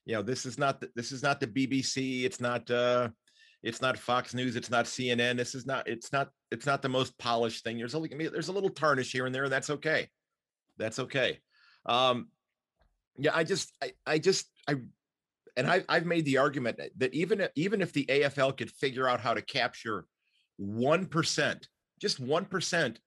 you 0.07 0.15
know 0.15 0.23
this 0.23 0.47
is 0.47 0.57
not 0.59 0.81
the, 0.81 0.89
this 0.97 1.13
is 1.13 1.23
not 1.23 1.39
the 1.39 1.47
BBC. 1.47 2.25
It's 2.25 2.41
not 2.41 2.69
uh 2.71 3.11
it's 3.63 3.81
not 3.81 3.99
Fox 3.99 4.35
News. 4.35 4.57
It's 4.57 4.71
not 4.71 4.87
CNN. 4.87 5.37
This 5.37 5.55
is 5.55 5.67
not 5.67 5.89
it's 5.89 6.13
not 6.13 6.31
it's 6.51 6.67
not 6.67 6.83
the 6.83 6.89
most 6.89 7.17
polished 7.19 7.63
thing. 7.65 7.79
There's 7.79 7.95
a 7.95 8.01
there's 8.01 8.49
a 8.49 8.53
little 8.53 8.71
tarnish 8.71 9.13
here 9.13 9.27
and 9.27 9.35
there, 9.35 9.45
and 9.45 9.53
that's 9.53 9.71
okay. 9.71 10.09
That's 10.79 10.99
okay. 10.99 11.39
Um, 11.87 12.29
yeah, 13.19 13.33
I 13.35 13.45
just 13.45 13.73
I 13.83 13.93
I 14.07 14.19
just 14.19 14.47
I 14.67 14.77
and 15.57 15.71
I, 15.71 15.85
I've 15.89 16.07
made 16.07 16.25
the 16.25 16.39
argument 16.39 16.79
that- 16.79 16.99
that 16.99 17.15
even 17.15 17.47
even 17.55 17.83
if 17.83 17.93
the 17.93 18.07
AFL 18.07 18.57
could 18.57 18.71
figure 18.71 19.09
out 19.09 19.21
how 19.21 19.35
to 19.35 19.43
capture 19.43 20.07
one 20.57 21.07
percent, 21.07 21.69
just 22.01 22.19
one 22.19 22.47
percent 22.47 22.99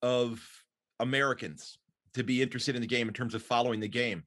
of 0.00 0.42
Americans 0.98 1.78
to 2.14 2.22
be 2.22 2.42
interested 2.42 2.74
in 2.74 2.80
the 2.80 2.86
game 2.86 3.08
in 3.08 3.14
terms 3.14 3.34
of 3.34 3.42
following 3.42 3.80
the 3.80 3.88
game, 3.88 4.22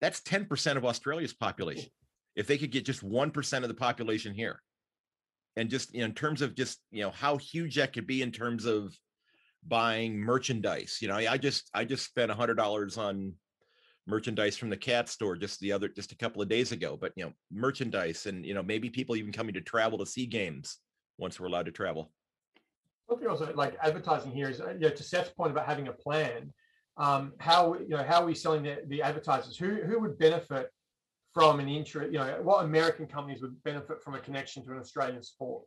that's 0.00 0.20
ten 0.20 0.44
percent 0.44 0.76
of 0.76 0.84
Australia's 0.84 1.32
population. 1.32 1.90
If 2.34 2.46
they 2.46 2.58
could 2.58 2.70
get 2.70 2.84
just 2.84 3.02
one 3.02 3.30
percent 3.30 3.64
of 3.64 3.68
the 3.68 3.74
population 3.74 4.34
here, 4.34 4.60
and 5.56 5.68
just 5.68 5.94
you 5.94 6.00
know, 6.00 6.06
in 6.06 6.14
terms 6.14 6.42
of 6.42 6.54
just 6.54 6.78
you 6.90 7.02
know 7.02 7.10
how 7.10 7.36
huge 7.36 7.76
that 7.76 7.92
could 7.92 8.06
be 8.06 8.22
in 8.22 8.32
terms 8.32 8.64
of 8.64 8.96
buying 9.66 10.18
merchandise. 10.18 10.98
You 11.00 11.08
know, 11.08 11.14
I 11.14 11.32
I 11.32 11.38
just 11.38 11.70
I 11.74 11.84
just 11.84 12.04
spent 12.04 12.30
a 12.30 12.34
hundred 12.34 12.56
dollars 12.56 12.96
on 12.96 13.34
merchandise 14.06 14.56
from 14.56 14.68
the 14.68 14.76
cat 14.76 15.08
store 15.08 15.36
just 15.36 15.60
the 15.60 15.70
other 15.70 15.88
just 15.88 16.10
a 16.10 16.16
couple 16.16 16.42
of 16.42 16.48
days 16.48 16.72
ago 16.72 16.98
but 17.00 17.12
you 17.14 17.24
know 17.24 17.32
merchandise 17.52 18.26
and 18.26 18.44
you 18.44 18.52
know 18.52 18.60
maybe 18.60 18.90
people 18.90 19.14
even 19.14 19.30
coming 19.30 19.54
to 19.54 19.60
travel 19.60 19.96
to 19.96 20.04
see 20.04 20.26
games 20.26 20.78
once 21.18 21.38
we're 21.38 21.46
allowed 21.46 21.66
to 21.66 21.70
travel 21.70 22.10
Something 23.08 23.28
also 23.28 23.52
like 23.54 23.76
advertising 23.82 24.32
here 24.32 24.48
is, 24.48 24.60
uh, 24.60 24.70
you 24.70 24.80
know, 24.80 24.88
to 24.88 25.02
Seth's 25.02 25.30
point 25.30 25.50
about 25.50 25.66
having 25.66 25.88
a 25.88 25.92
plan. 25.92 26.52
Um, 26.96 27.32
how 27.38 27.74
you 27.74 27.88
know 27.88 28.02
how 28.02 28.22
are 28.22 28.26
we 28.26 28.34
selling 28.34 28.62
the, 28.62 28.78
the 28.86 29.02
advertisers? 29.02 29.56
Who 29.56 29.82
who 29.82 30.00
would 30.00 30.18
benefit 30.18 30.70
from 31.32 31.60
an 31.60 31.68
interest? 31.68 32.12
You 32.12 32.18
know, 32.18 32.40
what 32.42 32.64
American 32.64 33.06
companies 33.06 33.40
would 33.42 33.62
benefit 33.62 34.02
from 34.02 34.14
a 34.14 34.18
connection 34.20 34.64
to 34.64 34.72
an 34.72 34.78
Australian 34.78 35.22
sport, 35.22 35.64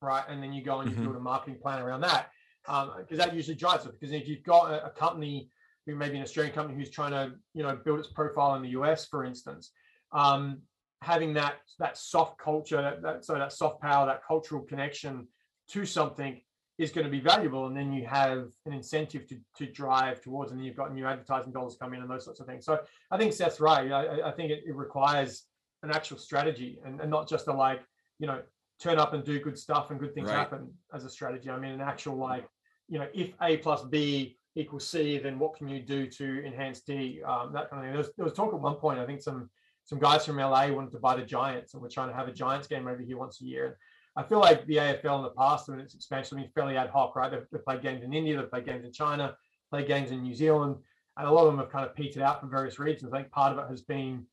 right? 0.00 0.24
And 0.28 0.42
then 0.42 0.52
you 0.52 0.62
go 0.62 0.80
and 0.80 0.90
you 0.90 0.96
Mhm. 0.96 1.02
build 1.02 1.16
a 1.16 1.20
marketing 1.20 1.58
plan 1.60 1.82
around 1.82 2.02
that, 2.02 2.30
because 2.64 3.18
that 3.18 3.34
usually 3.34 3.56
drives 3.56 3.86
it. 3.86 3.92
Because 3.92 4.12
if 4.12 4.28
you've 4.28 4.42
got 4.42 4.70
a, 4.70 4.86
a 4.86 4.90
company 4.90 5.50
who 5.86 5.96
maybe 5.96 6.16
an 6.16 6.22
Australian 6.22 6.54
company 6.54 6.78
who's 6.78 6.90
trying 6.90 7.10
to 7.10 7.36
you 7.54 7.62
know 7.62 7.76
build 7.76 7.98
its 7.98 8.08
profile 8.08 8.54
in 8.54 8.62
the 8.62 8.70
US, 8.70 9.06
for 9.08 9.24
instance, 9.24 9.72
um, 10.12 10.62
having 11.00 11.34
that 11.34 11.56
that 11.78 11.96
soft 11.96 12.38
culture, 12.38 12.80
that, 12.80 13.02
that 13.02 13.24
so 13.24 13.34
that 13.34 13.52
soft 13.52 13.80
power, 13.80 14.06
that 14.06 14.22
cultural 14.24 14.62
connection 14.62 15.26
to 15.68 15.84
something 15.84 16.40
is 16.78 16.90
going 16.90 17.04
to 17.04 17.10
be 17.10 17.20
valuable 17.20 17.66
and 17.66 17.76
then 17.76 17.92
you 17.92 18.06
have 18.06 18.48
an 18.66 18.72
incentive 18.72 19.26
to, 19.26 19.36
to 19.56 19.66
drive 19.66 20.20
towards 20.22 20.50
and 20.50 20.58
then 20.58 20.64
you've 20.66 20.76
got 20.76 20.92
new 20.94 21.06
advertising 21.06 21.52
dollars 21.52 21.76
come 21.80 21.92
in 21.94 22.00
and 22.00 22.10
those 22.10 22.24
sorts 22.24 22.40
of 22.40 22.46
things. 22.46 22.64
So 22.64 22.80
i 23.10 23.16
think 23.18 23.32
seth's 23.32 23.60
right. 23.60 23.92
I, 23.92 24.04
I- 24.06 24.28
I 24.28 24.32
think 24.32 24.50
it, 24.50 24.62
it 24.66 24.74
requires 24.74 25.44
an 25.82 25.90
actual 25.90 26.16
strategy 26.18 26.78
and, 26.84 27.00
and 27.00 27.10
not 27.10 27.28
just 27.28 27.46
a 27.48 27.52
like 27.52 27.80
you 28.18 28.26
know 28.26 28.40
turn 28.80 28.98
up 28.98 29.12
and 29.14 29.22
do 29.22 29.38
good 29.38 29.58
stuff 29.58 29.90
and 29.90 30.00
good 30.00 30.14
things 30.14 30.28
Right. 30.28 30.36
happen 30.36 30.72
as 30.94 31.04
a 31.04 31.10
strategy. 31.10 31.50
I 31.50 31.58
mean 31.58 31.72
an 31.72 31.80
actual 31.80 32.16
like 32.16 32.46
you 32.88 32.98
know 32.98 33.08
if 33.14 33.30
a 33.42 33.58
plus 33.58 33.82
b 33.84 34.36
equals 34.56 34.86
c 34.88 35.18
then 35.18 35.38
what 35.38 35.54
can 35.56 35.68
you 35.68 35.80
do 35.80 36.06
to 36.06 36.44
enhance 36.46 36.80
d? 36.80 37.20
Um, 37.24 37.52
that 37.52 37.68
kind 37.70 37.80
of 37.80 37.84
thing. 37.84 37.92
There 37.92 37.98
was, 37.98 38.10
there 38.16 38.24
was 38.24 38.34
talk 38.34 38.52
at 38.54 38.60
one 38.60 38.74
point 38.76 38.98
i 38.98 39.06
think 39.06 39.20
some 39.22 39.48
some 39.84 39.98
guys 39.98 40.24
from 40.26 40.36
la 40.36 40.66
wanted 40.70 40.92
to 40.92 40.98
buy 40.98 41.16
the 41.16 41.22
giants 41.24 41.74
and 41.74 41.82
we're 41.82 41.88
trying 41.88 42.08
to 42.08 42.14
have 42.14 42.28
a 42.28 42.32
giants 42.32 42.66
game 42.66 42.86
over 42.86 43.02
here 43.02 43.18
once 43.18 43.40
a 43.40 43.44
year 43.44 43.78
I 44.14 44.22
feel 44.22 44.40
like 44.40 44.66
the 44.66 44.76
AFL 44.76 45.18
in 45.18 45.22
the 45.22 45.30
past, 45.30 45.68
when 45.68 45.80
its 45.80 45.94
expansion, 45.94 46.36
I 46.36 46.42
mean, 46.42 46.50
fairly 46.54 46.76
ad 46.76 46.90
hoc, 46.90 47.16
right? 47.16 47.30
They've, 47.30 47.46
they've 47.50 47.64
played 47.64 47.82
games 47.82 48.02
in 48.02 48.12
India, 48.12 48.36
they've 48.36 48.50
played 48.50 48.66
games 48.66 48.84
in 48.84 48.92
China, 48.92 49.36
played 49.70 49.86
games 49.86 50.10
in 50.10 50.22
New 50.22 50.34
Zealand, 50.34 50.76
and 51.16 51.26
a 51.26 51.30
lot 51.30 51.46
of 51.46 51.52
them 51.52 51.58
have 51.58 51.70
kind 51.70 51.86
of 51.86 51.94
petered 51.94 52.22
out 52.22 52.40
for 52.40 52.46
various 52.46 52.78
reasons. 52.78 53.12
I 53.12 53.18
think 53.18 53.30
part 53.30 53.56
of 53.56 53.64
it 53.64 53.70
has 53.70 53.82
been 53.82 54.26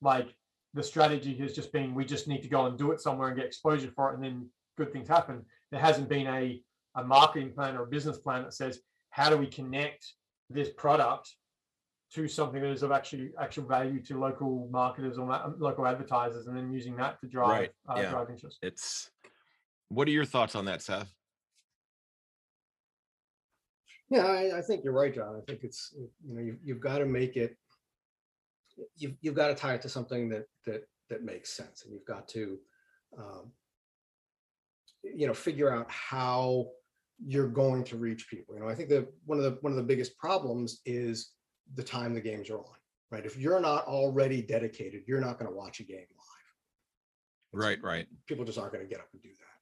like 0.00 0.34
the 0.74 0.82
strategy 0.82 1.34
has 1.38 1.54
just 1.54 1.72
been 1.72 1.94
we 1.94 2.04
just 2.04 2.28
need 2.28 2.42
to 2.42 2.48
go 2.48 2.66
and 2.66 2.78
do 2.78 2.92
it 2.92 3.00
somewhere 3.00 3.28
and 3.28 3.36
get 3.36 3.46
exposure 3.46 3.90
for 3.94 4.10
it, 4.10 4.14
and 4.14 4.24
then 4.24 4.48
good 4.76 4.92
things 4.92 5.08
happen. 5.08 5.44
There 5.70 5.80
hasn't 5.80 6.08
been 6.08 6.26
a 6.26 6.62
a 6.94 7.04
marketing 7.04 7.52
plan 7.52 7.76
or 7.76 7.82
a 7.82 7.86
business 7.86 8.18
plan 8.18 8.42
that 8.42 8.54
says 8.54 8.80
how 9.10 9.28
do 9.28 9.36
we 9.36 9.46
connect 9.46 10.14
this 10.48 10.70
product 10.70 11.34
to 12.12 12.28
something 12.28 12.62
that 12.62 12.70
is 12.70 12.82
of 12.82 12.92
actually 12.92 13.32
actual 13.40 13.64
value 13.64 14.00
to 14.00 14.18
local 14.18 14.68
marketers 14.70 15.18
or 15.18 15.54
local 15.58 15.86
advertisers, 15.86 16.46
and 16.46 16.56
then 16.56 16.70
using 16.70 16.96
that 16.96 17.20
to 17.20 17.26
drive 17.26 17.48
Right, 17.48 17.70
uh, 17.88 18.00
yeah. 18.00 18.10
drive 18.10 18.30
interest. 18.30 18.58
it's 18.62 19.10
what 19.88 20.08
are 20.08 20.12
your 20.12 20.24
thoughts 20.24 20.54
on 20.54 20.64
that 20.64 20.82
seth 20.82 21.12
Yeah, 24.10 24.24
I, 24.26 24.58
I 24.58 24.62
think 24.62 24.84
you're 24.84 24.92
right, 24.92 25.14
John. 25.14 25.36
I 25.36 25.40
think 25.50 25.64
it's, 25.64 25.92
you 25.96 26.34
know, 26.34 26.40
you've, 26.40 26.58
you've 26.62 26.80
got 26.80 26.98
to 26.98 27.06
make 27.06 27.36
it, 27.36 27.56
you've, 28.96 29.14
you've 29.20 29.34
got 29.34 29.48
to 29.48 29.54
tie 29.54 29.74
it 29.74 29.82
to 29.82 29.88
something 29.88 30.28
that, 30.28 30.44
that, 30.64 30.82
that 31.10 31.24
makes 31.24 31.52
sense. 31.52 31.82
And 31.84 31.92
you've 31.92 32.06
got 32.06 32.28
to, 32.28 32.58
um, 33.18 33.50
you 35.02 35.26
know, 35.26 35.34
figure 35.34 35.72
out 35.72 35.90
how 35.90 36.68
you're 37.24 37.48
going 37.48 37.82
to 37.84 37.96
reach 37.96 38.28
people. 38.28 38.54
You 38.54 38.60
know, 38.60 38.68
I 38.68 38.74
think 38.74 38.90
that 38.90 39.08
one 39.24 39.38
of 39.38 39.44
the, 39.44 39.58
one 39.60 39.72
of 39.72 39.76
the 39.76 39.82
biggest 39.82 40.16
problems 40.18 40.80
is 40.84 41.32
the 41.74 41.82
time 41.82 42.14
the 42.14 42.20
games 42.20 42.48
are 42.50 42.58
on, 42.58 42.76
right? 43.10 43.26
If 43.26 43.36
you're 43.36 43.60
not 43.60 43.86
already 43.86 44.40
dedicated, 44.42 45.02
you're 45.08 45.20
not 45.20 45.38
going 45.38 45.50
to 45.50 45.56
watch 45.56 45.80
a 45.80 45.84
game 45.84 45.98
live 45.98 46.36
right 47.52 47.78
right 47.82 48.06
people 48.26 48.44
just 48.44 48.58
aren't 48.58 48.72
going 48.72 48.84
to 48.84 48.90
get 48.90 49.00
up 49.00 49.08
and 49.12 49.22
do 49.22 49.30
that. 49.30 49.55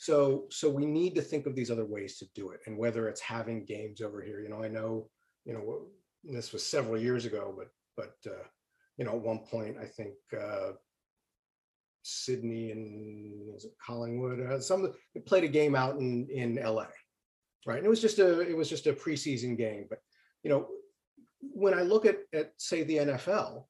So, 0.00 0.44
so 0.50 0.70
we 0.70 0.86
need 0.86 1.16
to 1.16 1.22
think 1.22 1.46
of 1.46 1.56
these 1.56 1.72
other 1.72 1.84
ways 1.84 2.18
to 2.18 2.26
do 2.32 2.50
it, 2.50 2.60
and 2.66 2.78
whether 2.78 3.08
it's 3.08 3.20
having 3.20 3.64
games 3.64 4.00
over 4.00 4.22
here. 4.22 4.40
You 4.40 4.48
know, 4.48 4.62
I 4.62 4.68
know, 4.68 5.08
you 5.44 5.54
know, 5.54 5.86
this 6.22 6.52
was 6.52 6.64
several 6.64 7.00
years 7.00 7.24
ago, 7.24 7.52
but, 7.56 7.68
but, 7.96 8.30
uh, 8.30 8.44
you 8.96 9.04
know, 9.04 9.16
at 9.16 9.20
one 9.20 9.40
point, 9.40 9.76
I 9.76 9.86
think 9.86 10.14
uh, 10.40 10.72
Sydney 12.02 12.70
and 12.70 13.52
was 13.52 13.64
it 13.64 13.72
Collingwood, 13.84 14.40
uh, 14.40 14.60
some 14.60 14.92
they 15.14 15.20
played 15.20 15.44
a 15.44 15.48
game 15.48 15.74
out 15.74 15.96
in 15.96 16.28
in 16.30 16.54
LA, 16.56 16.86
right? 17.66 17.78
And 17.78 17.86
it 17.86 17.90
was 17.90 18.00
just 18.00 18.18
a 18.18 18.40
it 18.40 18.56
was 18.56 18.68
just 18.68 18.86
a 18.86 18.92
preseason 18.92 19.58
game, 19.58 19.86
but 19.90 19.98
you 20.42 20.50
know, 20.50 20.68
when 21.40 21.74
I 21.74 21.82
look 21.82 22.06
at 22.06 22.18
at 22.32 22.52
say 22.56 22.84
the 22.84 22.98
NFL, 22.98 23.64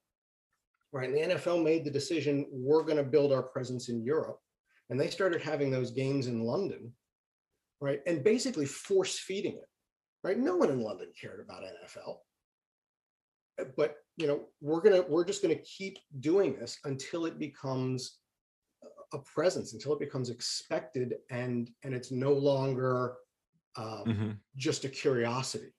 right? 0.93 1.09
And 1.09 1.17
the 1.17 1.35
NFL 1.35 1.65
made 1.65 1.85
the 1.85 1.91
decision 1.91 2.47
we're 2.51 2.85
going 2.85 2.97
to 2.97 3.03
build 3.03 3.33
our 3.33 3.43
presence 3.43 3.89
in 3.89 4.03
Europe, 4.03 4.41
and 4.91 4.99
they 5.01 5.11
started 5.11 5.43
having 5.43 5.71
those 5.71 5.91
games 5.91 6.27
in 6.27 6.41
London, 6.41 6.93
right? 7.81 8.01
And 8.07 8.25
basically 8.25 8.67
force 8.67 9.19
feeding 9.19 9.55
it, 9.55 9.69
right? 10.25 10.39
No 10.39 10.57
one 10.57 10.71
in 10.71 10.81
London 10.81 11.13
cared 11.21 11.41
about 11.41 11.63
NFL, 11.65 12.19
Uh, 13.61 13.65
but 13.77 13.97
you 14.17 14.27
know 14.27 14.49
we're 14.61 14.81
gonna 14.81 15.03
we're 15.03 15.25
just 15.25 15.43
going 15.43 15.55
to 15.57 15.63
keep 15.63 15.97
doing 16.21 16.59
this 16.59 16.79
until 16.85 17.25
it 17.27 17.39
becomes 17.39 18.19
a- 19.13 19.19
presence, 19.35 19.73
until 19.75 19.93
it 19.95 20.01
becomes 20.01 20.31
expected, 20.31 21.15
and 21.31 21.71
and 21.85 21.95
it's 21.95 22.11
no 22.11 22.33
longer 22.33 23.17
um, 23.77 24.05
Mhm. 24.07 24.39
just 24.57 24.85
a 24.85 24.89
curiosity. 24.89 25.73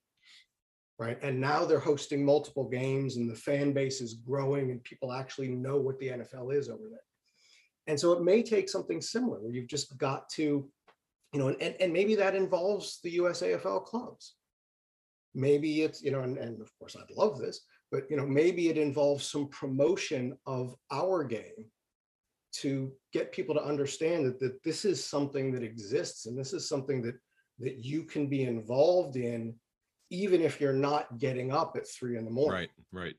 Right. 1.00 1.18
And 1.22 1.40
now 1.40 1.64
they're 1.66 1.80
hosting 1.80 2.24
multiple 2.26 2.68
games 2.70 3.16
and 3.18 3.30
the 3.30 3.36
fan 3.36 3.72
base 3.74 4.00
is 4.02 4.16
growing 4.16 4.72
and 4.72 4.84
people 4.84 5.12
actually 5.14 5.48
know 5.50 5.78
what 5.78 5.98
the 6.00 6.10
NFL 6.10 6.52
is 6.52 6.70
over 6.70 6.90
there. 6.90 7.08
And 7.90 8.00
so 8.00 8.14
it 8.14 8.22
may 8.22 8.44
take 8.44 8.70
something 8.70 9.02
similar 9.02 9.40
where 9.40 9.52
you've 9.52 9.68
just 9.68 9.98
got 9.98 10.30
to, 10.30 10.70
you 11.34 11.40
know, 11.40 11.48
and, 11.48 11.76
and 11.80 11.92
maybe 11.92 12.14
that 12.14 12.36
involves 12.36 13.00
the 13.04 13.18
USAFL 13.18 13.84
clubs. 13.84 14.36
Maybe 15.34 15.82
it's, 15.82 16.04
you 16.04 16.12
know, 16.12 16.22
and, 16.22 16.38
and 16.38 16.62
of 16.62 16.72
course 16.78 16.96
I'd 16.96 17.16
love 17.16 17.40
this, 17.40 17.62
but 17.92 18.04
you 18.08 18.16
know, 18.16 18.28
maybe 18.28 18.70
it 18.70 18.78
involves 18.78 19.26
some 19.26 19.48
promotion 19.48 20.38
of 20.46 20.76
our 20.92 21.24
game 21.24 21.66
to 22.52 22.92
get 23.12 23.32
people 23.32 23.56
to 23.56 23.64
understand 23.64 24.28
that, 24.28 24.40
that 24.40 24.64
this 24.64 24.86
is 24.86 25.04
something 25.04 25.52
that 25.54 25.64
exists 25.64 26.28
and 26.28 26.38
this 26.38 26.54
is 26.54 26.70
something 26.70 27.02
that 27.02 27.16
that 27.60 27.84
you 27.84 28.04
can 28.04 28.28
be 28.28 28.44
involved 28.44 29.18
in 29.18 29.54
even 30.10 30.42
if 30.42 30.62
you're 30.62 30.74
not 30.74 31.18
getting 31.20 31.52
up 31.52 31.76
at 31.76 31.88
three 31.88 32.18
in 32.18 32.26
the 32.26 32.32
morning 32.32 32.68
Right, 32.92 33.16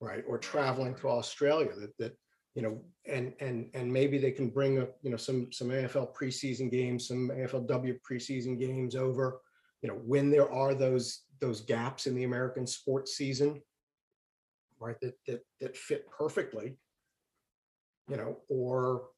right. 0.00 0.06
right 0.14 0.24
or 0.28 0.36
traveling 0.36 0.94
to 0.96 1.08
australia 1.08 1.72
that 1.78 1.96
that 1.98 2.14
you 2.54 2.62
know 2.62 2.80
and 3.06 3.32
and 3.40 3.70
and 3.74 3.92
maybe 3.92 4.18
they 4.18 4.30
can 4.32 4.48
bring 4.48 4.78
a 4.78 4.86
you 5.02 5.10
know 5.10 5.16
some 5.16 5.52
some 5.52 5.68
afl 5.68 6.12
preseason 6.14 6.70
games 6.70 7.06
some 7.08 7.30
aflw 7.30 7.96
preseason 8.08 8.58
games 8.58 8.94
over 8.96 9.40
you 9.82 9.88
know 9.88 9.94
when 10.04 10.30
there 10.30 10.50
are 10.50 10.74
those 10.74 11.22
those 11.40 11.60
gaps 11.60 12.06
in 12.06 12.14
the 12.14 12.24
american 12.24 12.66
sports 12.66 13.16
season 13.16 13.60
right 14.80 14.96
that 15.00 15.14
that 15.26 15.40
that 15.60 15.76
fit 15.76 16.06
perfectly 16.10 16.76
you 18.08 18.16
know 18.16 18.38
or 18.48 19.08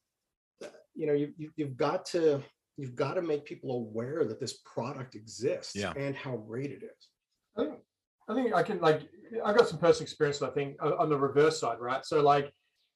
you 0.94 1.06
know 1.06 1.14
you, 1.14 1.32
you 1.38 1.50
you've 1.56 1.76
got 1.76 2.04
to 2.04 2.42
you've 2.76 2.94
got 2.94 3.14
to 3.14 3.22
make 3.22 3.44
people 3.44 3.72
aware 3.72 4.24
that 4.24 4.40
this 4.40 4.58
product 4.64 5.14
exists 5.14 5.74
Yeah. 5.74 5.92
and 5.96 6.14
how 6.14 6.36
great 6.36 6.70
it 6.70 6.82
is 6.82 7.08
I 7.56 7.64
think 7.64 7.78
I 8.28 8.34
think 8.34 8.54
I 8.54 8.62
can 8.62 8.80
like 8.80 9.02
I've 9.44 9.56
got 9.56 9.68
some 9.68 9.78
personal 9.78 10.04
experience. 10.04 10.42
I 10.42 10.50
think 10.50 10.76
on 10.82 10.92
on 10.92 11.08
the 11.08 11.16
reverse 11.16 11.58
side, 11.58 11.80
right? 11.80 12.04
So 12.04 12.22
like 12.22 12.52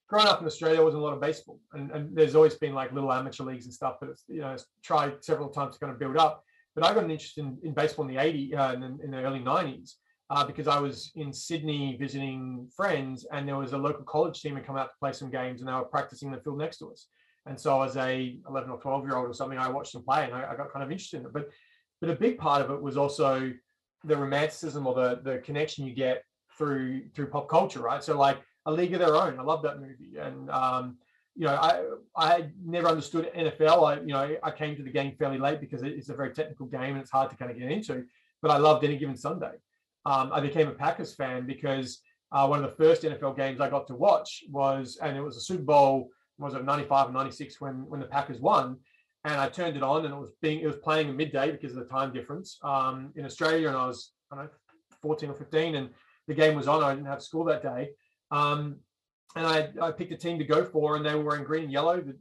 growing 0.08 0.26
up 0.26 0.40
in 0.40 0.46
Australia, 0.46 0.76
there 0.76 0.84
wasn't 0.84 1.02
a 1.02 1.04
lot 1.04 1.14
of 1.14 1.20
baseball, 1.20 1.60
and, 1.72 1.90
and 1.90 2.16
there's 2.16 2.34
always 2.34 2.54
been 2.54 2.74
like 2.74 2.92
little 2.92 3.12
amateur 3.12 3.44
leagues 3.44 3.64
and 3.64 3.74
stuff. 3.74 3.96
But 4.00 4.10
it's 4.10 4.24
you 4.28 4.40
know 4.40 4.52
it's 4.52 4.66
tried 4.82 5.24
several 5.24 5.48
times 5.48 5.74
to 5.74 5.80
kind 5.80 5.92
of 5.92 5.98
build 5.98 6.16
up. 6.16 6.42
But 6.74 6.84
I 6.84 6.92
got 6.94 7.04
an 7.04 7.10
interest 7.10 7.38
in, 7.38 7.58
in 7.62 7.72
baseball 7.72 8.06
in 8.06 8.14
the 8.14 8.20
80s, 8.20 8.54
uh, 8.58 8.74
in, 8.74 8.80
the- 8.80 9.04
in 9.04 9.10
the 9.10 9.22
early 9.22 9.40
90s, 9.40 9.94
uh, 10.28 10.44
because 10.44 10.68
I 10.68 10.78
was 10.78 11.10
in 11.14 11.32
Sydney 11.32 11.96
visiting 11.98 12.68
friends, 12.76 13.26
and 13.32 13.48
there 13.48 13.56
was 13.56 13.72
a 13.72 13.78
local 13.78 14.04
college 14.04 14.42
team 14.42 14.56
had 14.56 14.66
come 14.66 14.76
out 14.76 14.90
to 14.90 14.98
play 15.00 15.12
some 15.12 15.30
games, 15.30 15.60
and 15.60 15.68
they 15.68 15.72
were 15.72 15.84
practicing 15.84 16.28
in 16.28 16.34
the 16.34 16.40
field 16.40 16.58
next 16.58 16.78
to 16.78 16.90
us. 16.90 17.08
And 17.46 17.58
so 17.58 17.80
as 17.82 17.96
a 17.96 18.36
11 18.48 18.70
or 18.70 18.78
12 18.78 19.06
year 19.06 19.16
old 19.16 19.30
or 19.30 19.34
something, 19.34 19.58
I 19.58 19.68
watched 19.70 19.92
them 19.92 20.02
play, 20.02 20.24
and 20.24 20.34
I, 20.34 20.52
I 20.52 20.56
got 20.56 20.72
kind 20.72 20.84
of 20.84 20.90
interested 20.90 21.20
in 21.20 21.26
it. 21.26 21.32
But 21.32 21.48
but 22.00 22.10
a 22.10 22.14
big 22.14 22.36
part 22.38 22.60
of 22.60 22.70
it 22.70 22.82
was 22.82 22.96
also 22.98 23.52
the 24.04 24.16
romanticism 24.16 24.86
or 24.86 24.94
the 24.94 25.20
the 25.22 25.38
connection 25.38 25.86
you 25.86 25.94
get 25.94 26.22
through 26.58 27.08
through 27.14 27.28
pop 27.28 27.48
culture, 27.48 27.80
right? 27.80 28.02
So 28.02 28.18
like 28.18 28.38
A 28.66 28.72
League 28.72 28.92
of 28.92 29.00
Their 29.00 29.14
Own, 29.14 29.38
I 29.38 29.42
love 29.42 29.62
that 29.62 29.80
movie, 29.80 30.18
and 30.18 30.50
um, 30.50 30.96
you 31.34 31.46
know 31.46 31.54
I 31.54 31.84
I 32.16 32.46
never 32.64 32.88
understood 32.88 33.30
NFL. 33.36 33.86
I 33.86 34.00
you 34.00 34.12
know 34.12 34.36
I 34.42 34.50
came 34.50 34.76
to 34.76 34.82
the 34.82 34.90
game 34.90 35.14
fairly 35.18 35.38
late 35.38 35.60
because 35.60 35.82
it's 35.82 36.08
a 36.08 36.14
very 36.14 36.32
technical 36.32 36.66
game 36.66 36.94
and 36.94 36.98
it's 36.98 37.10
hard 37.10 37.30
to 37.30 37.36
kind 37.36 37.50
of 37.50 37.58
get 37.58 37.70
into. 37.70 38.04
But 38.42 38.50
I 38.50 38.58
loved 38.58 38.84
any 38.84 38.98
given 38.98 39.16
Sunday. 39.16 39.52
Um, 40.04 40.30
I 40.32 40.40
became 40.40 40.68
a 40.68 40.72
Packers 40.72 41.14
fan 41.14 41.46
because 41.46 42.00
uh, 42.32 42.46
one 42.46 42.62
of 42.62 42.70
the 42.70 42.76
first 42.76 43.02
NFL 43.02 43.36
games 43.36 43.60
I 43.60 43.70
got 43.70 43.86
to 43.88 43.94
watch 43.94 44.44
was, 44.50 44.98
and 45.02 45.16
it 45.16 45.22
was 45.22 45.36
a 45.36 45.40
Super 45.40 45.62
Bowl. 45.62 46.10
Was 46.38 46.54
it 46.54 46.64
95 46.64 47.08
or 47.08 47.12
96 47.12 47.60
when 47.60 47.86
when 47.88 48.00
the 48.00 48.06
Packers 48.06 48.40
won? 48.40 48.78
and 49.26 49.40
I 49.40 49.48
turned 49.48 49.76
it 49.76 49.82
on 49.82 50.04
and 50.04 50.14
it 50.14 50.16
was 50.18 50.30
being 50.40 50.60
it 50.60 50.66
was 50.66 50.76
playing 50.76 51.08
at 51.08 51.16
midday 51.16 51.50
because 51.50 51.76
of 51.76 51.78
the 51.78 51.92
time 51.92 52.12
difference 52.12 52.58
um, 52.62 53.12
in 53.16 53.24
Australia 53.24 53.68
and 53.68 53.76
I 53.76 53.86
was 53.86 54.12
I 54.32 54.36
don't 54.36 54.44
know 54.44 54.50
14 55.02 55.30
or 55.30 55.34
15 55.34 55.74
and 55.74 55.90
the 56.28 56.34
game 56.34 56.56
was 56.56 56.68
on 56.68 56.82
I 56.82 56.94
didn't 56.94 57.08
have 57.08 57.22
school 57.22 57.44
that 57.44 57.62
day 57.62 57.90
um, 58.30 58.76
and 59.36 59.46
I, 59.46 59.68
I 59.80 59.90
picked 59.92 60.12
a 60.12 60.16
team 60.16 60.38
to 60.38 60.44
go 60.44 60.64
for 60.64 60.96
and 60.96 61.04
they 61.04 61.14
were 61.14 61.22
wearing 61.22 61.44
green 61.44 61.64
and 61.64 61.72
yellow. 61.72 62.00
The, 62.00 62.16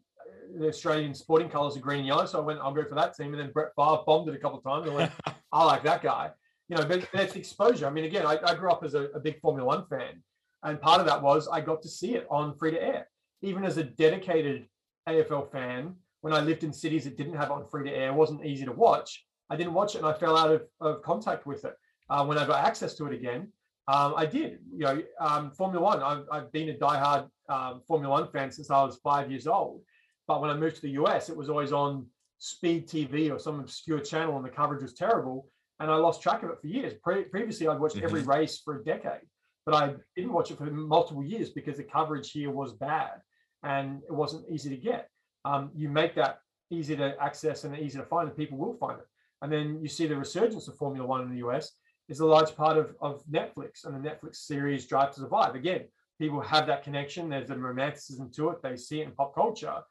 the 0.58 0.68
Australian 0.68 1.14
sporting 1.14 1.50
colours 1.50 1.76
are 1.76 1.82
green 1.82 2.00
and 2.00 2.08
yellow 2.08 2.26
so 2.26 2.40
I 2.40 2.42
went 2.42 2.60
I'll 2.60 2.74
go 2.74 2.84
for 2.84 2.96
that 2.96 3.16
team. 3.16 3.34
And 3.34 3.40
then 3.40 3.52
Brett 3.52 3.72
Favre 3.76 4.04
bombed 4.06 4.28
it 4.30 4.36
a 4.36 4.38
couple 4.38 4.58
of 4.58 4.64
times. 4.64 4.86
And 4.86 4.94
I 4.94 4.96
went 4.96 5.12
I 5.52 5.64
like 5.64 5.84
that 5.84 6.04
guy. 6.04 6.32
You 6.68 6.78
know 6.78 6.86
but 6.86 7.08
that's 7.14 7.36
exposure. 7.36 7.88
I 7.88 7.90
mean 7.90 8.06
again 8.06 8.26
I, 8.26 8.38
I 8.46 8.56
grew 8.56 8.70
up 8.70 8.84
as 8.84 8.94
a, 8.94 9.06
a 9.16 9.20
big 9.20 9.40
Formula 9.40 9.66
One 9.66 9.86
fan 9.88 10.22
and 10.64 10.82
part 10.82 11.00
of 11.00 11.08
that 11.08 11.22
was 11.22 11.48
I 11.48 11.62
got 11.62 11.82
to 11.84 11.90
see 11.90 12.16
it 12.16 12.28
on 12.30 12.56
free 12.58 12.72
to 12.72 12.82
air. 12.82 13.08
Even 13.42 13.64
as 13.64 13.78
a 13.78 13.84
dedicated 13.84 14.68
AFL 15.08 15.52
fan 15.52 15.96
when 16.22 16.34
I 16.34 16.42
lived 16.42 16.64
in 16.64 16.74
cities 16.74 17.04
that 17.04 17.18
didn't 17.18 17.36
have 17.36 17.50
it 17.50 17.54
on 17.54 17.68
free 17.68 17.88
to 17.88 17.96
air, 17.96 18.10
it 18.10 18.16
wasn't 18.16 18.46
easy 18.46 18.66
to 18.66 18.72
watch. 18.72 19.26
I 19.50 19.56
didn't 19.56 19.74
watch 19.74 19.96
it 19.96 20.00
and 20.00 20.08
I 20.08 20.14
fell 20.14 20.38
out 20.38 20.52
of, 20.52 20.64
of 20.82 21.02
contact 21.02 21.46
with 21.46 21.64
it. 21.66 21.76
Uh, 22.10 22.26
when 22.26 22.38
I 22.38 22.46
got 22.46 22.66
access 22.66 22.94
to 22.96 23.08
it 23.08 23.14
again, 23.14 23.48
um, 23.88 24.14
I 24.16 24.26
did. 24.26 24.60
You 24.74 24.86
know, 24.86 25.04
um, 25.20 25.52
Formula 25.52 25.84
One, 25.84 26.02
I've, 26.02 26.26
I've 26.32 26.52
been 26.52 26.70
a 26.70 26.74
diehard 26.74 27.30
um, 27.50 27.82
Formula 27.88 28.12
One 28.12 28.32
fan 28.32 28.52
since 28.52 28.70
I 28.70 28.84
was 28.84 28.98
five 28.98 29.30
years 29.30 29.48
old. 29.48 29.82
But 30.28 30.42
when 30.42 30.50
I 30.50 30.56
moved 30.56 30.78
to 30.78 30.82
the 30.82 30.92
US, 31.04 31.30
it 31.30 31.38
was 31.38 31.50
always 31.50 31.72
on 31.72 32.08
Speed 32.40 32.88
TV 32.88 33.32
or 33.32 33.40
some 33.40 33.60
obscure 33.60 34.00
channel 34.00 34.36
and 34.38 34.46
the 34.46 34.50
coverage 34.50 34.82
was 34.82 34.94
terrible. 34.94 35.48
And 35.80 35.92
I 35.92 35.96
lost 35.96 36.22
track 36.22 36.42
of 36.44 36.50
it 36.50 36.60
for 36.62 36.68
years. 36.68 36.94
Pre- 37.04 37.26
previously, 37.26 37.68
I'd 37.68 37.80
watched 37.80 37.98
every 37.98 38.22
race 38.24 38.60
for 38.64 38.80
a 38.80 38.84
decade, 38.84 39.22
but 39.66 39.76
I 39.76 39.94
didn't 40.16 40.34
watch 40.34 40.50
it 40.50 40.58
for 40.58 40.64
multiple 40.66 41.24
years 41.24 41.50
because 41.50 41.78
the 41.78 41.84
coverage 41.84 42.32
here 42.32 42.50
was 42.50 42.74
bad 42.74 43.22
and 43.62 44.02
it 44.08 44.14
wasn't 44.14 44.50
easy 44.50 44.70
to 44.70 44.78
get 44.78 45.10
um, 45.46 45.70
you 45.76 45.88
make 45.88 46.16
that 46.16 46.40
easy 46.72 46.96
to 46.98 47.16
access 47.22 47.64
and 47.64 47.78
easy 47.78 48.00
to 48.00 48.06
find, 48.06 48.28
and 48.28 48.38
people 48.38 48.58
will 48.58 48.74
find 48.74 49.00
it. 49.00 49.06
And 49.42 49.52
then 49.52 49.80
you 49.82 49.88
see 49.88 50.08
the 50.08 50.16
resurgence 50.18 50.68
of 50.68 50.76
Formula 50.76 51.06
One 51.06 51.22
in 51.22 51.30
the 51.30 51.48
US 51.48 51.72
is 52.08 52.20
a 52.20 52.26
large 52.26 52.56
part 52.56 52.78
of, 52.78 52.96
of 53.02 53.24
Netflix 53.26 53.86
and 53.86 53.96
the 53.96 54.10
Netflix 54.10 54.38
series 54.38 54.86
Drive 54.86 55.14
to 55.16 55.22
Survive. 55.22 55.56
Again, 55.56 55.86
people 56.20 56.40
have 56.42 56.68
that 56.68 56.84
connection. 56.84 57.30
There's 57.30 57.50
a 57.50 57.58
romanticism 57.58 58.32
to 58.36 58.50
it. 58.50 58.62
They 58.62 58.78
see 58.78 59.02
it 59.02 59.08
in 59.08 59.12
pop 59.12 59.34
culture 59.34 59.82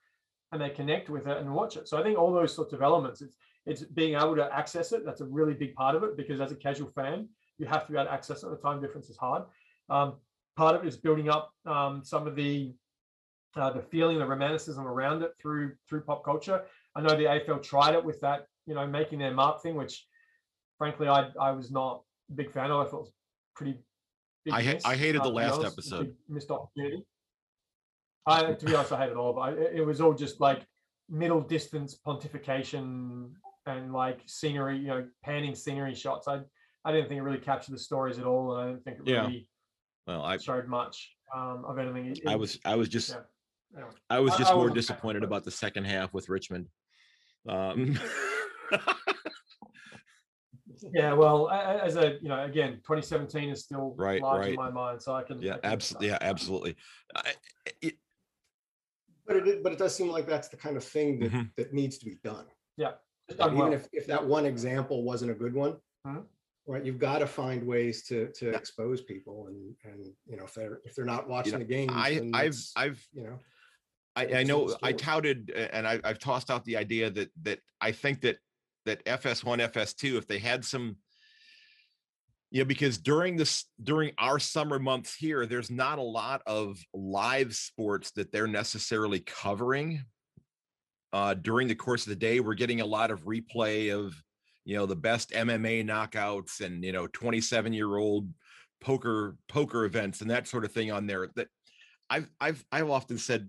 and 0.53 0.61
they 0.61 0.71
connect 0.71 1.11
with 1.11 1.27
it 1.27 1.39
and 1.39 1.53
watch 1.53 1.77
it. 1.77 1.89
So 1.89 1.99
I 1.99 2.03
think 2.03 2.19
all 2.19 2.33
those 2.33 2.55
sorts 2.55 2.73
of 2.73 2.83
elements, 2.83 3.21
it's 3.21 3.37
it's 3.67 3.83
being 3.83 4.15
able 4.15 4.37
to 4.37 4.49
access 4.53 4.93
it. 4.93 5.05
That's 5.07 5.23
a 5.23 5.27
really 5.27 5.55
big 5.55 5.75
part 5.75 5.97
of 5.97 6.03
it 6.05 6.17
because 6.19 6.41
as 6.41 6.53
a 6.53 6.57
casual 6.57 6.91
fan, 6.91 7.29
you 7.59 7.67
have 7.67 7.87
to 7.87 7.93
be 7.93 7.99
able 7.99 8.07
to 8.07 8.13
access 8.13 8.43
it. 8.43 8.51
The 8.51 8.57
time 8.57 8.81
difference 8.81 9.09
is 9.09 9.17
hard. 9.17 9.45
Um, 9.89 10.17
part 10.55 10.77
of 10.77 10.85
it 10.85 10.89
is 10.89 10.99
building 10.99 11.31
up 11.31 11.51
um, 11.67 12.03
some 12.05 12.27
of 12.27 12.37
the 12.37 12.75
uh, 13.57 13.71
the 13.71 13.83
feeling, 13.83 14.19
the 14.19 14.27
romanticism 14.27 14.87
around 14.87 15.23
it 15.23 15.33
through 15.41 15.73
through 15.89 16.03
pop 16.03 16.25
culture. 16.25 16.63
I 16.95 17.01
know 17.01 17.17
the 17.17 17.25
AFL 17.25 17.63
tried 17.63 17.95
it 17.95 18.05
with 18.05 18.21
that, 18.21 18.47
you 18.67 18.75
know, 18.75 18.87
making 18.87 19.19
their 19.19 19.33
mark 19.33 19.63
thing, 19.63 19.75
which 19.75 20.07
frankly 20.79 21.09
I 21.09 21.31
I 21.41 21.51
was 21.53 21.71
not 21.71 22.03
a 22.31 22.35
big 22.35 22.51
fan 22.53 22.71
of. 22.71 22.87
I 22.87 22.91
thought 22.91 22.97
it 22.99 23.01
was 23.01 23.13
pretty. 23.55 23.79
I 24.53 24.63
ha- 24.63 24.81
I 24.85 24.97
hated 24.97 25.23
the 25.23 25.29
last 25.31 25.55
honest, 25.55 25.73
episode. 25.73 26.15
Missed 26.29 26.51
opportunity. 26.51 27.05
I 28.27 28.53
to 28.55 28.67
be 28.67 28.75
honest, 28.75 28.93
I 28.93 28.99
hated 28.99 29.17
all, 29.17 29.33
but 29.33 29.41
I, 29.41 29.51
it 29.53 29.71
it 29.77 29.87
was 29.87 30.01
all 30.01 30.15
just 30.15 30.41
like 30.41 30.67
middle 31.09 31.41
distance 31.41 31.99
pontification 32.07 33.31
and 33.67 33.93
like 33.93 34.21
scenery, 34.27 34.79
you 34.79 34.89
know, 34.89 35.07
panning 35.23 35.55
scenery 35.55 35.95
shots. 35.95 36.29
I 36.29 36.41
I 36.85 36.93
didn't 36.93 37.09
think 37.09 37.19
it 37.19 37.23
really 37.23 37.39
captured 37.39 37.73
the 37.73 37.79
stories 37.79 38.19
at 38.19 38.25
all, 38.27 38.57
and 38.57 38.61
I 38.61 38.73
didn't 38.73 38.85
think 38.85 38.99
it 39.01 39.09
Yeah. 39.09 39.23
really 39.23 39.49
Well, 40.07 40.23
I 40.23 40.37
showed 40.37 40.69
much 40.69 41.15
um, 41.35 41.65
of 41.67 41.79
anything. 41.79 42.07
It- 42.07 42.21
I 42.27 42.37
was 42.37 42.59
I 42.65 42.77
was 42.77 42.89
just 42.89 43.11
yeah. 43.11 43.21
Anyway. 43.77 43.91
I 44.09 44.21
was 44.21 44.37
just 44.37 44.53
I 44.53 44.55
more 44.55 44.65
wasn't 44.65 44.79
a 44.79 44.83
fan, 44.83 44.95
disappointed 44.97 45.25
about 45.25 45.45
the 45.45 45.51
second 45.51 45.85
half 45.85 46.15
with 46.15 46.29
Richmond. 46.29 46.69
Um, 47.49 47.99
Yeah, 50.93 51.13
well, 51.15 51.49
a- 51.49 51.53
a- 51.79 51.83
as 51.85 51.97
a 51.97 52.19
you 52.21 52.29
know, 52.29 52.45
again, 52.45 52.75
2017 52.85 53.51
is 53.51 53.63
still 53.65 53.95
Right, 53.97 54.21
large 54.21 54.49
in 54.49 54.55
my 54.57 54.71
mind, 54.71 55.01
so 55.03 55.15
I 55.15 55.23
can. 55.23 55.41
yeah, 55.41 55.55
I 55.55 55.59
can 55.59 55.73
absolutely. 55.73 56.09
Yeah, 56.09 56.19
absolutely. 56.21 56.77
I, 57.15 57.33
it, 57.81 57.95
but 59.27 59.37
it 59.37 59.63
but 59.63 59.73
it 59.73 59.79
does 59.79 59.95
seem 59.95 60.09
like 60.09 60.27
that's 60.27 60.49
the 60.49 60.57
kind 60.57 60.77
of 60.77 60.85
thing 60.85 61.19
that 61.21 61.33
Mhm. 61.33 61.51
that 61.57 61.73
needs 61.73 61.97
to 61.99 62.05
be 62.05 62.17
done 62.23 62.47
Yeah, 62.77 62.95
done 63.37 63.55
even 63.55 63.59
well. 63.59 63.73
if 63.73 63.89
if 63.93 64.07
that 64.07 64.25
one 64.25 64.45
example 64.45 65.03
wasn't 65.03 65.31
a 65.31 65.35
good 65.35 65.55
one 65.55 65.81
Mhm. 66.07 66.27
right 66.67 66.85
you've 66.85 66.99
got 66.99 67.21
to 67.21 67.27
find 67.27 67.67
ways 67.67 68.07
to 68.09 68.31
to 68.33 68.51
Yeah. 68.51 68.57
expose 68.59 69.01
people 69.03 69.47
and 69.47 69.75
and 69.85 70.15
you 70.27 70.37
know 70.37 70.45
if 70.45 70.53
they're 70.53 70.81
if 70.85 70.95
they're 70.95 71.07
not 71.07 71.27
watching 71.27 71.53
know, 71.55 71.59
the 71.61 71.65
game, 71.65 71.89
I 71.91 72.21
I've 72.35 72.59
I've 72.77 73.09
you 73.15 73.23
know 73.23 73.39
I, 74.17 74.27
I 74.41 74.43
know 74.43 74.77
I 74.83 74.93
touted 74.93 75.51
uh, 75.57 75.69
and 75.73 75.89
I, 75.89 76.01
I've 76.05 76.19
tossed 76.19 76.51
out 76.51 76.65
the 76.67 76.77
idea 76.77 77.09
that 77.11 77.31
that 77.43 77.61
I 77.81 77.93
think 77.93 78.21
that 78.21 78.39
that 78.85 79.05
FS1, 79.05 79.73
FS2, 79.73 80.17
if 80.17 80.27
they 80.27 80.39
had 80.39 80.65
some, 80.65 80.97
you 82.51 82.61
know, 82.61 82.65
because 82.67 82.99
during 82.99 83.37
this 83.37 83.65
during 83.83 84.13
our 84.19 84.39
summer 84.39 84.79
months 84.79 85.15
here, 85.15 85.47
there's 85.47 85.71
not 85.71 85.99
a 85.99 86.03
lot 86.03 86.43
of 86.47 86.79
live 86.93 87.55
sports 87.55 88.13
that 88.13 88.31
they're 88.31 88.47
necessarily 88.47 89.21
covering. 89.21 90.05
Uh, 91.13 91.35
during 91.35 91.69
the 91.69 91.75
course 91.75 92.07
of 92.07 92.11
the 92.11 92.17
day, 92.17 92.41
we're 92.41 92.55
getting 92.55 92.81
a 92.81 92.87
lot 92.87 93.11
of 93.11 93.25
replay 93.25 93.95
of, 93.95 94.15
you 94.65 94.77
know, 94.77 94.87
the 94.87 94.97
best 94.97 95.31
MMA 95.31 95.85
knockouts 95.85 96.61
and 96.61 96.85
you 96.85 96.93
know, 96.93 97.07
27 97.09 97.73
year 97.73 97.97
old 97.97 98.29
poker 98.81 99.37
poker 99.49 99.85
events 99.85 100.21
and 100.21 100.31
that 100.31 100.47
sort 100.47 100.65
of 100.65 100.73
thing 100.73 100.93
on 100.93 101.07
there. 101.07 101.29
That 101.35 101.49
I've 102.09 102.29
I've 102.41 102.65
I've 102.71 102.91
often 102.91 103.19
said, 103.19 103.49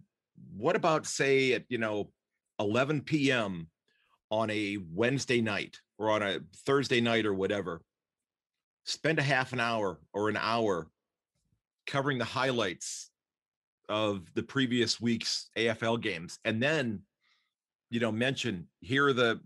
what 0.55 0.75
about 0.75 1.05
say 1.05 1.53
at 1.53 1.65
you 1.69 1.77
know 1.77 2.11
11 2.59 3.01
p.m. 3.01 3.67
on 4.31 4.49
a 4.49 4.77
Wednesday 4.91 5.41
night 5.41 5.77
or 5.97 6.09
on 6.11 6.21
a 6.21 6.39
Thursday 6.65 7.01
night 7.01 7.25
or 7.25 7.33
whatever, 7.33 7.81
spend 8.85 9.19
a 9.19 9.23
half 9.23 9.53
an 9.53 9.59
hour 9.59 9.99
or 10.13 10.29
an 10.29 10.37
hour 10.37 10.87
covering 11.87 12.17
the 12.17 12.25
highlights 12.25 13.09
of 13.87 14.25
the 14.33 14.43
previous 14.43 14.99
week's 14.99 15.49
AFL 15.55 16.01
games 16.01 16.39
and 16.43 16.61
then 16.61 16.99
you 17.91 17.99
know 17.99 18.11
mention 18.11 18.67
here 18.81 19.05
are 19.05 19.13
the 19.13 19.39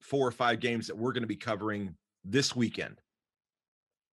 four 0.00 0.26
or 0.26 0.30
five 0.30 0.60
games 0.60 0.86
that 0.86 0.96
we're 0.96 1.12
going 1.12 1.22
to 1.22 1.28
be 1.28 1.36
covering 1.36 1.94
this 2.24 2.54
weekend. 2.54 3.00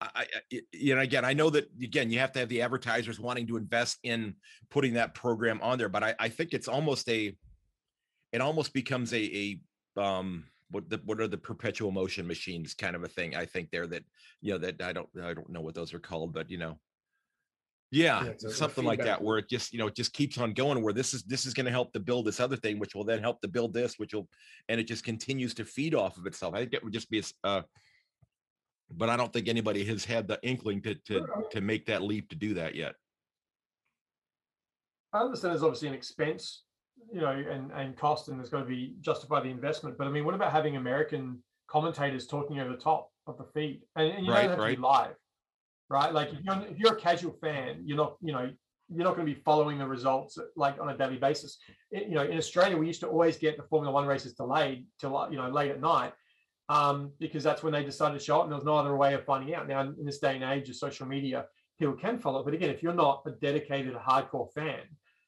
I, 0.02 0.10
I, 0.16 0.60
you 0.74 0.96
know, 0.96 1.02
again, 1.02 1.24
I 1.24 1.34
know 1.34 1.50
that 1.52 1.70
again, 1.82 2.12
you 2.12 2.20
have 2.20 2.32
to 2.34 2.40
have 2.40 2.50
the 2.50 2.62
advertisers 2.62 3.20
wanting 3.20 3.48
to 3.48 3.58
invest 3.58 4.00
in 4.04 4.36
putting 4.70 4.94
that 4.94 5.14
program 5.14 5.60
on 5.62 5.78
there, 5.78 5.90
but 5.90 6.04
I, 6.04 6.16
I 6.20 6.30
think 6.30 6.54
it's 6.54 6.68
almost 6.68 7.08
a, 7.10 7.36
it 8.32 8.42
almost 8.42 8.74
becomes 8.74 9.14
a, 9.14 9.24
a, 9.24 9.60
um, 9.98 10.46
what 10.72 10.90
the, 10.90 11.00
what 11.06 11.22
are 11.22 11.28
the 11.28 11.38
perpetual 11.38 11.92
motion 11.92 12.26
machines 12.28 12.74
kind 12.74 12.96
of 12.96 13.04
a 13.04 13.08
thing. 13.08 13.36
I 13.36 13.46
think 13.46 13.70
there 13.72 13.88
that, 13.88 14.04
you 14.42 14.54
know, 14.54 14.58
that 14.60 14.82
I 14.82 14.94
don't, 14.94 15.10
I 15.22 15.34
don't 15.34 15.50
know 15.50 15.62
what 15.62 15.76
those 15.76 15.94
are 15.94 16.00
called, 16.00 16.34
but 16.34 16.50
you 16.50 16.58
know, 16.58 16.80
yeah, 17.92 18.26
Yeah, 18.26 18.50
something 18.50 18.84
like 18.84 19.04
that, 19.04 19.22
where 19.22 19.38
it 19.38 19.48
just, 19.48 19.72
you 19.72 19.80
know, 19.80 19.88
it 19.88 19.96
just 19.96 20.12
keeps 20.12 20.38
on 20.38 20.54
going, 20.54 20.82
where 20.84 20.92
this 20.92 21.14
is, 21.14 21.24
this 21.24 21.46
is 21.46 21.54
going 21.54 21.68
to 21.68 21.72
help 21.72 21.94
to 21.94 22.00
build 22.00 22.26
this 22.26 22.40
other 22.42 22.58
thing, 22.58 22.78
which 22.78 22.94
will 22.94 23.06
then 23.06 23.20
help 23.20 23.40
to 23.42 23.48
build 23.48 23.74
this, 23.74 23.98
which 23.98 24.14
will, 24.14 24.28
and 24.68 24.82
it 24.82 24.88
just 24.88 25.06
continues 25.06 25.54
to 25.54 25.64
feed 25.64 25.96
off 25.96 26.18
of 26.18 26.26
itself. 26.26 26.56
I 26.56 26.60
think 26.60 26.74
it 26.74 26.84
would 26.84 26.92
just 26.92 27.10
be, 27.10 27.24
uh, 27.44 27.62
but 28.92 29.10
I 29.10 29.16
don't 29.16 29.32
think 29.32 29.48
anybody 29.48 29.86
has 29.86 30.04
had 30.04 30.28
the 30.28 30.40
inkling 30.44 30.82
to, 30.82 30.96
to, 30.96 31.26
to 31.52 31.62
make 31.62 31.86
that 31.86 32.02
leap 32.02 32.30
to 32.30 32.36
do 32.36 32.56
that 32.56 32.76
yet. 32.76 32.96
I 35.14 35.20
understand 35.20 35.54
there's 35.54 35.64
obviously 35.64 35.88
an 35.88 35.94
expense, 35.94 36.64
you 37.12 37.22
know, 37.22 37.30
and, 37.32 37.72
and 37.72 37.96
cost, 37.98 38.28
and 38.28 38.40
there's 38.40 38.50
got 38.50 38.60
to 38.60 38.66
be 38.66 38.96
justify 39.02 39.40
the 39.42 39.50
investment. 39.50 39.98
But 39.98 40.08
I 40.08 40.12
mean, 40.12 40.26
what 40.26 40.34
about 40.36 40.52
having 40.52 40.76
American 40.76 41.44
commentators 41.68 42.28
talking 42.28 42.60
over 42.60 42.72
the 42.72 42.78
top 42.78 43.12
of 43.28 43.38
the 43.38 43.46
feed? 43.54 43.82
And, 43.96 44.08
and 44.10 44.26
you 44.26 44.32
Right, 44.32 44.42
don't 44.42 44.50
have 44.52 44.60
to 44.60 44.66
be 44.66 44.76
live, 44.76 45.16
right? 45.90 46.14
Like 46.14 46.34
if 46.34 46.40
you're 46.44 46.62
if 46.70 46.78
you're 46.80 46.94
a 46.94 47.00
casual 47.00 47.34
fan, 47.34 47.82
you're 47.86 47.98
not, 47.98 48.18
you 48.22 48.34
know, 48.34 48.50
you're 48.90 49.04
not 49.04 49.16
going 49.16 49.28
to 49.28 49.34
be 49.34 49.40
following 49.42 49.78
the 49.78 49.88
results 49.88 50.38
like 50.56 50.80
on 50.80 50.90
a 50.90 50.98
daily 50.98 51.18
basis. 51.18 51.58
It- 51.92 52.08
you 52.08 52.16
know, 52.16 52.24
in 52.24 52.38
Australia, 52.38 52.78
we 52.78 52.88
used 52.88 53.02
to 53.02 53.08
always 53.08 53.38
get 53.38 53.58
the 53.58 53.64
Formula 53.64 53.94
One 53.94 54.06
races 54.06 54.34
delayed 54.34 54.86
till 55.00 55.28
you 55.32 55.38
know 55.38 55.50
late 55.50 55.72
at 55.72 55.82
night. 55.82 56.14
Um, 56.68 57.12
because 57.20 57.44
that's 57.44 57.62
when 57.62 57.74
they 57.74 57.84
decided 57.84 58.18
to 58.18 58.24
show 58.26 58.40
it, 58.40 58.44
and 58.44 58.52
there 58.52 58.58
was 58.58 58.66
no 58.66 58.76
other 58.76 58.96
way 58.96 59.14
of 59.14 59.24
finding 59.24 59.54
out. 59.54 59.68
Now, 59.68 59.82
in 59.82 60.04
this 60.04 60.18
day 60.18 60.34
and 60.34 60.44
age 60.44 60.68
of 60.68 60.76
social 60.76 61.06
media, 61.06 61.46
people 61.78 61.94
can 61.94 62.18
follow. 62.18 62.44
But 62.44 62.56
again, 62.56 62.72
if 62.72 62.82
you're 62.82 62.92
not 62.92 63.22
a 63.28 63.32
dedicated, 63.32 63.94
hardcore 63.94 64.52
fan, 64.52 64.82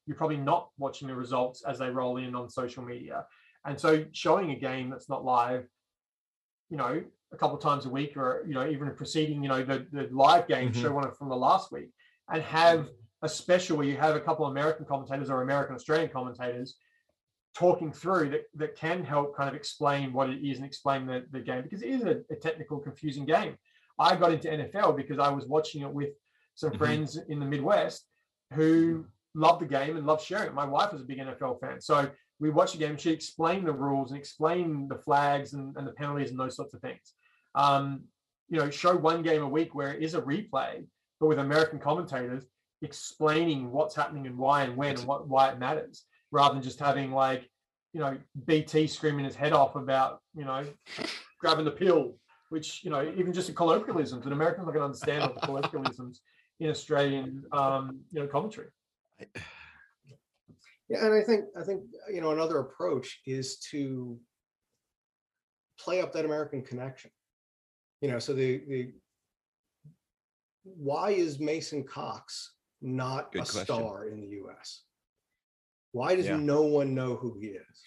you're 0.08 0.16
probably 0.18 0.38
not 0.38 0.70
watching 0.78 1.08
the 1.08 1.16
results 1.16 1.64
as 1.68 1.78
they 1.78 1.90
roll 1.90 2.18
in 2.18 2.34
on 2.34 2.50
social 2.50 2.84
media. 2.84 3.26
And 3.66 3.80
so 3.80 4.06
showing 4.14 4.52
a 4.52 4.56
game 4.56 4.90
that's 4.90 5.10
not 5.10 5.26
live, 5.26 5.68
you 6.70 6.78
know, 6.78 7.04
a 7.34 7.38
couple 7.38 7.58
of 7.58 7.62
times 7.62 7.86
a 7.86 7.90
week 7.90 8.16
or, 8.16 8.44
you 8.48 8.54
know, 8.54 8.68
even 8.68 8.90
preceding, 8.96 9.44
you 9.44 9.50
know, 9.50 9.64
the, 9.64 9.86
the 9.92 10.08
live 10.12 10.48
game, 10.48 10.72
Mhm. 10.72 10.82
show 10.82 10.94
one 10.94 11.12
from 11.12 11.28
the 11.28 11.36
last 11.36 11.72
week 11.74 11.90
and 12.30 12.42
have 12.42 12.90
a 13.22 13.28
special 13.28 13.76
where 13.78 13.86
you 13.86 13.98
have 13.98 14.16
a 14.16 14.22
couple 14.22 14.46
of 14.46 14.52
American 14.52 14.86
commentators 14.86 15.30
or 15.30 15.42
American 15.42 15.76
Australian 15.76 16.10
commentators 16.10 16.78
talking 17.54 17.92
through 17.92 18.30
that, 18.30 18.44
that 18.56 18.76
can 18.78 19.04
help 19.04 19.36
kind 19.36 19.50
of 19.50 19.56
explain 19.56 20.14
what 20.14 20.30
it 20.30 20.40
is 20.48 20.58
and 20.58 20.66
explain 20.66 21.06
the, 21.06 21.26
the 21.32 21.40
game 21.40 21.64
because 21.64 21.82
it 21.82 21.90
is 21.90 22.04
a, 22.04 22.22
a 22.32 22.36
technical, 22.36 22.80
confusing 22.80 23.26
game. 23.26 23.58
I 24.00 24.16
got 24.16 24.32
into 24.32 24.48
NFL 24.48 24.96
because 24.96 25.20
I 25.20 25.30
was 25.30 25.48
watching 25.48 25.82
it 25.82 25.92
with 25.92 26.12
some 26.56 26.72
Mhm. 26.72 26.78
friends 26.78 27.18
in 27.28 27.40
the 27.40 27.46
Midwest 27.46 28.06
who 28.54 29.06
loved 29.38 29.62
the 29.62 29.68
game 29.68 29.96
and 29.96 30.06
loved 30.06 30.24
sharing 30.24 30.48
it. 30.48 30.54
My 30.54 30.66
wife 30.66 30.92
was 30.92 31.02
a 31.02 31.06
big 31.06 31.20
NFL 31.20 31.62
fan. 31.62 31.80
So 31.80 32.10
we 32.40 32.50
watched 32.50 32.74
the 32.74 32.80
game. 32.80 32.98
She 32.98 33.12
explained 33.12 33.68
the 33.68 33.72
rules 33.72 34.12
and 34.12 34.20
explained 34.20 34.90
the 34.90 34.98
flags 34.98 35.54
and, 35.54 35.76
and 35.78 35.88
the 35.88 35.92
penalties 35.92 36.32
and 36.32 36.40
those 36.40 36.56
sorts 36.56 36.74
of 36.74 36.82
things. 36.82 37.14
Um, 37.56 38.04
you 38.50 38.58
know, 38.58 38.70
show 38.70 38.96
one 38.96 39.22
game 39.22 39.44
a 39.44 39.48
week 39.48 39.76
where 39.76 39.94
it 39.94 40.02
is 40.02 40.16
a 40.16 40.22
replay, 40.22 40.86
but 41.20 41.28
with 41.28 41.40
American 41.40 41.80
commentators 41.80 42.46
explaining 42.82 43.72
what's 43.72 43.96
happening 43.96 44.26
and 44.28 44.38
why 44.38 44.64
and 44.64 44.76
when 44.76 44.98
and 44.98 45.06
what, 45.06 45.28
why 45.28 45.50
it 45.50 45.60
matters, 45.60 46.04
rather 46.32 46.56
than 46.56 46.64
just 46.64 46.80
having 46.80 47.12
like, 47.12 47.48
you 47.94 48.00
know, 48.00 48.18
BT 48.46 48.88
screaming 48.88 49.26
his 49.26 49.36
head 49.36 49.54
off 49.54 49.76
about, 49.76 50.22
you 50.36 50.46
know, 50.46 50.66
grabbing 51.40 51.66
the 51.66 51.72
pill, 51.72 52.16
which, 52.50 52.84
you 52.84 52.90
know, 52.90 53.12
even 53.18 53.34
just 53.34 53.48
the 53.48 53.54
colloquialisms, 53.54 54.26
and 54.26 54.34
Americans 54.34 54.66
not 54.66 54.74
going 54.74 54.82
to 54.82 54.86
understand 54.86 55.24
all 55.24 55.34
the 55.34 55.46
colloquialisms 55.46 56.22
in 56.60 56.70
Australian, 56.70 57.44
um, 57.52 58.00
you 58.12 58.20
know, 58.20 58.28
commentary. 58.28 58.68
Yeah, 60.90 61.06
and 61.06 61.14
I 61.14 61.22
think, 61.22 61.44
I 61.60 61.64
think, 61.64 61.82
you 62.14 62.22
know, 62.22 62.32
another 62.32 62.60
approach 62.60 63.20
is 63.26 63.58
to 63.72 64.18
play 65.78 66.02
up 66.02 66.14
that 66.14 66.24
American 66.24 66.62
connection. 66.62 67.12
You 68.00 68.10
know, 68.10 68.20
so 68.20 68.34
the, 68.34 68.62
the, 68.70 68.94
why 70.64 71.10
is 71.12 71.42
Mason 71.42 71.84
Cox 71.84 72.54
not 72.82 73.34
Good 73.34 73.42
a 73.42 73.46
question. 73.46 73.66
star 73.66 74.08
in 74.08 74.22
the 74.22 74.28
US? 74.46 74.84
Why 75.92 76.16
does 76.16 76.28
Yeah. 76.28 76.38
no 76.38 76.62
one 76.62 76.96
know 76.96 77.16
who 77.18 77.38
he 77.38 77.48
is? 77.48 77.84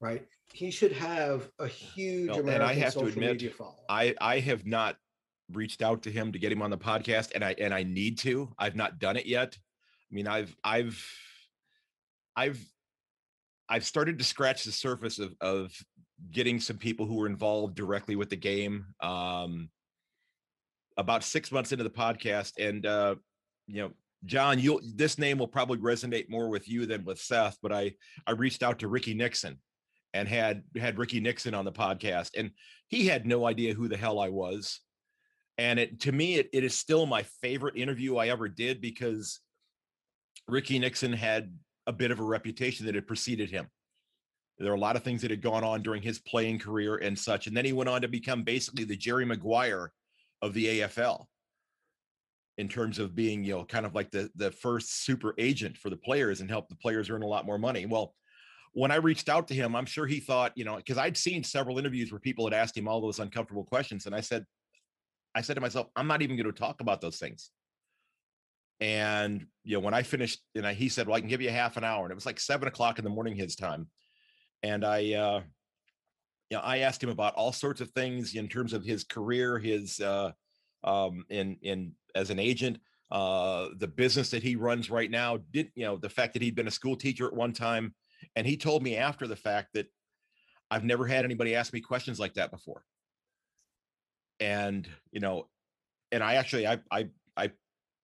Right? 0.00 0.26
He 0.54 0.70
should 0.70 0.92
have 0.92 1.50
a 1.58 1.66
huge 1.68 2.30
Well, 2.30 2.38
and 2.40 2.50
I 2.50 2.54
American 2.54 2.82
have 2.82 2.92
to 2.94 2.98
social 3.00 3.08
admit, 3.08 3.32
media 3.32 3.50
following. 3.50 3.84
I, 3.90 4.14
I 4.22 4.38
have 4.40 4.64
not 4.64 4.96
reached 5.52 5.82
out 5.82 6.02
to 6.02 6.10
him 6.10 6.32
to 6.32 6.38
get 6.38 6.52
him 6.52 6.62
on 6.62 6.70
the 6.70 6.78
podcast 6.78 7.32
and 7.34 7.44
I, 7.44 7.54
and 7.58 7.74
I 7.74 7.82
need 7.82 8.18
to, 8.18 8.52
I've 8.58 8.76
not 8.76 8.98
done 8.98 9.16
it 9.16 9.26
yet. 9.26 9.56
I 10.10 10.14
mean, 10.14 10.26
I've, 10.26 10.54
I've, 10.64 11.04
I've, 12.36 12.64
I've 13.68 13.84
started 13.84 14.18
to 14.18 14.24
scratch 14.24 14.64
the 14.64 14.72
surface 14.72 15.18
of, 15.18 15.34
of 15.40 15.72
getting 16.30 16.60
some 16.60 16.76
people 16.76 17.06
who 17.06 17.16
were 17.16 17.26
involved 17.26 17.74
directly 17.74 18.16
with 18.16 18.30
the 18.30 18.36
game. 18.36 18.86
Um, 19.00 19.70
about 20.96 21.24
six 21.24 21.50
months 21.50 21.72
into 21.72 21.84
the 21.84 21.90
podcast 21.90 22.52
and, 22.58 22.86
uh, 22.86 23.16
you 23.66 23.82
know, 23.82 23.90
John, 24.24 24.58
you'll 24.58 24.80
this 24.94 25.18
name 25.18 25.38
will 25.38 25.48
probably 25.48 25.78
resonate 25.78 26.30
more 26.30 26.48
with 26.48 26.68
you 26.68 26.86
than 26.86 27.04
with 27.04 27.20
Seth, 27.20 27.58
but 27.62 27.72
I, 27.72 27.92
I 28.26 28.32
reached 28.32 28.62
out 28.62 28.78
to 28.78 28.88
Ricky 28.88 29.12
Nixon 29.12 29.58
and 30.14 30.28
had 30.28 30.62
had 30.76 30.98
Ricky 30.98 31.20
Nixon 31.20 31.54
on 31.54 31.64
the 31.64 31.72
podcast 31.72 32.30
and 32.36 32.50
he 32.88 33.06
had 33.06 33.26
no 33.26 33.46
idea 33.46 33.74
who 33.74 33.88
the 33.88 33.96
hell 33.96 34.20
I 34.20 34.28
was. 34.28 34.80
And 35.58 35.78
it 35.78 36.00
to 36.00 36.12
me, 36.12 36.36
it, 36.36 36.48
it 36.52 36.64
is 36.64 36.78
still 36.78 37.06
my 37.06 37.22
favorite 37.42 37.76
interview 37.76 38.16
I 38.16 38.28
ever 38.28 38.48
did 38.48 38.80
because 38.80 39.40
Ricky 40.48 40.78
Nixon 40.78 41.12
had 41.12 41.52
a 41.86 41.92
bit 41.92 42.10
of 42.10 42.20
a 42.20 42.24
reputation 42.24 42.86
that 42.86 42.94
had 42.94 43.06
preceded 43.06 43.50
him. 43.50 43.68
There 44.58 44.72
are 44.72 44.76
a 44.76 44.80
lot 44.80 44.96
of 44.96 45.02
things 45.02 45.22
that 45.22 45.30
had 45.30 45.42
gone 45.42 45.64
on 45.64 45.82
during 45.82 46.02
his 46.02 46.20
playing 46.20 46.60
career 46.60 46.96
and 46.96 47.18
such. 47.18 47.46
And 47.46 47.56
then 47.56 47.64
he 47.64 47.72
went 47.72 47.88
on 47.88 48.02
to 48.02 48.08
become 48.08 48.42
basically 48.42 48.84
the 48.84 48.96
Jerry 48.96 49.24
Maguire 49.24 49.92
of 50.42 50.54
the 50.54 50.80
AFL 50.80 51.24
in 52.56 52.68
terms 52.68 53.00
of 53.00 53.16
being, 53.16 53.42
you 53.42 53.52
know, 53.52 53.64
kind 53.64 53.84
of 53.84 53.94
like 53.94 54.10
the, 54.12 54.30
the 54.36 54.52
first 54.52 55.04
super 55.04 55.34
agent 55.38 55.76
for 55.76 55.90
the 55.90 55.96
players 55.96 56.40
and 56.40 56.48
help 56.48 56.68
the 56.68 56.76
players 56.76 57.10
earn 57.10 57.22
a 57.22 57.26
lot 57.26 57.46
more 57.46 57.58
money. 57.58 57.84
Well, 57.84 58.14
when 58.74 58.90
I 58.90 58.96
reached 58.96 59.28
out 59.28 59.48
to 59.48 59.54
him, 59.54 59.74
I'm 59.74 59.86
sure 59.86 60.06
he 60.06 60.20
thought, 60.20 60.52
you 60.54 60.64
know, 60.64 60.76
because 60.76 60.98
I'd 60.98 61.16
seen 61.16 61.42
several 61.42 61.78
interviews 61.78 62.12
where 62.12 62.20
people 62.20 62.46
had 62.46 62.54
asked 62.54 62.76
him 62.76 62.86
all 62.86 63.00
those 63.00 63.18
uncomfortable 63.18 63.64
questions. 63.64 64.06
And 64.06 64.14
I 64.14 64.20
said, 64.20 64.44
I 65.34 65.40
said 65.40 65.54
to 65.54 65.60
myself, 65.60 65.88
I'm 65.96 66.06
not 66.06 66.22
even 66.22 66.36
going 66.36 66.46
to 66.46 66.52
talk 66.52 66.80
about 66.80 67.00
those 67.00 67.18
things. 67.18 67.50
And 68.80 69.46
you 69.62 69.76
know, 69.76 69.80
when 69.80 69.94
I 69.94 70.02
finished, 70.02 70.40
and 70.54 70.66
I, 70.66 70.74
he 70.74 70.88
said, 70.88 71.06
"Well, 71.06 71.16
I 71.16 71.20
can 71.20 71.28
give 71.28 71.40
you 71.40 71.48
a 71.48 71.52
half 71.52 71.76
an 71.76 71.84
hour," 71.84 72.04
and 72.04 72.10
it 72.10 72.16
was 72.16 72.26
like 72.26 72.40
seven 72.40 72.68
o'clock 72.68 72.98
in 72.98 73.04
the 73.04 73.10
morning 73.10 73.36
his 73.36 73.54
time. 73.54 73.88
And 74.62 74.84
I, 74.84 75.12
uh, 75.14 75.42
you 76.50 76.56
know, 76.56 76.60
I 76.60 76.78
asked 76.78 77.02
him 77.02 77.08
about 77.08 77.34
all 77.34 77.52
sorts 77.52 77.80
of 77.80 77.90
things 77.92 78.34
in 78.34 78.48
terms 78.48 78.72
of 78.72 78.84
his 78.84 79.04
career, 79.04 79.58
his 79.58 80.00
uh, 80.00 80.32
um, 80.82 81.24
in 81.28 81.56
in 81.62 81.92
as 82.16 82.30
an 82.30 82.40
agent, 82.40 82.78
uh, 83.12 83.68
the 83.78 83.86
business 83.86 84.30
that 84.30 84.42
he 84.42 84.56
runs 84.56 84.90
right 84.90 85.10
now. 85.10 85.38
Did 85.52 85.70
you 85.76 85.84
know 85.84 85.96
the 85.96 86.10
fact 86.10 86.32
that 86.32 86.42
he'd 86.42 86.56
been 86.56 86.68
a 86.68 86.72
school 86.72 86.96
teacher 86.96 87.26
at 87.26 87.34
one 87.34 87.52
time, 87.52 87.94
and 88.34 88.46
he 88.46 88.56
told 88.56 88.82
me 88.82 88.96
after 88.96 89.28
the 89.28 89.36
fact 89.36 89.68
that 89.74 89.86
I've 90.70 90.84
never 90.84 91.06
had 91.06 91.24
anybody 91.24 91.54
ask 91.54 91.72
me 91.72 91.80
questions 91.80 92.18
like 92.18 92.34
that 92.34 92.50
before. 92.50 92.84
And 94.44 94.86
you 95.10 95.20
know, 95.20 95.48
and 96.12 96.22
I 96.22 96.34
actually 96.34 96.66
I 96.66 96.78
I 96.90 97.08
I 97.36 97.50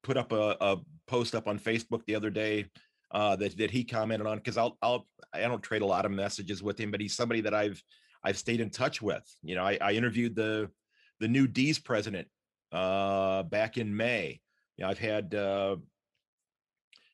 put 0.03 0.17
up 0.17 0.33
a, 0.33 0.57
a 0.61 0.77
post 1.07 1.35
up 1.35 1.47
on 1.47 1.59
Facebook 1.59 2.03
the 2.07 2.15
other 2.15 2.31
day 2.31 2.65
uh, 3.11 3.37
that 3.37 3.59
that 3.59 3.71
he 3.71 3.85
commented 3.85 4.27
on 4.27 4.39
because 4.39 4.57
I'll 4.57 4.79
I'll 4.81 5.07
I 5.35 5.41
don't 5.41 5.63
trade 5.63 5.83
a 5.83 5.87
lot 5.87 6.07
of 6.07 6.13
messages 6.13 6.63
with 6.63 6.79
him, 6.79 6.91
but 6.91 7.01
he's 7.01 7.15
somebody 7.15 7.43
that 7.43 7.55
I've 7.55 7.83
I've 8.25 8.39
stayed 8.39 8.61
in 8.61 8.71
touch 8.71 9.03
with. 9.03 9.25
You 9.43 9.55
know, 9.55 9.65
I, 9.65 9.77
I 9.81 9.93
interviewed 9.93 10.35
the 10.35 10.71
the 11.21 11.29
new 11.29 11.47
D's 11.47 11.79
president 11.79 12.27
uh, 12.73 13.43
back 13.43 13.77
in 13.77 13.95
May. 13.95 14.41
You 14.77 14.85
know, 14.85 14.91
I've 14.91 14.99
had 14.99 15.35
uh, 15.35 15.77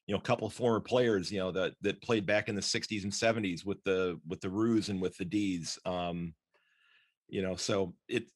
you 0.06 0.14
know 0.14 0.20
a 0.20 0.24
couple 0.24 0.46
of 0.46 0.52
former 0.52 0.80
players 0.80 1.32
you 1.32 1.38
know 1.38 1.50
that 1.50 1.74
that 1.80 2.00
played 2.00 2.26
back 2.26 2.48
in 2.48 2.54
the 2.54 2.60
60s 2.60 3.02
and 3.02 3.12
70s 3.12 3.66
with 3.66 3.82
the 3.82 4.20
with 4.28 4.40
the 4.40 4.50
Roos 4.50 4.88
and 4.88 5.02
with 5.02 5.16
the 5.16 5.24
D's. 5.24 5.78
Um, 5.84 6.34
you 7.28 7.42
know, 7.42 7.56
so 7.56 7.94
it 8.08 8.30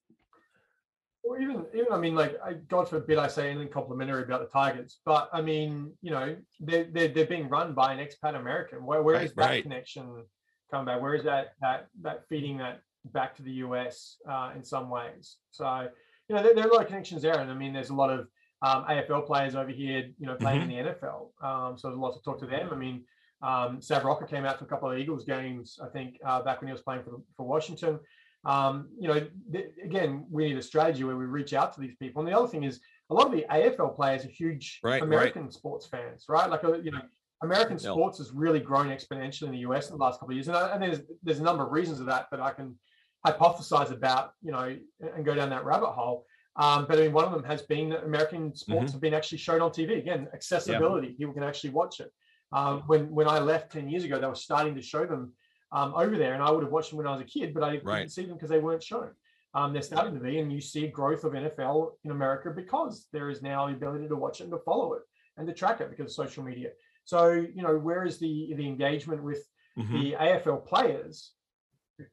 even, 1.40 1.66
even 1.74 1.92
I 1.92 1.98
mean, 1.98 2.14
like, 2.14 2.36
I, 2.44 2.54
God 2.54 2.88
forbid 2.88 3.18
I 3.18 3.28
say 3.28 3.50
anything 3.50 3.68
complimentary 3.68 4.22
about 4.22 4.40
the 4.40 4.46
Tigers, 4.46 4.98
but 5.04 5.28
I 5.32 5.40
mean, 5.40 5.92
you 6.02 6.10
know, 6.10 6.36
they're 6.60 6.84
they're, 6.84 7.08
they're 7.08 7.26
being 7.26 7.48
run 7.48 7.74
by 7.74 7.92
an 7.92 7.98
expat 7.98 8.36
American. 8.36 8.84
Where 8.84 9.02
where 9.02 9.16
Right, 9.16 9.24
is 9.24 9.34
that 9.34 9.48
right. 9.48 9.62
connection 9.62 10.24
coming 10.70 10.86
back? 10.86 11.00
Where 11.00 11.14
is 11.14 11.24
that 11.24 11.54
that 11.60 11.88
that 12.02 12.26
feeding 12.28 12.58
that 12.58 12.82
back 13.06 13.34
to 13.36 13.42
the 13.42 13.52
US 13.64 14.16
uh, 14.28 14.52
in 14.56 14.64
some 14.64 14.90
ways? 14.90 15.36
So 15.50 15.88
you 16.28 16.36
know, 16.36 16.42
there, 16.42 16.54
there, 16.54 16.64
are 16.64 16.68
a 16.68 16.72
lot 16.72 16.82
of 16.82 16.88
connections 16.88 17.22
there, 17.22 17.38
and 17.38 17.50
I 17.50 17.54
mean, 17.54 17.72
there's 17.72 17.90
a 17.90 17.94
lot 17.94 18.10
of 18.10 18.28
um, 18.62 18.84
AFL 18.84 19.26
players 19.26 19.54
over 19.54 19.70
here, 19.70 20.10
you 20.18 20.26
know, 20.26 20.34
playing 20.34 20.62
mm-hmm. 20.62 20.70
in 20.70 20.84
the 20.86 20.92
NFL. 20.92 21.30
Um, 21.42 21.78
so 21.78 21.88
there's 21.88 21.98
a 21.98 22.00
lot 22.00 22.14
to 22.14 22.22
talk 22.22 22.38
to 22.40 22.46
them. 22.46 22.68
I 22.70 22.76
mean, 22.76 23.04
um, 23.42 23.80
Sav 23.80 24.04
Rocca 24.04 24.26
came 24.26 24.44
out 24.44 24.58
to 24.58 24.64
a 24.64 24.66
couple 24.66 24.90
of 24.90 24.98
Eagles 24.98 25.24
games, 25.24 25.78
I 25.82 25.88
think, 25.88 26.18
uh, 26.26 26.42
back 26.42 26.60
when 26.60 26.68
he 26.68 26.72
was 26.72 26.82
playing 26.82 27.02
for 27.02 27.20
for 27.36 27.46
Washington. 27.46 27.98
Um, 28.44 28.88
you 28.98 29.08
know, 29.08 29.26
th- 29.52 29.72
again, 29.84 30.24
we 30.30 30.48
need 30.48 30.56
a 30.56 30.62
strategy 30.62 31.04
where 31.04 31.16
we 31.16 31.26
reach 31.26 31.52
out 31.52 31.74
to 31.74 31.80
these 31.80 31.94
people. 31.96 32.20
And 32.20 32.28
the 32.28 32.36
other 32.36 32.48
thing 32.48 32.64
is, 32.64 32.80
a 33.10 33.14
lot 33.14 33.26
of 33.26 33.32
the 33.32 33.44
AFL 33.50 33.94
players 33.96 34.24
are 34.24 34.28
huge 34.28 34.80
right, 34.82 35.02
American 35.02 35.42
right. 35.42 35.52
sports 35.52 35.86
fans, 35.86 36.24
right? 36.28 36.48
Like, 36.48 36.64
uh, 36.64 36.78
you 36.78 36.90
know, 36.92 37.02
American 37.42 37.78
sports 37.78 38.18
has 38.18 38.32
really 38.32 38.60
grown 38.60 38.88
exponentially 38.88 39.44
in 39.44 39.52
the 39.52 39.58
US 39.58 39.88
in 39.88 39.96
the 39.96 40.02
last 40.02 40.20
couple 40.20 40.32
of 40.32 40.36
years, 40.36 40.48
and, 40.48 40.56
I, 40.56 40.72
and 40.72 40.82
there's 40.82 41.00
there's 41.22 41.40
a 41.40 41.42
number 41.42 41.64
of 41.64 41.72
reasons 41.72 42.00
of 42.00 42.06
that 42.06 42.26
that 42.30 42.40
I 42.40 42.50
can 42.50 42.78
hypothesize 43.26 43.90
about, 43.90 44.32
you 44.42 44.52
know, 44.52 44.76
and 45.00 45.24
go 45.24 45.34
down 45.34 45.50
that 45.50 45.64
rabbit 45.64 45.90
hole. 45.90 46.26
Um, 46.56 46.86
but 46.88 46.98
I 46.98 47.02
mean, 47.02 47.12
one 47.12 47.24
of 47.24 47.32
them 47.32 47.44
has 47.44 47.62
been 47.62 47.90
that 47.90 48.04
American 48.04 48.54
sports 48.54 48.86
mm-hmm. 48.86 48.92
have 48.92 49.00
been 49.00 49.14
actually 49.14 49.38
shown 49.38 49.62
on 49.62 49.70
TV. 49.70 49.98
Again, 49.98 50.28
accessibility; 50.34 51.08
yeah. 51.08 51.14
people 51.18 51.34
can 51.34 51.42
actually 51.42 51.70
watch 51.70 52.00
it. 52.00 52.12
Um, 52.52 52.82
when 52.86 53.10
when 53.10 53.28
I 53.28 53.38
left 53.38 53.72
ten 53.72 53.88
years 53.88 54.04
ago, 54.04 54.18
they 54.18 54.26
were 54.26 54.34
starting 54.34 54.74
to 54.74 54.82
show 54.82 55.06
them 55.06 55.32
um, 55.72 55.94
over 55.94 56.16
there, 56.16 56.34
and 56.34 56.42
I 56.42 56.50
would 56.50 56.62
have 56.62 56.72
watched 56.72 56.90
them 56.90 56.98
when 56.98 57.06
I 57.06 57.12
was 57.12 57.20
a 57.20 57.24
kid, 57.24 57.54
but 57.54 57.62
I 57.62 57.72
right. 57.72 57.82
couldn't 57.84 58.08
see 58.10 58.24
them 58.24 58.34
because 58.34 58.50
they 58.50 58.58
weren't 58.58 58.82
shown. 58.82 59.10
Um, 59.54 59.72
they're 59.72 59.82
starting 59.82 60.14
to 60.14 60.20
be, 60.20 60.38
and 60.38 60.52
you 60.52 60.60
see 60.60 60.86
growth 60.86 61.24
of 61.24 61.32
NFL 61.32 61.92
in 62.04 62.12
America 62.12 62.50
because 62.50 63.08
there 63.12 63.30
is 63.30 63.42
now 63.42 63.66
the 63.66 63.74
ability 63.74 64.06
to 64.08 64.16
watch 64.16 64.40
it 64.40 64.44
and 64.44 64.52
to 64.52 64.58
follow 64.58 64.94
it 64.94 65.02
and 65.36 65.46
to 65.46 65.52
track 65.52 65.80
it 65.80 65.90
because 65.90 66.06
of 66.06 66.12
social 66.12 66.44
media. 66.44 66.70
So 67.04 67.32
you 67.32 67.62
know, 67.62 67.76
where 67.76 68.04
is 68.04 68.18
the 68.18 68.52
the 68.56 68.66
engagement 68.66 69.22
with 69.22 69.44
mm-hmm. 69.78 69.92
the 69.92 70.12
AFL 70.12 70.66
players 70.66 71.32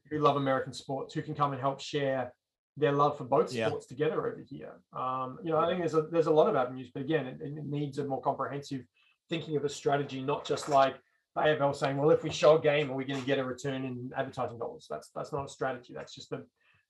who 0.09 0.19
love 0.19 0.35
American 0.35 0.73
sports, 0.73 1.13
who 1.13 1.21
can 1.21 1.35
come 1.35 1.51
and 1.51 1.61
help 1.61 1.79
share 1.79 2.34
their 2.75 2.91
love 2.91 3.17
for 3.17 3.23
both 3.23 3.49
sports 3.49 3.88
yeah. 3.89 3.95
together 3.95 4.27
over 4.27 4.43
here? 4.47 4.73
Um, 4.93 5.38
you 5.43 5.51
know, 5.51 5.59
I 5.59 5.67
think 5.67 5.79
there's 5.79 5.93
a 5.93 6.03
there's 6.11 6.27
a 6.27 6.31
lot 6.31 6.49
of 6.49 6.55
avenues, 6.55 6.89
but 6.91 7.03
again, 7.03 7.27
it, 7.27 7.38
it 7.41 7.65
needs 7.65 7.99
a 7.99 8.05
more 8.05 8.21
comprehensive 8.21 8.81
thinking 9.29 9.57
of 9.57 9.65
a 9.65 9.69
strategy, 9.69 10.21
not 10.21 10.45
just 10.45 10.69
like 10.69 10.95
AFL 11.38 11.76
saying, 11.76 11.97
well, 11.97 12.09
if 12.11 12.23
we 12.23 12.30
show 12.30 12.57
a 12.57 12.61
game, 12.61 12.89
are 12.91 12.95
we 12.95 13.05
going 13.05 13.19
to 13.19 13.26
get 13.26 13.39
a 13.39 13.43
return 13.43 13.85
in 13.85 14.11
advertising 14.15 14.59
dollars? 14.59 14.88
That's 14.89 15.09
that's 15.15 15.31
not 15.31 15.45
a 15.45 15.49
strategy. 15.49 15.93
That's 15.93 16.14
just 16.14 16.31
a 16.31 16.43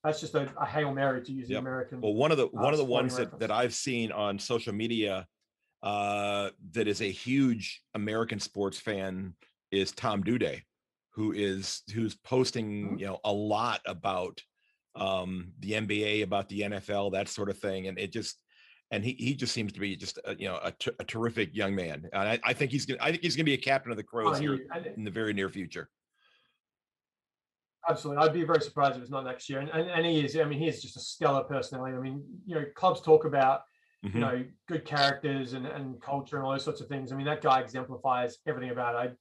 that's 0.04 0.20
just 0.20 0.36
a, 0.36 0.50
a 0.60 0.66
hail 0.66 0.94
mary 0.94 1.24
to 1.24 1.32
use 1.32 1.50
yep. 1.50 1.58
the 1.58 1.60
American. 1.60 2.02
Well, 2.02 2.14
one 2.14 2.32
of 2.32 2.38
the 2.38 2.48
uh, 2.48 2.50
one 2.52 2.74
of 2.74 2.80
the 2.80 2.86
ones 2.86 3.16
that, 3.18 3.40
that 3.40 3.52
I've 3.52 3.74
seen 3.74 4.12
on 4.12 4.40
social 4.40 4.74
media 4.74 5.28
uh, 5.84 6.50
that 6.72 6.88
is 6.88 7.02
a 7.02 7.12
huge 7.12 7.82
American 7.94 8.40
sports 8.40 8.80
fan 8.80 9.34
is 9.72 9.92
Tom 9.92 10.24
Doedee, 10.24 10.62
who 11.12 11.34
is 11.34 11.84
who's 11.94 12.16
posting 12.16 12.86
mm-hmm. 12.86 13.00
you 13.00 13.06
know 13.08 13.20
a 13.24 13.32
lot 13.32 13.82
about 13.86 14.42
um, 14.96 15.52
the 15.60 15.74
NBA, 15.74 16.24
about 16.24 16.50
the 16.50 16.62
NFL, 16.62 17.14
that 17.14 17.28
sort 17.28 17.50
of 17.50 17.58
thing, 17.60 17.88
and 17.88 18.00
it 18.00 18.12
just 18.12 18.38
and 18.92 19.04
he 19.04 19.14
he 19.14 19.36
just 19.36 19.54
seems 19.54 19.74
to 19.74 19.80
be 19.80 19.96
just 19.96 20.20
a, 20.26 20.36
you 20.36 20.48
know 20.48 20.60
a, 20.64 20.72
t- 20.72 20.92
a 21.00 21.04
terrific 21.04 21.56
young 21.56 21.76
man, 21.76 22.08
and 22.14 22.30
I, 22.30 22.40
I 22.44 22.54
think 22.54 22.72
he's 22.72 22.86
gonna 22.86 23.00
I 23.02 23.12
think 23.12 23.24
he's 23.24 23.36
gonna 23.36 23.46
be 23.46 23.54
a 23.54 23.58
captain 23.58 23.92
of 23.92 23.98
the 23.98 24.04
Crows 24.04 24.38
oh, 24.38 24.40
here 24.40 24.60
in 24.96 25.04
the 25.04 25.12
very 25.12 25.34
near 25.34 25.50
future. 25.50 25.90
Absolutely, 27.90 28.24
I'd 28.24 28.34
be 28.34 28.44
very 28.44 28.62
surprised 28.62 28.96
if 28.96 29.02
it's 29.02 29.12
not 29.12 29.26
next 29.26 29.50
year, 29.50 29.60
and, 29.60 29.70
and, 29.70 29.90
and 29.90 30.06
he 30.06 30.24
is. 30.24 30.38
I 30.38 30.44
mean, 30.46 30.60
he 30.60 30.68
is 30.68 30.82
just 30.82 30.98
a 30.98 31.00
stellar 31.00 31.44
personality. 31.44 31.96
I 31.96 32.00
mean, 32.00 32.24
you 32.46 32.56
know, 32.56 32.66
clubs 32.76 33.02
talk 33.02 33.26
about 33.26 33.62
mm-hmm. 34.06 34.18
you 34.18 34.22
know 34.22 34.46
good 34.68 34.86
characters 34.86 35.54
and, 35.54 35.66
and 35.66 36.02
culture 36.02 36.38
and 36.38 36.46
all 36.46 36.52
those 36.52 36.64
sorts 36.64 36.82
of 36.82 36.88
things. 36.88 37.12
I 37.12 37.16
mean, 37.16 37.26
that 37.26 37.42
guy 37.42 37.60
exemplifies 37.60 38.38
everything 38.48 38.72
about 38.72 38.96
it. 38.96 39.12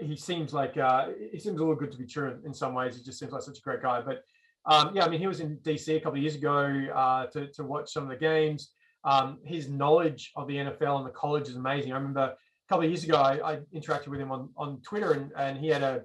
I, 0.00 0.04
he 0.04 0.16
seems 0.16 0.52
like 0.54 0.76
uh, 0.76 1.08
he 1.32 1.38
seems 1.38 1.56
a 1.56 1.60
little 1.60 1.74
good 1.74 1.90
to 1.92 1.98
be 1.98 2.06
true 2.06 2.38
in 2.44 2.54
some 2.54 2.74
ways. 2.74 2.96
He 2.96 3.02
just 3.02 3.18
seems 3.18 3.32
like 3.32 3.42
such 3.42 3.58
a 3.58 3.62
great 3.62 3.82
guy. 3.82 4.00
But 4.00 4.22
um, 4.66 4.94
yeah, 4.94 5.04
I 5.04 5.08
mean, 5.08 5.20
he 5.20 5.26
was 5.26 5.40
in 5.40 5.56
DC 5.58 5.96
a 5.96 6.00
couple 6.00 6.18
of 6.18 6.22
years 6.22 6.36
ago 6.36 6.86
uh, 6.94 7.26
to 7.26 7.48
to 7.52 7.64
watch 7.64 7.92
some 7.92 8.04
of 8.04 8.08
the 8.08 8.16
games. 8.16 8.70
Um, 9.04 9.38
his 9.44 9.68
knowledge 9.68 10.30
of 10.36 10.46
the 10.46 10.56
NFL 10.56 10.98
and 10.98 11.06
the 11.06 11.10
college 11.10 11.48
is 11.48 11.56
amazing. 11.56 11.92
I 11.92 11.96
remember 11.96 12.20
a 12.20 12.36
couple 12.68 12.84
of 12.84 12.90
years 12.90 13.04
ago, 13.04 13.16
I, 13.16 13.52
I 13.52 13.58
interacted 13.74 14.08
with 14.08 14.20
him 14.20 14.30
on, 14.30 14.50
on 14.56 14.80
Twitter, 14.82 15.12
and, 15.12 15.32
and 15.36 15.58
he 15.58 15.68
had 15.68 15.82
a 15.82 16.02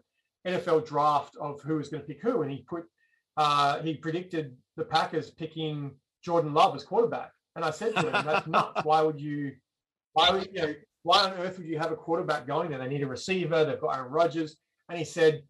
NFL 0.48 0.88
draft 0.88 1.36
of 1.40 1.62
who 1.62 1.76
was 1.76 1.90
going 1.90 2.02
to 2.02 2.08
pick 2.08 2.22
who, 2.22 2.42
and 2.42 2.52
he 2.52 2.60
put 2.70 2.86
uh, 3.38 3.82
he 3.82 3.96
predicted 3.96 4.56
the 4.78 4.86
Packers 4.86 5.30
picking 5.32 5.92
Jordan 6.24 6.54
Love 6.54 6.76
as 6.76 6.84
quarterback. 6.84 7.32
And 7.56 7.66
I 7.66 7.72
said 7.72 7.96
to 7.96 8.02
him, 8.02 8.26
"That's 8.26 8.48
nuts. 8.48 8.84
Why 8.84 9.02
would 9.02 9.20
you? 9.20 9.54
Why 10.14 10.30
would 10.32 10.50
you 10.54 10.62
know? 10.62 10.74
Why 11.04 11.24
on 11.24 11.34
earth 11.34 11.58
would 11.58 11.68
you 11.68 11.78
have 11.78 11.92
a 11.92 11.96
quarterback 11.96 12.48
going 12.48 12.70
there? 12.70 12.80
They 12.80 12.88
need 12.88 13.04
a 13.04 13.08
receiver. 13.08 13.66
They've 13.66 13.80
got 13.80 13.98
Aaron 13.98 14.12
Rodgers." 14.12 14.58
And 14.90 14.98
he 14.98 15.06
said, 15.06 15.44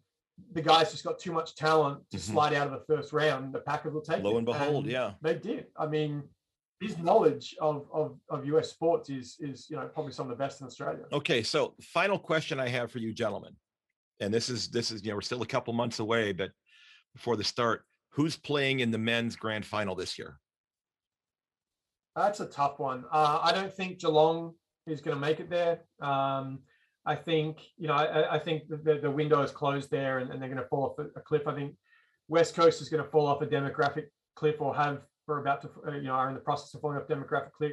"The 0.52 0.62
guy's 0.62 0.90
just 0.90 1.04
got 1.04 1.18
too 1.18 1.32
much 1.32 1.54
talent 1.54 2.00
to 2.10 2.16
mm-hmm. 2.16 2.32
slide 2.32 2.54
out 2.54 2.66
of 2.66 2.72
the 2.72 2.94
first 2.94 3.12
round. 3.12 3.54
The 3.54 3.60
Packers 3.60 3.92
will 3.92 4.02
take 4.02 4.18
it. 4.18 4.24
Lo 4.24 4.34
it." 4.34 4.38
and 4.38 4.46
behold, 4.46 4.84
and 4.84 4.92
yeah, 4.92 5.12
they 5.22 5.34
did. 5.34 5.66
I 5.76 5.86
mean, 5.86 6.22
his 6.80 6.98
knowledge 6.98 7.56
of, 7.60 7.86
of, 7.92 8.18
of 8.28 8.44
US 8.46 8.70
sports 8.70 9.08
is, 9.08 9.36
is, 9.40 9.66
you 9.70 9.76
know, 9.76 9.88
probably 9.88 10.12
some 10.12 10.30
of 10.30 10.36
the 10.36 10.42
best 10.42 10.60
in 10.60 10.66
Australia. 10.66 11.04
Okay. 11.12 11.42
So 11.42 11.74
final 11.80 12.18
question 12.18 12.60
I 12.60 12.68
have 12.68 12.90
for 12.90 12.98
you 12.98 13.12
gentlemen, 13.12 13.54
and 14.20 14.32
this 14.32 14.48
is, 14.48 14.68
this 14.68 14.90
is, 14.90 15.02
you 15.02 15.10
know, 15.10 15.16
we're 15.16 15.22
still 15.22 15.42
a 15.42 15.46
couple 15.46 15.72
months 15.72 15.98
away, 16.00 16.32
but 16.32 16.50
before 17.14 17.36
the 17.36 17.44
start, 17.44 17.84
who's 18.10 18.36
playing 18.36 18.80
in 18.80 18.90
the 18.90 18.98
men's 18.98 19.36
grand 19.36 19.64
final 19.64 19.94
this 19.94 20.18
year? 20.18 20.38
That's 22.14 22.40
a 22.40 22.46
tough 22.46 22.78
one. 22.78 23.04
Uh, 23.10 23.40
I 23.42 23.52
don't 23.52 23.72
think 23.72 23.98
Geelong 23.98 24.54
is 24.86 25.00
going 25.00 25.16
to 25.16 25.20
make 25.20 25.40
it 25.40 25.50
there. 25.50 25.80
Um, 26.00 26.60
I 27.04 27.14
think, 27.14 27.58
you 27.78 27.88
know, 27.88 27.94
I, 27.94 28.34
I 28.34 28.38
think 28.38 28.64
the, 28.68 28.98
the 29.00 29.10
window 29.10 29.42
is 29.42 29.50
closed 29.50 29.90
there 29.90 30.18
and, 30.18 30.30
and 30.30 30.40
they're 30.40 30.48
going 30.48 30.62
to 30.62 30.68
fall 30.68 30.84
off 30.84 30.98
a, 30.98 31.18
a 31.18 31.22
cliff. 31.22 31.46
I 31.46 31.54
think 31.54 31.74
West 32.28 32.54
Coast 32.54 32.80
is 32.80 32.88
going 32.88 33.02
to 33.04 33.10
fall 33.10 33.26
off 33.26 33.42
a 33.42 33.46
demographic 33.46 34.06
cliff 34.34 34.60
or 34.60 34.74
have 34.74 35.02
we're 35.26 35.40
about 35.40 35.62
to, 35.62 35.70
uh, 35.86 35.92
you 35.92 36.04
know, 36.04 36.12
are 36.12 36.28
in 36.28 36.34
the 36.34 36.40
process 36.40 36.72
of 36.74 36.80
falling 36.80 36.98
off 36.98 37.08
demographic 37.08 37.52
cliff. 37.52 37.72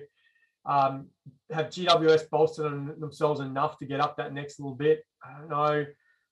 Um, 0.66 1.08
have 1.52 1.68
GWS 1.68 2.30
bolstered 2.30 3.00
themselves 3.00 3.42
enough 3.42 3.78
to 3.80 3.86
get 3.86 4.00
up 4.00 4.18
that 4.18 4.34
next 4.34 4.60
little 4.60 4.76
bit? 4.76 5.04
I 5.24 5.40
don't 5.40 5.50
know. 5.50 5.86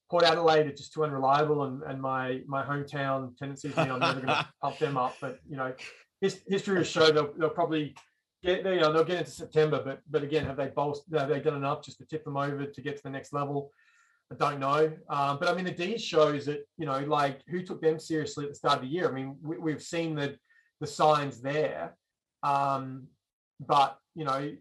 Port 0.09 0.25
Adelaide 0.25 0.67
are 0.67 0.73
just 0.73 0.93
too 0.93 1.05
unreliable, 1.05 1.63
and, 1.63 1.83
and 1.83 2.01
my 2.01 2.41
my 2.45 2.63
hometown 2.63 3.35
tendencies 3.37 3.75
mean 3.77 3.91
I'm 3.91 3.99
never 3.99 4.19
going 4.19 4.27
to 4.27 4.47
pump 4.61 4.77
them 4.77 4.97
up. 4.97 5.15
But 5.21 5.39
you 5.49 5.55
know, 5.55 5.73
his, 6.19 6.41
history 6.47 6.77
has 6.77 6.87
shown 6.87 7.15
they'll, 7.15 7.33
they'll 7.37 7.49
probably 7.49 7.95
get 8.43 8.65
you 8.65 8.81
know 8.81 8.91
they'll 8.91 9.05
get 9.05 9.19
into 9.19 9.31
September. 9.31 9.81
But 9.83 10.01
but 10.09 10.23
again, 10.23 10.45
have 10.45 10.57
they 10.57 10.67
bolstered? 10.67 11.17
Have 11.17 11.29
they 11.29 11.39
done 11.39 11.55
enough 11.55 11.83
just 11.83 11.97
to 11.99 12.05
tip 12.05 12.25
them 12.25 12.35
over 12.35 12.65
to 12.65 12.81
get 12.81 12.97
to 12.97 13.03
the 13.03 13.09
next 13.09 13.31
level? 13.31 13.71
I 14.31 14.35
don't 14.35 14.59
know. 14.59 14.91
Um, 15.09 15.37
but 15.39 15.47
I 15.47 15.53
mean, 15.53 15.65
the 15.65 15.71
D 15.71 15.97
shows 15.97 16.45
that 16.45 16.65
you 16.77 16.85
know, 16.85 16.99
like 16.99 17.41
who 17.47 17.63
took 17.63 17.81
them 17.81 17.99
seriously 17.99 18.45
at 18.45 18.51
the 18.51 18.55
start 18.55 18.77
of 18.77 18.81
the 18.81 18.87
year. 18.87 19.09
I 19.09 19.11
mean, 19.11 19.37
we, 19.41 19.71
have 19.71 19.81
seen 19.81 20.15
that 20.15 20.35
the 20.81 20.87
signs 20.87 21.39
there. 21.39 21.95
Um, 22.43 23.07
but 23.65 23.97
you 24.15 24.25
know, 24.25 24.51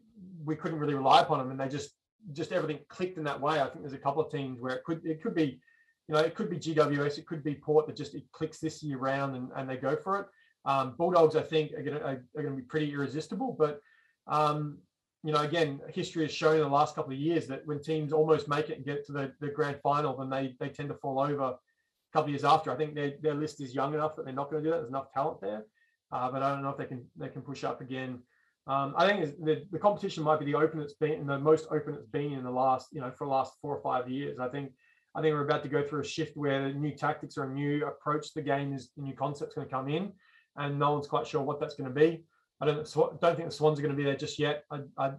we 0.44 0.55
couldn't 0.55 0.78
really 0.78 0.94
rely 0.94 1.22
upon 1.22 1.38
them, 1.38 1.51
and 1.51 1.59
they 1.59 1.68
just 1.68 1.90
just 2.32 2.52
everything 2.52 2.78
clicked 2.88 3.18
in 3.18 3.24
that 3.24 3.40
way. 3.40 3.60
I 3.60 3.66
think 3.66 3.80
there's 3.80 3.94
a 3.94 3.98
couple 3.98 4.22
of 4.22 4.30
teams 4.30 4.60
where 4.60 4.74
it 4.74 4.84
could 4.84 5.05
it 5.05 5.20
could 5.20 5.34
be, 5.34 5.60
you 6.06 6.14
know, 6.14 6.20
it 6.20 6.36
could 6.36 6.51
be 6.51 6.59
GWS, 6.59 7.18
it 7.18 7.26
could 7.26 7.42
be 7.42 7.55
Port 7.55 7.86
that 7.88 7.97
just 7.97 8.14
it 8.14 8.22
clicks 8.30 8.59
this 8.59 8.82
year 8.82 8.98
round 8.98 9.34
and, 9.34 9.51
and 9.56 9.68
they 9.68 9.76
go 9.76 9.97
for 9.97 10.20
it. 10.20 10.26
Um, 10.66 10.94
Bulldogs, 10.98 11.34
I 11.34 11.42
think, 11.42 11.72
are 11.72 11.82
going 11.82 11.98
to 11.98 12.05
are, 12.05 12.24
are 12.36 12.42
going 12.42 12.55
to 12.55 12.62
be 12.62 12.68
pretty 12.68 12.92
irresistible, 12.92 13.56
but 13.59 13.80
um, 14.26 14.78
you 15.24 15.32
know, 15.32 15.40
again, 15.40 15.80
history 15.88 16.22
has 16.22 16.32
shown 16.32 16.56
in 16.56 16.62
the 16.62 16.68
last 16.68 16.94
couple 16.94 17.12
of 17.12 17.18
years 17.18 17.47
that 17.47 17.66
when 17.66 17.82
teams 17.82 18.12
almost 18.12 18.48
make 18.48 18.68
it 18.68 18.76
and 18.76 18.84
get 18.84 19.06
to 19.06 19.12
the, 19.12 19.32
the 19.40 19.48
grand 19.48 19.78
final, 19.82 20.16
then 20.16 20.28
they 20.28 20.55
they 20.60 20.68
tend 20.68 20.90
to 20.90 20.94
fall 20.97 21.18
over 21.18 21.42
a 21.42 21.56
couple 22.12 22.24
of 22.24 22.30
years 22.30 22.44
after. 22.44 22.70
I 22.70 22.76
think 22.76 22.94
their, 22.94 23.14
their 23.22 23.34
list 23.34 23.62
is 23.62 23.74
young 23.74 23.94
enough 23.94 24.16
that 24.16 24.26
they're 24.26 24.34
not 24.34 24.51
going 24.51 24.62
to 24.62 24.68
do 24.68 24.70
that. 24.72 24.80
There's 24.80 24.90
enough 24.90 25.12
talent 25.12 25.40
there 25.40 25.64
uh, 26.12 26.31
but 26.31 26.43
I 26.43 26.53
don't 26.53 26.62
know 26.62 26.70
if 26.70 26.77
they 26.77 26.87
can 26.87 27.05
they 27.16 27.28
can 27.28 27.43
push 27.43 27.65
up 27.65 27.81
again. 27.81 28.20
Um, 28.66 28.95
I 28.97 29.07
think 29.07 29.43
the, 29.43 29.65
the 29.70 29.78
competition 29.78 30.23
might 30.23 30.39
be 30.39 30.45
the 30.45 30.55
open 30.55 30.81
it's 30.81 30.95
been 30.95 31.27
the 31.27 31.39
most 31.39 31.66
open 31.70 31.95
it's 31.95 32.07
been 32.07 32.32
in 32.32 32.45
the 32.45 32.51
last 32.51 32.89
you 32.93 33.01
know 33.01 33.11
for 33.11 33.27
the 33.27 33.32
last 33.32 33.55
four 33.61 33.77
or 33.77 33.82
five 33.82 34.09
years. 34.09 34.39
I 34.39 34.49
think 34.49 34.73
I 35.15 35.20
think 35.20 35.35
we're 35.35 35.45
about 35.45 35.62
to 35.65 35.69
go 35.69 35.82
through 35.82 36.01
a 36.01 36.05
shift 36.05 36.37
where 36.37 36.73
new 36.73 36.93
tactics 36.93 37.37
or 37.37 37.45
a 37.45 37.53
new 37.53 37.87
approach 37.87 38.28
to 38.28 38.35
the 38.37 38.43
game 38.43 38.73
is 38.73 38.91
a 38.97 39.01
new 39.01 39.15
concept's 39.15 39.55
going 39.55 39.66
to 39.66 39.73
come 39.73 39.89
in, 39.89 40.12
and 40.57 40.78
no 40.78 40.93
one's 40.93 41.09
quite 41.09 41.27
sure 41.27 41.43
what 41.43 41.59
that's 41.59 41.74
going 41.74 41.93
to 41.93 41.95
be. 41.95 42.23
I 42.61 42.66
don't 42.66 42.95
don't 42.95 43.37
think 43.37 43.49
the 43.49 43.55
Swans 43.55 43.78
are 43.78 43.82
going 43.82 43.95
to 43.95 43.97
be 43.97 44.05
there 44.05 44.16
just 44.16 44.39
yet. 44.39 44.65
I, 44.70 44.81
I, 44.99 45.12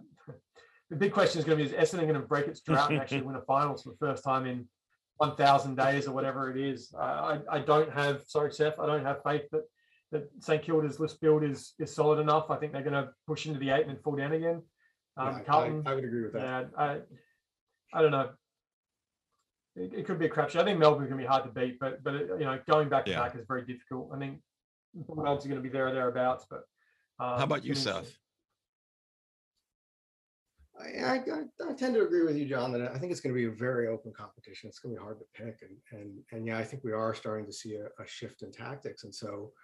the 0.90 0.96
big 0.96 1.12
question 1.12 1.40
is 1.40 1.44
going 1.44 1.58
to 1.58 1.64
be: 1.64 1.70
Is 1.70 1.76
Essendon 1.76 2.02
going 2.02 2.14
to 2.14 2.20
break 2.20 2.46
its 2.46 2.60
drought 2.60 2.90
and 2.90 3.00
actually 3.00 3.22
win 3.22 3.36
a 3.36 3.42
finals 3.42 3.82
for 3.82 3.90
the 3.90 3.96
first 3.96 4.24
time 4.24 4.46
in 4.46 4.68
1,000 5.16 5.76
days 5.76 6.06
or 6.06 6.12
whatever 6.12 6.50
it 6.50 6.56
is? 6.56 6.94
I, 6.98 7.40
I 7.50 7.58
don't 7.58 7.92
have 7.92 8.22
sorry, 8.26 8.52
Seth. 8.52 8.78
I 8.78 8.86
don't 8.86 9.04
have 9.04 9.22
faith 9.24 9.42
that 9.50 9.64
that 10.12 10.28
St 10.40 10.62
Kilda's 10.62 11.00
list 11.00 11.20
build 11.20 11.42
is 11.42 11.74
is 11.78 11.92
solid 11.92 12.20
enough. 12.20 12.50
I 12.50 12.56
think 12.56 12.72
they're 12.72 12.82
going 12.82 12.92
to 12.92 13.10
push 13.26 13.46
into 13.46 13.58
the 13.58 13.70
eight 13.70 13.82
and 13.82 13.90
then 13.90 14.02
fall 14.02 14.14
down 14.14 14.32
again. 14.32 14.62
Um, 15.16 15.36
yeah, 15.36 15.40
Carlton, 15.40 15.82
I, 15.84 15.90
I, 15.90 15.94
would 15.94 16.04
agree 16.04 16.22
with 16.22 16.32
that. 16.34 16.70
Yeah, 16.72 16.82
I, 16.82 16.98
I 17.92 18.02
don't 18.02 18.12
know. 18.12 18.30
It, 19.74 19.92
it 19.94 20.06
could 20.06 20.18
be 20.18 20.26
a 20.26 20.28
crapshoot. 20.28 20.60
I 20.60 20.64
think 20.64 20.78
Melbourne's 20.78 21.08
going 21.08 21.20
to 21.20 21.26
be 21.26 21.28
hard 21.28 21.44
to 21.44 21.50
beat, 21.50 21.78
but 21.80 22.04
but 22.04 22.14
you 22.14 22.44
know, 22.44 22.58
going 22.70 22.88
back 22.88 23.06
to 23.06 23.10
yeah. 23.10 23.20
back 23.20 23.34
is 23.34 23.44
very 23.48 23.64
difficult. 23.64 24.10
I 24.14 24.18
think 24.18 24.38
Bulldogs 24.94 25.44
are 25.44 25.48
going 25.48 25.62
to 25.62 25.68
be 25.68 25.72
there 25.72 25.88
or 25.88 25.92
thereabouts. 25.92 26.46
But 26.48 26.64
um, 27.18 27.38
how 27.38 27.44
about 27.44 27.64
you, 27.64 27.74
Seth? 27.74 28.16
I, 30.80 30.98
I, 30.98 31.14
I, 31.68 31.72
tend 31.74 31.94
to 31.94 32.02
agree 32.02 32.24
with 32.24 32.36
you, 32.36 32.46
John, 32.46 32.72
that 32.72 32.90
I 32.92 32.98
think 32.98 33.12
it's 33.12 33.20
going 33.20 33.34
to 33.34 33.38
be 33.38 33.46
a 33.46 33.50
very 33.50 33.88
open 33.88 34.12
competition. 34.16 34.68
It's 34.68 34.78
going 34.78 34.94
to 34.94 35.00
be 35.00 35.04
hard 35.04 35.18
to 35.20 35.44
pick. 35.44 35.58
And, 35.62 36.00
and, 36.00 36.18
and 36.32 36.46
yeah, 36.46 36.58
I 36.58 36.64
think 36.64 36.82
we 36.82 36.92
are 36.92 37.14
starting 37.14 37.46
to 37.46 37.52
see 37.52 37.76
a, 37.76 37.84
a 38.02 38.06
shift 38.06 38.42
in 38.42 38.50
tactics. 38.50 39.04
And 39.04 39.14
so, 39.14 39.52
uh, 39.54 39.60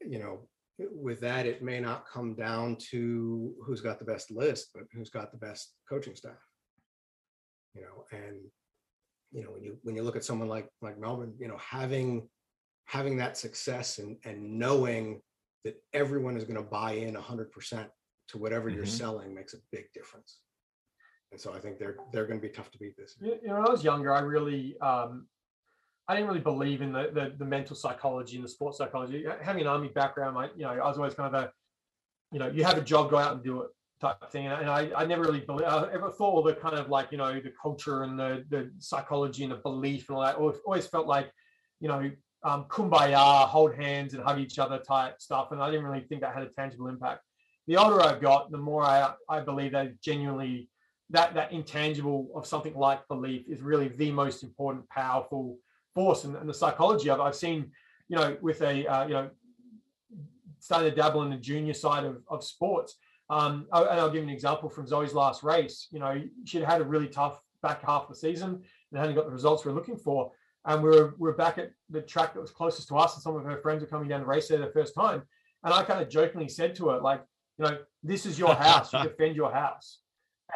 you 0.00 0.18
know, 0.18 0.48
with 0.78 1.20
that, 1.20 1.46
it 1.46 1.62
may 1.62 1.80
not 1.80 2.08
come 2.08 2.34
down 2.34 2.76
to 2.90 3.54
who's 3.64 3.80
got 3.80 3.98
the 3.98 4.04
best 4.04 4.30
list, 4.30 4.70
but 4.74 4.84
who's 4.92 5.10
got 5.10 5.30
the 5.30 5.38
best 5.38 5.74
coaching 5.88 6.16
staff. 6.16 6.40
You 7.74 7.82
know, 7.82 8.04
and 8.12 8.38
you 9.32 9.44
know 9.44 9.50
when 9.50 9.62
you 9.62 9.78
when 9.82 9.94
you 9.94 10.02
look 10.02 10.16
at 10.16 10.24
someone 10.24 10.48
like 10.48 10.68
like 10.80 10.98
Melbourne, 10.98 11.34
you 11.38 11.48
know, 11.48 11.58
having 11.58 12.28
having 12.86 13.16
that 13.18 13.36
success 13.36 13.98
and 13.98 14.16
and 14.24 14.58
knowing 14.58 15.20
that 15.64 15.76
everyone 15.92 16.36
is 16.36 16.44
going 16.44 16.56
to 16.56 16.62
buy 16.62 16.92
in 16.92 17.14
100% 17.14 17.86
to 18.28 18.38
whatever 18.38 18.68
mm-hmm. 18.68 18.76
you're 18.76 18.86
selling 18.86 19.34
makes 19.34 19.52
a 19.52 19.58
big 19.70 19.84
difference. 19.92 20.38
And 21.32 21.40
so 21.40 21.52
I 21.52 21.60
think 21.60 21.78
they're 21.78 21.96
they're 22.12 22.26
going 22.26 22.40
to 22.40 22.46
be 22.46 22.52
tough 22.52 22.70
to 22.72 22.78
beat 22.78 22.96
this. 22.96 23.16
You 23.20 23.38
know, 23.44 23.54
when 23.54 23.66
I 23.66 23.70
was 23.70 23.84
younger, 23.84 24.12
I 24.12 24.20
really 24.20 24.78
um, 24.80 25.28
I 26.10 26.14
didn't 26.14 26.26
really 26.26 26.40
believe 26.40 26.82
in 26.82 26.92
the, 26.92 27.10
the, 27.12 27.34
the 27.38 27.44
mental 27.44 27.76
psychology 27.76 28.34
and 28.34 28.44
the 28.44 28.48
sports 28.48 28.78
psychology. 28.78 29.24
Having 29.40 29.62
an 29.62 29.68
army 29.68 29.88
background, 29.88 30.36
I 30.36 30.48
you 30.56 30.64
know 30.64 30.70
I 30.70 30.88
was 30.88 30.96
always 30.96 31.14
kind 31.14 31.32
of 31.32 31.40
a 31.40 31.52
you 32.32 32.40
know 32.40 32.48
you 32.48 32.64
have 32.64 32.78
a 32.78 32.82
job, 32.82 33.10
go 33.10 33.16
out 33.16 33.34
and 33.34 33.44
do 33.44 33.62
it 33.62 33.68
type 34.00 34.30
thing. 34.30 34.46
And 34.46 34.68
I, 34.68 34.90
I 34.96 35.04
never 35.04 35.22
really 35.22 35.40
believe, 35.40 35.66
I 35.66 35.88
ever 35.92 36.10
thought 36.10 36.32
all 36.34 36.42
the 36.42 36.54
kind 36.54 36.74
of 36.74 36.88
like, 36.88 37.12
you 37.12 37.18
know, 37.18 37.38
the 37.38 37.52
culture 37.60 38.02
and 38.02 38.18
the, 38.18 38.44
the 38.48 38.70
psychology 38.78 39.42
and 39.42 39.52
the 39.52 39.56
belief 39.56 40.08
and 40.08 40.16
all 40.16 40.24
that 40.24 40.36
always, 40.36 40.56
always 40.64 40.86
felt 40.86 41.06
like, 41.06 41.30
you 41.80 41.88
know, 41.88 42.10
um, 42.42 42.64
kumbaya, 42.64 43.46
hold 43.46 43.74
hands 43.74 44.14
and 44.14 44.22
hug 44.22 44.38
each 44.38 44.58
other 44.58 44.78
type 44.78 45.20
stuff. 45.20 45.52
And 45.52 45.62
I 45.62 45.70
didn't 45.70 45.84
really 45.84 46.00
think 46.08 46.22
that 46.22 46.32
had 46.32 46.42
a 46.42 46.48
tangible 46.48 46.88
impact. 46.88 47.20
The 47.66 47.76
older 47.76 48.00
I've 48.00 48.22
got, 48.22 48.50
the 48.50 48.58
more 48.58 48.82
I, 48.82 49.12
I 49.28 49.40
believe 49.40 49.72
that 49.72 50.00
genuinely 50.00 50.70
that, 51.10 51.34
that 51.34 51.52
intangible 51.52 52.30
of 52.34 52.46
something 52.46 52.74
like 52.74 53.06
belief 53.08 53.44
is 53.48 53.60
really 53.60 53.88
the 53.88 54.12
most 54.12 54.42
important, 54.42 54.88
powerful 54.88 55.58
force. 56.00 56.24
And, 56.24 56.36
and 56.36 56.48
the 56.48 56.54
psychology 56.54 57.10
of 57.10 57.20
I've 57.20 57.36
seen, 57.36 57.70
you 58.08 58.16
know, 58.16 58.36
with 58.40 58.60
a, 58.62 58.86
uh, 58.86 59.06
you 59.06 59.14
know, 59.14 59.30
started 60.58 60.90
to 60.90 60.96
dabble 60.96 61.22
in 61.22 61.30
the 61.30 61.36
junior 61.36 61.74
side 61.74 62.04
of, 62.04 62.22
of 62.28 62.44
sports. 62.44 62.96
Um, 63.28 63.66
and 63.72 64.00
I'll 64.00 64.10
give 64.10 64.22
you 64.22 64.28
an 64.28 64.34
example 64.40 64.68
from 64.68 64.86
Zoe's 64.86 65.14
last 65.14 65.42
race. 65.42 65.88
You 65.90 66.00
know, 66.00 66.22
she'd 66.44 66.62
had 66.62 66.80
a 66.80 66.84
really 66.84 67.08
tough 67.08 67.40
back 67.62 67.84
half 67.84 68.02
of 68.04 68.08
the 68.08 68.16
season 68.16 68.62
and 68.90 69.00
hadn't 69.00 69.14
got 69.14 69.26
the 69.26 69.32
results 69.32 69.64
we 69.64 69.70
are 69.72 69.74
looking 69.74 69.96
for 69.96 70.32
and 70.66 70.82
we 70.82 70.90
were, 70.90 71.14
we 71.18 71.28
were 71.28 71.36
back 71.36 71.58
at 71.58 71.72
the 71.88 72.02
track 72.02 72.34
that 72.34 72.40
was 72.40 72.50
closest 72.50 72.88
to 72.88 72.96
us 72.96 73.14
and 73.14 73.22
some 73.22 73.36
of 73.36 73.44
her 73.44 73.58
friends 73.58 73.80
were 73.80 73.86
coming 73.86 74.08
down 74.08 74.20
the 74.20 74.26
race 74.26 74.48
there 74.48 74.58
the 74.58 74.72
first 74.72 74.94
time 74.94 75.22
and 75.64 75.72
i 75.74 75.82
kind 75.82 76.00
of 76.00 76.08
jokingly 76.08 76.48
said 76.48 76.74
to 76.74 76.88
her 76.88 76.98
like 77.00 77.22
you 77.58 77.64
know 77.64 77.78
this 78.02 78.26
is 78.26 78.38
your 78.38 78.54
house 78.54 78.92
you 78.92 79.02
defend 79.10 79.36
your 79.36 79.52
house 79.52 79.98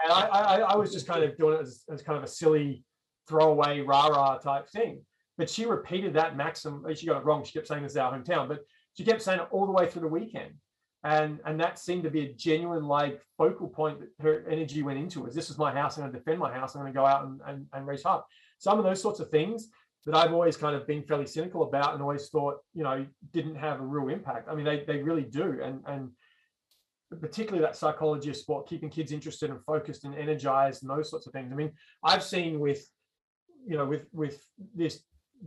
and 0.03 0.13
I, 0.13 0.23
I, 0.27 0.57
I 0.61 0.77
was 0.77 0.93
just 0.93 1.07
kind 1.07 1.23
of 1.23 1.37
doing 1.37 1.55
it 1.55 1.61
as, 1.61 1.85
as 1.91 2.03
kind 2.03 2.19
of 2.19 2.25
a 2.25 2.29
silly 2.29 2.85
throwaway 3.29 3.81
rah 3.81 4.09
rah 4.09 4.39
type 4.39 4.69
thing 4.69 5.03
but 5.39 5.51
she 5.51 5.67
repeated 5.67 6.13
that 6.15 6.37
maxim 6.37 6.85
she 6.95 7.07
got 7.07 7.21
it 7.21 7.25
wrong 7.25 7.45
she 7.45 7.53
kept 7.53 7.67
saying 7.67 7.83
this 7.83 7.93
is 7.93 7.99
our 7.99 8.13
hometown 8.13 8.49
but 8.49 8.61
she 8.95 9.05
kept 9.05 9.23
saying 9.23 9.41
it 9.41 9.49
all 9.51 9.67
the 9.67 9.73
way 9.73 9.89
through 9.89 10.03
the 10.03 10.09
weekend 10.09 10.53
and 11.05 11.41
and 11.45 11.61
that 11.61 11.79
seemed 11.79 12.03
to 12.03 12.11
be 12.11 12.23
a 12.23 12.33
genuine 12.33 12.85
like 12.85 13.21
focal 13.37 13.69
point 13.69 13.99
that 14.01 14.09
her 14.21 14.45
energy 14.49 14.83
went 14.83 14.99
into 14.99 15.21
was 15.21 15.35
this 15.35 15.51
is 15.51 15.59
my 15.59 15.73
house 15.73 15.97
i'm 15.97 16.03
going 16.03 16.13
to 16.13 16.19
defend 16.19 16.39
my 16.39 16.53
house 16.53 16.75
i'm 16.75 16.81
going 16.81 16.93
to 16.93 16.97
go 16.97 17.07
out 17.07 17.25
and, 17.25 17.41
and, 17.47 17.67
and 17.73 18.03
hard 18.03 18.23
some 18.59 18.79
of 18.79 18.85
those 18.85 19.01
sorts 19.01 19.21
of 19.21 19.31
things 19.31 19.69
that 20.07 20.15
I've 20.15 20.33
always 20.33 20.57
kind 20.57 20.77
of 20.77 20.87
been 20.87 21.03
fairly 21.03 21.27
cynical 21.27 21.63
about 21.63 21.95
and 21.95 22.03
always 22.03 22.29
thought, 22.29 22.59
you 22.75 22.83
know, 22.83 23.07
didn't 23.33 23.55
have 23.55 23.81
a 23.81 23.85
real 23.85 24.09
impact. 24.09 24.49
I 24.51 24.55
mean, 24.55 24.65
they, 24.65 24.85
they 24.87 25.03
really 25.03 25.23
do. 25.23 25.61
And, 25.63 25.81
and 25.87 26.11
particularly 27.21 27.65
that 27.65 27.77
psychology 27.77 28.29
of 28.31 28.37
sport, 28.37 28.69
keeping 28.69 28.91
kids 28.91 29.13
interested 29.13 29.51
and 29.51 29.65
focused 29.65 30.05
and 30.05 30.15
energized 30.15 30.83
and 30.83 30.91
those 30.91 31.09
sorts 31.09 31.27
of 31.27 31.33
things. 31.33 31.51
I 31.53 31.55
mean, 31.55 31.73
I've 32.03 32.23
seen 32.23 32.61
with, 32.61 32.87
you 33.67 33.79
know, 33.79 33.87
with, 33.87 34.03
with 34.13 34.45
this 34.75 35.01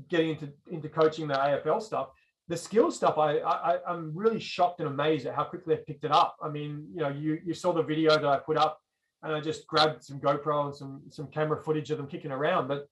getting 0.09 0.29
into, 0.31 0.49
into 0.71 0.89
coaching 0.89 1.27
the 1.27 1.33
AFL 1.33 1.81
stuff, 1.81 2.09
the 2.47 2.57
skill 2.57 2.91
stuff, 2.91 3.17
I, 3.17 3.39
I, 3.39 3.79
I'm 3.87 4.15
really 4.15 4.39
shocked 4.39 4.79
and 4.79 4.89
amazed 4.89 5.25
at 5.25 5.35
how 5.35 5.43
quickly 5.43 5.75
they've 5.75 5.85
picked 5.85 6.05
it 6.05 6.11
up. 6.11 6.37
I 6.41 6.49
mean, 6.49 6.87
you 6.93 7.01
know, 7.01 7.09
you, 7.09 7.39
you 7.45 7.53
saw 7.53 7.73
the 7.73 7.83
video 7.83 8.11
that 8.11 8.25
I 8.25 8.37
put 8.37 8.57
up 8.57 8.79
and 9.23 9.33
I 9.33 9.41
just 9.41 9.67
grabbed 9.67 10.03
some 10.03 10.19
GoPro 10.19 10.67
and 10.67 10.75
some, 10.75 11.01
some 11.09 11.27
camera 11.27 11.61
footage 11.61 11.91
of 11.91 11.97
them 11.97 12.07
kicking 12.07 12.31
around, 12.31 12.67
but 12.67 12.87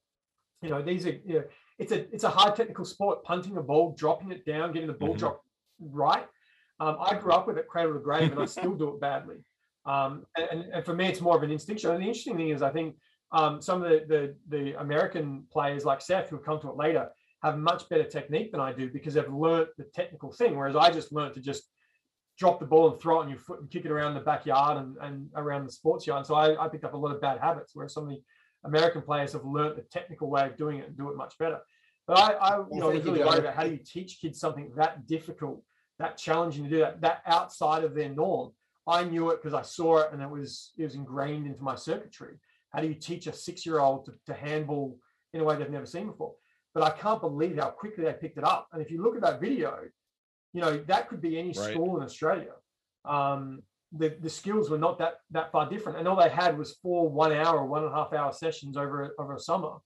you 0.62 0.70
know, 0.70 0.82
these 0.82 1.06
are 1.06 1.18
you 1.24 1.34
know, 1.34 1.44
it's 1.78 1.92
a 1.92 2.12
it's 2.14 2.24
a 2.24 2.30
hard 2.30 2.56
technical 2.56 2.84
sport. 2.84 3.22
Punting 3.24 3.56
a 3.56 3.62
ball, 3.62 3.94
dropping 3.96 4.32
it 4.32 4.44
down, 4.46 4.72
getting 4.72 4.88
the 4.88 4.94
ball 4.94 5.10
mm-hmm. 5.10 5.18
drop 5.18 5.42
right. 5.80 6.26
Um, 6.80 6.96
I 7.00 7.14
grew 7.14 7.32
up 7.32 7.46
with 7.46 7.58
it 7.58 7.68
cradle 7.68 7.94
to 7.94 8.00
grave, 8.00 8.32
and 8.32 8.40
I 8.40 8.46
still 8.46 8.74
do 8.74 8.88
it 8.90 9.00
badly. 9.00 9.36
Um, 9.86 10.26
and, 10.36 10.64
and 10.72 10.84
for 10.84 10.96
me, 10.96 11.06
it's 11.06 11.20
more 11.20 11.36
of 11.36 11.44
an 11.44 11.52
instinctual. 11.52 11.92
And 11.92 12.02
the 12.02 12.08
interesting 12.08 12.36
thing 12.36 12.48
is, 12.48 12.60
I 12.60 12.70
think 12.70 12.96
um, 13.32 13.60
some 13.60 13.82
of 13.82 13.90
the, 13.90 14.04
the, 14.08 14.56
the 14.56 14.80
American 14.80 15.44
players 15.50 15.84
like 15.84 16.00
Seth, 16.00 16.30
who 16.30 16.36
will 16.36 16.42
come 16.42 16.60
to 16.60 16.70
it 16.70 16.76
later, 16.76 17.08
have 17.42 17.58
much 17.58 17.88
better 17.88 18.04
technique 18.04 18.52
than 18.52 18.60
I 18.60 18.72
do 18.72 18.88
because 18.90 19.14
they've 19.14 19.28
learnt 19.28 19.68
the 19.76 19.84
technical 19.94 20.32
thing, 20.32 20.56
whereas 20.56 20.76
I 20.76 20.90
just 20.90 21.12
learned 21.12 21.34
to 21.34 21.40
just 21.40 21.64
drop 22.38 22.60
the 22.60 22.66
ball 22.66 22.90
and 22.90 23.00
throw 23.00 23.20
it 23.20 23.24
on 23.24 23.30
your 23.30 23.38
foot 23.38 23.60
and 23.60 23.70
kick 23.70 23.84
it 23.84 23.90
around 23.90 24.14
the 24.14 24.20
backyard 24.20 24.78
and, 24.78 24.96
and 25.00 25.28
around 25.34 25.66
the 25.66 25.72
sports 25.72 26.06
yard. 26.06 26.26
So 26.26 26.34
I, 26.34 26.64
I 26.64 26.68
picked 26.68 26.84
up 26.84 26.94
a 26.94 26.96
lot 26.96 27.14
of 27.14 27.20
bad 27.20 27.38
habits, 27.40 27.72
whereas 27.74 27.94
some 27.94 28.04
of 28.04 28.10
the 28.10 28.22
American 28.64 29.02
players 29.02 29.32
have 29.32 29.44
learned 29.44 29.76
the 29.76 29.82
technical 29.82 30.28
way 30.28 30.44
of 30.46 30.56
doing 30.56 30.78
it 30.78 30.88
and 30.88 30.96
do 30.96 31.10
it 31.10 31.16
much 31.16 31.36
better. 31.38 31.60
But 32.06 32.18
I, 32.18 32.32
I 32.34 32.58
you 32.70 32.80
know, 32.80 32.90
was 32.90 33.04
really 33.04 33.24
worried 33.24 33.40
about 33.40 33.54
how 33.54 33.64
do 33.64 33.70
you 33.70 33.78
teach 33.78 34.20
kids 34.20 34.38
something 34.38 34.70
that 34.76 35.06
difficult, 35.06 35.62
that 35.98 36.16
challenging 36.16 36.64
to 36.64 36.70
do 36.70 36.78
that, 36.78 37.00
that 37.00 37.22
outside 37.26 37.84
of 37.84 37.94
their 37.94 38.08
norm. 38.08 38.52
I 38.86 39.02
knew 39.02 39.30
it 39.30 39.42
because 39.42 39.54
I 39.54 39.62
saw 39.62 39.98
it 39.98 40.12
and 40.12 40.22
it 40.22 40.30
was 40.30 40.72
it 40.78 40.84
was 40.84 40.94
ingrained 40.94 41.46
into 41.46 41.62
my 41.62 41.74
circuitry. 41.74 42.36
How 42.76 42.82
do 42.82 42.88
you 42.88 42.94
teach 42.94 43.26
a 43.26 43.32
six-year-old 43.32 44.04
to, 44.04 44.12
to 44.26 44.34
handball 44.34 44.98
in 45.32 45.40
a 45.40 45.44
way 45.44 45.56
they've 45.56 45.70
never 45.70 45.86
seen 45.86 46.08
before? 46.08 46.34
But 46.74 46.82
I 46.82 46.90
can't 46.90 47.22
believe 47.22 47.56
how 47.56 47.70
quickly 47.70 48.04
they 48.04 48.12
picked 48.12 48.36
it 48.36 48.44
up. 48.44 48.68
And 48.70 48.82
if 48.82 48.90
you 48.90 49.02
look 49.02 49.16
at 49.16 49.22
that 49.22 49.40
video, 49.40 49.78
you 50.52 50.60
know 50.60 50.76
that 50.86 51.08
could 51.08 51.22
be 51.22 51.38
any 51.38 51.48
right. 51.48 51.72
school 51.72 51.96
in 51.96 52.02
Australia. 52.02 52.52
Um, 53.06 53.62
the, 53.92 54.14
the 54.20 54.28
skills 54.28 54.68
were 54.68 54.76
not 54.76 54.98
that 54.98 55.20
that 55.30 55.50
far 55.52 55.70
different. 55.70 55.98
And 55.98 56.06
all 56.06 56.16
they 56.16 56.28
had 56.28 56.58
was 56.58 56.76
four 56.82 57.08
one 57.08 57.32
hour, 57.32 57.64
one 57.64 57.82
and 57.82 57.90
a 57.90 57.94
half 57.94 58.12
hour 58.12 58.30
sessions 58.30 58.76
over 58.76 59.14
over 59.18 59.34
a 59.34 59.40
summer, 59.40 59.76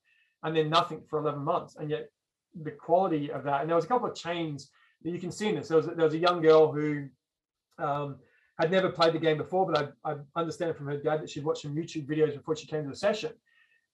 and 0.42 0.56
then 0.56 0.68
nothing 0.68 1.02
for 1.08 1.20
11 1.20 1.44
months. 1.44 1.76
And 1.76 1.90
yet 1.90 2.08
the 2.60 2.72
quality 2.72 3.30
of 3.30 3.44
that, 3.44 3.60
and 3.60 3.70
there 3.70 3.76
was 3.76 3.84
a 3.84 3.88
couple 3.88 4.08
of 4.08 4.16
chains 4.16 4.68
that 5.02 5.10
you 5.10 5.20
can 5.20 5.30
see 5.30 5.48
in 5.48 5.54
this. 5.54 5.68
There 5.68 5.76
was, 5.76 5.86
there 5.86 6.04
was 6.04 6.14
a 6.14 6.18
young 6.18 6.42
girl 6.42 6.72
who 6.72 7.06
um, 7.78 8.16
had 8.60 8.70
never 8.70 8.90
played 8.90 9.14
the 9.14 9.18
game 9.18 9.38
before, 9.38 9.70
but 9.70 9.94
I, 10.04 10.12
I 10.12 10.16
understand 10.36 10.76
from 10.76 10.86
her 10.86 10.96
dad 10.96 11.22
that 11.22 11.30
she'd 11.30 11.44
watched 11.44 11.62
some 11.62 11.74
YouTube 11.74 12.06
videos 12.06 12.34
before 12.34 12.56
she 12.56 12.66
came 12.66 12.84
to 12.84 12.90
the 12.90 12.96
session. 12.96 13.32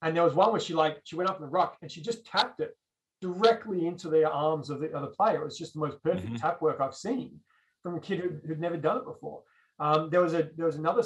And 0.02 0.14
there 0.14 0.24
was 0.24 0.34
one 0.34 0.50
where 0.50 0.60
she 0.60 0.74
like 0.74 1.00
she 1.04 1.16
went 1.16 1.30
up 1.30 1.40
the 1.40 1.46
ruck 1.46 1.78
and 1.82 1.90
she 1.90 2.02
just 2.02 2.26
tapped 2.26 2.60
it 2.60 2.76
directly 3.20 3.86
into 3.86 4.08
the 4.08 4.30
arms 4.30 4.68
of 4.68 4.80
the 4.80 4.92
other 4.92 5.06
player. 5.06 5.40
It 5.40 5.44
was 5.44 5.58
just 5.58 5.74
the 5.74 5.80
most 5.80 6.02
perfect 6.02 6.26
mm-hmm. 6.26 6.36
tap 6.36 6.60
work 6.60 6.80
I've 6.80 6.94
seen 6.94 7.40
from 7.82 7.96
a 7.96 8.00
kid 8.00 8.18
who, 8.18 8.30
who'd 8.46 8.60
never 8.60 8.76
done 8.76 8.98
it 8.98 9.04
before. 9.04 9.42
Um, 9.78 10.10
there 10.10 10.20
was 10.20 10.34
a 10.34 10.50
there 10.56 10.66
was 10.66 10.76
another 10.76 11.02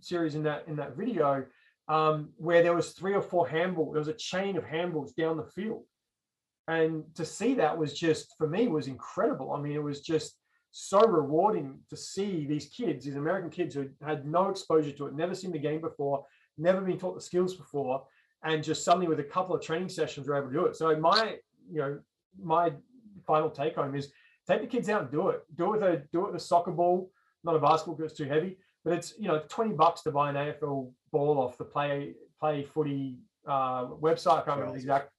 series 0.00 0.34
in 0.34 0.42
that 0.44 0.64
in 0.68 0.76
that 0.76 0.96
video 0.96 1.44
um, 1.88 2.30
where 2.36 2.62
there 2.62 2.74
was 2.74 2.90
three 2.90 3.14
or 3.14 3.22
four 3.22 3.48
handball. 3.48 3.92
There 3.92 4.00
was 4.00 4.08
a 4.08 4.14
chain 4.14 4.56
of 4.56 4.64
handballs 4.64 5.14
down 5.14 5.36
the 5.36 5.44
field, 5.44 5.84
and 6.68 7.04
to 7.14 7.24
see 7.24 7.54
that 7.54 7.76
was 7.76 7.98
just 7.98 8.34
for 8.36 8.48
me 8.48 8.68
was 8.68 8.88
incredible. 8.88 9.52
I 9.52 9.60
mean, 9.60 9.72
it 9.72 9.82
was 9.82 10.00
just 10.00 10.36
so 10.70 11.00
rewarding 11.00 11.78
to 11.88 11.96
see 11.96 12.46
these 12.46 12.66
kids, 12.66 13.04
these 13.04 13.16
American 13.16 13.50
kids 13.50 13.74
who 13.74 13.88
had 14.04 14.26
no 14.26 14.48
exposure 14.48 14.92
to 14.92 15.06
it, 15.06 15.14
never 15.14 15.34
seen 15.34 15.52
the 15.52 15.58
game 15.58 15.80
before, 15.80 16.24
never 16.58 16.80
been 16.80 16.98
taught 16.98 17.14
the 17.14 17.20
skills 17.20 17.54
before, 17.54 18.04
and 18.44 18.62
just 18.62 18.84
suddenly 18.84 19.08
with 19.08 19.20
a 19.20 19.24
couple 19.24 19.54
of 19.54 19.62
training 19.62 19.88
sessions 19.88 20.28
were 20.28 20.36
able 20.36 20.48
to 20.48 20.54
do 20.54 20.66
it. 20.66 20.76
So 20.76 20.94
my 20.96 21.36
you 21.70 21.80
know 21.80 21.98
my 22.40 22.72
final 23.26 23.50
take 23.50 23.74
home 23.74 23.94
is 23.94 24.12
take 24.48 24.60
the 24.60 24.66
kids 24.66 24.88
out 24.88 25.02
and 25.02 25.10
do 25.10 25.28
it. 25.28 25.42
Do 25.56 25.74
it 25.74 25.80
with 25.80 25.82
a 25.82 26.02
do 26.12 26.20
it 26.22 26.32
with 26.32 26.42
a 26.42 26.44
soccer 26.44 26.70
ball 26.70 27.10
not 27.44 27.56
a 27.56 27.58
basketball 27.58 27.94
because 27.94 28.12
it's 28.12 28.18
too 28.18 28.26
heavy, 28.26 28.58
but 28.84 28.92
it's 28.92 29.14
you 29.18 29.28
know 29.28 29.42
20 29.48 29.72
bucks 29.72 30.02
to 30.02 30.10
buy 30.10 30.30
an 30.30 30.36
AFL 30.36 30.90
ball 31.12 31.38
off 31.38 31.58
the 31.58 31.64
play 31.64 32.14
play 32.38 32.64
footy 32.64 33.18
uh, 33.46 33.86
website. 33.86 34.38
I 34.38 34.42
can't 34.42 34.58
remember 34.58 34.72
the 34.72 34.80
exact 34.80 35.10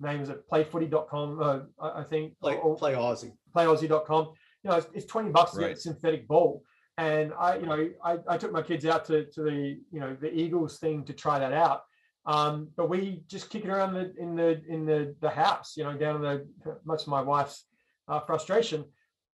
name. 0.00 0.20
Is 0.20 0.28
it 0.28 0.48
playfooty.com? 0.50 1.40
Uh, 1.40 1.60
I 1.80 2.02
think 2.02 2.38
play, 2.40 2.56
or, 2.56 2.76
play 2.76 2.94
Aussie. 2.94 3.32
Playaussie.com. 3.54 4.32
You 4.64 4.70
know, 4.70 4.76
it's, 4.76 4.86
it's 4.94 5.06
20 5.06 5.30
bucks 5.30 5.52
to 5.52 5.60
get 5.60 5.72
a 5.72 5.76
synthetic 5.76 6.28
ball. 6.28 6.62
And 6.98 7.32
I, 7.38 7.56
you 7.56 7.66
know, 7.66 7.90
I, 8.04 8.18
I 8.28 8.36
took 8.36 8.52
my 8.52 8.62
kids 8.62 8.84
out 8.86 9.04
to, 9.06 9.24
to 9.24 9.42
the, 9.42 9.80
you 9.90 10.00
know, 10.00 10.16
the 10.20 10.32
Eagles 10.32 10.78
thing 10.78 11.04
to 11.04 11.12
try 11.12 11.38
that 11.38 11.52
out. 11.52 11.82
Um, 12.26 12.68
but 12.76 12.88
we 12.88 13.24
just 13.26 13.50
kick 13.50 13.64
it 13.64 13.70
around 13.70 13.94
the, 13.94 14.14
in 14.16 14.36
the 14.36 14.62
in 14.68 14.86
the 14.86 15.16
the 15.20 15.30
house, 15.30 15.74
you 15.76 15.82
know, 15.82 15.94
down 15.94 16.16
in 16.16 16.22
the 16.22 16.46
much 16.84 17.02
of 17.02 17.08
my 17.08 17.20
wife's 17.20 17.64
uh, 18.06 18.20
frustration 18.20 18.84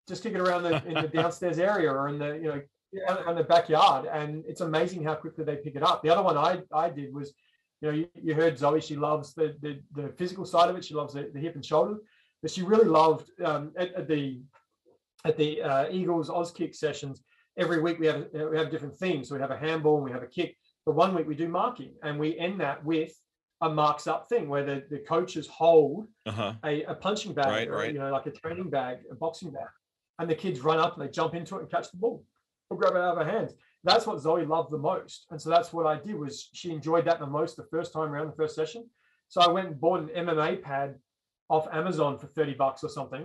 just 0.07 0.23
kick 0.23 0.33
it 0.33 0.39
around 0.39 0.63
the, 0.63 0.83
in 0.85 0.93
the 0.93 1.07
downstairs 1.13 1.59
area 1.59 1.91
or 1.91 2.07
in 2.07 2.17
the 2.17 2.35
you 2.35 2.43
know 2.43 2.61
in 3.27 3.35
the 3.35 3.43
backyard. 3.43 4.07
And 4.11 4.43
it's 4.47 4.61
amazing 4.61 5.03
how 5.03 5.15
quickly 5.15 5.43
they 5.43 5.57
pick 5.57 5.75
it 5.75 5.83
up. 5.83 6.01
The 6.01 6.09
other 6.09 6.23
one 6.23 6.37
i 6.37 6.61
i 6.73 6.89
did 6.89 7.13
was 7.13 7.33
you 7.81 7.87
know 7.87 7.93
you, 7.93 8.07
you 8.15 8.33
heard 8.33 8.57
zoe 8.57 8.81
she 8.81 8.95
loves 8.95 9.33
the, 9.33 9.55
the, 9.61 9.79
the 9.93 10.09
physical 10.17 10.45
side 10.45 10.69
of 10.69 10.77
it. 10.77 10.85
She 10.85 10.93
loves 10.93 11.13
the, 11.13 11.29
the 11.33 11.39
hip 11.39 11.55
and 11.55 11.65
shoulder. 11.65 11.97
But 12.41 12.51
she 12.51 12.61
really 12.61 12.87
loved 12.87 13.29
um, 13.43 13.71
at, 13.77 13.93
at, 13.95 14.07
the 14.07 14.39
at 15.27 15.37
the 15.37 15.61
uh, 15.61 15.85
eagles 15.91 16.29
Kick 16.55 16.73
sessions 16.73 17.21
every 17.57 17.81
week 17.81 17.99
we 17.99 18.07
have 18.07 18.27
we 18.51 18.57
have 18.57 18.69
different 18.71 18.95
themes 18.95 19.27
so 19.27 19.35
we 19.35 19.41
have 19.41 19.51
a 19.51 19.57
handball 19.57 19.95
and 19.97 20.05
we 20.05 20.11
have 20.11 20.23
a 20.23 20.27
kick 20.27 20.55
But 20.85 20.95
one 20.95 21.13
week 21.15 21.27
we 21.27 21.35
do 21.35 21.49
marking, 21.49 21.91
and 22.05 22.13
we 22.23 22.29
end 22.39 22.59
that 22.65 22.77
with 22.91 23.13
a 23.61 23.69
marks 23.69 24.05
up 24.13 24.29
thing 24.29 24.47
where 24.51 24.63
the, 24.69 24.77
the 24.93 24.99
coaches 25.13 25.45
hold 25.47 26.07
Uh-huh. 26.31 26.53
a, 26.63 26.73
a 26.83 26.95
punching 27.05 27.33
bag, 27.33 27.47
Right, 27.47 27.67
or, 27.67 27.77
right. 27.79 27.93
you 27.93 27.99
know, 27.99 28.11
like 28.17 28.27
a 28.27 28.31
training 28.41 28.69
bag, 28.69 28.95
a 29.11 29.15
boxing 29.15 29.51
bag, 29.57 29.71
and 30.19 30.29
the 30.29 30.35
kids 30.43 30.57
run 30.61 30.79
up 30.83 30.91
and 30.93 31.01
they 31.03 31.11
jump 31.19 31.33
into 31.39 31.55
it 31.57 31.61
and 31.63 31.69
catch 31.75 31.87
the 31.91 31.97
ball 32.03 32.17
or 32.69 32.77
grab 32.77 32.93
it 32.95 33.01
out 33.05 33.13
of 33.17 33.19
our 33.23 33.29
hands. 33.35 33.51
That's 33.83 34.05
what 34.07 34.19
Zoe 34.25 34.45
loved 34.55 34.71
the 34.71 34.77
most, 34.91 35.25
and 35.31 35.37
so 35.41 35.47
that's 35.49 35.71
what 35.73 35.85
I 35.93 35.95
did. 36.05 36.15
Was 36.23 36.35
she 36.59 36.67
enjoyed 36.77 37.05
that 37.05 37.19
the 37.19 37.31
most 37.39 37.51
the 37.57 37.67
first 37.75 37.89
time 37.93 38.09
around 38.11 38.27
the 38.31 38.39
first 38.41 38.55
session? 38.61 38.81
So 39.33 39.37
I 39.41 39.49
went 39.55 39.67
and 39.69 39.79
bought 39.83 39.99
an 40.05 40.09
MMA 40.25 40.51
pad 40.69 40.89
off 41.49 41.65
Amazon 41.81 42.11
for 42.21 42.27
thirty 42.37 42.53
bucks 42.63 42.81
or 42.83 42.89
something, 42.99 43.23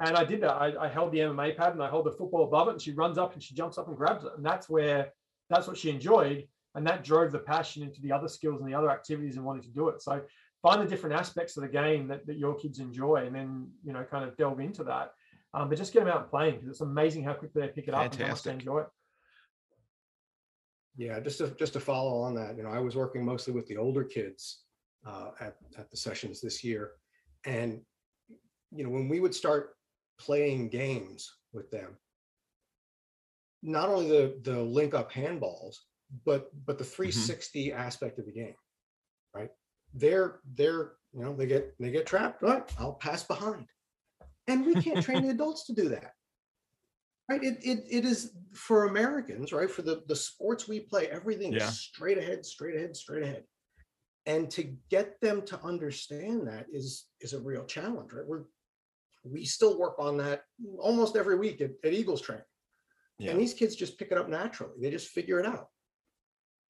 and 0.00 0.16
I 0.16 0.24
did 0.24 0.40
that. 0.42 0.52
I, 0.52 0.86
I 0.86 0.88
held 0.88 1.12
the 1.12 1.18
MMA 1.18 1.56
pad 1.56 1.72
and 1.72 1.82
I 1.82 1.88
hold 1.88 2.06
the 2.06 2.12
football 2.12 2.44
above 2.44 2.68
it, 2.68 2.72
and 2.72 2.82
she 2.82 2.92
runs 2.92 3.18
up 3.18 3.34
and 3.34 3.42
she 3.42 3.54
jumps 3.54 3.78
up 3.78 3.88
and 3.88 3.96
grabs 3.96 4.24
it, 4.24 4.32
and 4.36 4.44
that's 4.44 4.68
where 4.68 5.12
that's 5.50 5.66
what 5.66 5.76
she 5.76 5.90
enjoyed, 5.90 6.46
and 6.74 6.86
that 6.86 7.02
drove 7.02 7.32
the 7.32 7.38
passion 7.38 7.82
into 7.82 8.00
the 8.00 8.12
other 8.12 8.28
skills 8.28 8.60
and 8.60 8.70
the 8.70 8.76
other 8.76 8.90
activities 8.90 9.36
and 9.36 9.44
wanting 9.44 9.62
to 9.62 9.70
do 9.70 9.88
it. 9.88 10.02
So 10.02 10.22
find 10.62 10.82
the 10.82 10.86
different 10.86 11.16
aspects 11.16 11.56
of 11.56 11.62
the 11.62 11.68
game 11.68 12.08
that, 12.08 12.26
that 12.26 12.36
your 12.36 12.54
kids 12.54 12.78
enjoy 12.78 13.24
and 13.26 13.34
then 13.34 13.70
you 13.84 13.92
know 13.92 14.04
kind 14.04 14.24
of 14.24 14.36
delve 14.36 14.60
into 14.60 14.84
that. 14.84 15.12
Um, 15.54 15.68
but 15.68 15.78
just 15.78 15.92
get 15.92 16.00
them 16.00 16.08
out 16.08 16.22
and 16.22 16.30
playing 16.30 16.56
because 16.56 16.68
it's 16.68 16.80
amazing 16.82 17.24
how 17.24 17.32
quickly 17.32 17.62
they 17.62 17.68
pick 17.68 17.88
it 17.88 17.94
up 17.94 18.12
and 18.12 18.14
how 18.22 18.28
much 18.28 18.42
they 18.42 18.52
enjoy 18.52 18.80
it. 18.80 18.88
Yeah, 20.96 21.20
just 21.20 21.38
to 21.38 21.48
just 21.58 21.72
to 21.72 21.80
follow 21.80 22.20
on 22.22 22.34
that, 22.34 22.56
you 22.56 22.62
know, 22.62 22.70
I 22.70 22.80
was 22.80 22.96
working 22.96 23.24
mostly 23.24 23.52
with 23.52 23.66
the 23.66 23.76
older 23.76 24.04
kids 24.04 24.62
uh, 25.06 25.30
at 25.40 25.56
at 25.78 25.90
the 25.90 25.96
sessions 25.96 26.40
this 26.40 26.62
year, 26.62 26.92
and 27.46 27.80
you 28.72 28.84
know, 28.84 28.90
when 28.90 29.08
we 29.08 29.20
would 29.20 29.34
start 29.34 29.70
playing 30.18 30.68
games 30.68 31.32
with 31.52 31.70
them, 31.70 31.96
not 33.62 33.88
only 33.88 34.08
the 34.08 34.40
the 34.42 34.62
link 34.62 34.94
up 34.94 35.12
handballs, 35.12 35.76
but 36.24 36.50
but 36.66 36.78
the 36.78 36.84
mm-hmm. 36.84 37.02
360 37.02 37.72
aspect 37.72 38.18
of 38.18 38.26
the 38.26 38.32
game, 38.32 38.54
right? 39.34 39.50
They're 39.94 40.40
they're 40.54 40.92
you 41.12 41.22
know 41.24 41.34
they 41.34 41.46
get 41.46 41.74
they 41.80 41.90
get 41.90 42.06
trapped. 42.06 42.42
All 42.42 42.50
right, 42.50 42.70
I'll 42.78 42.94
pass 42.94 43.24
behind, 43.24 43.66
and 44.46 44.66
we 44.66 44.74
can't 44.74 45.02
train 45.02 45.22
the 45.22 45.30
adults 45.34 45.66
to 45.66 45.72
do 45.72 45.88
that. 45.90 46.12
Right. 47.28 47.44
It, 47.44 47.58
it 47.62 47.84
it 47.90 48.04
is 48.06 48.32
for 48.54 48.86
Americans, 48.86 49.52
right? 49.52 49.70
For 49.70 49.82
the, 49.82 50.02
the 50.08 50.16
sports 50.16 50.66
we 50.66 50.80
play, 50.80 51.08
everything 51.08 51.52
Yeah. 51.52 51.68
is 51.68 51.78
straight 51.78 52.16
ahead, 52.16 52.46
straight 52.46 52.74
ahead, 52.74 52.96
straight 52.96 53.22
ahead. 53.22 53.44
And 54.24 54.50
to 54.52 54.62
get 54.90 55.20
them 55.20 55.42
to 55.42 55.62
understand 55.62 56.48
that 56.48 56.66
is 56.72 57.06
is 57.20 57.34
a 57.34 57.40
real 57.40 57.66
challenge, 57.66 58.12
right? 58.14 58.26
We're 58.26 58.44
we 59.30 59.44
still 59.44 59.78
work 59.78 59.94
on 59.98 60.16
that 60.18 60.42
almost 60.78 61.16
every 61.16 61.36
week 61.36 61.60
at, 61.60 61.70
at 61.84 61.92
Eagles 61.92 62.20
training. 62.20 62.44
Yeah. 63.18 63.32
And 63.32 63.40
these 63.40 63.54
kids 63.54 63.74
just 63.74 63.98
pick 63.98 64.12
it 64.12 64.18
up 64.18 64.28
naturally. 64.28 64.74
They 64.80 64.90
just 64.90 65.08
figure 65.08 65.40
it 65.40 65.46
out. 65.46 65.68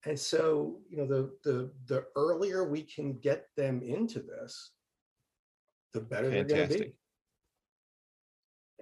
And 0.06 0.18
so, 0.18 0.78
you 0.89 0.97
know, 0.97 1.06
the 1.06 1.30
the 1.44 1.70
the 1.86 2.05
earlier 2.16 2.68
we 2.68 2.82
can 2.82 3.18
get 3.18 3.47
them 3.56 3.82
into 3.82 4.20
this, 4.20 4.70
the 5.93 6.01
better 6.01 6.30
they're 6.30 6.44
going 6.44 6.68
to 6.68 6.68
be. 6.68 6.74
Fantastic. 6.74 6.94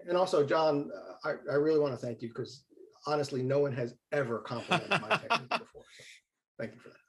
And 0.08 0.16
also, 0.16 0.46
John, 0.46 0.90
I, 1.24 1.34
I 1.50 1.54
really 1.54 1.80
want 1.80 1.98
to 1.98 2.06
thank 2.06 2.22
you 2.22 2.28
because 2.28 2.64
honestly, 3.06 3.42
no 3.42 3.60
one 3.60 3.72
has 3.72 3.94
ever 4.12 4.40
complimented 4.40 4.90
my 4.90 5.16
technique 5.16 5.48
before. 5.48 5.82
So 5.96 6.04
thank 6.58 6.74
you 6.74 6.80
for 6.80 6.90
that. 6.90 7.05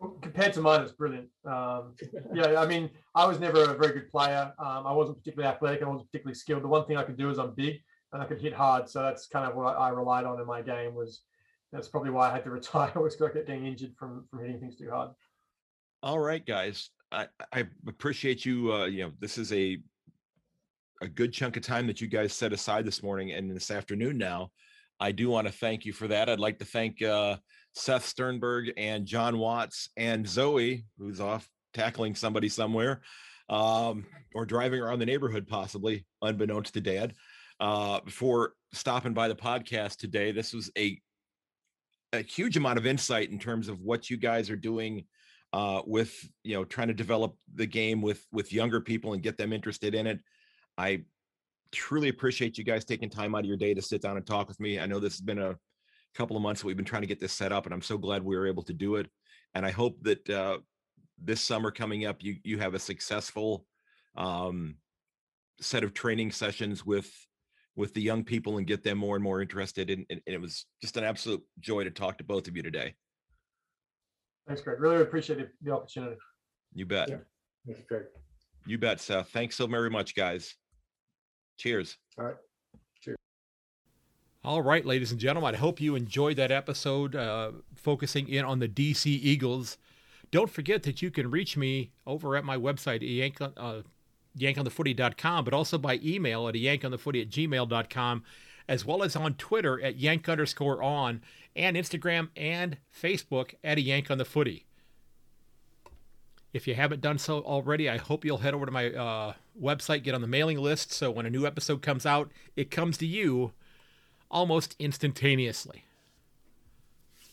Well, 0.00 0.18
compared 0.20 0.52
to 0.54 0.60
mine 0.60 0.82
it's 0.82 0.92
brilliant 0.92 1.28
um, 1.46 1.94
yeah 2.34 2.60
i 2.60 2.66
mean 2.66 2.90
i 3.14 3.26
was 3.26 3.40
never 3.40 3.64
a 3.64 3.74
very 3.74 3.94
good 3.94 4.10
player 4.10 4.52
um, 4.58 4.86
i 4.86 4.92
wasn't 4.92 5.18
particularly 5.18 5.52
athletic 5.54 5.82
i 5.82 5.88
wasn't 5.88 6.10
particularly 6.10 6.34
skilled 6.34 6.62
the 6.62 6.68
one 6.68 6.84
thing 6.86 6.96
i 6.96 7.02
could 7.02 7.16
do 7.16 7.30
is 7.30 7.38
i'm 7.38 7.54
big 7.54 7.80
and 8.12 8.22
i 8.22 8.26
could 8.26 8.40
hit 8.40 8.52
hard 8.52 8.88
so 8.88 9.02
that's 9.02 9.26
kind 9.26 9.48
of 9.48 9.56
what 9.56 9.78
i 9.78 9.88
relied 9.88 10.24
on 10.26 10.38
in 10.38 10.46
my 10.46 10.60
game 10.60 10.94
was 10.94 11.22
that's 11.72 11.88
probably 11.88 12.10
why 12.10 12.28
i 12.28 12.32
had 12.32 12.44
to 12.44 12.50
retire 12.58 12.92
I 12.94 12.98
was 12.98 13.16
getting 13.16 13.66
injured 13.66 13.94
from 13.98 14.26
from 14.30 14.40
hitting 14.40 14.60
things 14.60 14.76
too 14.76 14.90
hard 14.90 15.10
All 16.02 16.18
right, 16.18 16.44
guys. 16.44 16.90
I, 17.12 17.28
I 17.52 17.64
appreciate 17.88 18.44
you. 18.44 18.72
Uh, 18.72 18.86
you 18.86 19.04
know, 19.04 19.12
this 19.20 19.38
is 19.38 19.52
a 19.52 19.78
a 21.02 21.08
good 21.08 21.32
chunk 21.32 21.56
of 21.56 21.62
time 21.62 21.86
that 21.86 22.00
you 22.00 22.08
guys 22.08 22.32
set 22.32 22.52
aside 22.52 22.84
this 22.84 23.02
morning 23.02 23.32
and 23.32 23.50
this 23.50 23.70
afternoon. 23.70 24.18
Now, 24.18 24.50
I 24.98 25.12
do 25.12 25.28
want 25.28 25.46
to 25.46 25.52
thank 25.52 25.84
you 25.84 25.92
for 25.92 26.08
that. 26.08 26.28
I'd 26.28 26.40
like 26.40 26.58
to 26.58 26.64
thank 26.64 27.02
uh, 27.02 27.36
Seth 27.76 28.06
Sternberg 28.06 28.72
and 28.78 29.04
John 29.04 29.38
Watts 29.38 29.90
and 29.98 30.26
Zoe, 30.26 30.86
who's 30.98 31.20
off 31.20 31.46
tackling 31.74 32.14
somebody 32.14 32.48
somewhere, 32.48 33.02
um, 33.50 34.06
or 34.34 34.46
driving 34.46 34.80
around 34.80 34.98
the 34.98 35.06
neighborhood, 35.06 35.46
possibly 35.46 36.06
unbeknownst 36.22 36.72
to 36.74 36.80
Dad, 36.80 37.14
uh, 37.60 38.00
for 38.08 38.54
stopping 38.72 39.12
by 39.12 39.28
the 39.28 39.36
podcast 39.36 39.96
today. 39.98 40.32
This 40.32 40.52
was 40.52 40.70
a 40.76 41.00
a 42.12 42.22
huge 42.22 42.56
amount 42.56 42.78
of 42.78 42.86
insight 42.86 43.30
in 43.30 43.38
terms 43.38 43.68
of 43.68 43.80
what 43.80 44.08
you 44.08 44.16
guys 44.16 44.48
are 44.48 44.56
doing 44.56 45.04
uh, 45.52 45.82
with 45.86 46.14
you 46.44 46.54
know 46.54 46.64
trying 46.64 46.88
to 46.88 46.94
develop 46.94 47.36
the 47.54 47.66
game 47.66 48.00
with 48.00 48.24
with 48.32 48.54
younger 48.54 48.80
people 48.80 49.12
and 49.12 49.22
get 49.22 49.36
them 49.36 49.52
interested 49.52 49.94
in 49.94 50.06
it. 50.06 50.20
I 50.78 51.02
truly 51.72 52.08
appreciate 52.08 52.56
you 52.56 52.64
guys 52.64 52.86
taking 52.86 53.10
time 53.10 53.34
out 53.34 53.40
of 53.40 53.46
your 53.46 53.58
day 53.58 53.74
to 53.74 53.82
sit 53.82 54.00
down 54.00 54.16
and 54.16 54.26
talk 54.26 54.48
with 54.48 54.58
me. 54.60 54.80
I 54.80 54.86
know 54.86 54.98
this 54.98 55.14
has 55.14 55.20
been 55.20 55.40
a 55.40 55.56
couple 56.16 56.36
of 56.36 56.42
months 56.42 56.60
that 56.60 56.66
we've 56.66 56.76
been 56.76 56.84
trying 56.84 57.02
to 57.02 57.08
get 57.08 57.20
this 57.20 57.32
set 57.32 57.52
up, 57.52 57.66
and 57.66 57.74
I'm 57.74 57.82
so 57.82 57.98
glad 57.98 58.24
we 58.24 58.36
were 58.36 58.46
able 58.46 58.62
to 58.64 58.72
do 58.72 58.96
it. 58.96 59.06
And 59.54 59.64
I 59.64 59.70
hope 59.70 60.02
that 60.02 60.28
uh, 60.28 60.58
this 61.22 61.40
summer 61.40 61.70
coming 61.70 62.06
up, 62.06 62.22
you 62.22 62.36
you 62.42 62.58
have 62.58 62.74
a 62.74 62.78
successful 62.78 63.66
um, 64.16 64.76
set 65.60 65.84
of 65.84 65.94
training 65.94 66.32
sessions 66.32 66.84
with 66.84 67.10
with 67.76 67.92
the 67.92 68.00
young 68.00 68.24
people 68.24 68.56
and 68.56 68.66
get 68.66 68.82
them 68.82 68.98
more 68.98 69.16
and 69.16 69.22
more 69.22 69.42
interested. 69.42 69.90
And, 69.90 70.06
and 70.08 70.20
it 70.26 70.40
was 70.40 70.64
just 70.80 70.96
an 70.96 71.04
absolute 71.04 71.42
joy 71.60 71.84
to 71.84 71.90
talk 71.90 72.16
to 72.18 72.24
both 72.24 72.48
of 72.48 72.56
you 72.56 72.62
today. 72.62 72.94
thanks 74.46 74.62
greg 74.62 74.80
really 74.80 75.02
appreciate 75.02 75.46
the, 75.62 75.70
opportunity 75.70 76.16
You 76.74 76.86
bet. 76.86 77.10
Yeah. 77.10 77.16
Thank 77.66 77.78
you, 77.78 77.84
Craig. 77.86 78.04
You 78.64 78.78
bet, 78.78 79.00
Seth. 79.00 79.28
Thanks 79.28 79.56
so 79.56 79.66
very 79.66 79.90
much, 79.90 80.16
guys. 80.16 80.54
Cheers. 81.58 81.96
All 82.18 82.24
right, 82.24 82.36
ladies 84.46 85.10
and 85.10 85.18
gentlemen, 85.18 85.56
I 85.56 85.58
hope 85.58 85.80
you 85.80 85.96
enjoyed 85.96 86.36
that 86.36 86.52
episode 86.52 87.16
uh, 87.16 87.50
focusing 87.74 88.28
in 88.28 88.44
on 88.44 88.60
the 88.60 88.68
DC 88.68 89.06
Eagles. 89.06 89.76
Don't 90.30 90.48
forget 90.48 90.84
that 90.84 91.02
you 91.02 91.10
can 91.10 91.32
reach 91.32 91.56
me 91.56 91.90
over 92.06 92.36
at 92.36 92.44
my 92.44 92.56
website, 92.56 93.00
yank, 93.02 93.40
uh, 93.40 93.82
yankonthefooty.com, 94.38 95.44
but 95.44 95.52
also 95.52 95.78
by 95.78 95.98
email 96.00 96.46
at 96.46 96.54
yankonthefooty 96.54 97.22
at 97.22 97.28
gmail.com, 97.28 98.22
as 98.68 98.84
well 98.84 99.02
as 99.02 99.16
on 99.16 99.34
Twitter 99.34 99.82
at 99.82 99.96
yank 99.96 100.28
underscore 100.28 100.80
on, 100.80 101.22
and 101.56 101.76
Instagram 101.76 102.28
and 102.36 102.76
Facebook 102.94 103.54
at 103.64 103.78
a 103.78 103.80
yank 103.80 104.12
on 104.12 104.18
the 104.18 104.24
footy. 104.24 104.64
If 106.52 106.68
you 106.68 106.74
haven't 106.76 107.00
done 107.00 107.18
so 107.18 107.40
already, 107.40 107.90
I 107.90 107.96
hope 107.96 108.24
you'll 108.24 108.38
head 108.38 108.54
over 108.54 108.66
to 108.66 108.72
my 108.72 108.92
uh, 108.92 109.32
website, 109.60 110.04
get 110.04 110.14
on 110.14 110.20
the 110.20 110.28
mailing 110.28 110.58
list, 110.58 110.92
so 110.92 111.10
when 111.10 111.26
a 111.26 111.30
new 111.30 111.46
episode 111.46 111.82
comes 111.82 112.06
out, 112.06 112.30
it 112.54 112.70
comes 112.70 112.96
to 112.98 113.06
you 113.06 113.52
almost 114.30 114.76
instantaneously. 114.78 115.84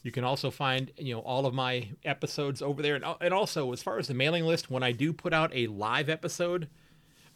You 0.01 0.11
can 0.11 0.23
also 0.23 0.51
find 0.51 0.91
you 0.97 1.13
know 1.15 1.21
all 1.21 1.45
of 1.45 1.53
my 1.53 1.89
episodes 2.03 2.61
over 2.61 2.81
there, 2.81 2.95
and, 2.95 3.05
and 3.21 3.33
also 3.33 3.71
as 3.71 3.81
far 3.81 3.99
as 3.99 4.07
the 4.07 4.13
mailing 4.13 4.43
list, 4.43 4.69
when 4.69 4.83
I 4.83 4.91
do 4.91 5.13
put 5.13 5.33
out 5.33 5.51
a 5.53 5.67
live 5.67 6.09
episode, 6.09 6.67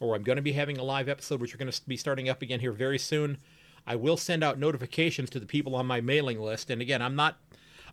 or 0.00 0.14
I'm 0.14 0.22
going 0.22 0.36
to 0.36 0.42
be 0.42 0.52
having 0.52 0.78
a 0.78 0.84
live 0.84 1.08
episode, 1.08 1.40
which 1.40 1.54
we're 1.54 1.58
going 1.58 1.72
to 1.72 1.88
be 1.88 1.96
starting 1.96 2.28
up 2.28 2.42
again 2.42 2.60
here 2.60 2.72
very 2.72 2.98
soon, 2.98 3.38
I 3.86 3.96
will 3.96 4.18
send 4.18 4.44
out 4.44 4.58
notifications 4.58 5.30
to 5.30 5.40
the 5.40 5.46
people 5.46 5.74
on 5.74 5.86
my 5.86 6.00
mailing 6.02 6.40
list. 6.40 6.68
And 6.68 6.82
again, 6.82 7.00
I'm 7.00 7.16
not 7.16 7.38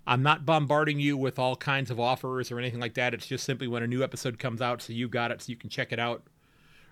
I'm 0.06 0.22
not 0.22 0.46
bombarding 0.46 1.00
you 1.00 1.18
with 1.18 1.40
all 1.40 1.56
kinds 1.56 1.90
of 1.90 2.00
offers 2.00 2.52
or 2.52 2.60
anything 2.60 2.80
like 2.80 2.94
that. 2.96 3.14
It's 3.14 3.26
just 3.26 3.44
simply 3.44 3.68
when 3.68 3.82
a 3.82 3.88
new 3.88 4.04
episode 4.04 4.38
comes 4.38 4.62
out, 4.62 4.82
so 4.82 4.94
you 4.94 5.08
got 5.08 5.32
it, 5.32 5.42
so 5.42 5.50
you 5.50 5.56
can 5.56 5.70
check 5.70 5.92
it 5.92 6.00
out 6.00 6.24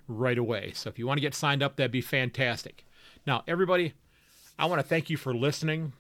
right 0.07 0.37
away. 0.37 0.71
So 0.73 0.89
if 0.89 0.97
you 0.97 1.05
want 1.05 1.17
to 1.17 1.21
get 1.21 1.35
signed 1.35 1.61
up, 1.61 1.75
that'd 1.75 1.91
be 1.91 2.01
fantastic. 2.01 2.85
Now, 3.25 3.43
everybody, 3.47 3.93
I 4.57 4.65
want 4.65 4.79
to 4.79 4.87
thank 4.87 5.09
you 5.09 5.17
for 5.17 5.33
listening. 5.33 5.93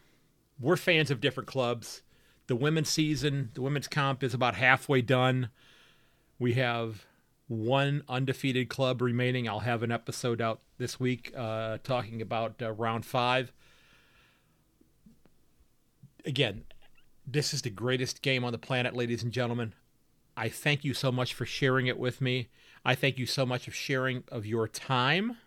We're 0.59 0.77
fans 0.77 1.09
of 1.09 1.19
different 1.19 1.47
clubs. 1.47 2.01
The 2.47 2.55
women's 2.55 2.89
season, 2.89 3.49
the 3.53 3.61
women's 3.61 3.87
comp 3.87 4.23
is 4.23 4.33
about 4.33 4.55
halfway 4.55 5.01
done. 5.01 5.49
We 6.37 6.53
have 6.53 7.05
one 7.47 8.03
undefeated 8.07 8.69
club 8.69 9.01
remaining. 9.01 9.47
I'll 9.47 9.59
have 9.61 9.83
an 9.83 9.91
episode 9.91 10.41
out 10.41 10.61
this 10.77 10.99
week 10.99 11.33
uh, 11.35 11.77
talking 11.83 12.21
about 12.21 12.61
uh, 12.61 12.71
round 12.71 13.05
five. 13.05 13.51
Again, 16.25 16.63
this 17.25 17.53
is 17.53 17.61
the 17.61 17.69
greatest 17.69 18.21
game 18.21 18.43
on 18.43 18.51
the 18.51 18.57
planet, 18.57 18.95
ladies 18.95 19.23
and 19.23 19.31
gentlemen. 19.31 19.73
I 20.35 20.49
thank 20.49 20.83
you 20.83 20.93
so 20.93 21.11
much 21.11 21.33
for 21.33 21.45
sharing 21.45 21.87
it 21.87 21.97
with 21.97 22.21
me. 22.21 22.49
I 22.85 22.95
thank 22.95 23.17
you 23.17 23.25
so 23.25 23.45
much 23.45 23.65
for 23.65 23.71
sharing 23.71 24.23
of 24.29 24.45
your 24.45 24.67
time. 24.67 25.37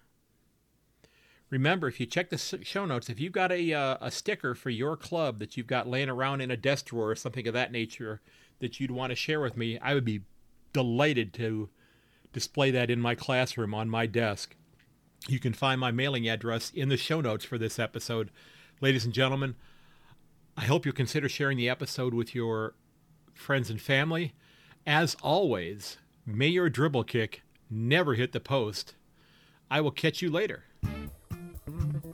Remember, 1.48 1.86
if 1.86 2.01
you 2.01 2.06
check 2.06 2.31
the 2.31 2.39
show 2.39 2.85
notes, 2.86 3.09
if 3.09 3.20
you've 3.20 3.32
got 3.32 3.52
a 3.52 3.73
uh, 3.73 3.98
a 4.01 4.10
sticker 4.10 4.55
for 4.55 4.70
your 4.70 4.97
club 4.97 5.39
that 5.39 5.56
you've 5.56 5.68
got 5.68 5.89
laying 5.89 6.09
around 6.09 6.40
in 6.40 6.51
a 6.51 6.56
desk 6.56 6.86
drawer 6.86 7.10
or 7.10 7.14
something 7.14 7.47
of 7.47 7.55
that 7.55 7.70
nature 7.70 8.20
that 8.59 8.81
you'd 8.81 8.90
want 8.90 9.10
to 9.10 9.16
share 9.16 9.40
with 9.40 9.56
me, 9.56 9.78
I 9.78 9.94
would 9.94 10.05
be 10.05 10.23
delighted 10.73 11.32
to 11.35 11.68
display 12.32 12.70
that 12.73 12.90
in 12.90 13.01
my 13.01 13.14
classroom 13.14 13.74
on 13.74 13.89
my 13.89 14.06
desk. 14.06 14.56
You 15.28 15.39
can 15.39 15.52
find 15.52 15.81
my 15.81 15.90
mailing 15.90 16.28
address 16.28 16.70
in 16.70 16.89
the 16.89 16.97
show 16.97 17.20
notes 17.20 17.44
for 17.44 17.59
this 17.59 17.78
episode. 17.78 18.31
Ladies 18.81 19.05
and 19.05 19.14
gentlemen, 19.14 19.55
I 20.56 20.64
hope 20.64 20.85
you'll 20.85 20.94
consider 20.94 21.28
sharing 21.28 21.56
the 21.56 21.68
episode 21.68 22.12
with 22.12 22.35
your 22.35 22.74
friends 23.35 23.70
and 23.70 23.81
family. 23.81 24.35
As 24.86 25.16
always, 25.23 25.97
may 26.27 26.48
your 26.48 26.68
dribble 26.68 27.05
kick 27.05 27.43
never 27.70 28.14
hit 28.14 28.32
the 28.32 28.40
post. 28.40 28.94
I 29.70 29.81
will 29.81 29.90
catch 29.90 30.20
you 30.23 30.31
later. 30.31 30.64
Mm-hmm. 31.68 32.05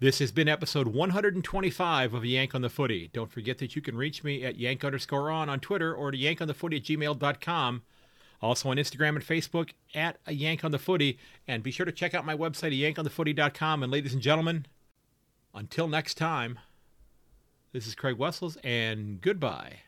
This 0.00 0.18
has 0.20 0.32
been 0.32 0.48
episode 0.48 0.88
125 0.88 2.14
of 2.14 2.24
Yank 2.24 2.54
on 2.54 2.62
the 2.62 2.70
Footy. 2.70 3.10
Don't 3.12 3.30
forget 3.30 3.58
that 3.58 3.76
you 3.76 3.82
can 3.82 3.98
reach 3.98 4.24
me 4.24 4.42
at 4.42 4.58
yank 4.58 4.82
underscore 4.82 5.30
on 5.30 5.50
on 5.50 5.60
Twitter 5.60 5.94
or 5.94 6.10
to 6.10 6.16
yankonthefooty 6.16 6.76
at 6.76 6.84
gmail.com. 6.84 7.82
Also 8.40 8.70
on 8.70 8.78
Instagram 8.78 9.16
and 9.16 9.22
Facebook 9.22 9.72
at 9.94 10.16
a 10.26 10.32
Yank 10.32 10.64
on 10.64 10.70
the 10.70 10.78
Footy. 10.78 11.18
And 11.46 11.62
be 11.62 11.70
sure 11.70 11.84
to 11.84 11.92
check 11.92 12.14
out 12.14 12.24
my 12.24 12.34
website 12.34 12.68
at 12.68 12.96
yankonthefooty.com. 12.96 13.82
And 13.82 13.92
ladies 13.92 14.14
and 14.14 14.22
gentlemen, 14.22 14.64
until 15.52 15.86
next 15.86 16.14
time, 16.14 16.58
this 17.72 17.86
is 17.86 17.94
Craig 17.94 18.16
Wessels, 18.16 18.56
and 18.64 19.20
goodbye. 19.20 19.80